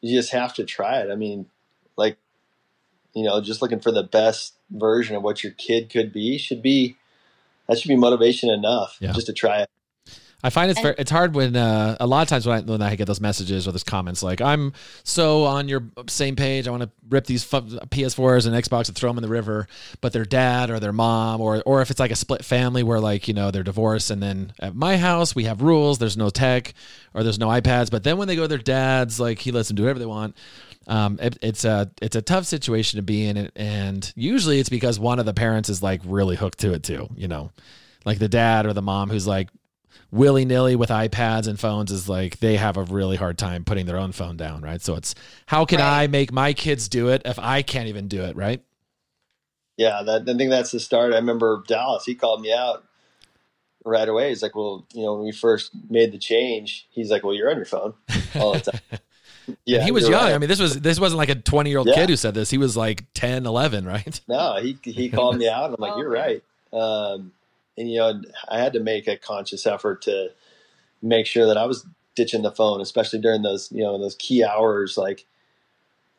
you 0.00 0.16
just 0.16 0.32
have 0.32 0.54
to 0.54 0.64
try 0.64 1.00
it 1.00 1.10
i 1.10 1.14
mean 1.14 1.46
like 1.96 2.16
you 3.14 3.24
know 3.24 3.40
just 3.40 3.62
looking 3.62 3.80
for 3.80 3.92
the 3.92 4.02
best 4.02 4.54
version 4.70 5.14
of 5.16 5.22
what 5.22 5.42
your 5.44 5.52
kid 5.52 5.88
could 5.90 6.12
be 6.12 6.36
should 6.38 6.62
be 6.62 6.96
that 7.68 7.78
should 7.78 7.88
be 7.88 7.96
motivation 7.96 8.50
enough 8.50 8.96
Yeah. 9.00 9.12
just 9.12 9.26
to 9.26 9.32
try 9.32 9.60
it 9.62 9.70
I 10.46 10.50
find 10.50 10.70
it's 10.70 10.78
And- 10.78 10.84
very, 10.84 10.94
it's 10.96 11.10
hard 11.10 11.34
when 11.34 11.56
uh, 11.56 11.96
a 11.98 12.06
lot 12.06 12.22
of 12.22 12.28
times 12.28 12.46
when 12.46 12.56
I, 12.58 12.60
when 12.60 12.80
I 12.80 12.94
get 12.94 13.06
those 13.06 13.20
messages 13.20 13.66
or 13.66 13.72
those 13.72 13.82
comments 13.82 14.22
like 14.22 14.40
I'm 14.40 14.72
so 15.02 15.44
on 15.44 15.68
your 15.68 15.82
same 16.08 16.36
page 16.36 16.68
I 16.68 16.70
want 16.70 16.84
to 16.84 16.90
rip 17.08 17.26
these 17.26 17.42
fu- 17.42 17.60
PS4s 17.60 18.46
and 18.46 18.54
Xbox 18.54 18.86
and 18.86 18.96
throw 18.96 19.10
them 19.10 19.18
in 19.18 19.22
the 19.22 19.28
river 19.28 19.66
but 20.00 20.12
their 20.12 20.24
dad 20.24 20.70
or 20.70 20.78
their 20.78 20.92
mom 20.92 21.40
or 21.40 21.62
or 21.66 21.82
if 21.82 21.90
it's 21.90 21.98
like 21.98 22.12
a 22.12 22.16
split 22.16 22.44
family 22.44 22.84
where 22.84 23.00
like 23.00 23.26
you 23.26 23.34
know 23.34 23.50
they're 23.50 23.64
divorced 23.64 24.10
and 24.10 24.22
then 24.22 24.52
at 24.60 24.76
my 24.76 24.96
house 24.96 25.34
we 25.34 25.44
have 25.44 25.62
rules 25.62 25.98
there's 25.98 26.16
no 26.16 26.30
tech 26.30 26.74
or 27.12 27.24
there's 27.24 27.38
no 27.40 27.48
iPads 27.48 27.90
but 27.90 28.04
then 28.04 28.16
when 28.16 28.28
they 28.28 28.36
go 28.36 28.42
to 28.42 28.48
their 28.48 28.58
dad's 28.58 29.18
like 29.18 29.40
he 29.40 29.50
lets 29.50 29.68
them 29.68 29.74
do 29.76 29.82
whatever 29.82 29.98
they 29.98 30.06
want 30.06 30.36
um, 30.86 31.18
it, 31.20 31.36
it's 31.42 31.64
a 31.64 31.90
it's 32.00 32.14
a 32.14 32.22
tough 32.22 32.44
situation 32.44 32.98
to 32.98 33.02
be 33.02 33.26
in 33.26 33.50
and 33.56 34.12
usually 34.14 34.60
it's 34.60 34.68
because 34.68 35.00
one 35.00 35.18
of 35.18 35.26
the 35.26 35.34
parents 35.34 35.68
is 35.68 35.82
like 35.82 36.00
really 36.04 36.36
hooked 36.36 36.60
to 36.60 36.72
it 36.72 36.84
too 36.84 37.08
you 37.16 37.26
know? 37.26 37.50
Like 38.04 38.20
the 38.20 38.28
dad 38.28 38.66
or 38.66 38.72
the 38.72 38.82
mom 38.82 39.10
who's 39.10 39.26
like 39.26 39.48
willy 40.16 40.44
nilly 40.44 40.74
with 40.76 40.88
iPads 40.90 41.46
and 41.46 41.60
phones 41.60 41.92
is 41.92 42.08
like 42.08 42.38
they 42.40 42.56
have 42.56 42.76
a 42.76 42.82
really 42.84 43.16
hard 43.16 43.38
time 43.38 43.64
putting 43.64 43.86
their 43.86 43.98
own 43.98 44.12
phone 44.12 44.36
down, 44.36 44.62
right? 44.62 44.80
So 44.80 44.94
it's 44.96 45.14
how 45.46 45.64
can 45.64 45.78
Right. 45.78 46.04
I 46.04 46.06
make 46.06 46.32
my 46.32 46.52
kids 46.52 46.88
do 46.88 47.08
it 47.08 47.22
if 47.24 47.38
I 47.38 47.62
can't 47.62 47.88
even 47.88 48.08
do 48.08 48.22
it, 48.22 48.34
right? 48.36 48.62
yeah 49.78 50.02
that, 50.02 50.22
i 50.22 50.34
think 50.34 50.48
that's 50.48 50.70
the 50.70 50.80
start 50.80 51.12
i 51.12 51.16
remember 51.16 51.62
dallas 51.68 52.04
he 52.06 52.14
called 52.14 52.40
me 52.40 52.50
out 52.50 52.82
right 53.84 54.08
away 54.08 54.30
he's 54.30 54.42
like 54.42 54.54
well 54.56 54.86
you 54.94 55.02
know 55.04 55.14
when 55.16 55.24
we 55.26 55.32
first 55.32 55.70
made 55.90 56.12
the 56.12 56.18
change 56.18 56.86
he's 56.90 57.10
like 57.10 57.22
well 57.22 57.34
you're 57.34 57.50
on 57.50 57.56
your 57.56 57.66
phone 57.66 57.92
all 58.36 58.54
the 58.54 58.70
time 58.72 58.80
Yeah, 59.64 59.84
he 59.84 59.92
was 59.92 60.08
young. 60.08 60.24
right. 60.24 60.34
I 60.34 60.38
mean, 60.38 60.48
this 60.48 60.58
was 60.58 60.80
this 60.80 60.98
wasn't 60.98 61.18
like 61.18 61.28
a 61.28 61.36
20 61.36 61.70
year 61.70 61.78
old 61.78 61.86
Yeah. 61.86 61.94
kid 61.94 62.08
who 62.08 62.16
said 62.16 62.34
this. 62.34 62.50
He 62.50 62.58
was 62.58 62.76
like 62.76 63.04
10, 63.14 63.46
11, 63.46 63.84
right? 63.86 64.20
No, 64.26 64.56
he 64.60 64.76
he 64.82 65.08
called 65.08 65.36
me 65.36 65.48
out. 65.48 65.66
and 65.66 65.74
I'm 65.74 65.80
like, 65.80 65.92
Oh, 65.94 65.98
you're 66.00 66.10
right. 66.10 66.42
Um, 66.72 67.30
and 67.76 67.90
you 67.90 67.98
know, 67.98 68.22
I 68.48 68.58
had 68.58 68.72
to 68.74 68.80
make 68.80 69.06
a 69.06 69.16
conscious 69.16 69.66
effort 69.66 70.02
to 70.02 70.30
make 71.02 71.26
sure 71.26 71.46
that 71.46 71.58
I 71.58 71.66
was 71.66 71.86
ditching 72.14 72.42
the 72.42 72.50
phone, 72.52 72.80
especially 72.80 73.20
during 73.20 73.42
those 73.42 73.70
you 73.72 73.82
know 73.82 73.98
those 73.98 74.16
key 74.16 74.44
hours, 74.44 74.96
like 74.96 75.26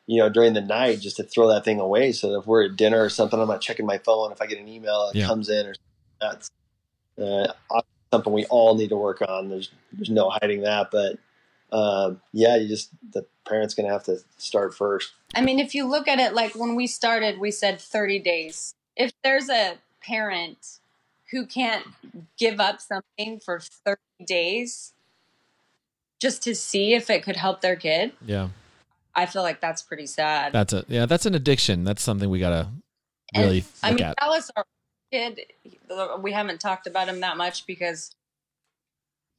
you 0.05 0.20
know 0.20 0.30
during 0.30 0.53
the 0.53 0.62
night, 0.62 0.99
just 1.01 1.18
to 1.18 1.24
throw 1.24 1.47
that 1.49 1.66
thing 1.66 1.80
away. 1.80 2.12
So 2.12 2.32
that 2.32 2.39
if 2.39 2.47
we're 2.47 2.66
at 2.66 2.78
dinner 2.78 3.03
or 3.03 3.10
something, 3.10 3.39
I'm 3.39 3.47
not 3.47 3.62
checking 3.62 3.86
my 3.86 3.97
phone. 3.97 4.32
If 4.32 4.41
I 4.41 4.45
get 4.45 4.60
an 4.60 4.68
email 4.68 5.08
that 5.08 5.16
Yeah. 5.16 5.28
comes 5.28 5.49
in, 5.49 5.68
or 5.68 5.76
that's 6.22 6.49
uh, 7.22 7.47
something 8.14 8.32
we 8.34 8.45
all 8.45 8.76
need 8.76 8.89
to 8.89 8.97
work 8.97 9.22
on. 9.28 9.49
There's 9.49 9.72
there's 9.93 10.10
no 10.10 10.30
hiding 10.30 10.62
that, 10.62 10.91
but 10.91 11.18
um, 11.72 12.22
yeah, 12.32 12.55
you 12.55 12.68
just 12.68 12.89
the 13.12 13.26
parent's 13.47 13.74
gonna 13.74 13.91
have 13.91 14.03
to 14.05 14.20
start 14.38 14.74
first. 14.74 15.14
I 15.36 15.41
mean, 15.41 15.60
if 15.60 15.76
you 15.76 15.86
look 15.86 16.08
at 16.08 16.20
it 16.20 16.34
like 16.34 16.55
when 16.55 16.76
we 16.76 16.88
started, 16.88 17.39
we 17.39 17.51
said 17.51 17.82
30 17.82 18.20
days. 18.20 18.74
If 18.95 19.12
there's 19.24 19.49
a 19.49 19.78
parent 20.01 20.80
who 21.32 21.46
can't 21.46 21.86
give 22.38 22.60
up 22.60 22.80
something 22.82 23.40
for 23.44 23.60
30 23.86 24.00
days, 24.26 24.94
just 26.20 26.42
to 26.44 26.56
see 26.56 26.94
if 26.94 27.10
it 27.10 27.24
could 27.24 27.36
help 27.36 27.62
their 27.62 27.76
kid. 27.76 28.14
Yeah. 28.26 28.50
I 29.16 29.26
feel 29.26 29.42
like 29.42 29.60
that's 29.60 29.82
pretty 29.82 30.06
sad. 30.06 30.54
That's 30.54 30.74
a 30.74 30.86
yeah, 30.88 31.08
that's 31.08 31.26
an 31.26 31.34
addiction. 31.34 31.84
That's 31.84 32.04
something 32.04 32.30
we 32.30 32.40
gotta 32.40 32.70
And, 33.34 33.46
really 33.46 33.66
I 33.82 33.92
mean, 33.92 34.04
at. 34.04 34.16
Dallas, 34.18 34.52
our 34.56 34.64
kid, 35.12 35.42
we 36.20 36.32
haven't 36.32 36.62
talked 36.62 36.86
about 36.86 37.08
him 37.08 37.20
that 37.22 37.36
much 37.36 37.66
because 37.66 38.12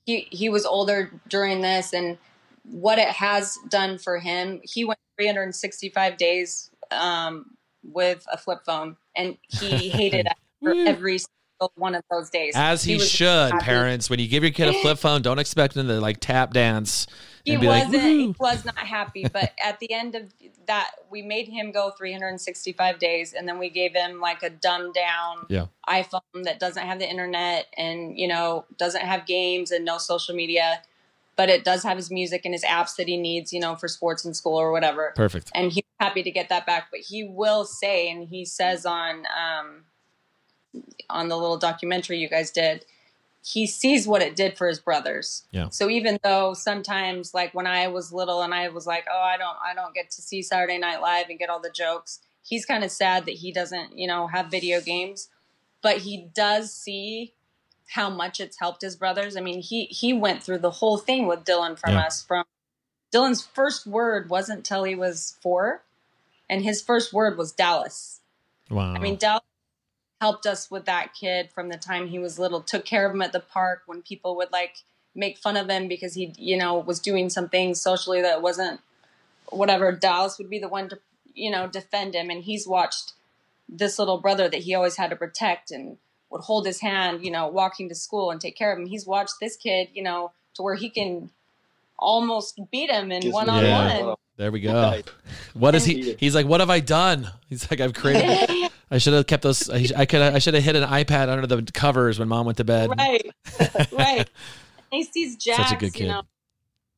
he 0.04 0.26
he 0.30 0.48
was 0.48 0.66
older 0.66 1.12
during 1.28 1.60
this, 1.60 1.92
and 1.92 2.18
what 2.64 2.98
it 2.98 3.08
has 3.08 3.56
done 3.68 3.98
for 3.98 4.18
him, 4.18 4.60
he 4.64 4.84
went 4.84 4.98
365 5.16 6.16
days 6.16 6.70
um, 6.90 7.56
with 7.84 8.26
a 8.32 8.36
flip 8.36 8.64
phone, 8.66 8.96
and 9.14 9.36
he 9.48 9.88
hated 9.90 10.26
it 10.26 10.36
for 10.60 10.74
Woo. 10.74 10.86
every 10.86 11.18
one 11.74 11.94
of 11.94 12.04
those 12.10 12.30
days. 12.30 12.54
As 12.56 12.84
he, 12.84 12.94
was 12.94 13.08
should, 13.10 13.52
happy. 13.52 13.64
parents. 13.64 14.08
When 14.10 14.18
you 14.18 14.28
give 14.28 14.42
your 14.42 14.52
kid 14.52 14.68
a 14.68 14.72
flip 14.80 14.98
phone, 14.98 15.22
don't 15.22 15.38
expect 15.38 15.74
them 15.74 15.88
to 15.88 16.00
like 16.00 16.18
tap 16.20 16.52
dance 16.52 17.06
He 17.44 17.56
be 17.56 17.66
like, 17.68 17.84
wasn't. 17.86 18.02
he 18.02 18.34
was 18.38 18.64
not 18.64 18.78
happy, 18.78 19.26
but 19.32 19.52
at 19.62 19.78
the 19.80 19.92
end 19.92 20.14
of 20.14 20.22
that, 20.66 20.90
we 21.10 21.22
made 21.22 21.48
him 21.48 21.72
go 21.72 21.90
365 21.96 22.98
days, 22.98 23.32
and 23.32 23.48
then 23.48 23.58
we 23.58 23.70
gave 23.70 23.94
him 23.94 24.20
like 24.20 24.42
a 24.42 24.50
dumbed 24.50 24.94
down 24.94 25.46
Yeah. 25.48 25.66
iPhone 25.88 26.20
that 26.44 26.60
doesn't 26.60 26.84
have 26.86 26.98
the 26.98 27.08
internet 27.08 27.66
and 27.76 28.18
you 28.18 28.28
know 28.28 28.64
doesn't 28.76 29.02
have 29.02 29.26
games 29.26 29.70
and 29.70 29.84
no 29.84 29.98
social 29.98 30.34
media, 30.34 30.82
but 31.36 31.48
it 31.48 31.64
does 31.64 31.82
have 31.82 31.96
his 31.96 32.10
music 32.10 32.42
and 32.44 32.52
his 32.54 32.64
apps 32.64 32.96
that 32.96 33.08
he 33.08 33.16
needs, 33.16 33.52
you 33.52 33.60
know, 33.60 33.76
for 33.76 33.88
sports 33.88 34.24
and 34.24 34.36
school 34.36 34.56
or 34.56 34.70
whatever. 34.72 35.12
Perfect. 35.16 35.50
And 35.54 35.72
he's 35.72 35.84
happy 36.00 36.22
to 36.22 36.30
get 36.30 36.48
that 36.50 36.66
back, 36.66 36.88
but 36.90 37.00
he 37.00 37.24
will 37.24 37.64
say, 37.64 38.10
and 38.10 38.28
he 38.28 38.44
says 38.44 38.84
on 38.84 39.24
um, 39.26 39.84
on 41.10 41.28
the 41.28 41.36
little 41.36 41.58
documentary 41.58 42.18
you 42.18 42.28
guys 42.28 42.50
did, 42.50 42.84
he 43.42 43.66
sees 43.66 44.06
what 44.06 44.20
it 44.20 44.36
did 44.36 44.58
for 44.58 44.66
his 44.68 44.78
brothers. 44.78 45.44
Yeah. 45.52 45.68
So 45.70 45.88
even 45.88 46.18
though 46.22 46.54
sometimes, 46.54 47.32
like 47.34 47.54
when 47.54 47.66
I 47.66 47.88
was 47.88 48.12
little 48.12 48.42
and 48.42 48.52
I 48.52 48.68
was 48.68 48.86
like, 48.86 49.06
oh, 49.10 49.20
I 49.22 49.36
don't, 49.36 49.56
I 49.64 49.74
don't 49.74 49.94
get 49.94 50.10
to 50.12 50.22
see 50.22 50.42
Saturday 50.42 50.78
Night 50.78 51.00
Live 51.00 51.28
and 51.30 51.38
get 51.38 51.48
all 51.48 51.60
the 51.60 51.70
jokes. 51.70 52.20
He's 52.42 52.66
kind 52.66 52.84
of 52.84 52.90
sad 52.90 53.26
that 53.26 53.36
he 53.36 53.52
doesn't, 53.52 53.96
you 53.96 54.06
know, 54.06 54.26
have 54.26 54.50
video 54.50 54.80
games, 54.80 55.28
but 55.82 55.98
he 55.98 56.28
does 56.34 56.72
see 56.72 57.34
how 57.88 58.10
much 58.10 58.40
it's 58.40 58.58
helped 58.58 58.82
his 58.82 58.96
brothers. 58.96 59.36
I 59.36 59.40
mean, 59.40 59.62
he 59.62 59.84
he 59.86 60.12
went 60.12 60.42
through 60.42 60.58
the 60.58 60.70
whole 60.70 60.98
thing 60.98 61.26
with 61.26 61.44
Dylan 61.44 61.78
from 61.78 61.94
Yeah. 61.94 62.02
us. 62.06 62.22
From 62.22 62.44
Dylan's 63.12 63.42
first 63.42 63.86
word 63.86 64.28
wasn't 64.28 64.64
till 64.66 64.84
he 64.84 64.94
was 64.94 65.36
four, 65.40 65.84
and 66.50 66.62
his 66.62 66.82
first 66.82 67.12
word 67.12 67.38
was 67.38 67.52
Dallas. 67.52 68.20
Wow. 68.70 68.92
I 68.94 68.98
mean, 68.98 69.16
Dallas 69.16 69.42
helped 70.20 70.46
us 70.46 70.70
with 70.70 70.84
that 70.86 71.14
kid 71.14 71.50
from 71.52 71.68
the 71.68 71.76
time 71.76 72.08
he 72.08 72.18
was 72.18 72.38
little. 72.38 72.60
Took 72.60 72.84
care 72.84 73.06
of 73.06 73.14
him 73.14 73.22
at 73.22 73.32
the 73.32 73.40
park 73.40 73.82
when 73.86 74.02
people 74.02 74.36
would 74.36 74.52
like 74.52 74.82
make 75.14 75.38
fun 75.38 75.56
of 75.56 75.68
him 75.68 75.88
because 75.88 76.14
he, 76.14 76.32
you 76.36 76.56
know, 76.56 76.78
was 76.78 77.00
doing 77.00 77.30
something 77.30 77.74
socially 77.74 78.22
that 78.22 78.42
wasn't 78.42 78.80
whatever. 79.50 79.92
Dallas 79.92 80.38
would 80.38 80.50
be 80.50 80.58
the 80.58 80.68
one 80.68 80.88
to, 80.88 80.98
you 81.34 81.50
know, 81.50 81.66
defend 81.66 82.14
him, 82.14 82.30
and 82.30 82.44
he's 82.44 82.66
watched 82.66 83.12
this 83.68 83.98
little 83.98 84.18
brother 84.18 84.48
that 84.48 84.62
he 84.62 84.74
always 84.74 84.96
had 84.96 85.10
to 85.10 85.16
protect 85.16 85.70
and 85.70 85.98
would 86.30 86.42
hold 86.42 86.66
his 86.66 86.80
hand, 86.80 87.24
you 87.24 87.30
know, 87.30 87.46
walking 87.48 87.88
to 87.88 87.94
school 87.94 88.30
and 88.30 88.40
take 88.40 88.56
care 88.56 88.72
of 88.72 88.78
him. 88.78 88.86
He's 88.86 89.06
watched 89.06 89.34
this 89.40 89.56
kid, 89.56 89.88
you 89.94 90.02
know, 90.02 90.32
to 90.54 90.62
where 90.62 90.74
he 90.74 90.90
can 90.90 91.30
almost 91.98 92.60
beat 92.70 92.90
him 92.90 93.10
in 93.10 93.30
one 93.30 93.48
on 93.48 94.06
one. 94.06 94.16
there 94.36 94.50
we 94.50 94.60
go. 94.60 95.02
What 95.54 95.74
is 95.74 95.84
he? 95.84 96.14
He's 96.18 96.34
like, 96.34 96.46
what 96.46 96.60
have 96.60 96.70
I 96.70 96.80
done? 96.80 97.30
He's 97.48 97.70
like, 97.70 97.80
I've 97.80 97.94
created. 97.94 98.50
I 98.90 98.98
should 98.98 99.12
have 99.12 99.26
kept 99.26 99.42
those. 99.42 99.68
I 99.68 99.86
I 99.96 100.06
could. 100.06 100.22
I 100.22 100.38
should 100.38 100.54
have 100.54 100.62
hid 100.62 100.76
an 100.76 100.88
iPad 100.88 101.28
under 101.28 101.46
the 101.46 101.62
covers 101.72 102.18
when 102.18 102.28
mom 102.28 102.46
went 102.46 102.58
to 102.58 102.64
bed. 102.64 102.90
Right, 102.96 103.30
right. 103.92 104.30
he 104.90 105.04
sees 105.04 105.36
Jax. 105.36 105.68
Such 105.70 105.72
a 105.76 105.80
good 105.80 105.92
kid. 105.92 106.04
You 106.04 106.08
know, 106.10 106.22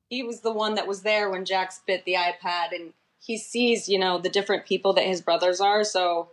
he 0.09 0.23
was 0.23 0.41
the 0.41 0.53
one 0.53 0.75
that 0.77 0.87
was 0.87 1.03
there 1.03 1.31
when 1.31 1.45
Jax 1.45 1.81
bit 1.87 2.05
the 2.05 2.15
iPad, 2.15 2.73
and 2.73 2.93
he 3.21 3.37
sees, 3.39 3.89
you 3.89 3.99
know, 3.99 4.19
the 4.19 4.29
different 4.29 4.67
people 4.67 4.93
that 4.95 5.05
his 5.05 5.21
brothers 5.21 5.61
are. 5.61 5.85
So 5.85 6.29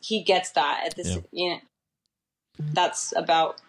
he 0.00 0.22
gets 0.22 0.50
that 0.50 0.82
at 0.86 0.96
this. 0.96 1.08
Yeah. 1.08 1.20
You 1.32 1.50
know, 1.50 1.60
that's 2.72 3.12
about 3.16 3.60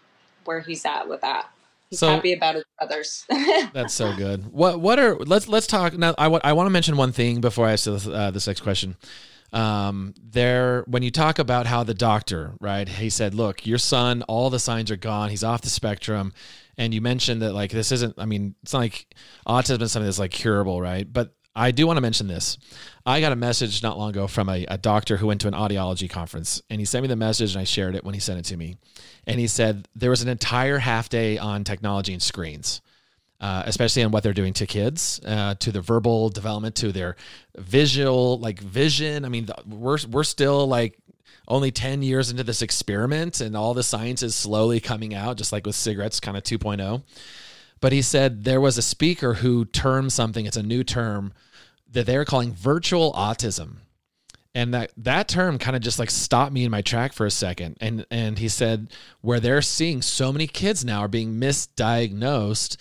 where 0.46 0.62
he's 0.62 0.86
at 0.86 1.10
with 1.10 1.22
that. 1.22 1.50
He's 1.90 2.00
So- 2.00 2.10
happy 2.10 2.34
about 2.34 2.56
his 2.56 2.66
brothers. 2.78 3.26
That's 3.74 3.94
so 3.94 4.14
good. 4.14 4.52
What 4.52 4.82
what 4.82 5.00
are 5.00 5.16
let's 5.16 5.48
let's 5.48 5.68
talk 5.68 5.94
now. 5.94 6.14
I 6.18 6.28
want 6.28 6.44
I 6.44 6.52
want 6.52 6.68
to 6.68 6.70
mention 6.70 6.98
one 6.98 7.14
thing 7.14 7.40
before 7.40 7.66
I 7.66 7.72
ask 7.74 7.86
this, 7.86 8.06
uh, 8.06 8.30
this 8.30 8.46
next 8.46 8.60
question. 8.60 8.98
Um, 9.54 10.14
there 10.22 10.84
when 10.88 11.04
you 11.04 11.12
talk 11.12 11.40
about 11.40 11.68
how 11.68 11.84
the 11.84 11.94
doctor 11.94 12.54
right, 12.60 12.88
he 12.88 13.10
said, 13.10 13.34
look, 13.34 13.66
your 13.66 13.78
son, 13.78 14.24
all 14.24 14.50
the 14.50 14.60
signs 14.60 14.92
are 14.92 14.98
gone. 14.98 15.30
He's 15.30 15.44
off 15.44 15.62
the 15.62 15.70
spectrum, 15.70 16.34
and 16.78 16.94
you 16.94 17.02
mentioned 17.02 17.42
that 17.42 17.54
like 17.54 17.72
this 17.72 17.92
isn't. 17.92 18.16
I 18.18 18.26
mean, 18.26 18.56
it's 18.64 18.74
not 18.74 18.80
like 18.80 19.16
autism 19.48 19.82
is 19.82 19.92
something 19.92 20.08
that's 20.08 20.20
like 20.20 20.32
curable, 20.32 20.82
right? 20.82 21.12
But 21.12 21.34
I 21.56 21.72
do 21.72 21.88
want 21.88 21.98
to 21.98 22.02
mention 22.02 22.28
this. 22.28 22.60
I 23.04 23.20
got 23.20 23.32
a 23.32 23.38
message 23.38 23.82
not 23.82 23.98
long 23.98 24.12
ago 24.12 24.28
from 24.28 24.48
a, 24.48 24.66
a 24.68 24.78
doctor 24.78 25.18
who 25.18 25.28
went 25.28 25.42
to 25.42 25.48
an 25.48 25.56
audiology 25.56 26.10
conference, 26.10 26.62
and 26.70 26.80
he 26.80 26.86
sent 26.86 27.02
me 27.02 27.08
the 27.08 27.16
message, 27.16 27.56
and 27.56 27.62
I 27.62 27.64
shared 27.64 27.96
it 27.96 28.04
when 28.04 28.14
he 28.14 28.20
sent 28.20 28.40
it 28.40 28.46
to 28.46 28.58
me. 28.58 28.78
And 29.26 29.40
he 29.40 29.48
said 29.48 29.88
there 29.96 30.12
was 30.12 30.22
an 30.22 30.30
entire 30.30 30.78
half 30.78 31.10
day 31.10 31.38
on 31.38 31.64
technology 31.64 32.14
and 32.14 32.22
screens 32.22 32.82
uh, 33.40 33.64
especially 33.66 34.04
on 34.04 34.12
what 34.12 34.24
they're 34.24 34.34
doing 34.34 34.54
to 34.54 34.66
kids, 34.66 35.20
uh, 35.26 35.56
to 35.56 35.72
their 35.72 35.82
verbal 35.82 36.30
development, 36.30 36.76
to 36.76 36.92
their 36.92 37.16
visual, 37.56 38.40
like 38.40 38.60
vision. 38.60 39.26
I 39.26 39.30
mean, 39.30 39.46
the, 39.46 39.56
we're 39.68 40.00
we're 40.10 40.24
still 40.24 40.68
like 40.68 40.98
only 41.50 41.72
10 41.72 42.02
years 42.02 42.30
into 42.30 42.44
this 42.44 42.62
experiment 42.62 43.40
and 43.40 43.56
all 43.56 43.74
the 43.74 43.84
science 43.84 44.22
is 44.22 44.36
slowly 44.36 44.82
coming 44.82 45.14
out 45.14 45.38
just 45.38 45.54
like 45.54 45.66
with 45.66 45.76
cigarettes 45.76 46.20
kind 46.20 46.36
of 46.36 46.44
2.0 46.44 47.02
but 47.80 47.94
he 47.94 48.02
said 48.02 48.44
there 48.44 48.60
was 48.60 48.78
a 48.78 48.82
speaker 48.82 49.36
who 49.36 49.64
termed 49.64 50.12
something 50.12 50.46
it's 50.46 50.58
a 50.58 50.64
new 50.64 50.84
term 50.84 51.34
that 51.92 52.06
they're 52.06 52.26
calling 52.26 52.54
virtual 52.54 53.14
autism. 53.14 53.78
And 54.54 54.74
that 54.74 54.92
that 54.98 55.28
term 55.28 55.60
kind 55.60 55.76
of 55.76 55.84
just 55.84 56.00
like 56.00 56.10
stopped 56.10 56.52
me 56.52 56.66
in 56.66 56.72
my 56.72 56.82
track 56.82 57.14
for 57.14 57.28
a 57.28 57.32
second. 57.32 57.78
And 57.80 58.06
and 58.10 58.40
he 58.40 58.50
said 58.50 58.92
where 59.22 59.40
they're 59.40 59.62
seeing 59.62 60.02
so 60.02 60.34
many 60.34 60.48
kids 60.48 60.84
now 60.84 61.02
are 61.02 61.08
being 61.08 61.40
misdiagnosed 61.40 62.78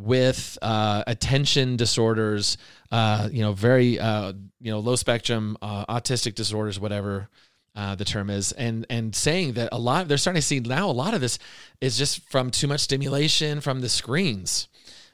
with 0.00 0.58
uh, 0.62 1.04
attention 1.06 1.76
disorders 1.76 2.56
uh, 2.90 3.28
you 3.30 3.42
know 3.42 3.52
very 3.52 3.98
uh, 3.98 4.32
you 4.60 4.70
know 4.70 4.78
low 4.78 4.96
spectrum 4.96 5.56
uh, 5.62 5.84
autistic 5.86 6.34
disorders 6.34 6.80
whatever 6.80 7.28
uh, 7.76 7.94
the 7.94 8.04
term 8.04 8.30
is 8.30 8.52
and 8.52 8.86
and 8.90 9.14
saying 9.14 9.52
that 9.52 9.68
a 9.72 9.78
lot 9.78 10.08
they're 10.08 10.18
starting 10.18 10.40
to 10.40 10.46
see 10.46 10.60
now 10.60 10.88
a 10.88 10.92
lot 10.92 11.14
of 11.14 11.20
this 11.20 11.38
is 11.80 11.96
just 11.96 12.20
from 12.30 12.50
too 12.50 12.66
much 12.66 12.80
stimulation 12.80 13.60
from 13.60 13.80
the 13.80 13.88
screens 13.88 14.68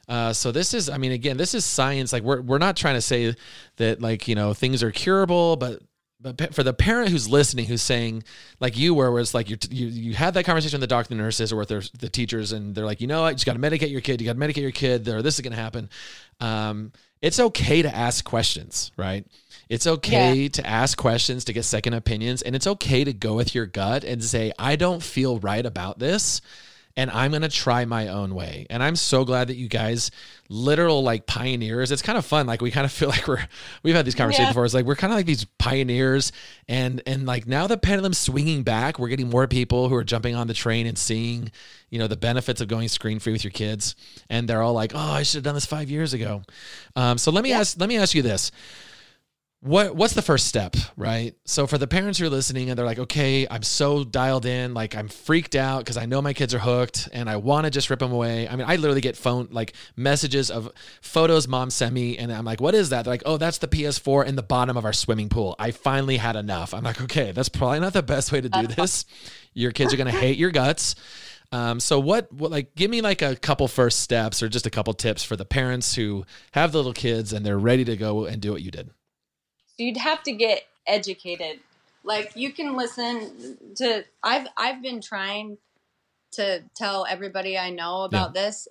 uh, 0.09 0.31
so 0.31 0.51
this 0.51 0.73
is, 0.73 0.89
I 0.89 0.97
mean, 0.97 1.11
again, 1.11 1.35
this 1.35 1.53
is 1.53 1.65
science. 1.65 2.13
Like 2.13 2.23
we're 2.23 2.41
we're 2.41 2.59
not 2.59 2.77
trying 2.77 2.95
to 2.95 3.01
say 3.01 3.35
that 3.75 4.01
like 4.01 4.27
you 4.27 4.35
know 4.35 4.53
things 4.53 4.81
are 4.81 4.91
curable, 4.91 5.57
but 5.57 5.81
but 6.19 6.53
for 6.53 6.63
the 6.63 6.73
parent 6.73 7.09
who's 7.09 7.29
listening, 7.29 7.65
who's 7.65 7.81
saying 7.81 8.23
like 8.59 8.77
you 8.77 8.93
were, 8.93 9.11
where 9.11 9.21
it's 9.21 9.33
like 9.33 9.49
you 9.49 9.57
you 9.69 9.87
you 9.87 10.13
had 10.13 10.33
that 10.33 10.45
conversation 10.45 10.79
with 10.79 10.89
the 10.89 10.93
doctor, 10.95 11.09
the 11.09 11.15
nurses, 11.15 11.51
or 11.51 11.57
with 11.57 11.69
their, 11.69 11.83
the 11.99 12.09
teachers, 12.09 12.51
and 12.51 12.73
they're 12.73 12.85
like, 12.85 13.01
you 13.01 13.07
know, 13.07 13.21
what, 13.21 13.29
you 13.29 13.35
just 13.35 13.45
got 13.45 13.53
to 13.53 13.59
medicate 13.59 13.91
your 13.91 14.01
kid. 14.01 14.19
You 14.19 14.25
got 14.25 14.33
to 14.33 14.39
medicate 14.39 14.63
your 14.63 14.71
kid. 14.71 15.07
Or 15.07 15.21
this 15.21 15.35
is 15.35 15.41
going 15.41 15.53
to 15.53 15.61
happen. 15.61 15.89
Um, 16.39 16.91
it's 17.21 17.39
okay 17.39 17.81
to 17.81 17.95
ask 17.95 18.25
questions, 18.25 18.91
right? 18.97 19.25
It's 19.69 19.85
okay 19.85 20.47
to 20.47 20.65
ask 20.65 20.97
questions 20.97 21.45
to 21.45 21.53
get 21.53 21.63
second 21.63 21.93
opinions, 21.93 22.41
and 22.41 22.55
it's 22.55 22.67
okay 22.67 23.03
to 23.03 23.13
go 23.13 23.35
with 23.35 23.53
your 23.53 23.65
gut 23.65 24.03
and 24.03 24.23
say, 24.23 24.51
I 24.57 24.75
don't 24.75 25.03
feel 25.03 25.39
right 25.39 25.65
about 25.65 25.99
this 25.99 26.41
and 26.97 27.09
I'm 27.11 27.31
going 27.31 27.43
to 27.43 27.47
try 27.49 27.85
my 27.85 28.09
own 28.09 28.35
way. 28.35 28.65
And 28.69 28.83
I'm 28.83 28.97
so 28.97 29.23
glad 29.23 29.47
that 29.47 29.55
you 29.55 29.69
guys 29.69 30.11
literal 30.49 31.03
like 31.03 31.25
pioneers. 31.27 31.91
It's 31.91 32.01
kind 32.01 32.17
of 32.17 32.25
fun. 32.25 32.47
Like 32.47 32.61
we 32.61 32.71
kind 32.71 32.83
of 32.85 32.91
feel 32.99 33.07
like 33.09 33.27
we're 33.27 33.47
we've 33.83 33.95
had 33.95 34.05
these 34.05 34.15
conversations 34.15 34.47
Yeah. 34.47 34.51
before. 34.51 34.65
It's 34.65 34.73
like 34.73 34.85
we're 34.85 34.95
kind 34.95 35.13
of 35.13 35.17
like 35.17 35.25
these 35.27 35.45
pioneers 35.45 36.31
and 36.67 37.01
and 37.05 37.25
like 37.25 37.47
now 37.47 37.67
the 37.67 37.77
pendulum's 37.77 38.17
swinging 38.17 38.63
back. 38.63 38.99
We're 38.99 39.07
getting 39.09 39.29
more 39.29 39.47
people 39.47 39.87
who 39.87 39.95
are 39.95 40.03
jumping 40.03 40.35
on 40.35 40.47
the 40.47 40.53
train 40.53 40.87
and 40.87 40.97
seeing, 40.97 41.51
you 41.89 41.99
know, 41.99 42.07
the 42.07 42.17
benefits 42.17 42.59
of 42.59 42.67
going 42.67 42.87
screen 42.89 43.19
free 43.19 43.31
with 43.33 43.43
your 43.43 43.51
kids 43.51 43.95
and 44.29 44.49
they're 44.49 44.61
all 44.63 44.73
like, 44.73 44.91
"Oh, 44.95 44.99
I 44.99 45.23
should 45.23 45.35
have 45.37 45.43
done 45.43 45.55
this 45.55 45.65
5 45.65 45.89
years 45.89 46.13
ago." 46.13 46.41
Um, 46.95 47.17
so 47.17 47.31
let 47.31 47.43
me 47.43 47.53
ask 47.53 47.79
let 47.79 47.87
me 47.87 47.97
ask 47.97 48.15
you 48.15 48.21
this 48.23 48.51
what 49.61 49.95
what's 49.95 50.13
the 50.13 50.21
first 50.21 50.47
step 50.47 50.75
right? 50.95 51.35
So 51.45 51.65
for 51.65 51.77
the 51.77 51.87
parents 51.87 52.19
who 52.19 52.25
are 52.25 52.29
listening 52.29 52.69
and 52.69 52.77
they're 52.77 52.85
like 52.85 52.99
okay 52.99 53.47
i'm 53.49 53.63
so 53.63 54.03
dialed 54.03 54.45
in 54.45 54.73
like 54.73 54.95
i'm 54.95 55.07
freaked 55.07 55.55
out 55.55 55.79
because 55.79 55.97
i 55.97 56.05
know 56.05 56.21
my 56.21 56.33
kids 56.33 56.53
are 56.53 56.59
hooked 56.59 57.09
and 57.11 57.29
i 57.29 57.37
want 57.37 57.65
to 57.65 57.71
just 57.71 57.89
rip 57.89 57.99
them 57.99 58.11
away. 58.11 58.47
I 58.47 58.55
mean 58.55 58.67
i 58.67 58.75
literally 58.75 59.01
get 59.01 59.17
phone 59.17 59.47
like 59.51 59.73
messages 59.95 60.51
of 60.51 60.71
photos 61.01 61.47
mom 61.47 61.71
sent 61.71 61.93
me 61.93 62.17
and 62.17 62.31
i'm 62.31 62.45
like 62.45 62.61
what 62.61 62.75
is 62.75 62.89
that? 62.89 63.03
They're 63.05 63.13
like 63.13 63.23
oh 63.25 63.37
that's 63.37 63.57
the 63.57 63.67
ps4 63.67 64.25
in 64.25 64.35
the 64.35 64.43
bottom 64.43 64.77
of 64.77 64.85
our 64.85 64.93
swimming 64.93 65.29
pool. 65.29 65.55
I 65.57 65.71
finally 65.71 66.17
had 66.17 66.35
enough. 66.35 66.73
I'm 66.73 66.83
like 66.83 67.01
okay 67.01 67.31
that's 67.31 67.49
probably 67.49 67.79
not 67.79 67.93
the 67.93 68.03
best 68.03 68.31
way 68.31 68.41
to 68.41 68.49
do 68.49 68.67
this. 68.67 69.05
Your 69.53 69.71
kids 69.71 69.91
are 69.91 69.97
going 69.97 70.11
to 70.11 70.17
hate 70.17 70.37
your 70.37 70.51
guts. 70.51 70.95
Um, 71.51 71.79
so 71.79 71.99
what, 71.99 72.31
what 72.31 72.51
like 72.51 72.75
give 72.75 72.91
me 72.91 73.01
like 73.01 73.21
a 73.21 73.35
couple 73.35 73.67
first 73.67 74.01
steps 74.01 74.43
or 74.43 74.49
just 74.49 74.67
a 74.67 74.69
couple 74.69 74.93
tips 74.93 75.23
for 75.23 75.35
the 75.35 75.45
parents 75.45 75.95
who 75.95 76.25
have 76.51 76.73
the 76.73 76.77
little 76.77 76.93
kids 76.93 77.33
and 77.33 77.45
they're 77.45 77.57
ready 77.57 77.85
to 77.85 77.95
go 77.95 78.25
and 78.25 78.41
do 78.41 78.51
what 78.51 78.61
you 78.61 78.69
did 78.69 78.91
you'd 79.77 79.97
have 79.97 80.23
to 80.23 80.31
get 80.31 80.63
educated. 80.85 81.59
Like 82.03 82.31
you 82.35 82.51
can 82.53 82.75
listen 82.77 83.57
to 83.75 84.05
I've 84.23 84.47
I've 84.57 84.81
been 84.81 85.01
trying 85.01 85.57
to 86.33 86.63
tell 86.75 87.05
everybody 87.09 87.57
I 87.57 87.69
know 87.69 88.03
about 88.03 88.33
this. 88.33 88.67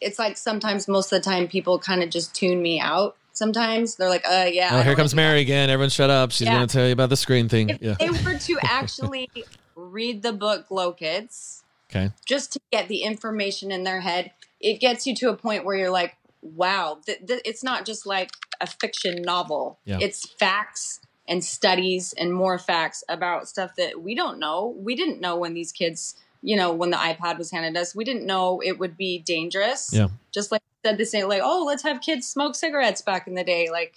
it's 0.00 0.18
like 0.18 0.36
sometimes 0.36 0.86
most 0.86 1.12
of 1.12 1.20
the 1.22 1.24
time 1.30 1.48
people 1.48 1.78
kind 1.78 2.02
of 2.02 2.10
just 2.10 2.34
tune 2.34 2.62
me 2.62 2.78
out. 2.80 3.16
Sometimes 3.32 3.96
they're 3.96 4.08
like, 4.08 4.24
uh, 4.28 4.46
yeah. 4.50 4.70
Oh, 4.72 4.82
here 4.82 4.94
comes 4.94 5.12
like 5.12 5.16
Mary 5.16 5.40
again. 5.40 5.70
Everyone 5.70 5.90
shut 5.90 6.10
up. 6.10 6.30
She's 6.32 6.46
Yeah. 6.46 6.54
going 6.54 6.68
to 6.68 6.72
tell 6.72 6.86
you 6.86 6.92
about 6.92 7.08
the 7.08 7.16
screen 7.16 7.48
thing. 7.48 7.70
If 7.70 7.82
Yeah. 7.82 7.94
they 7.98 8.10
were 8.10 8.38
to 8.38 8.58
actually 8.64 9.28
read 9.74 10.22
the 10.22 10.32
book 10.32 10.68
Glow 10.68 10.92
Kids, 10.92 11.64
Okay. 11.90 12.10
just 12.26 12.52
to 12.52 12.60
get 12.70 12.88
the 12.88 13.02
information 13.02 13.72
in 13.72 13.84
their 13.84 14.00
head, 14.02 14.32
it 14.60 14.80
gets 14.80 15.06
you 15.06 15.14
to 15.16 15.30
a 15.30 15.36
point 15.36 15.64
where 15.64 15.74
you're 15.76 15.90
like, 15.90 16.16
wow, 16.42 16.98
th- 17.06 17.26
th- 17.26 17.42
it's 17.44 17.62
not 17.64 17.86
just 17.86 18.04
like 18.06 18.30
a 18.60 18.66
fiction 18.66 19.22
novel. 19.22 19.78
Yeah. 19.84 19.98
It's 20.00 20.28
facts 20.28 21.00
and 21.28 21.42
studies 21.44 22.12
and 22.18 22.32
more 22.34 22.58
facts 22.58 23.04
about 23.08 23.48
stuff 23.48 23.76
that 23.76 24.02
we 24.02 24.14
don't 24.14 24.38
know. 24.38 24.74
We 24.78 24.94
didn't 24.96 25.20
know 25.20 25.36
when 25.36 25.54
these 25.54 25.72
kids, 25.72 26.16
you 26.42 26.56
know, 26.56 26.72
when 26.72 26.90
the 26.90 26.96
iPad 26.96 27.38
was 27.38 27.50
handed 27.52 27.80
us, 27.80 27.94
we 27.94 28.04
didn't 28.04 28.26
know 28.26 28.60
it 28.60 28.78
would 28.78 28.96
be 28.96 29.18
dangerous. 29.20 29.90
Yeah. 29.92 30.08
Just 30.32 30.50
like 30.52 30.62
said 30.84 30.98
this 30.98 31.14
ain't 31.14 31.28
like, 31.28 31.42
oh, 31.44 31.64
let's 31.64 31.84
have 31.84 32.00
kids 32.00 32.26
smoke 32.26 32.56
cigarettes 32.56 33.02
back 33.02 33.28
in 33.28 33.34
the 33.34 33.44
day. 33.44 33.70
Like, 33.70 33.94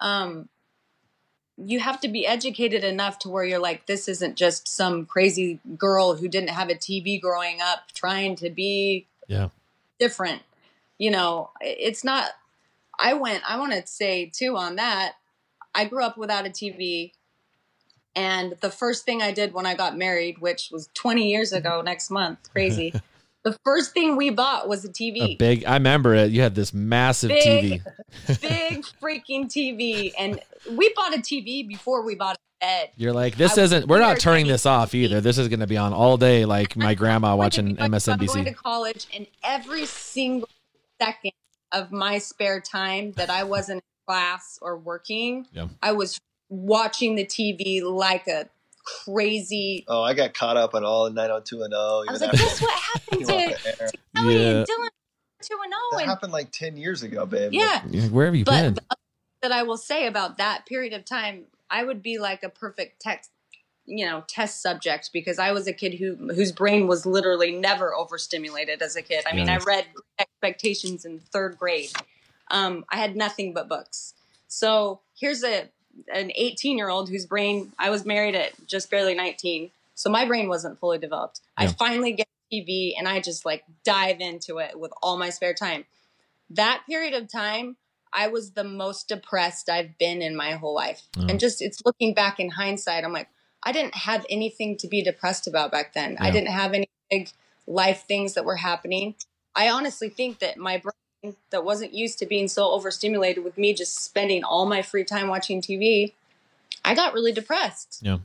um, 0.00 0.48
you 1.56 1.80
have 1.80 2.00
to 2.00 2.08
be 2.08 2.26
educated 2.26 2.84
enough 2.84 3.18
to 3.20 3.28
where 3.28 3.44
you're 3.44 3.58
like, 3.58 3.86
this 3.86 4.08
isn't 4.08 4.36
just 4.36 4.68
some 4.68 5.06
crazy 5.06 5.60
girl 5.78 6.14
who 6.14 6.28
didn't 6.28 6.50
have 6.50 6.68
a 6.68 6.74
TV 6.74 7.20
growing 7.20 7.60
up 7.62 7.92
trying 7.94 8.36
to 8.36 8.50
be 8.50 9.06
Yeah. 9.26 9.48
different. 9.98 10.42
You 11.02 11.10
know, 11.10 11.50
it's 11.60 12.04
not. 12.04 12.30
I 12.96 13.14
went, 13.14 13.42
I 13.48 13.58
want 13.58 13.72
to 13.72 13.84
say 13.88 14.30
too 14.32 14.56
on 14.56 14.76
that, 14.76 15.14
I 15.74 15.84
grew 15.86 16.04
up 16.04 16.16
without 16.16 16.46
a 16.46 16.50
TV. 16.50 17.10
And 18.14 18.54
the 18.60 18.70
first 18.70 19.04
thing 19.04 19.20
I 19.20 19.32
did 19.32 19.52
when 19.52 19.66
I 19.66 19.74
got 19.74 19.98
married, 19.98 20.38
which 20.38 20.68
was 20.70 20.88
20 20.94 21.28
years 21.28 21.52
ago 21.52 21.82
next 21.84 22.08
month, 22.08 22.38
crazy, 22.52 22.92
the 23.44 23.58
first 23.64 23.92
thing 23.92 24.16
we 24.16 24.30
bought 24.30 24.68
was 24.68 24.84
a 24.84 24.90
A 24.90 24.92
TV. 24.92 25.36
big, 25.36 25.64
I 25.64 25.74
remember 25.74 26.14
it. 26.14 26.30
You 26.30 26.40
had 26.40 26.54
this 26.54 26.72
massive 26.72 27.30
Big. 27.30 27.82
TV. 27.82 28.40
big 28.40 28.84
freaking 29.02 29.46
TV. 29.46 30.12
And 30.16 30.38
we 30.70 30.92
bought 30.94 31.16
a 31.16 31.20
TV 31.20 31.66
before 31.66 32.04
we 32.06 32.14
bought 32.14 32.36
a 32.36 32.64
bed. 32.64 32.90
You're 32.96 33.12
like, 33.12 33.34
this 33.36 33.58
I- 33.58 33.62
isn't, 33.62 33.88
we're 33.88 33.98
not 33.98 34.20
turning 34.20 34.46
this 34.46 34.66
off 34.66 34.94
either. 34.94 35.20
This 35.20 35.36
is 35.36 35.48
going 35.48 35.58
to 35.58 35.66
be 35.66 35.78
on 35.78 35.92
all 35.92 36.16
day, 36.16 36.44
like 36.44 36.76
my 36.76 36.94
grandma 37.02 37.34
watching 37.34 37.74
to- 37.74 37.82
I'm 37.82 37.90
going 37.90 38.44
to 38.44 38.52
college, 38.54 39.08
and 39.12 39.26
every 39.42 39.86
single 39.86 40.48
second 41.04 41.32
of 41.72 41.90
my 41.92 42.18
spare 42.18 42.60
time 42.60 43.12
that 43.12 43.30
I 43.30 43.44
wasn't 43.44 43.78
in 43.78 43.82
class 44.06 44.58
or 44.62 44.76
working, 44.76 45.46
Yeah. 45.52 45.68
I 45.82 45.92
was 45.92 46.20
watching 46.48 47.14
the 47.14 47.24
TV 47.24 47.82
like 47.82 48.26
a 48.28 48.48
crazy. 49.06 49.84
Oh, 49.88 50.02
I 50.02 50.14
got 50.14 50.34
caught 50.34 50.56
up 50.56 50.74
on 50.74 50.84
all 50.84 51.04
the 51.04 51.10
90210. 51.10 51.72
I 51.78 52.02
Even 52.02 52.12
was 52.12 52.20
like, 52.20 52.32
after 52.34 52.44
guess 52.44 52.62
what 52.62 52.80
happened 52.80 53.20
you 53.20 53.26
came 53.26 53.48
to 53.48 53.54
off 53.54 53.62
the 53.62 53.82
air. 53.82 53.90
Kelly 54.16 54.34
Yeah. 54.34 54.50
and 54.58 54.66
Dylan? 54.66 54.88
Oh 54.88 54.88
two 55.42 55.58
and 55.64 55.72
That 55.72 55.98
and 56.02 56.08
happened 56.08 56.32
like 56.32 56.52
10 56.52 56.76
years 56.76 57.02
ago, 57.02 57.26
babe. 57.26 57.52
yeah. 57.52 57.82
Yeah, 57.90 58.08
Where 58.08 58.26
have 58.26 58.34
you 58.36 58.44
But 58.44 58.62
been? 58.62 58.74
the 58.74 58.82
that 59.42 59.50
I 59.50 59.64
will 59.64 59.76
say 59.76 60.06
about 60.06 60.38
that 60.38 60.66
period 60.66 60.92
of 60.92 61.04
time, 61.04 61.46
I 61.68 61.82
would 61.82 62.00
be 62.00 62.18
like 62.18 62.44
a 62.44 62.48
perfect 62.48 63.00
text, 63.02 63.31
you 63.86 64.06
know, 64.06 64.24
test 64.28 64.62
subject 64.62 65.10
because 65.12 65.38
I 65.38 65.52
was 65.52 65.66
a 65.66 65.72
kid 65.72 65.94
who 65.94 66.14
whose 66.32 66.52
brain 66.52 66.86
was 66.86 67.04
literally 67.04 67.52
never 67.52 67.94
overstimulated 67.94 68.80
as 68.80 68.96
a 68.96 69.02
kid. 69.02 69.24
I 69.30 69.34
mean, 69.34 69.46
Yeah. 69.46 69.58
I 69.60 69.64
read 69.64 69.86
expectations 70.18 71.04
in 71.04 71.18
third 71.18 71.58
grade. 71.58 71.90
Um, 72.50 72.84
I 72.90 72.96
had 72.96 73.16
nothing 73.16 73.52
but 73.52 73.68
books. 73.68 74.14
So 74.48 75.00
here's 75.18 75.42
a 75.42 75.68
an 76.12 76.32
18 76.34 76.78
year 76.78 76.88
old 76.88 77.10
whose 77.10 77.26
brain 77.26 77.72
I 77.78 77.90
was 77.90 78.04
married 78.04 78.34
at 78.34 78.52
just 78.66 78.90
barely 78.90 79.14
19, 79.14 79.70
so 79.94 80.10
my 80.10 80.24
brain 80.26 80.48
wasn't 80.48 80.78
fully 80.78 80.98
developed. 80.98 81.40
I 81.56 81.66
finally 81.66 82.12
get 82.12 82.28
TV 82.52 82.92
and 82.96 83.08
I 83.08 83.20
just 83.20 83.44
like 83.44 83.64
dive 83.84 84.20
into 84.20 84.58
it 84.58 84.78
with 84.78 84.92
all 85.02 85.18
my 85.18 85.30
spare 85.30 85.54
time. 85.54 85.84
That 86.50 86.82
period 86.86 87.14
of 87.14 87.30
time, 87.30 87.76
I 88.12 88.28
was 88.28 88.52
the 88.52 88.64
most 88.64 89.08
depressed 89.08 89.68
I've 89.68 89.96
been 89.98 90.20
in 90.20 90.36
my 90.36 90.52
whole 90.52 90.74
life. 90.74 91.02
Oh. 91.16 91.26
And 91.28 91.40
just 91.40 91.62
it's 91.62 91.80
looking 91.84 92.14
back 92.14 92.38
in 92.38 92.50
hindsight, 92.50 93.04
I'm 93.04 93.12
like, 93.12 93.28
I 93.62 93.72
didn't 93.72 93.94
have 93.94 94.26
anything 94.28 94.76
to 94.78 94.88
be 94.88 95.02
depressed 95.02 95.46
about 95.46 95.70
back 95.70 95.92
then. 95.92 96.16
I 96.18 96.30
didn't 96.30 96.50
have 96.50 96.72
any 96.72 96.88
big 97.10 97.30
life 97.66 98.04
things 98.08 98.34
that 98.34 98.44
were 98.44 98.56
happening. 98.56 99.14
I 99.54 99.68
honestly 99.68 100.08
think 100.08 100.40
that 100.40 100.56
my 100.56 100.78
brain 100.78 101.36
that 101.50 101.64
wasn't 101.64 101.94
used 101.94 102.18
to 102.18 102.26
being 102.26 102.48
so 102.48 102.72
overstimulated 102.72 103.44
with 103.44 103.56
me 103.56 103.72
just 103.74 104.02
spending 104.02 104.42
all 104.42 104.66
my 104.66 104.82
free 104.82 105.04
time 105.04 105.28
watching 105.28 105.60
TV, 105.60 106.14
I 106.84 106.94
got 106.94 107.14
really 107.14 107.32
depressed. 107.32 108.00
Yeah. 108.02 108.18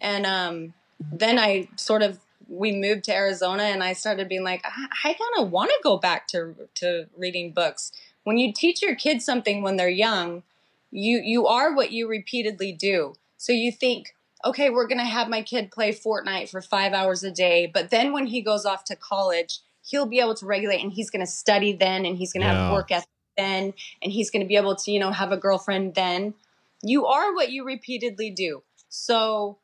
And 0.00 0.24
um, 0.24 0.72
then 1.12 1.38
I 1.38 1.68
sort 1.76 2.02
of 2.02 2.18
we 2.48 2.72
moved 2.72 3.04
to 3.04 3.14
Arizona, 3.14 3.62
and 3.62 3.82
I 3.82 3.92
started 3.92 4.28
being 4.28 4.42
like, 4.42 4.64
I, 4.64 4.86
I 5.04 5.14
kind 5.14 5.46
of 5.46 5.50
want 5.50 5.70
to 5.70 5.76
go 5.82 5.98
back 5.98 6.26
to 6.28 6.54
to 6.76 7.06
reading 7.16 7.52
books. 7.52 7.92
When 8.24 8.38
you 8.38 8.52
teach 8.52 8.82
your 8.82 8.94
kids 8.94 9.24
something 9.24 9.62
when 9.62 9.76
they're 9.76 9.88
young, 9.88 10.42
you 10.90 11.20
you 11.22 11.46
are 11.46 11.74
what 11.74 11.92
you 11.92 12.08
repeatedly 12.08 12.72
do. 12.72 13.14
So 13.36 13.52
you 13.52 13.72
think, 13.72 14.14
okay, 14.44 14.70
we're 14.70 14.86
gonna 14.86 15.04
have 15.04 15.28
my 15.28 15.42
kid 15.42 15.70
play 15.70 15.92
Fortnite 15.92 16.50
for 16.50 16.60
five 16.60 16.92
hours 16.92 17.22
a 17.24 17.30
day, 17.30 17.66
but 17.72 17.90
then 17.90 18.12
when 18.12 18.26
he 18.26 18.40
goes 18.42 18.64
off 18.64 18.84
to 18.84 18.96
college, 18.96 19.60
he'll 19.82 20.06
be 20.06 20.20
able 20.20 20.34
to 20.36 20.46
regulate, 20.46 20.82
and 20.82 20.92
he's 20.92 21.10
gonna 21.10 21.26
study 21.26 21.72
then, 21.72 22.04
and 22.06 22.16
he's 22.16 22.32
gonna 22.32 22.46
Yeah. 22.46 22.64
have 22.64 22.72
work 22.72 22.90
ethic 22.90 23.08
then, 23.36 23.74
and 24.02 24.12
he's 24.12 24.30
gonna 24.30 24.44
be 24.44 24.56
able 24.56 24.76
to 24.76 24.90
you 24.90 24.98
know 24.98 25.10
have 25.10 25.32
a 25.32 25.36
girlfriend 25.36 25.94
then. 25.94 26.34
You 26.82 27.06
are 27.06 27.34
what 27.34 27.50
you 27.50 27.64
repeatedly 27.64 28.30
do. 28.30 28.62
So 28.88 29.58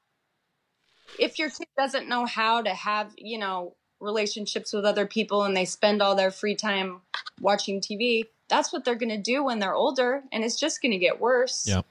if 1.19 1.39
your 1.39 1.51
kid 1.51 1.69
doesn't 1.77 2.09
know 2.09 2.27
how 2.27 2.63
to 2.63 2.71
have, 2.71 3.15
you 3.17 3.39
know, 3.39 3.75
relationships 4.01 4.73
with 4.73 4.85
other 4.85 5.07
people 5.07 5.45
and 5.45 5.57
they 5.57 5.65
spend 5.65 6.03
all 6.03 6.15
their 6.15 6.31
free 6.31 6.55
time 6.55 7.01
watching 7.41 7.81
TV, 7.81 8.25
that's 8.49 8.73
what 8.73 8.85
they're 8.85 8.95
going 8.95 9.09
to 9.09 9.17
do 9.17 9.43
when 9.43 9.59
they're 9.59 9.75
older 9.75 10.23
and 10.31 10.45
it's 10.45 10.59
just 10.59 10.83
going 10.83 10.93
to 10.93 10.99
get 10.99 11.21
worse. 11.21 11.67
Yeah. 11.67 11.83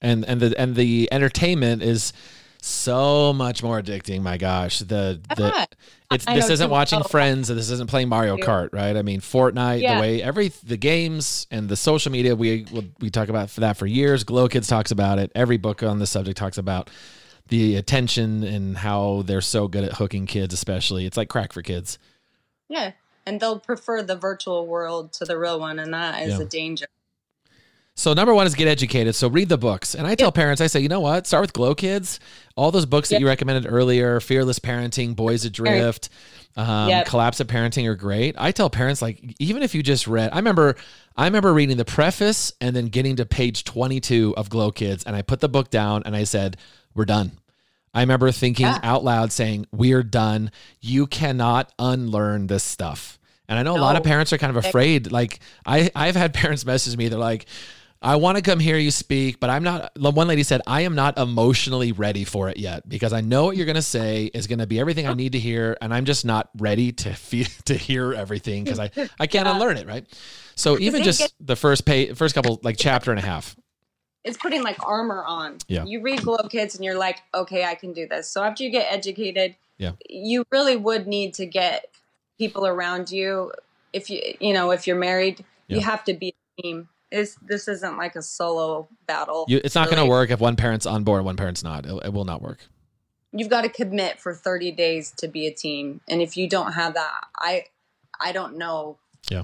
And 0.00 0.24
and 0.24 0.40
the 0.40 0.58
and 0.58 0.74
the 0.76 1.08
entertainment 1.12 1.82
is 1.82 2.12
so 2.60 3.32
much 3.32 3.62
more 3.62 3.80
addicting. 3.80 4.20
My 4.20 4.36
gosh, 4.36 4.80
the 4.80 5.20
the 5.36 5.68
it's 6.12 6.26
I 6.26 6.34
this 6.34 6.50
isn't 6.50 6.70
watching 6.70 6.98
well. 7.00 7.08
Friends. 7.08 7.48
This 7.48 7.70
isn't 7.70 7.88
playing 7.88 8.08
Mario 8.08 8.36
Kart, 8.36 8.70
right? 8.72 8.96
I 8.96 9.02
mean, 9.02 9.20
Fortnite, 9.20 9.80
Yeah. 9.80 9.94
the 9.96 10.00
way 10.00 10.22
every 10.22 10.48
the 10.64 10.76
games 10.76 11.46
and 11.50 11.68
the 11.68 11.76
social 11.76 12.10
media 12.10 12.34
we 12.34 12.66
we- 12.72 12.90
we 13.00 13.10
talk 13.10 13.28
about 13.28 13.50
for 13.50 13.60
that 13.60 13.76
for 13.76 13.86
years. 13.86 14.24
Glow 14.24 14.48
Kids 14.48 14.66
talks 14.66 14.90
about 14.90 15.18
it. 15.18 15.30
Every 15.34 15.56
book 15.56 15.82
on 15.82 15.98
the 15.98 16.06
subject 16.06 16.36
talks 16.38 16.58
about 16.58 16.90
the 17.48 17.76
attention 17.76 18.42
and 18.44 18.76
how 18.78 19.22
they're 19.24 19.40
so 19.40 19.68
good 19.68 19.84
at 19.84 19.94
hooking 19.94 20.26
kids, 20.26 20.52
especially. 20.52 21.06
It's 21.06 21.16
like 21.16 21.28
crack 21.28 21.52
for 21.52 21.62
kids. 21.62 21.98
Yeah. 22.68 22.92
And 23.24 23.40
they'll 23.40 23.58
prefer 23.60 24.02
the 24.02 24.16
virtual 24.16 24.66
world 24.66 25.12
to 25.14 25.24
the 25.24 25.38
real 25.38 25.58
one 25.60 25.78
and 25.78 25.94
that 25.94 26.22
is 26.22 26.34
Yeah. 26.38 26.40
a 26.40 26.44
danger. 26.44 26.86
So 27.98 28.12
number 28.12 28.32
one 28.32 28.46
is 28.46 28.54
get 28.54 28.68
educated. 28.68 29.16
So 29.16 29.26
read 29.28 29.48
the 29.48 29.58
books. 29.58 29.96
And 29.96 30.06
I 30.06 30.14
tell 30.14 30.30
parents, 30.30 30.60
I 30.60 30.68
say, 30.68 30.78
you 30.78 30.88
know 30.88 31.00
what? 31.00 31.26
Start 31.26 31.40
with 31.42 31.52
Glow 31.52 31.74
Kids. 31.74 32.20
All 32.54 32.70
those 32.70 32.86
books 32.86 33.08
that 33.08 33.18
you 33.18 33.26
recommended 33.26 33.68
earlier, 33.68 34.20
Fearless 34.20 34.60
Parenting, 34.60 35.16
Boys 35.16 35.44
Adrift, 35.44 36.08
um, 36.56 36.88
Yep. 36.90 37.06
Collapse 37.06 37.40
of 37.40 37.48
Parenting 37.48 37.88
are 37.88 37.96
great. 37.96 38.36
I 38.38 38.52
tell 38.52 38.70
parents, 38.70 39.02
like, 39.02 39.34
even 39.40 39.64
if 39.64 39.74
you 39.74 39.82
just 39.82 40.06
read, 40.06 40.30
I 40.32 40.36
remember, 40.36 40.76
I 41.16 41.24
remember 41.24 41.52
reading 41.52 41.76
the 41.76 41.84
preface 41.84 42.52
and 42.60 42.76
then 42.76 42.86
getting 42.86 43.16
to 43.16 43.26
page 43.26 43.64
22 43.64 44.32
of 44.36 44.48
Glow 44.48 44.70
Kids, 44.70 45.02
and 45.02 45.16
I 45.16 45.22
put 45.22 45.40
the 45.40 45.48
book 45.48 45.68
down 45.70 46.04
and 46.06 46.14
I 46.14 46.22
said, 46.22 46.56
we're 46.94 47.04
done. 47.04 47.32
I 47.92 48.02
remember 48.02 48.30
thinking 48.30 48.66
Yeah. 48.66 48.78
out 48.84 49.02
loud, 49.02 49.32
saying, 49.32 49.66
"We're 49.72 50.04
done. 50.04 50.52
You 50.80 51.06
cannot 51.08 51.72
unlearn 51.80 52.46
this 52.46 52.62
stuff." 52.62 53.18
And 53.48 53.58
I 53.58 53.62
know 53.62 53.76
a 53.76 53.80
lot 53.80 53.96
of 53.96 54.04
parents 54.04 54.32
are 54.32 54.38
kind 54.38 54.56
of 54.56 54.62
afraid. 54.64 55.10
Like 55.10 55.40
I, 55.66 55.90
I've 55.96 56.14
had 56.14 56.32
parents 56.34 56.64
message 56.66 56.96
me. 56.96 57.08
They're 57.08 57.18
like, 57.18 57.46
"I 58.00 58.16
want 58.16 58.36
to 58.36 58.42
come 58.42 58.58
hear 58.60 58.76
you 58.78 58.90
speak, 58.90 59.40
but 59.40 59.50
I'm 59.50 59.62
not." 59.62 59.90
One 59.98 60.28
lady 60.28 60.42
said, 60.42 60.60
"I 60.66 60.82
am 60.82 60.94
not 60.94 61.18
emotionally 61.18 61.92
ready 61.92 62.24
for 62.24 62.48
it 62.48 62.56
yet 62.58 62.88
because 62.88 63.12
I 63.12 63.20
know 63.20 63.44
what 63.46 63.56
you're 63.56 63.66
going 63.66 63.76
to 63.76 63.82
say 63.82 64.26
is 64.26 64.46
going 64.46 64.58
to 64.60 64.66
be 64.66 64.78
everything 64.80 65.06
I 65.06 65.14
need 65.14 65.32
to 65.32 65.38
hear, 65.38 65.76
and 65.80 65.92
I'm 65.94 66.04
just 66.04 66.24
not 66.24 66.50
ready 66.58 66.92
to 66.92 67.12
feel 67.14 67.46
to 67.66 67.74
hear 67.74 68.12
everything 68.12 68.64
because 68.64 68.78
I, 68.78 68.90
I 69.18 69.26
can't 69.26 69.46
Yeah. 69.46 69.54
unlearn 69.54 69.76
it, 69.76 69.86
right?" 69.86 70.04
So 70.54 70.78
even 70.78 71.02
just 71.02 71.20
get- 71.20 71.32
the 71.40 71.56
first 71.56 71.84
page, 71.84 72.16
first 72.16 72.34
couple 72.34 72.60
like 72.62 72.76
chapter 72.78 73.10
and 73.10 73.18
a 73.20 73.22
half. 73.24 73.56
It's 74.24 74.36
putting 74.36 74.62
like 74.62 74.84
armor 74.84 75.24
on. 75.24 75.58
Yeah. 75.68 75.84
You 75.84 76.02
read 76.02 76.22
Glow 76.22 76.36
Kids 76.48 76.74
and 76.74 76.84
you're 76.84 76.98
like, 76.98 77.20
okay, 77.32 77.64
I 77.64 77.76
can 77.76 77.92
do 77.92 78.06
this. 78.06 78.28
So 78.28 78.42
after 78.42 78.62
you 78.64 78.68
get 78.70 78.92
educated, 78.92 79.54
Yeah. 79.78 79.92
you 80.10 80.44
really 80.50 80.76
would 80.76 81.06
need 81.06 81.32
to 81.34 81.46
get 81.46 81.86
people 82.36 82.66
around 82.66 83.10
you. 83.10 83.52
If 83.92 84.10
you, 84.10 84.20
you 84.40 84.52
know, 84.52 84.72
if 84.72 84.86
you're 84.86 84.98
married, 84.98 85.44
Yeah. 85.68 85.76
you 85.76 85.82
have 85.82 86.04
to 86.04 86.14
be 86.14 86.34
a 86.58 86.62
team. 86.62 86.88
This 87.10 87.36
this 87.46 87.68
isn't 87.68 87.96
like 87.96 88.16
a 88.16 88.22
solo 88.22 88.88
battle. 89.06 89.46
You, 89.48 89.60
it's 89.64 89.74
not 89.74 89.86
going 89.90 89.98
to 89.98 90.06
work 90.06 90.30
if 90.30 90.40
one 90.40 90.56
parent's 90.56 90.84
on 90.86 91.04
board, 91.04 91.24
one 91.24 91.36
parent's 91.36 91.62
not. 91.64 91.86
It, 91.86 92.06
it 92.06 92.12
will 92.12 92.24
not 92.24 92.42
work. 92.42 92.66
You've 93.32 93.48
got 93.50 93.62
to 93.62 93.68
commit 93.68 94.20
for 94.20 94.34
30 94.34 94.72
days 94.72 95.12
to 95.18 95.28
be 95.28 95.46
a 95.46 95.52
team, 95.52 96.00
and 96.08 96.20
if 96.22 96.36
you 96.36 96.48
don't 96.48 96.72
have 96.72 96.94
that, 96.94 97.26
I 97.36 97.64
I 98.20 98.32
don't 98.32 98.56
know. 98.58 98.98
Yeah. 99.30 99.42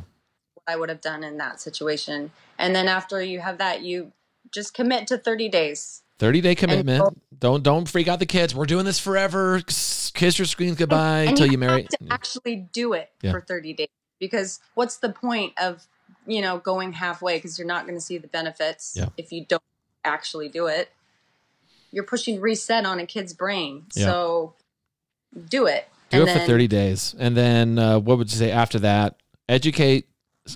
What 0.55 0.65
I 0.69 0.77
would 0.77 0.89
have 0.89 1.01
done 1.01 1.23
in 1.25 1.37
that 1.39 1.61
situation, 1.61 2.33
and 2.59 2.75
then 2.75 2.89
after 2.89 3.23
you 3.23 3.41
have 3.41 3.59
that, 3.59 3.83
you 3.83 4.13
just 4.53 4.75
commit 4.75 5.07
to 5.09 5.19
30 5.19 5.49
days. 5.49 6.03
30 6.19 6.41
day 6.43 6.55
commitment. 6.55 7.19
don't 7.39 7.63
don't 7.63 7.89
freak 7.89 8.09
out 8.09 8.19
the 8.21 8.27
kids. 8.27 8.55
We're 8.55 8.67
doing 8.67 8.85
this 8.85 8.99
forever. 9.01 9.61
Kiss 9.67 10.39
your 10.39 10.47
screens 10.47 10.77
goodbye 10.77 11.23
until 11.23 11.47
you 11.47 11.53
you 11.53 11.59
marry. 11.59 11.89
actually 12.11 12.57
do 12.73 12.93
it 12.93 13.11
Yeah. 13.21 13.33
for 13.33 13.41
30 13.41 13.73
days. 13.75 13.89
because 14.21 14.61
what's 14.75 14.97
the 14.99 15.09
point 15.09 15.53
of 15.61 15.87
you 16.27 16.41
know 16.43 16.59
going 16.59 16.93
halfway 16.93 17.37
because 17.37 17.59
you're 17.59 17.67
not 17.69 17.85
going 17.87 17.97
to 17.97 18.01
see 18.01 18.19
the 18.19 18.29
benefits 18.29 18.95
Yeah. 18.97 19.09
if 19.17 19.33
you 19.33 19.45
don't 19.47 19.63
actually 20.05 20.49
do 20.49 20.67
it 20.67 20.91
you're 21.93 22.05
pushing 22.05 22.41
reset 22.41 22.85
on 22.87 22.99
a 22.99 23.07
kid's 23.07 23.33
brain 23.33 23.85
Yeah. 23.95 24.07
so 24.07 24.55
do 25.49 25.67
it 25.67 25.89
Do 26.11 26.21
And 26.21 26.29
it 26.29 26.41
for 26.41 26.47
30 26.47 26.69
days. 26.69 27.15
And 27.19 27.37
then 27.37 27.79
uh, 27.79 27.99
what 27.99 28.19
would 28.19 28.31
you 28.31 28.37
say 28.39 28.51
after 28.53 28.79
that? 28.81 29.17
Educate, 29.49 30.07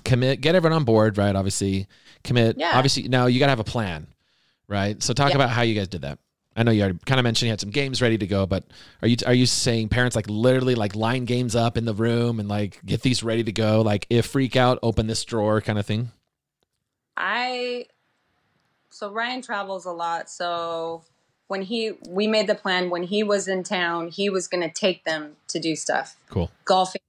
commit, 0.05 0.39
get 0.41 0.55
everyone 0.55 0.75
on 0.75 0.83
board, 0.85 1.17
right? 1.17 1.35
Obviously, 1.35 1.87
commit. 2.23 2.57
Yeah. 2.57 2.71
Obviously, 2.75 3.07
now 3.09 3.25
you 3.25 3.39
got 3.39 3.47
to 3.47 3.51
have 3.51 3.59
a 3.59 3.65
plan, 3.65 4.07
right? 4.67 5.01
So 5.03 5.13
talk 5.13 5.29
Yeah. 5.29 5.35
about 5.35 5.49
how 5.49 5.63
you 5.63 5.75
guys 5.75 5.87
did 5.89 6.01
that. 6.03 6.19
I 6.59 6.63
know 6.63 6.71
you 6.71 6.81
already 6.81 6.99
kind 7.05 7.19
of 7.19 7.23
mentioned 7.23 7.47
you 7.47 7.51
had 7.53 7.61
some 7.61 7.69
games 7.69 8.01
ready 8.01 8.17
to 8.17 8.27
go, 8.27 8.45
but 8.45 8.65
are 9.01 9.07
you 9.07 9.15
are 9.25 9.33
you 9.33 9.45
saying 9.45 9.87
parents 9.87 10.13
like 10.13 10.29
literally 10.29 10.75
like 10.75 10.93
line 10.93 11.23
games 11.23 11.55
up 11.55 11.77
in 11.77 11.85
the 11.85 11.93
room 11.93 12.37
and 12.37 12.49
like 12.49 12.85
get 12.85 13.01
these 13.01 13.23
ready 13.23 13.45
to 13.45 13.51
go, 13.53 13.81
like 13.81 14.05
if 14.09 14.25
freak 14.25 14.57
out, 14.57 14.77
open 14.83 15.07
this 15.07 15.23
drawer 15.23 15.61
kind 15.61 15.79
of 15.79 15.85
thing? 15.85 16.11
I 17.15 17.85
so 18.89 19.09
Ryan 19.09 19.41
travels 19.41 19.85
a 19.85 19.91
lot, 19.93 20.29
so 20.29 21.03
when 21.47 21.61
he 21.61 21.93
we 22.09 22.27
made 22.27 22.47
the 22.47 22.55
plan 22.55 22.89
when 22.89 23.03
he 23.03 23.23
was 23.23 23.47
in 23.47 23.63
town, 23.63 24.09
he 24.09 24.29
was 24.29 24.49
going 24.49 24.61
to 24.61 24.69
take 24.69 25.05
them 25.05 25.37
to 25.47 25.59
do 25.59 25.77
stuff. 25.77 26.17
Cool. 26.29 26.51
Golfing, 26.65 27.01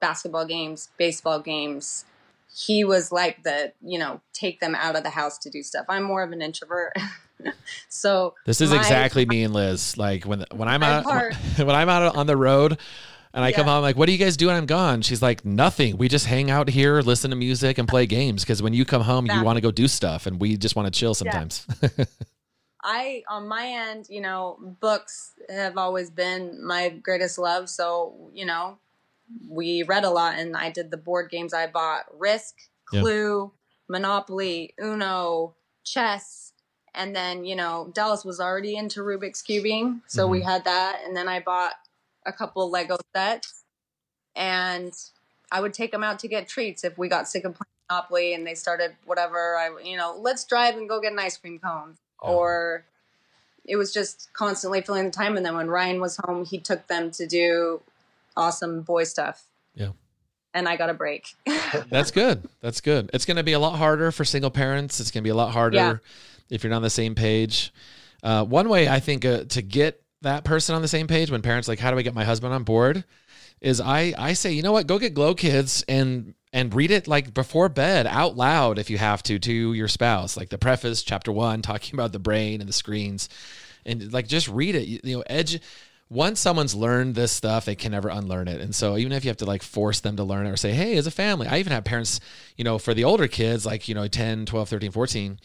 basketball 0.00 0.44
games, 0.44 0.88
baseball 0.98 1.38
games. 1.38 2.04
He 2.52 2.82
was 2.82 3.12
like 3.12 3.44
the, 3.44 3.72
you 3.80 3.98
know, 3.98 4.20
take 4.32 4.58
them 4.58 4.74
out 4.74 4.96
of 4.96 5.04
the 5.04 5.10
house 5.10 5.38
to 5.38 5.50
do 5.50 5.62
stuff. 5.62 5.86
I'm 5.88 6.02
more 6.02 6.24
of 6.24 6.32
an 6.32 6.42
introvert. 6.42 6.94
so 7.88 8.34
This 8.46 8.60
is 8.60 8.70
my- 8.70 8.76
exactly 8.76 9.26
me 9.26 9.42
and 9.44 9.52
Liz. 9.54 9.96
Like 9.98 10.24
when 10.24 10.44
when 10.52 10.68
I'm 10.68 10.82
out 10.82 11.04
part. 11.04 11.34
when 11.56 11.70
I'm 11.70 11.88
out 11.88 12.16
on 12.16 12.26
the 12.26 12.36
road 12.36 12.78
and 13.34 13.44
I 13.44 13.52
come 13.52 13.66
Yeah. 13.66 13.74
home 13.74 13.82
like, 13.82 13.96
what 13.96 14.06
do 14.06 14.12
you 14.12 14.18
guys 14.18 14.36
do 14.36 14.48
when 14.48 14.56
I'm 14.56 14.66
gone? 14.66 15.00
She's 15.02 15.22
like, 15.22 15.44
nothing. 15.44 15.96
We 15.96 16.08
just 16.08 16.26
hang 16.26 16.50
out 16.50 16.68
here, 16.68 17.00
listen 17.00 17.30
to 17.30 17.36
music, 17.36 17.78
and 17.78 17.88
play 17.88 18.04
games. 18.06 18.42
Because 18.42 18.62
when 18.62 18.74
you 18.74 18.84
come 18.84 19.02
home, 19.02 19.24
you 19.26 19.42
want 19.42 19.56
to 19.56 19.60
go 19.62 19.70
do 19.70 19.88
stuff, 19.88 20.26
and 20.26 20.38
we 20.40 20.56
just 20.58 20.76
want 20.76 20.92
to 20.92 20.98
chill 20.98 21.14
sometimes. 21.14 21.66
I 22.84 23.22
on 23.30 23.46
my 23.46 23.66
end, 23.66 24.06
you 24.10 24.20
know, 24.20 24.58
books 24.80 25.34
have 25.48 25.78
always 25.78 26.10
been 26.10 26.66
my 26.66 26.88
greatest 26.88 27.38
love. 27.38 27.68
So, 27.70 28.30
you 28.34 28.44
know, 28.44 28.76
we 29.48 29.84
read 29.84 30.02
a 30.04 30.10
lot 30.10 30.34
and 30.36 30.56
I 30.56 30.70
did 30.70 30.90
the 30.90 30.96
board 30.96 31.30
games 31.30 31.54
I 31.54 31.68
bought 31.68 32.06
Risk, 32.18 32.56
Yeah. 32.92 33.00
Clue, 33.02 33.52
Monopoly, 33.88 34.74
Uno, 34.82 35.54
chess. 35.84 36.41
And 36.94 37.16
then, 37.16 37.44
you 37.44 37.56
know, 37.56 37.90
Dallas 37.94 38.24
was 38.24 38.38
already 38.38 38.76
into 38.76 39.00
Rubik's 39.00 39.42
Cubing. 39.42 40.00
So 40.06 40.26
we 40.26 40.40
mm-hmm. 40.40 40.48
had 40.48 40.64
that. 40.64 41.00
And 41.06 41.16
then 41.16 41.28
I 41.28 41.40
bought 41.40 41.72
a 42.26 42.32
couple 42.32 42.70
Lego 42.70 42.98
sets 43.14 43.64
and 44.36 44.92
I 45.50 45.60
would 45.60 45.74
take 45.74 45.90
them 45.90 46.04
out 46.04 46.18
to 46.20 46.28
get 46.28 46.48
treats 46.48 46.84
if 46.84 46.98
we 46.98 47.08
got 47.08 47.28
sick 47.28 47.44
of 47.44 47.54
playing 47.54 47.70
Monopoly 47.90 48.34
and 48.34 48.46
they 48.46 48.54
started 48.54 48.94
whatever. 49.06 49.56
I, 49.56 49.70
you 49.82 49.96
know, 49.96 50.16
let's 50.18 50.44
drive 50.44 50.76
and 50.76 50.88
go 50.88 51.00
get 51.00 51.12
an 51.12 51.18
ice 51.18 51.36
cream 51.36 51.58
cone 51.58 51.96
Yeah. 52.22 52.30
or 52.30 52.84
it 53.64 53.76
was 53.76 53.92
just 53.92 54.28
constantly 54.32 54.80
filling 54.82 55.04
the 55.04 55.10
time. 55.10 55.36
And 55.36 55.46
then 55.46 55.54
when 55.56 55.68
Ryan 55.68 56.00
was 56.00 56.18
home, 56.24 56.44
he 56.44 56.58
took 56.58 56.86
them 56.88 57.10
to 57.12 57.26
do 57.26 57.80
awesome 58.36 58.82
boy 58.82 59.04
stuff. 59.04 59.44
Yeah. 59.74 59.90
And 60.52 60.68
I 60.68 60.76
got 60.76 60.90
a 60.90 60.94
break. 60.94 61.34
That's 61.88 62.10
good. 62.10 62.48
That's 62.60 62.80
good. 62.82 63.10
It's 63.14 63.24
going 63.24 63.38
to 63.38 63.42
be 63.42 63.52
a 63.52 63.58
lot 63.58 63.76
harder 63.76 64.12
for 64.12 64.24
single 64.24 64.50
parents. 64.50 65.00
It's 65.00 65.10
going 65.10 65.22
to 65.22 65.24
be 65.24 65.30
a 65.30 65.34
lot 65.34 65.52
harder 65.52 65.76
Yeah. 65.76 65.96
If 66.52 66.62
you're 66.62 66.70
not 66.70 66.76
on 66.76 66.82
the 66.82 66.90
same 66.90 67.14
page. 67.14 67.72
Uh, 68.22 68.44
one 68.44 68.68
way 68.68 68.88
I 68.88 69.00
think 69.00 69.24
uh, 69.24 69.44
to 69.44 69.62
get 69.62 70.02
that 70.20 70.44
person 70.44 70.74
on 70.74 70.82
the 70.82 70.88
same 70.88 71.06
page 71.06 71.30
when 71.30 71.42
parents 71.42 71.66
like, 71.66 71.80
how 71.80 71.90
do 71.90 71.98
I 71.98 72.02
get 72.02 72.14
my 72.14 72.24
husband 72.24 72.54
on 72.54 72.62
board? 72.62 73.04
Is 73.60 73.80
I 73.80 74.14
I 74.16 74.34
say, 74.34 74.52
you 74.52 74.62
know 74.62 74.72
what? 74.72 74.86
Go 74.86 74.98
get 74.98 75.14
Glow 75.14 75.34
Kids 75.34 75.84
and 75.88 76.34
and 76.52 76.74
read 76.74 76.90
it 76.90 77.08
like 77.08 77.32
before 77.32 77.68
bed 77.68 78.06
out 78.06 78.36
loud 78.36 78.78
if 78.78 78.90
you 78.90 78.98
have 78.98 79.22
to 79.24 79.38
to 79.38 79.72
your 79.72 79.88
spouse, 79.88 80.36
like 80.36 80.50
the 80.50 80.58
preface, 80.58 81.02
chapter 81.02 81.32
one, 81.32 81.62
talking 81.62 81.94
about 81.94 82.12
the 82.12 82.18
brain 82.18 82.60
and 82.60 82.68
the 82.68 82.74
screens, 82.74 83.28
and 83.86 84.12
like 84.12 84.28
just 84.28 84.48
read 84.48 84.74
it. 84.74 84.86
You, 84.86 85.00
you 85.02 85.16
know, 85.16 85.24
edge 85.26 85.60
once 86.12 86.38
someone's 86.40 86.74
learned 86.74 87.14
this 87.14 87.32
stuff, 87.32 87.64
they 87.64 87.74
can 87.74 87.92
never 87.92 88.10
unlearn 88.10 88.46
it. 88.46 88.60
And 88.60 88.74
so 88.74 88.98
even 88.98 89.12
if 89.12 89.24
you 89.24 89.30
have 89.30 89.38
to 89.38 89.46
like 89.46 89.62
force 89.62 90.00
them 90.00 90.16
to 90.16 90.24
learn 90.24 90.46
it 90.46 90.50
or 90.50 90.58
say, 90.58 90.72
hey, 90.72 90.98
as 90.98 91.06
a 91.06 91.10
family, 91.10 91.46
I 91.46 91.58
even 91.58 91.72
have 91.72 91.84
parents, 91.84 92.20
you 92.54 92.64
know, 92.64 92.78
for 92.78 92.92
the 92.92 93.04
older 93.04 93.26
kids, 93.28 93.64
like, 93.64 93.88
you 93.88 93.94
know, 93.94 94.06
10, 94.06 94.44
12, 94.44 94.68
13, 94.68 94.90
14, 94.90 95.40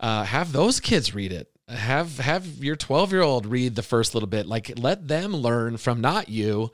uh, 0.00 0.24
have 0.24 0.52
those 0.52 0.80
kids 0.80 1.14
read 1.14 1.32
it. 1.32 1.50
Have 1.68 2.18
have 2.18 2.62
your 2.62 2.76
12 2.76 3.12
year 3.12 3.22
old 3.22 3.46
read 3.46 3.74
the 3.74 3.82
first 3.82 4.14
little 4.14 4.28
bit. 4.28 4.46
Like 4.46 4.78
let 4.78 5.08
them 5.08 5.34
learn 5.34 5.76
from 5.78 6.00
not 6.00 6.28
you 6.28 6.70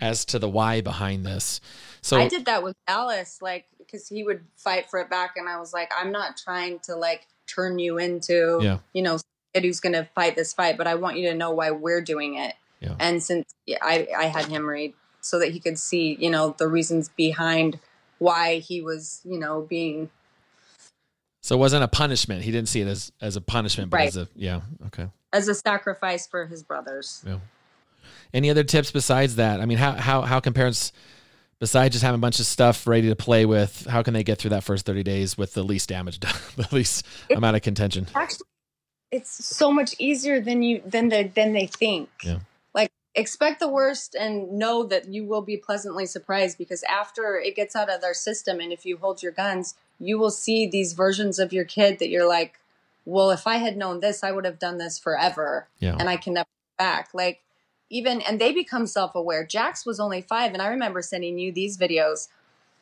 as 0.00 0.24
to 0.26 0.38
the 0.38 0.48
why 0.48 0.80
behind 0.80 1.24
this. 1.24 1.60
So 2.02 2.18
I 2.18 2.28
did 2.28 2.44
that 2.44 2.62
with 2.62 2.76
Dallas 2.86 3.40
like, 3.40 3.64
because 3.78 4.08
he 4.08 4.22
would 4.22 4.44
fight 4.56 4.90
for 4.90 5.00
it 5.00 5.08
back. 5.08 5.34
And 5.36 5.48
I 5.48 5.58
was 5.58 5.72
like, 5.72 5.90
I'm 5.96 6.12
not 6.12 6.36
trying 6.36 6.80
to 6.80 6.94
like 6.94 7.26
turn 7.46 7.78
you 7.78 7.98
into, 7.98 8.58
Yeah. 8.60 8.78
you 8.92 9.02
know, 9.02 9.18
kid 9.54 9.64
who's 9.64 9.80
going 9.80 9.94
to 9.94 10.08
fight 10.14 10.36
this 10.36 10.52
fight, 10.52 10.76
but 10.76 10.86
I 10.86 10.96
want 10.96 11.16
you 11.16 11.30
to 11.30 11.34
know 11.34 11.52
why 11.52 11.70
we're 11.70 12.02
doing 12.02 12.34
it. 12.34 12.54
Yeah. 12.80 12.96
And 12.98 13.22
since 13.22 13.54
I, 13.80 14.08
I 14.16 14.24
had 14.24 14.46
him 14.46 14.68
read 14.68 14.92
so 15.20 15.38
that 15.38 15.52
he 15.52 15.60
could 15.60 15.78
see, 15.78 16.16
you 16.20 16.28
know, 16.28 16.54
the 16.58 16.68
reasons 16.68 17.08
behind 17.08 17.78
why 18.18 18.58
he 18.58 18.82
was, 18.82 19.22
you 19.24 19.38
know, 19.38 19.62
being 19.62 20.10
so 21.44 21.54
it 21.54 21.58
wasn't 21.58 21.84
a 21.84 21.88
punishment. 21.88 22.42
He 22.42 22.50
didn't 22.50 22.68
see 22.68 22.80
it 22.80 22.88
as 22.88 23.12
as 23.20 23.36
a 23.36 23.40
punishment, 23.40 23.90
but 23.90 23.98
Right. 23.98 24.08
as 24.08 24.16
a 24.16 24.28
yeah, 24.34 24.62
okay. 24.86 25.08
as 25.32 25.46
a 25.48 25.54
sacrifice 25.54 26.26
for 26.26 26.46
his 26.46 26.62
brothers. 26.62 27.22
Yeah. 27.26 27.38
Any 28.32 28.50
other 28.50 28.64
tips 28.64 28.90
besides 28.90 29.36
that? 29.36 29.60
I 29.60 29.66
mean, 29.66 29.78
how 29.78 29.92
how 29.92 30.22
how 30.22 30.40
can 30.40 30.52
parents 30.54 30.90
besides 31.60 31.92
just 31.94 32.02
having 32.04 32.18
a 32.18 32.20
bunch 32.20 32.40
of 32.40 32.46
stuff 32.46 32.86
ready 32.86 33.08
to 33.08 33.16
play 33.16 33.46
with, 33.46 33.86
how 33.88 34.02
can 34.02 34.12
they 34.14 34.24
get 34.24 34.38
through 34.38 34.50
that 34.50 34.64
first 34.64 34.84
30 34.86 35.02
days 35.02 35.38
with 35.38 35.54
the 35.54 35.62
least 35.62 35.88
damage 35.88 36.18
done, 36.20 36.34
the 36.56 36.68
least 36.72 37.04
It- 37.28 37.36
amount 37.36 37.56
of 37.56 37.62
contention? 37.62 38.06
Actually, 38.14 38.46
it's 39.12 39.30
so 39.56 39.70
much 39.70 39.94
easier 39.98 40.40
than 40.40 40.62
you 40.62 40.82
than 40.86 41.08
the 41.10 41.30
than 41.34 41.52
they 41.52 41.66
think. 41.66 42.08
Yeah. 42.24 42.38
Like 42.74 42.90
expect 43.14 43.60
the 43.60 43.68
worst 43.68 44.14
and 44.16 44.52
know 44.58 44.82
that 44.84 45.08
you 45.08 45.24
will 45.24 45.42
be 45.42 45.56
pleasantly 45.56 46.06
surprised 46.06 46.56
because 46.58 46.82
after 46.84 47.36
it 47.38 47.54
gets 47.54 47.76
out 47.76 47.88
of 47.90 48.00
their 48.00 48.14
system 48.14 48.60
and 48.60 48.72
if 48.72 48.84
you 48.84 48.96
hold 48.96 49.22
your 49.22 49.32
guns, 49.32 49.74
you 49.98 50.18
will 50.18 50.30
see 50.30 50.66
these 50.66 50.92
versions 50.92 51.38
of 51.38 51.52
your 51.52 51.64
kid 51.64 51.98
that 51.98 52.08
you're 52.08 52.28
like, 52.28 52.58
well, 53.04 53.30
if 53.30 53.46
I 53.46 53.56
had 53.56 53.76
known 53.76 54.00
this, 54.00 54.24
I 54.24 54.32
would 54.32 54.44
have 54.44 54.58
done 54.58 54.78
this 54.78 54.98
forever. 54.98 55.68
Yeah. 55.78 55.96
and 55.98 56.08
I 56.08 56.16
can 56.16 56.34
never 56.34 56.48
back. 56.78 57.10
Like 57.14 57.40
even 57.90 58.20
and 58.22 58.40
they 58.40 58.52
become 58.52 58.86
self-aware. 58.86 59.46
Jax 59.46 59.86
was 59.86 60.00
only 60.00 60.20
5 60.22 60.52
and 60.52 60.62
I 60.62 60.68
remember 60.68 61.02
sending 61.02 61.38
you 61.38 61.52
these 61.52 61.76
videos. 61.78 62.28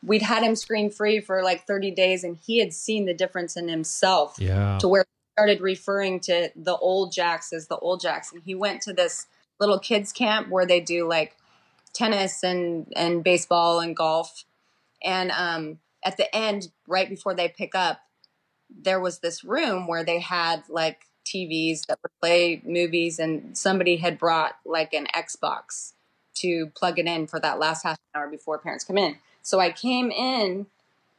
We'd 0.04 0.22
had 0.22 0.42
him 0.42 0.56
screen 0.56 0.90
free 0.90 1.20
for 1.20 1.42
like 1.42 1.66
30 1.66 1.90
days 1.90 2.24
and 2.24 2.38
he 2.46 2.58
had 2.58 2.72
seen 2.72 3.04
the 3.04 3.14
difference 3.14 3.56
in 3.56 3.68
himself 3.68 4.36
Yeah. 4.38 4.78
to 4.80 4.88
where 4.88 5.02
he 5.02 5.32
started 5.34 5.60
referring 5.60 6.20
to 6.20 6.50
the 6.56 6.76
old 6.76 7.12
Jax 7.12 7.52
as 7.52 7.66
the 7.66 7.76
old 7.76 8.00
Jax. 8.00 8.32
And 8.32 8.42
he 8.44 8.54
went 8.54 8.80
to 8.82 8.92
this 8.92 9.26
little 9.60 9.78
kids 9.78 10.12
camp 10.12 10.48
where 10.48 10.66
they 10.66 10.80
do 10.80 11.06
like 11.06 11.36
tennis 11.92 12.42
and, 12.42 12.90
and 12.96 13.22
baseball 13.22 13.80
and 13.80 13.94
golf. 13.94 14.44
And 15.04 15.30
um, 15.32 15.78
at 16.04 16.16
the 16.16 16.34
end, 16.34 16.68
right 16.86 17.08
before 17.08 17.34
they 17.34 17.48
pick 17.48 17.74
up, 17.74 18.00
there 18.70 19.00
was 19.00 19.18
this 19.18 19.44
room 19.44 19.86
where 19.86 20.04
they 20.04 20.20
had 20.20 20.62
like 20.68 21.06
TVs 21.26 21.86
that 21.86 21.98
would 22.02 22.12
play 22.20 22.62
movies, 22.64 23.18
and 23.18 23.56
somebody 23.56 23.96
had 23.96 24.18
brought 24.18 24.56
like 24.64 24.92
an 24.92 25.06
Xbox 25.14 25.92
to 26.34 26.66
plug 26.74 26.98
it 26.98 27.06
in 27.06 27.26
for 27.26 27.38
that 27.40 27.58
last 27.58 27.82
half 27.82 27.98
an 28.14 28.20
hour 28.20 28.28
before 28.28 28.58
parents 28.58 28.84
come 28.84 28.98
in. 28.98 29.16
So 29.42 29.60
I 29.60 29.70
came 29.70 30.10
in 30.10 30.66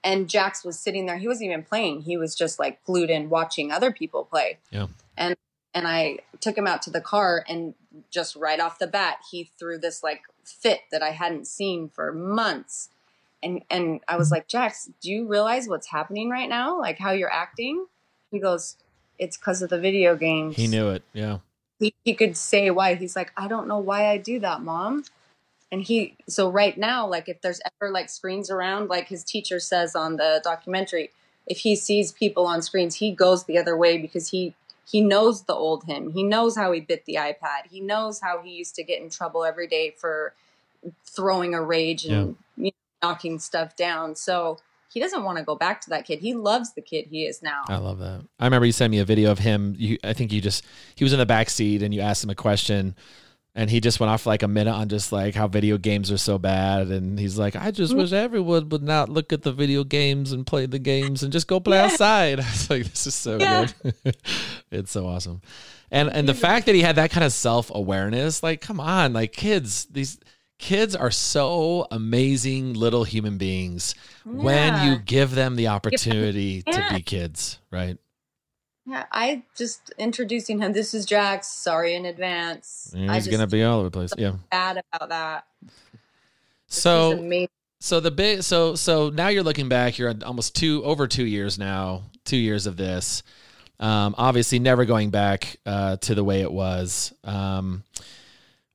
and 0.04 0.28
Jax 0.28 0.64
was 0.64 0.80
sitting 0.80 1.06
there. 1.06 1.18
He 1.18 1.28
wasn't 1.28 1.50
even 1.50 1.64
playing. 1.64 2.02
He 2.02 2.18
was 2.18 2.36
just 2.36 2.60
like 2.60 2.84
glued 2.84 3.10
in 3.10 3.30
watching 3.30 3.72
other 3.72 3.92
people 3.92 4.26
play. 4.26 4.58
Yeah. 4.72 4.88
And 5.18 5.36
and 5.74 5.88
I 5.88 6.20
took 6.40 6.58
him 6.58 6.68
out 6.68 6.82
to 6.84 6.90
the 6.92 7.02
car 7.02 7.44
and 7.48 7.74
just 8.12 8.36
right 8.36 8.60
off 8.60 8.80
the 8.80 8.88
bat 8.88 9.18
he 9.32 9.50
threw 9.58 9.78
this 9.78 10.04
like 10.04 10.22
fit 10.44 10.82
that 10.92 11.02
I 11.02 11.12
hadn't 11.12 11.48
seen 11.48 11.90
for 11.90 12.12
months. 12.12 12.90
And 13.44 13.62
and 13.70 14.00
I 14.08 14.18
was 14.18 14.32
like, 14.32 14.48
"Jax, 14.48 14.90
do 15.02 15.12
you 15.12 15.28
realize 15.28 15.68
what's 15.68 15.88
happening 15.88 16.30
right 16.30 16.50
now? 16.50 16.80
Like 16.80 16.98
how 16.98 17.12
you're 17.12 17.32
acting?" 17.32 17.86
He 18.32 18.40
goes, 18.40 18.78
"It's 19.20 19.38
cuz 19.38 19.62
of 19.62 19.70
the 19.70 19.80
video 19.80 20.16
games." 20.16 20.56
He 20.56 20.68
knew 20.68 20.90
it. 20.90 21.04
Yeah. 21.14 21.40
he, 21.80 21.94
he 22.06 22.14
could 22.14 22.38
say 22.38 22.70
why 22.70 22.96
he's 22.96 23.16
like 23.16 23.32
i 23.38 23.48
don't 23.48 23.68
know 23.68 23.78
why 23.78 24.08
i 24.08 24.18
do 24.18 24.40
that 24.40 24.62
mom 24.62 25.04
and 25.72 25.82
he 25.84 26.16
so 26.28 26.50
right 26.50 26.78
now 26.78 27.06
like 27.08 27.28
if 27.28 27.42
there's 27.42 27.60
ever 27.66 27.92
like 27.92 28.10
screens 28.10 28.50
around 28.50 28.90
like 28.90 29.08
his 29.08 29.24
teacher 29.24 29.60
says 29.60 29.96
on 29.96 30.16
the 30.18 30.40
documentary 30.44 31.10
if 31.48 31.58
he 31.60 31.76
sees 31.76 32.12
people 32.12 32.46
on 32.48 32.62
screens 32.62 32.96
he 32.96 33.12
goes 33.12 33.46
the 33.46 33.58
other 33.58 33.76
way 33.76 33.98
because 33.98 34.30
he 34.30 34.54
he 34.86 35.02
knows 35.02 35.44
the 35.44 35.54
old 35.54 35.84
him 35.86 36.12
he 36.12 36.24
knows 36.24 36.56
how 36.56 36.72
he 36.72 36.80
bit 36.80 37.06
the 37.06 37.16
ipad 37.16 37.68
he 37.70 37.80
knows 37.82 38.22
how 38.22 38.42
he 38.42 38.52
used 38.52 38.76
to 38.76 38.84
get 38.84 39.02
in 39.02 39.10
trouble 39.10 39.44
every 39.44 39.68
day 39.68 39.94
for 39.98 40.34
throwing 41.06 41.54
a 41.54 41.62
rage 41.62 42.06
and 42.06 42.36
you 42.58 42.66
know, 42.66 42.72
knocking 43.04 43.38
stuff 43.38 43.76
down 43.76 44.16
so 44.16 44.58
he 44.92 45.00
doesn't 45.00 45.24
want 45.24 45.38
to 45.38 45.44
go 45.44 45.56
back 45.56 45.82
to 45.82 45.90
that 45.90 46.06
kid 46.06 46.20
he 46.20 46.34
loves 46.34 46.74
the 46.74 46.82
kid 46.82 47.06
he 47.10 47.26
is 47.26 47.42
now 47.42 47.64
I 47.68 47.78
love 47.78 48.00
that. 48.00 48.22
I 48.40 48.46
remember 48.46 48.66
you 48.66 48.72
sent 48.72 48.92
me 48.92 49.00
a 49.00 49.06
video 49.06 49.32
of 49.32 49.40
him. 49.40 49.76
You, 49.78 49.98
I 50.04 50.14
think 50.14 50.32
you 50.32 50.40
just 50.40 50.64
he 50.96 51.04
was 51.04 51.14
in 51.14 51.20
the 51.20 51.26
back 51.26 51.50
seat 51.50 51.82
and 51.84 51.94
you 51.94 52.02
asked 52.02 52.24
him 52.24 52.30
a 52.30 52.36
question 52.36 52.96
and 53.56 53.70
he 53.70 53.80
just 53.80 54.00
went 54.00 54.10
off 54.10 54.24
for 54.24 54.30
like 54.30 54.44
a 54.44 54.48
minute 54.48 54.74
on 54.74 54.90
just 54.90 55.12
like 55.12 55.36
how 55.36 55.48
video 55.48 55.78
games 55.78 56.12
are 56.12 56.18
so 56.18 56.38
bad 56.38 56.88
and 56.88 57.20
he's 57.20 57.38
like 57.38 57.56
i 57.56 57.72
just 57.72 57.92
mm-hmm. 57.92 58.02
wish 58.02 58.12
everyone 58.12 58.70
would 58.70 58.84
not 58.84 59.10
look 59.10 59.32
at 59.32 59.44
the 59.44 59.52
video 59.52 59.84
games 59.84 60.32
and 60.32 60.48
play 60.48 60.66
the 60.66 60.80
games 60.80 61.24
and 61.24 61.32
just 61.32 61.48
go 61.48 61.60
play 61.60 61.78
Yeah. 61.78 61.86
outside 61.86 62.40
i 62.40 62.44
was 62.44 62.70
like 62.70 62.86
this 62.86 63.08
is 63.08 63.16
so 63.16 63.38
Yeah. 63.40 63.68
good 63.84 64.18
it's 64.72 64.92
so 64.92 65.06
awesome 65.08 65.42
and 65.92 66.10
and 66.10 66.28
the 66.28 66.34
fact 66.34 66.66
that 66.66 66.76
he 66.76 66.82
had 66.82 66.96
that 66.96 67.12
kind 67.12 67.24
of 67.24 67.32
self-awareness 67.34 68.44
like 68.44 68.62
come 68.62 68.80
on 68.80 69.14
like 69.14 69.34
kids 69.34 69.86
these 69.86 70.20
kids 70.60 70.96
are 70.96 71.12
so 71.12 71.88
amazing 71.92 72.74
little 72.74 73.04
human 73.04 73.38
beings 73.38 73.96
when 74.26 74.88
you 74.88 74.98
give 74.98 75.36
them 75.36 75.56
the 75.56 75.68
opportunity 75.68 76.62
to 76.62 76.88
be 76.94 77.02
kids 77.02 77.60
right 77.72 77.98
Yeah, 78.86 79.06
I 79.12 79.44
just 79.56 79.94
introducing 79.98 80.60
him. 80.60 80.74
This 80.74 80.94
is 80.94 81.06
Jax. 81.06 81.48
Sorry 81.48 81.96
in 81.96 82.06
advance. 82.06 82.92
And 82.96 83.12
he's 83.12 83.28
gonna 83.28 83.48
be 83.48 83.64
all 83.64 83.80
over 83.80 83.90
the 83.90 83.92
place 83.92 84.12
yeah 84.18 84.34
bad 84.52 84.82
about 84.94 85.10
that. 85.10 85.46
So 86.68 87.48
so 87.84 88.00
the 88.00 88.12
big 88.12 88.44
so 88.44 88.76
so 88.76 89.10
now 89.10 89.28
you're 89.28 89.44
looking 89.44 89.68
back 89.68 89.98
you're 89.98 90.14
almost 90.26 90.56
two 90.56 90.82
over 90.86 91.06
two 91.06 91.26
years 91.26 91.60
now 91.60 92.04
two 92.24 92.38
years 92.38 92.66
of 92.66 92.78
this 92.78 93.24
um, 93.80 94.16
obviously 94.18 94.58
never 94.60 94.86
going 94.86 95.10
back 95.10 95.58
uh, 95.66 95.98
to 95.98 96.16
the 96.16 96.24
way 96.24 96.40
it 96.42 96.52
was 96.52 97.14
um, 97.26 97.84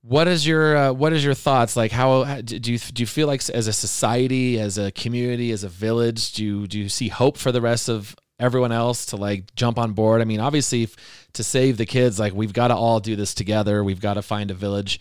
what 0.02 0.28
is 0.28 0.46
your 0.46 0.76
uh, 0.76 0.92
what 0.92 1.12
is 1.12 1.24
your 1.24 1.34
thoughts? 1.34 1.76
Like 1.76 1.92
how 1.92 2.24
do 2.40 2.72
you 2.72 2.78
do 2.78 3.02
you 3.02 3.06
feel 3.06 3.26
like 3.26 3.48
as 3.50 3.66
a 3.66 3.72
society 3.72 4.58
as 4.60 4.78
a 4.78 4.90
community 4.92 5.50
as 5.50 5.64
a 5.64 5.68
village 5.68 6.32
do 6.32 6.44
you 6.44 6.66
do 6.66 6.78
you 6.78 6.88
see 6.88 7.08
hope 7.08 7.36
for 7.36 7.52
the 7.52 7.60
rest 7.60 7.88
of 7.88 8.14
everyone 8.38 8.70
else 8.70 9.06
to 9.06 9.16
like 9.16 9.54
jump 9.54 9.78
on 9.78 9.92
board? 9.92 10.20
I 10.20 10.24
mean 10.24 10.40
obviously 10.40 10.84
f- 10.84 10.96
to 11.32 11.42
save 11.42 11.76
the 11.76 11.86
kids 11.86 12.18
like 12.18 12.32
we've 12.32 12.52
got 12.52 12.68
to 12.68 12.76
all 12.76 13.00
do 13.00 13.16
this 13.16 13.34
together. 13.34 13.82
We've 13.82 14.00
got 14.00 14.14
to 14.14 14.22
find 14.22 14.50
a 14.50 14.54
village 14.54 15.00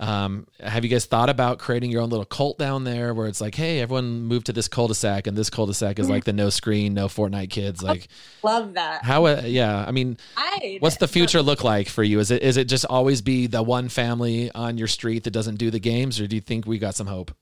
um, 0.00 0.46
have 0.60 0.84
you 0.84 0.90
guys 0.90 1.04
thought 1.06 1.28
about 1.28 1.58
creating 1.58 1.90
your 1.90 2.02
own 2.02 2.10
little 2.10 2.24
cult 2.24 2.58
down 2.58 2.84
there 2.84 3.14
where 3.14 3.26
it's 3.26 3.40
like, 3.40 3.54
hey, 3.54 3.80
everyone 3.80 4.22
move 4.22 4.44
to 4.44 4.52
this 4.52 4.68
cul-de-sac, 4.68 5.26
and 5.26 5.36
this 5.36 5.50
cul-de-sac 5.50 5.98
is 5.98 6.08
like 6.08 6.24
the 6.24 6.32
no 6.32 6.50
screen, 6.50 6.94
no 6.94 7.08
Fortnite 7.08 7.50
kids. 7.50 7.82
Like, 7.82 8.08
Love 8.42 8.74
that. 8.74 9.04
how? 9.04 9.26
Uh, 9.26 9.42
yeah, 9.44 9.84
I 9.86 9.90
mean, 9.90 10.18
I 10.36 10.78
what's 10.80 10.96
the 10.96 11.08
future 11.08 11.42
look 11.42 11.64
like 11.64 11.88
for 11.88 12.02
you? 12.02 12.18
Is 12.20 12.30
it 12.30 12.42
is 12.42 12.56
it 12.56 12.64
just 12.64 12.84
always 12.86 13.22
be 13.22 13.46
the 13.46 13.62
one 13.62 13.88
family 13.88 14.50
on 14.54 14.78
your 14.78 14.88
street 14.88 15.24
that 15.24 15.32
doesn't 15.32 15.56
do 15.56 15.70
the 15.70 15.80
games, 15.80 16.20
or 16.20 16.26
do 16.26 16.36
you 16.36 16.42
think 16.42 16.66
we 16.66 16.78
got 16.78 16.94
some 16.94 17.06
hope? 17.06 17.32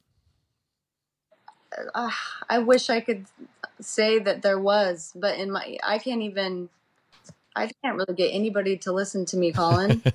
uh, 1.95 2.11
I 2.49 2.59
wish 2.59 2.91
I 2.91 3.01
could 3.01 3.27
say 3.81 4.19
that 4.19 4.43
there 4.43 4.59
was, 4.59 5.13
but 5.15 5.39
in 5.39 5.51
my 5.51 5.77
I 5.83 5.99
can't 5.99 6.23
even 6.23 6.69
I 7.57 7.71
can't 7.83 7.97
really 7.97 8.15
get 8.15 8.31
anybody 8.31 8.77
to 8.79 8.93
listen 8.93 9.25
to 9.27 9.37
me, 9.37 9.53
Collin. 9.53 10.03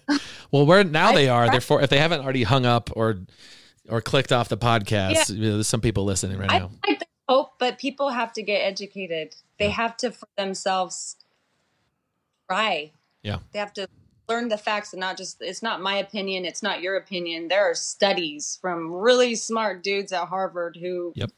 Well, 0.52 0.66
where 0.66 0.84
now 0.84 1.12
they 1.12 1.30
are. 1.30 1.48
Therefore, 1.50 1.82
if 1.84 1.92
they 1.92 2.00
haven't 2.00 2.22
already 2.22 2.42
hung 2.44 2.66
up 2.66 2.90
or 2.96 3.20
or 3.88 4.02
clicked 4.02 4.32
off 4.32 4.50
the 4.50 4.58
podcast, 4.58 5.30
you 5.30 5.42
know, 5.42 5.54
there's 5.54 5.68
some 5.68 5.80
people 5.82 6.06
listening 6.06 6.38
right 6.40 6.52
I 6.52 6.58
now. 6.60 6.72
like 6.88 7.04
hope, 7.28 7.54
but 7.60 7.78
people 7.78 8.10
have 8.10 8.34
to 8.34 8.42
get 8.42 8.60
educated. 8.62 9.36
They 9.60 9.70
have 9.70 9.96
to 9.98 10.10
for 10.12 10.28
themselves 10.38 11.18
try. 12.50 12.92
Yeah. 13.24 13.40
They 13.52 13.60
have 13.60 13.74
to 13.74 13.88
learn 14.28 14.50
the 14.50 14.58
facts 14.58 14.94
and 14.94 15.00
not 15.00 15.18
just 15.18 15.38
it's 15.40 15.62
not 15.62 15.82
my 15.82 15.96
opinion, 15.98 16.46
it's 16.46 16.64
not 16.64 16.82
your 16.82 16.96
opinion. 16.96 17.48
There 17.48 17.70
are 17.70 17.76
studies 17.76 18.58
from 18.62 18.92
really 18.92 19.36
smart 19.36 19.84
dudes 19.84 20.12
at 20.12 20.28
Harvard 20.30 20.78
who 20.82 21.14
Yep. 21.16 21.32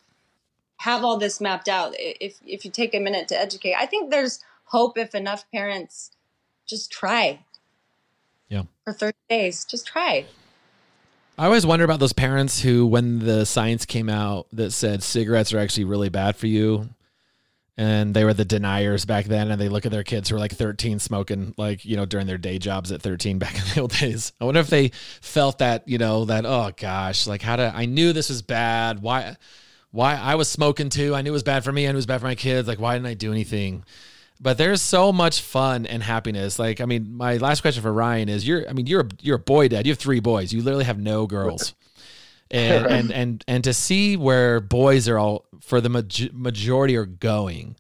have 0.78 1.04
all 1.04 1.18
this 1.18 1.42
mapped 1.42 1.68
out. 1.68 1.94
If 1.98 2.40
if 2.46 2.64
you 2.66 2.72
take 2.72 2.94
a 2.96 3.00
minute 3.00 3.28
to 3.30 3.40
educate, 3.40 3.76
I 3.78 3.86
think 3.86 4.10
there's 4.12 4.40
hope 4.72 4.98
if 4.98 5.14
enough 5.14 5.46
parents 5.54 6.12
just 6.66 6.92
try. 6.92 7.40
Yeah. 8.50 8.64
For 8.86 8.94
30 8.94 9.18
days, 9.30 9.66
just 9.66 9.86
try. 9.86 10.26
I 11.38 11.46
always 11.46 11.66
wonder 11.66 11.86
about 11.86 12.00
those 12.00 12.14
parents 12.14 12.62
who, 12.62 12.86
when 12.86 13.20
the 13.20 13.46
science 13.46 13.86
came 13.86 14.10
out 14.10 14.48
that 14.54 14.72
said 14.72 15.04
cigarettes 15.04 15.54
are 15.54 15.60
actually 15.60 15.86
really 15.86 16.10
bad 16.10 16.36
for 16.36 16.48
you, 16.48 16.90
and 17.78 18.14
they 18.14 18.24
were 18.24 18.34
the 18.34 18.46
deniers 18.46 19.06
back 19.06 19.26
then, 19.26 19.50
and 19.50 19.60
they 19.60 19.70
look 19.70 19.86
at 19.86 19.92
their 19.92 20.04
kids 20.04 20.30
who 20.30 20.36
are 20.36 20.40
like 20.40 20.54
13 20.54 21.00
smoking, 21.00 21.54
like, 21.58 21.84
you 21.84 21.98
know, 21.98 22.06
during 22.06 22.28
their 22.28 22.38
day 22.38 22.60
jobs 22.60 22.92
at 22.92 23.02
13 23.02 23.40
back 23.40 23.56
in 23.56 23.62
the 23.74 23.82
old 23.82 23.92
days. 23.92 24.34
I 24.40 24.46
wonder 24.46 24.60
if 24.60 24.70
they 24.70 24.90
felt 25.22 25.60
that, 25.60 25.88
you 25.88 25.98
know, 25.98 26.26
that, 26.26 26.46
oh 26.46 26.72
gosh, 26.78 27.28
like 27.28 27.42
how 27.42 27.56
to, 27.56 27.74
I 27.76 27.86
knew 27.86 28.14
this 28.14 28.30
was 28.30 28.42
bad. 28.42 29.02
Why, 29.02 29.36
why 29.92 30.16
I 30.16 30.36
was 30.36 30.48
smoking 30.48 30.90
too. 30.90 31.16
I 31.16 31.22
knew 31.22 31.32
it 31.32 31.34
was 31.34 31.44
bad 31.44 31.64
for 31.64 31.72
me. 31.72 31.88
I 31.88 31.92
knew 31.92 31.96
it 31.96 31.96
was 31.96 32.06
bad 32.06 32.22
for 32.22 32.28
my 32.28 32.36
kids. 32.36 32.68
Like, 32.68 32.80
why 32.80 32.94
didn't 32.94 33.08
I 33.08 33.16
do 33.16 33.32
anything? 33.32 33.84
But 34.42 34.58
there's 34.58 34.82
so 34.82 35.14
much 35.14 35.40
fun 35.42 35.86
and 35.86 36.02
happiness. 36.02 36.58
Like, 36.58 36.82
I 36.82 36.86
mean, 36.86 37.16
my 37.16 37.38
last 37.38 37.62
question 37.62 37.84
for 37.84 37.94
Ryan 37.94 38.28
is: 38.28 38.48
You're, 38.48 38.68
I 38.68 38.74
mean, 38.74 38.88
you're 38.88 39.02
a, 39.02 39.10
you're 39.22 39.36
a 39.36 39.40
boy 39.40 39.68
dad. 39.68 39.86
You 39.86 39.92
have 39.92 40.00
three 40.00 40.20
boys. 40.20 40.52
You 40.52 40.64
literally 40.64 40.86
have 40.86 41.00
no 41.00 41.28
girls, 41.28 41.76
and 42.52 42.86
and 42.88 43.12
and 43.12 43.44
and 43.48 43.64
to 43.64 43.74
see 43.74 44.18
where 44.18 44.60
boys 44.60 45.08
are 45.08 45.20
all 45.20 45.46
for 45.62 45.80
the 45.80 45.90
maj- 45.90 46.32
majority 46.34 46.98
are 46.98 47.06
going, 47.06 47.76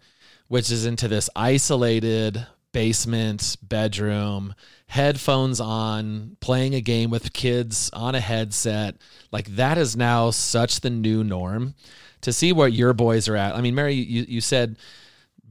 which 0.47 0.71
is 0.71 0.85
into 0.85 1.07
this 1.07 1.29
isolated 1.35 2.45
basement 2.73 3.57
bedroom, 3.63 4.53
headphones 4.85 5.59
on, 5.59 6.37
playing 6.39 6.75
a 6.75 6.81
game 6.81 7.09
with 7.09 7.33
kids 7.33 7.89
on 7.91 8.13
a 8.13 8.21
headset. 8.21 8.95
Like 9.31 9.47
that 9.55 9.79
is 9.79 9.97
now 9.97 10.29
such 10.29 10.81
the 10.81 10.91
new 10.91 11.23
norm. 11.23 11.73
To 12.21 12.31
see 12.31 12.53
what 12.53 12.71
your 12.71 12.93
boys 12.93 13.27
are 13.27 13.35
at. 13.35 13.55
I 13.55 13.61
mean, 13.61 13.73
Mary, 13.73 13.95
you, 13.95 14.25
you 14.27 14.41
said 14.41 14.77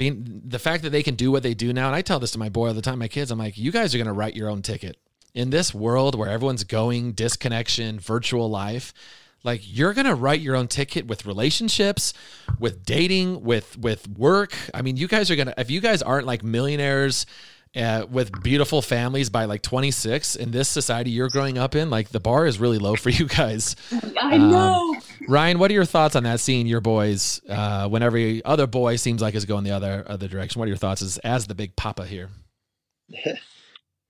being 0.00 0.40
the 0.46 0.58
fact 0.58 0.82
that 0.82 0.90
they 0.90 1.02
can 1.02 1.14
do 1.14 1.30
what 1.30 1.42
they 1.42 1.52
do 1.52 1.74
now, 1.74 1.86
and 1.86 1.94
I 1.94 2.00
tell 2.00 2.18
this 2.18 2.30
to 2.30 2.38
my 2.38 2.48
boy 2.48 2.68
all 2.68 2.74
the 2.74 2.80
time, 2.80 2.98
my 2.98 3.06
kids, 3.06 3.30
I'm 3.30 3.38
like, 3.38 3.58
you 3.58 3.70
guys 3.70 3.94
are 3.94 3.98
gonna 3.98 4.14
write 4.14 4.34
your 4.34 4.48
own 4.48 4.62
ticket. 4.62 4.96
In 5.34 5.50
this 5.50 5.74
world 5.74 6.14
where 6.14 6.30
everyone's 6.30 6.64
going, 6.64 7.12
disconnection, 7.12 8.00
virtual 8.00 8.48
life, 8.48 8.94
like 9.44 9.60
you're 9.62 9.92
gonna 9.92 10.14
write 10.14 10.40
your 10.40 10.56
own 10.56 10.68
ticket 10.68 11.06
with 11.06 11.26
relationships, 11.26 12.14
with 12.58 12.82
dating, 12.82 13.42
with 13.42 13.76
with 13.76 14.08
work. 14.08 14.56
I 14.72 14.80
mean, 14.80 14.96
you 14.96 15.06
guys 15.06 15.30
are 15.30 15.36
gonna 15.36 15.52
if 15.58 15.70
you 15.70 15.82
guys 15.82 16.00
aren't 16.00 16.26
like 16.26 16.42
millionaires 16.42 17.26
uh, 17.76 18.04
with 18.10 18.42
beautiful 18.42 18.82
families 18.82 19.30
by 19.30 19.44
like 19.44 19.62
26 19.62 20.34
in 20.36 20.50
this 20.50 20.68
society 20.68 21.10
you're 21.10 21.28
growing 21.28 21.56
up 21.58 21.74
in, 21.76 21.88
like 21.90 22.08
the 22.10 22.18
bar 22.20 22.46
is 22.46 22.58
really 22.58 22.78
low 22.78 22.96
for 22.96 23.10
you 23.20 23.26
guys. 23.26 23.76
I 24.20 24.34
Um, 24.36 24.50
know. 24.50 24.96
Ryan, 25.28 25.58
what 25.58 25.70
are 25.70 25.74
your 25.74 25.84
thoughts 25.84 26.16
on 26.16 26.24
that? 26.24 26.40
Seeing 26.40 26.66
your 26.66 26.80
boys 26.80 27.40
uh, 27.48 27.88
when 27.88 28.02
every 28.02 28.44
other 28.44 28.66
boy 28.66 28.96
seems 28.96 29.22
like 29.22 29.34
is 29.34 29.44
going 29.44 29.64
the 29.64 29.70
other 29.70 30.04
other 30.08 30.26
direction. 30.28 30.58
What 30.58 30.64
are 30.66 30.68
your 30.70 30.76
thoughts 30.76 31.02
as 31.02 31.18
as 31.18 31.46
the 31.46 31.54
big 31.54 31.76
papa 31.76 32.06
here? 32.06 32.28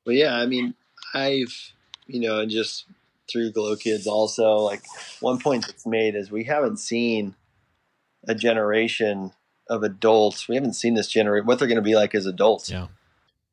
Well, 0.06 0.16
yeah, 0.16 0.34
I 0.34 0.46
mean, 0.46 0.74
I've, 1.12 1.72
you 2.06 2.20
know, 2.20 2.40
and 2.40 2.50
just 2.50 2.86
through 3.30 3.52
Glow 3.52 3.76
Kids 3.76 4.06
also, 4.06 4.56
like 4.56 4.82
one 5.20 5.38
point 5.38 5.66
that's 5.66 5.86
made 5.86 6.14
is 6.14 6.30
we 6.30 6.44
haven't 6.44 6.78
seen 6.78 7.34
a 8.26 8.34
generation 8.34 9.32
of 9.68 9.82
adults. 9.82 10.48
We 10.48 10.54
haven't 10.54 10.72
seen 10.72 10.94
this 10.94 11.06
generation, 11.08 11.46
what 11.46 11.58
they're 11.58 11.68
going 11.68 11.76
to 11.76 11.82
be 11.82 11.94
like 11.96 12.14
as 12.14 12.24
adults. 12.24 12.70
Yeah. 12.70 12.86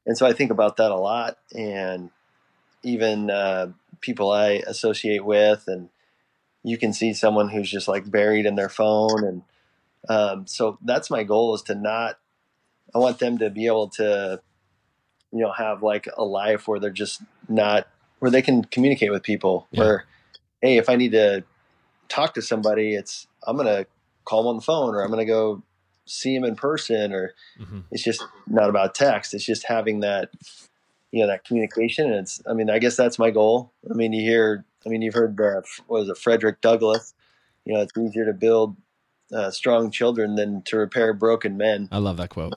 And 0.08 0.18
so 0.18 0.26
I 0.26 0.34
think 0.34 0.50
about 0.50 0.78
that 0.78 0.90
a 0.90 0.96
lot. 0.96 1.38
And 1.54 2.10
even 2.82 3.30
uh, 3.30 3.74
people 4.02 4.32
I 4.32 4.64
associate 4.66 5.26
with, 5.26 5.66
and 5.68 5.90
you 6.64 6.78
can 6.78 6.94
see 6.94 7.14
someone 7.14 7.50
who's 7.50 7.70
just 7.70 7.88
like 7.88 8.10
buried 8.10 8.46
in 8.46 8.56
their 8.56 8.70
phone. 8.70 9.24
And 9.24 9.42
um, 10.10 10.48
so 10.48 10.80
that's 10.82 11.12
my 11.12 11.24
goal 11.24 11.54
is 11.54 11.62
to 11.64 11.76
not, 11.76 12.18
I 12.96 13.00
want 13.00 13.20
them 13.20 13.38
to 13.40 13.50
be 13.50 13.68
able 13.68 13.90
to, 13.90 14.42
you 15.34 15.40
know, 15.40 15.52
have 15.52 15.84
like 15.84 16.08
a 16.18 16.24
life 16.24 16.68
where 16.68 16.80
they're 16.80 16.90
just 16.90 17.22
not, 17.50 17.88
where 18.20 18.32
they 18.32 18.42
can 18.42 18.64
communicate 18.64 19.12
with 19.12 19.24
people. 19.24 19.68
Yeah. 19.72 19.84
Where, 19.84 20.06
hey, 20.62 20.78
if 20.78 20.90
I 20.90 20.96
need 20.96 21.12
to 21.12 21.44
talk 22.08 22.34
to 22.36 22.42
somebody, 22.42 22.96
it's, 22.96 23.28
I'm 23.46 23.58
going 23.58 23.68
to 23.68 23.86
call 24.24 24.44
them 24.44 24.50
on 24.52 24.56
the 24.56 24.62
phone 24.62 24.96
or 24.96 25.02
I'm 25.02 25.12
going 25.12 25.26
to 25.26 25.32
go 25.32 25.64
see 26.08 26.36
them 26.36 26.44
in 26.44 26.56
person 26.56 27.14
or 27.14 27.34
hmm 27.58 27.82
it's 27.92 28.04
just 28.04 28.24
not 28.48 28.70
about 28.70 28.96
text. 28.96 29.34
It's 29.34 29.46
just 29.46 29.66
having 29.66 30.02
that, 30.02 30.32
you 31.12 31.22
know, 31.22 31.28
that 31.28 31.46
communication. 31.46 32.08
And 32.08 32.16
it's, 32.16 32.42
I 32.48 32.54
mean, 32.54 32.70
I 32.70 32.80
guess 32.80 32.96
that's 32.96 33.18
my 33.18 33.32
goal. 33.32 33.72
I 33.90 33.94
mean, 33.94 34.14
you 34.14 34.22
hear, 34.22 34.66
I 34.86 34.90
mean, 34.90 35.02
you've 35.02 35.14
heard 35.14 35.38
the, 35.38 35.64
what 35.88 36.02
was 36.02 36.10
it, 36.10 36.18
Frederick 36.18 36.62
Douglass, 36.62 37.14
you 37.66 37.74
know, 37.74 37.82
it's 37.82 37.98
easier 37.98 38.26
to 38.26 38.34
build 38.34 38.76
uh, 39.34 39.52
strong 39.52 39.92
children 39.92 40.36
than 40.36 40.64
to 40.64 40.78
repair 40.78 41.14
broken 41.14 41.58
men. 41.58 41.90
I 41.92 41.98
love 41.98 42.18
that 42.18 42.30
quote. 42.30 42.54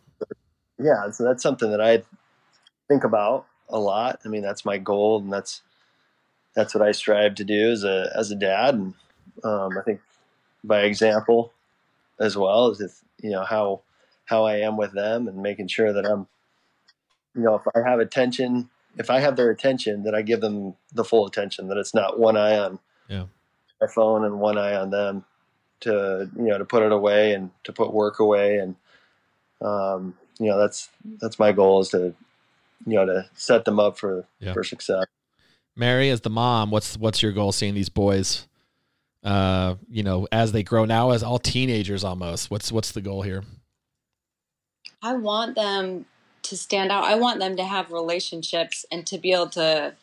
Yeah. 0.79 1.11
So 1.11 1.25
that's 1.25 1.43
something 1.43 1.71
that 1.71 1.81
I 1.81 2.03
think 2.89 3.05
about 3.05 3.47
a 3.69 3.79
lot. 3.79 4.21
I 4.25 4.29
mean, 4.29 4.43
that's 4.43 4.65
my 4.65 4.79
goal 4.79 5.21
and 5.21 5.33
that's, 5.33 5.63
that's 6.55 6.75
what 6.75 6.83
I 6.83 6.91
strive 6.91 7.37
to 7.37 7.45
do 7.45 7.71
as 7.71 7.85
a, 7.85 8.11
as 8.17 8.31
a 8.31 8.37
dad. 8.37 8.75
And 8.75 8.95
um, 9.45 9.79
I 9.79 9.83
think 9.83 10.01
by 10.65 10.81
example 10.81 11.53
as 12.21 12.37
well 12.37 12.71
as 12.71 12.81
if, 12.81 13.01
you 13.23 13.31
know, 13.31 13.45
how, 13.45 13.81
how 14.27 14.45
I 14.45 14.59
am 14.59 14.77
with 14.77 14.93
them 14.93 15.27
and 15.27 15.43
making 15.43 15.69
sure 15.69 15.93
that 15.93 16.05
I'm, 16.05 16.27
you 17.35 17.43
know, 17.43 17.55
if 17.57 17.63
I 17.75 17.89
have 17.89 17.99
attention, 18.01 18.69
if 18.99 19.09
I 19.11 19.21
have 19.21 19.37
their 19.37 19.51
attention, 19.51 20.03
that 20.03 20.15
I 20.15 20.23
give 20.23 20.41
them 20.41 20.75
the 20.93 21.05
full 21.05 21.27
attention, 21.27 21.69
that 21.69 21.79
it's 21.79 21.95
not 21.95 22.19
one 22.19 22.37
eye 22.37 22.59
on 22.59 22.79
Yeah. 23.09 23.25
my 23.81 23.87
phone 23.87 24.25
and 24.25 24.39
one 24.41 24.59
eye 24.59 24.75
on 24.75 24.91
them 24.91 25.25
to, 25.81 26.31
you 26.37 26.45
know, 26.45 26.59
to 26.59 26.65
put 26.65 26.83
it 26.83 26.93
away 26.93 27.33
and 27.33 27.51
to 27.65 27.73
put 27.73 27.93
work 27.93 28.19
away. 28.19 28.59
And, 28.59 28.77
um, 29.63 30.15
you 30.39 30.47
know, 30.47 30.59
that's, 30.59 30.89
that's 31.21 31.39
my 31.39 31.53
goal 31.53 31.81
is 31.81 31.89
to, 31.91 32.15
you 32.87 32.95
know, 32.97 33.07
to 33.07 33.31
set 33.35 33.65
them 33.65 33.81
up 33.81 33.99
for, 33.99 34.27
Yeah. 34.41 34.53
for 34.53 34.63
success. 34.65 35.07
Mary, 35.77 36.11
as 36.11 36.21
the 36.21 36.31
mom, 36.31 36.71
what's 36.71 36.99
what's 36.99 37.23
your 37.23 37.33
goal 37.33 37.53
seeing 37.53 37.75
these 37.75 37.89
boys? 37.89 38.47
Uh, 39.23 39.75
you 39.89 40.03
know, 40.03 40.27
as 40.33 40.53
they 40.53 40.63
grow 40.63 40.85
now, 40.85 41.11
as 41.11 41.23
all 41.23 41.39
teenagers 41.39 42.05
almost. 42.05 42.51
What's 42.51 42.73
what's 42.73 42.93
the 42.93 43.01
goal 43.03 43.23
here? 43.23 43.45
I 45.03 45.15
want 45.15 45.55
them 45.57 46.07
to 46.43 46.57
stand 46.57 46.91
out. 46.91 47.05
I 47.05 47.15
want 47.17 47.39
them 47.39 47.57
to 47.57 47.65
have 47.65 47.91
relationships 47.93 48.85
and 48.91 49.07
to 49.07 49.19
be 49.19 49.33
able 49.33 49.49
to. 49.51 49.95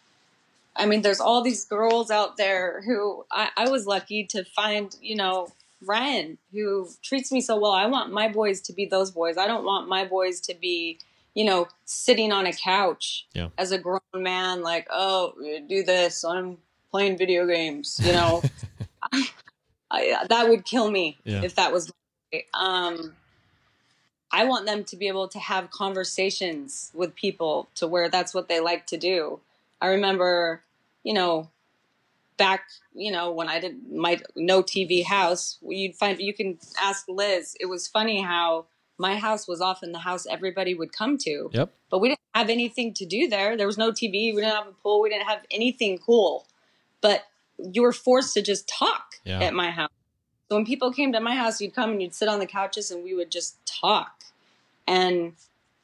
I 0.75 0.85
mean, 0.85 1.01
there's 1.01 1.19
all 1.19 1.41
these 1.41 1.65
girls 1.65 2.11
out 2.11 2.37
there 2.37 2.81
who 2.85 3.25
I, 3.31 3.49
I 3.57 3.69
was 3.69 3.87
lucky 3.87 4.23
to 4.25 4.43
find, 4.43 4.95
you 5.01 5.15
know, 5.15 5.47
Ryan, 5.83 6.37
who 6.51 6.87
treats 7.01 7.31
me 7.31 7.41
so 7.41 7.57
well. 7.59 7.71
I 7.71 7.87
want 7.87 8.11
my 8.13 8.27
boys 8.27 8.61
to 8.61 8.73
be 8.73 8.85
those 8.85 9.09
boys. 9.09 9.37
I 9.37 9.47
don't 9.47 9.65
want 9.65 9.89
my 9.89 10.05
boys 10.05 10.39
to 10.41 10.53
be, 10.53 10.99
you 11.33 11.45
know, 11.45 11.67
sitting 11.85 12.31
on 12.31 12.45
a 12.45 12.53
couch 12.53 13.25
Yeah. 13.33 13.49
as 13.57 13.71
a 13.71 13.79
grown 13.79 13.99
man, 14.15 14.61
like, 14.61 14.87
oh, 14.91 15.33
do 15.67 15.81
this. 15.81 16.23
I'm 16.23 16.57
playing 16.91 17.17
video 17.17 17.47
games. 17.47 17.99
You 18.03 18.11
know, 18.11 18.43
I, 19.91 20.25
that 20.29 20.49
would 20.49 20.65
kill 20.65 20.89
me 20.91 21.17
Yeah. 21.23 21.43
if 21.43 21.55
that 21.55 21.71
was. 21.71 21.91
Um, 22.53 23.15
I 24.31 24.43
want 24.43 24.65
them 24.65 24.83
to 24.85 24.97
be 24.97 25.07
able 25.07 25.29
to 25.29 25.39
have 25.39 25.71
conversations 25.71 26.91
with 26.93 27.15
people 27.15 27.69
to 27.75 27.87
where 27.87 28.09
that's 28.09 28.33
what 28.33 28.49
they 28.49 28.59
like 28.59 28.85
to 28.87 28.97
do. 28.97 29.39
I 29.81 29.87
remember, 29.87 30.61
you 31.03 31.13
know, 31.13 31.49
back, 32.35 32.65
you 32.93 33.11
know, 33.11 33.31
when 33.31 33.47
I 33.47 33.59
did 33.59 33.89
my 33.91 34.19
no 34.35 34.61
TV 34.61 35.05
house, 35.05 35.57
you'd 35.65 35.95
find 35.95 36.19
you 36.19 36.33
can 36.33 36.59
ask 36.81 37.05
Liz. 37.07 37.55
It 37.59 37.67
was 37.67 37.87
funny 37.87 38.21
how 38.21 38.65
my 38.97 39.17
house 39.17 39.47
was 39.47 39.61
often 39.61 39.91
the 39.93 39.99
house 39.99 40.25
everybody 40.29 40.73
would 40.73 40.91
come 40.91 41.17
to, 41.19 41.49
Yep. 41.53 41.71
but 41.89 41.99
we 41.99 42.09
didn't 42.09 42.19
have 42.35 42.49
anything 42.49 42.93
to 42.95 43.05
do 43.05 43.27
there. 43.29 43.55
There 43.55 43.67
was 43.67 43.77
no 43.77 43.91
TV. 43.91 44.33
We 44.35 44.41
didn't 44.41 44.55
have 44.55 44.67
a 44.67 44.71
pool. 44.71 45.01
We 45.01 45.09
didn't 45.09 45.27
have 45.27 45.41
anything 45.51 45.97
cool. 45.99 46.45
But 46.99 47.23
you 47.57 47.81
were 47.81 47.93
forced 47.93 48.33
to 48.35 48.41
just 48.41 48.67
talk 48.67 49.15
Yeah. 49.23 49.41
at 49.41 49.53
my 49.53 49.71
house. 49.71 49.91
So 50.49 50.55
when 50.55 50.65
people 50.65 50.93
came 50.93 51.11
to 51.13 51.19
my 51.19 51.35
house, 51.35 51.59
you'd 51.59 51.75
come 51.75 51.91
and 51.91 52.01
you'd 52.01 52.13
sit 52.13 52.29
on 52.29 52.39
the 52.39 52.45
couches 52.45 52.91
and 52.91 53.03
we 53.03 53.13
would 53.13 53.31
just 53.31 53.57
talk. 53.65 54.23
And 54.87 55.33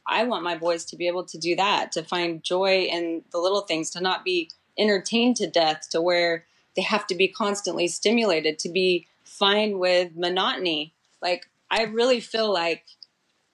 I 0.07 0.23
want 0.23 0.43
my 0.43 0.57
boys 0.57 0.85
to 0.85 0.95
be 0.95 1.07
able 1.07 1.25
to 1.25 1.37
do 1.37 1.55
that, 1.55 1.91
to 1.93 2.03
find 2.03 2.43
joy 2.43 2.83
in 2.83 3.23
the 3.31 3.39
little 3.39 3.61
things, 3.61 3.89
to 3.91 4.01
not 4.01 4.23
be 4.23 4.49
entertained 4.77 5.35
to 5.37 5.47
death, 5.47 5.89
to 5.91 6.01
where 6.01 6.45
they 6.75 6.81
have 6.81 7.05
to 7.07 7.15
be 7.15 7.27
constantly 7.27 7.87
stimulated, 7.87 8.57
to 8.59 8.69
be 8.69 9.07
fine 9.23 9.79
with 9.79 10.15
monotony. 10.15 10.93
Like, 11.21 11.49
I 11.69 11.83
really 11.83 12.19
feel 12.19 12.51
like 12.51 12.85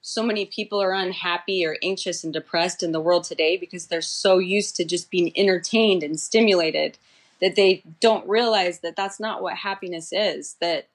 so 0.02 0.24
many 0.24 0.46
people 0.46 0.82
are 0.82 0.94
unhappy 0.94 1.66
or 1.66 1.78
anxious 1.84 2.24
and 2.24 2.34
depressed 2.34 2.82
in 2.82 2.92
the 2.92 3.02
world 3.02 3.24
today 3.26 3.58
because 3.58 3.88
they're 3.88 4.02
so 4.02 4.38
used 4.38 4.76
to 4.78 4.86
just 4.86 5.12
being 5.12 5.32
entertained 5.38 6.04
and 6.04 6.20
stimulated 6.20 6.98
that 7.42 7.56
they 7.56 7.84
don't 8.00 8.28
realize 8.28 8.80
that 8.80 8.96
that's 8.96 9.20
not 9.20 9.42
what 9.42 9.56
happiness 9.56 10.12
is. 10.12 10.56
That 10.62 10.88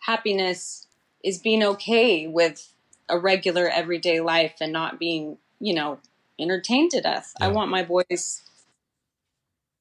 happiness 0.00 0.86
is 1.22 1.38
being 1.38 1.62
okay 1.62 2.26
with 2.26 2.72
a 3.08 3.18
regular 3.18 3.68
everyday 3.68 4.20
life 4.20 4.56
and 4.60 4.72
not 4.72 4.98
being, 4.98 5.38
you 5.60 5.74
know, 5.74 5.98
entertained 6.38 6.90
to 6.92 7.00
death. 7.00 7.34
I 7.40 7.48
want 7.48 7.70
my 7.70 7.82
boys 7.82 8.42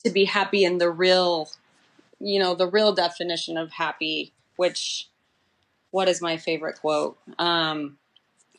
to 0.03 0.09
be 0.09 0.25
happy 0.25 0.63
in 0.63 0.77
the 0.77 0.89
real, 0.89 1.49
you 2.19 2.39
know, 2.39 2.55
the 2.55 2.67
real 2.67 2.93
definition 2.93 3.57
of 3.57 3.71
happy, 3.71 4.33
which 4.55 5.09
what 5.91 6.09
is 6.09 6.21
my 6.21 6.37
favorite 6.37 6.79
quote? 6.81 7.17
Um, 7.37 7.97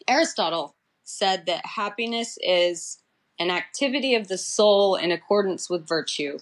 Aristotle 0.07 0.75
said 1.05 1.47
that 1.47 1.67
happiness 1.67 2.39
is 2.43 2.99
an 3.39 3.51
activity 3.51 4.15
of 4.15 4.29
the 4.29 4.39
soul 4.39 4.95
in 4.95 5.11
accordance 5.11 5.69
with 5.69 5.87
virtue. 5.87 6.39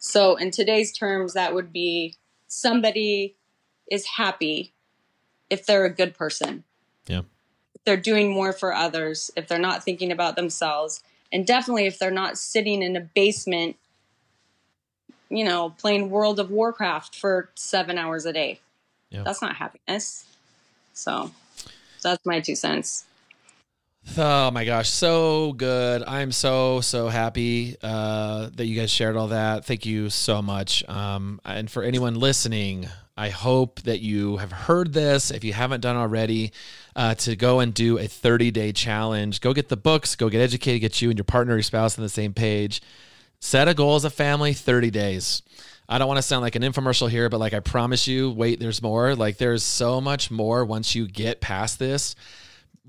So, 0.00 0.36
in 0.36 0.50
today's 0.50 0.92
terms, 0.92 1.34
that 1.34 1.54
would 1.54 1.72
be 1.72 2.16
somebody 2.48 3.36
is 3.90 4.06
happy 4.06 4.72
if 5.50 5.66
they're 5.66 5.84
a 5.84 5.90
good 5.90 6.14
person. 6.14 6.64
Yeah. 7.06 7.20
If 7.74 7.84
they're 7.84 7.98
doing 7.98 8.32
more 8.32 8.54
for 8.54 8.74
others, 8.74 9.30
if 9.36 9.46
they're 9.46 9.58
not 9.58 9.84
thinking 9.84 10.10
about 10.10 10.36
themselves, 10.36 11.02
and 11.30 11.46
definitely 11.46 11.86
if 11.86 11.98
they're 11.98 12.10
not 12.10 12.38
sitting 12.38 12.82
in 12.82 12.96
a 12.96 13.00
basement, 13.00 13.76
you 15.28 15.44
know, 15.44 15.74
playing 15.78 16.08
World 16.08 16.40
of 16.40 16.50
Warcraft 16.50 17.14
for 17.14 17.50
seven 17.54 17.98
hours 17.98 18.24
a 18.24 18.32
day. 18.32 18.58
Yeah. 19.10 19.22
That's 19.22 19.42
not 19.42 19.56
happiness. 19.56 20.24
So, 20.94 21.30
that's 22.02 22.24
my 22.24 22.40
two 22.40 22.56
cents. 22.56 23.04
Oh 24.18 24.50
my 24.50 24.64
gosh, 24.64 24.90
so 24.90 25.52
good. 25.52 26.02
I'm 26.06 26.32
so 26.32 26.80
so 26.80 27.08
happy 27.08 27.76
uh, 27.82 28.50
that 28.54 28.66
you 28.66 28.78
guys 28.78 28.90
shared 28.90 29.16
all 29.16 29.28
that. 29.28 29.64
Thank 29.64 29.86
you 29.86 30.10
so 30.10 30.42
much. 30.42 30.86
Um, 30.88 31.40
and 31.44 31.70
for 31.70 31.82
anyone 31.82 32.14
listening, 32.16 32.88
I 33.16 33.28
hope 33.28 33.82
that 33.82 34.00
you 34.00 34.38
have 34.38 34.52
heard 34.52 34.92
this. 34.92 35.30
If 35.30 35.44
you 35.44 35.52
haven't 35.52 35.82
done 35.82 35.96
already, 35.96 36.52
uh, 36.96 37.14
to 37.16 37.36
go 37.36 37.60
and 37.60 37.72
do 37.72 37.98
a 37.98 38.06
30 38.06 38.50
day 38.50 38.72
challenge. 38.72 39.40
Go 39.40 39.52
get 39.52 39.68
the 39.68 39.76
books. 39.76 40.16
Go 40.16 40.28
get 40.28 40.40
educated. 40.40 40.80
Get 40.80 41.02
you 41.02 41.10
and 41.10 41.18
your 41.18 41.24
partner, 41.24 41.54
your 41.54 41.62
spouse 41.62 41.98
on 41.98 42.02
the 42.02 42.08
same 42.08 42.32
page. 42.32 42.82
Set 43.40 43.68
a 43.68 43.74
goal 43.74 43.94
as 43.94 44.04
a 44.04 44.10
family. 44.10 44.54
30 44.54 44.90
days. 44.90 45.42
I 45.88 45.98
don't 45.98 46.08
want 46.08 46.18
to 46.18 46.22
sound 46.22 46.42
like 46.42 46.54
an 46.56 46.62
infomercial 46.62 47.10
here, 47.10 47.28
but 47.28 47.40
like 47.40 47.52
I 47.52 47.60
promise 47.60 48.06
you, 48.06 48.30
wait, 48.30 48.60
there's 48.60 48.80
more. 48.80 49.14
Like 49.14 49.38
there's 49.38 49.62
so 49.62 50.00
much 50.00 50.30
more 50.30 50.64
once 50.64 50.94
you 50.94 51.08
get 51.08 51.40
past 51.40 51.78
this 51.78 52.14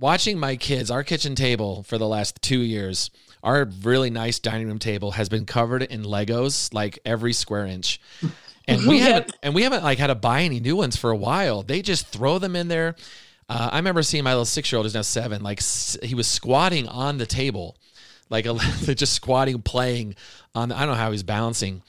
watching 0.02 0.38
my 0.38 0.58
kids, 0.58 0.92
our 0.92 1.04
kitchen 1.04 1.36
table 1.36 1.84
for 1.84 1.98
the 1.98 2.08
last 2.08 2.42
two 2.42 2.60
years, 2.60 3.10
our 3.44 3.66
really 3.84 4.10
nice 4.10 4.40
dining 4.40 4.68
room 4.68 4.80
table 4.80 5.12
has 5.12 5.30
been 5.30 5.46
covered 5.46 5.84
in 5.84 6.04
Legos, 6.04 6.74
like 6.74 7.00
every 7.06 7.32
square 7.32 7.66
inch. 7.66 8.02
And 8.68 8.86
we 8.86 9.00
haven't 9.00 9.38
and 9.42 9.56
we 9.56 9.64
haven't 9.64 9.84
like 9.84 9.98
had 9.98 10.08
to 10.08 10.16
buy 10.16 10.42
any 10.42 10.60
new 10.60 10.76
ones 10.76 10.98
for 10.98 11.12
a 11.12 11.16
while. 11.16 11.64
They 11.64 11.82
just 11.82 12.08
throw 12.08 12.38
them 12.40 12.56
in 12.58 12.68
there. 12.68 12.96
Uh, 13.48 13.70
I 13.72 13.78
remember 13.78 14.04
seeing 14.04 14.24
my 14.24 14.32
little 14.32 14.46
six 14.46 14.72
year 14.72 14.78
old 14.78 14.86
who's 14.86 14.94
now 14.94 15.02
seven, 15.02 15.44
like 15.44 15.60
s- 15.60 15.98
he 16.04 16.16
was 16.16 16.28
squatting 16.28 16.88
on 16.88 17.18
the 17.18 17.26
table, 17.26 17.76
like 18.30 18.46
a, 18.46 18.54
just 18.96 19.14
squatting, 19.14 19.62
playing 19.62 20.16
on. 20.56 20.70
The, 20.70 20.76
I 20.76 20.82
don't 20.82 20.90
know 20.90 20.94
how 20.96 21.12
he's 21.12 21.24
balancing, 21.24 21.82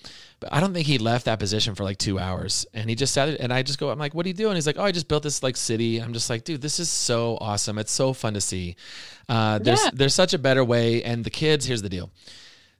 I 0.51 0.61
don't 0.61 0.73
think 0.73 0.87
he 0.87 0.99
left 0.99 1.27
that 1.27 1.39
position 1.39 1.75
for 1.75 1.85
like 1.85 1.99
two 1.99 2.19
hours. 2.19 2.67
And 2.75 2.89
he 2.89 2.97
just 2.97 3.13
sat 3.15 3.27
there, 3.27 3.37
and 3.39 3.53
I 3.53 3.63
just 3.63 3.79
go, 3.79 3.91
I'm 3.91 3.99
like, 3.99 4.15
what 4.15 4.25
are 4.27 4.29
you 4.29 4.35
doing? 4.35 4.55
He's 4.55 4.67
like, 4.67 4.79
oh, 4.79 4.85
I 4.85 4.93
just 4.93 5.09
built 5.09 5.23
this 5.23 5.43
like 5.43 5.57
city. 5.57 5.99
I'm 5.99 6.13
just 6.13 6.29
like, 6.31 6.45
dude, 6.45 6.63
this 6.63 6.79
is 6.81 6.91
so 6.91 7.39
awesome. 7.41 7.79
It's 7.79 7.93
so 7.93 8.13
fun 8.13 8.35
to 8.35 8.41
see. 8.41 8.77
Uh, 9.29 9.59
there's 9.59 9.83
Yeah. 9.85 9.91
there's 9.93 10.15
such 10.15 10.33
a 10.35 10.39
better 10.39 10.65
way. 10.65 11.03
And 11.03 11.25
the 11.25 11.31
kids, 11.31 11.67
here's 11.67 11.83
the 11.83 11.89
deal: 11.89 12.11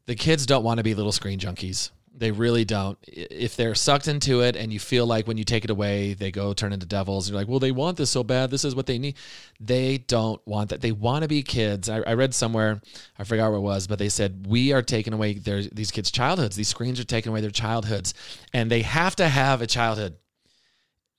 the 0.07 0.15
kids 0.15 0.47
don't 0.47 0.65
want 0.65 0.79
to 0.79 0.85
be 0.85 0.95
little 0.95 1.13
screen 1.13 1.39
junkies. 1.39 1.91
They 2.15 2.31
really 2.31 2.65
don't. 2.67 2.99
If 3.09 3.57
they're 3.57 3.75
sucked 3.75 4.07
into 4.07 4.43
it 4.43 4.55
and 4.55 4.71
you 4.71 4.79
feel 4.79 5.07
like 5.07 5.27
when 5.27 5.39
you 5.39 5.45
take 5.45 5.65
it 5.65 5.71
away, 5.71 6.13
they 6.13 6.31
go 6.31 6.53
turn 6.53 6.73
into 6.75 6.85
devils, 6.85 7.29
you're 7.29 7.39
like, 7.39 7.49
well, 7.49 7.59
they 7.59 7.73
want 7.73 7.97
this 7.97 8.11
so 8.11 8.23
bad. 8.23 8.51
This 8.51 8.65
is 8.65 8.75
what 8.75 8.85
they 8.87 8.99
need. 8.99 9.17
They 9.59 9.97
don't 9.99 10.41
want 10.47 10.69
that. 10.71 10.83
They 10.83 10.93
want 10.93 11.23
to 11.23 11.29
be 11.29 11.43
kids. 11.43 11.89
I, 11.89 12.01
I 12.01 12.13
read 12.15 12.35
somewhere, 12.35 12.83
I 13.19 13.25
forgot 13.25 13.49
where 13.49 13.57
it 13.59 13.63
was, 13.63 13.87
but 13.87 13.99
they 13.99 14.11
said, 14.11 14.47
we 14.47 14.73
are 14.73 14.83
taking 14.83 15.15
away 15.15 15.35
their, 15.35 15.63
these 15.63 15.91
kids' 15.91 16.11
childhoods. 16.11 16.55
These 16.55 16.69
screens 16.69 17.01
are 17.01 17.05
taking 17.05 17.31
away 17.31 17.41
their 17.41 17.51
childhoods. 17.51 18.13
And 18.53 18.71
they 18.71 18.83
have 18.83 19.17
to 19.17 19.29
have 19.29 19.63
a 19.63 19.67
childhood. 19.67 20.17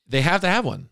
They 0.07 0.21
have 0.21 0.41
to 0.41 0.47
have 0.47 0.63
one. 0.63 0.89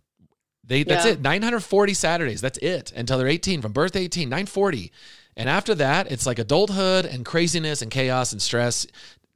They 0.64 0.84
that's 0.84 1.06
Yeah. 1.06 1.12
it. 1.14 1.22
940 1.22 1.94
Saturdays. 1.94 2.42
That's 2.42 2.58
it 2.58 2.92
until 2.96 3.18
they're 3.20 3.28
18 3.28 3.62
from 3.62 3.72
birth 3.72 3.92
to 3.92 4.00
18, 4.00 4.30
940. 4.30 4.92
And 5.38 5.48
after 5.48 5.76
that, 5.76 6.12
it's 6.12 6.26
like 6.26 6.40
adulthood 6.40 7.06
and 7.06 7.24
craziness 7.26 7.82
and 7.82 7.92
chaos 7.92 8.32
and 8.32 8.42
stress 8.42 8.88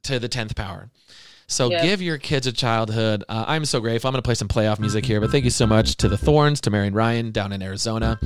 to 0.06 0.18
the 0.18 0.28
10th 0.28 0.54
power. 0.56 0.90
So 1.48 1.70
Yeah. 1.70 1.82
give 1.84 2.02
your 2.02 2.18
kids 2.18 2.48
a 2.48 2.52
childhood. 2.52 3.22
Uh, 3.28 3.44
I'm 3.46 3.64
so 3.64 3.78
grateful. 3.78 4.08
I'm 4.08 4.12
going 4.12 4.20
to 4.22 4.26
play 4.26 4.34
some 4.34 4.48
playoff 4.48 4.80
music 4.80 5.06
here, 5.06 5.20
but 5.20 5.30
thank 5.30 5.44
you 5.44 5.50
so 5.50 5.64
much 5.64 5.96
to 5.98 6.08
the 6.08 6.16
Thornes, 6.18 6.60
to 6.62 6.70
Mary 6.70 6.88
and 6.88 6.96
Ryan 6.96 7.30
down 7.30 7.52
in 7.52 7.62
Arizona. 7.62 8.18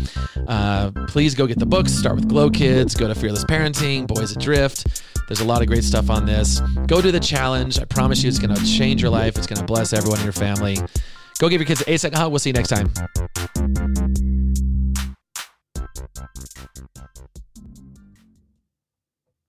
Uh, 0.48 0.90
please 1.08 1.34
go 1.34 1.46
get 1.46 1.58
the 1.58 1.66
books. 1.66 1.92
Start 1.92 2.16
with 2.16 2.28
Glow 2.28 2.48
Kids. 2.48 2.94
Go 2.94 3.08
to 3.08 3.14
Fearless 3.14 3.44
Parenting, 3.44 4.06
Boys 4.06 4.34
Adrift. 4.34 5.02
There's 5.28 5.40
a 5.40 5.44
lot 5.44 5.60
of 5.60 5.68
great 5.68 5.84
stuff 5.84 6.08
on 6.08 6.24
this. 6.24 6.60
Go 6.86 7.02
do 7.02 7.12
the 7.12 7.20
challenge. 7.20 7.78
I 7.78 7.84
promise 7.84 8.22
you, 8.22 8.28
it's 8.30 8.38
going 8.38 8.54
to 8.54 8.64
change 8.64 9.02
your 9.02 9.10
life. 9.10 9.36
It's 9.36 9.46
going 9.46 9.60
to 9.60 9.66
bless 9.66 9.92
everyone 9.92 10.18
in 10.20 10.24
your 10.24 10.32
family. 10.32 10.78
Go 11.38 11.48
give 11.50 11.60
your 11.60 11.66
kids 11.66 11.82
an 11.82 11.92
A 11.92 11.98
second 11.98 12.18
hug. 12.18 12.32
We'll 12.32 12.38
see 12.38 12.50
you 12.50 12.54
next 12.54 12.70
time. 12.70 12.90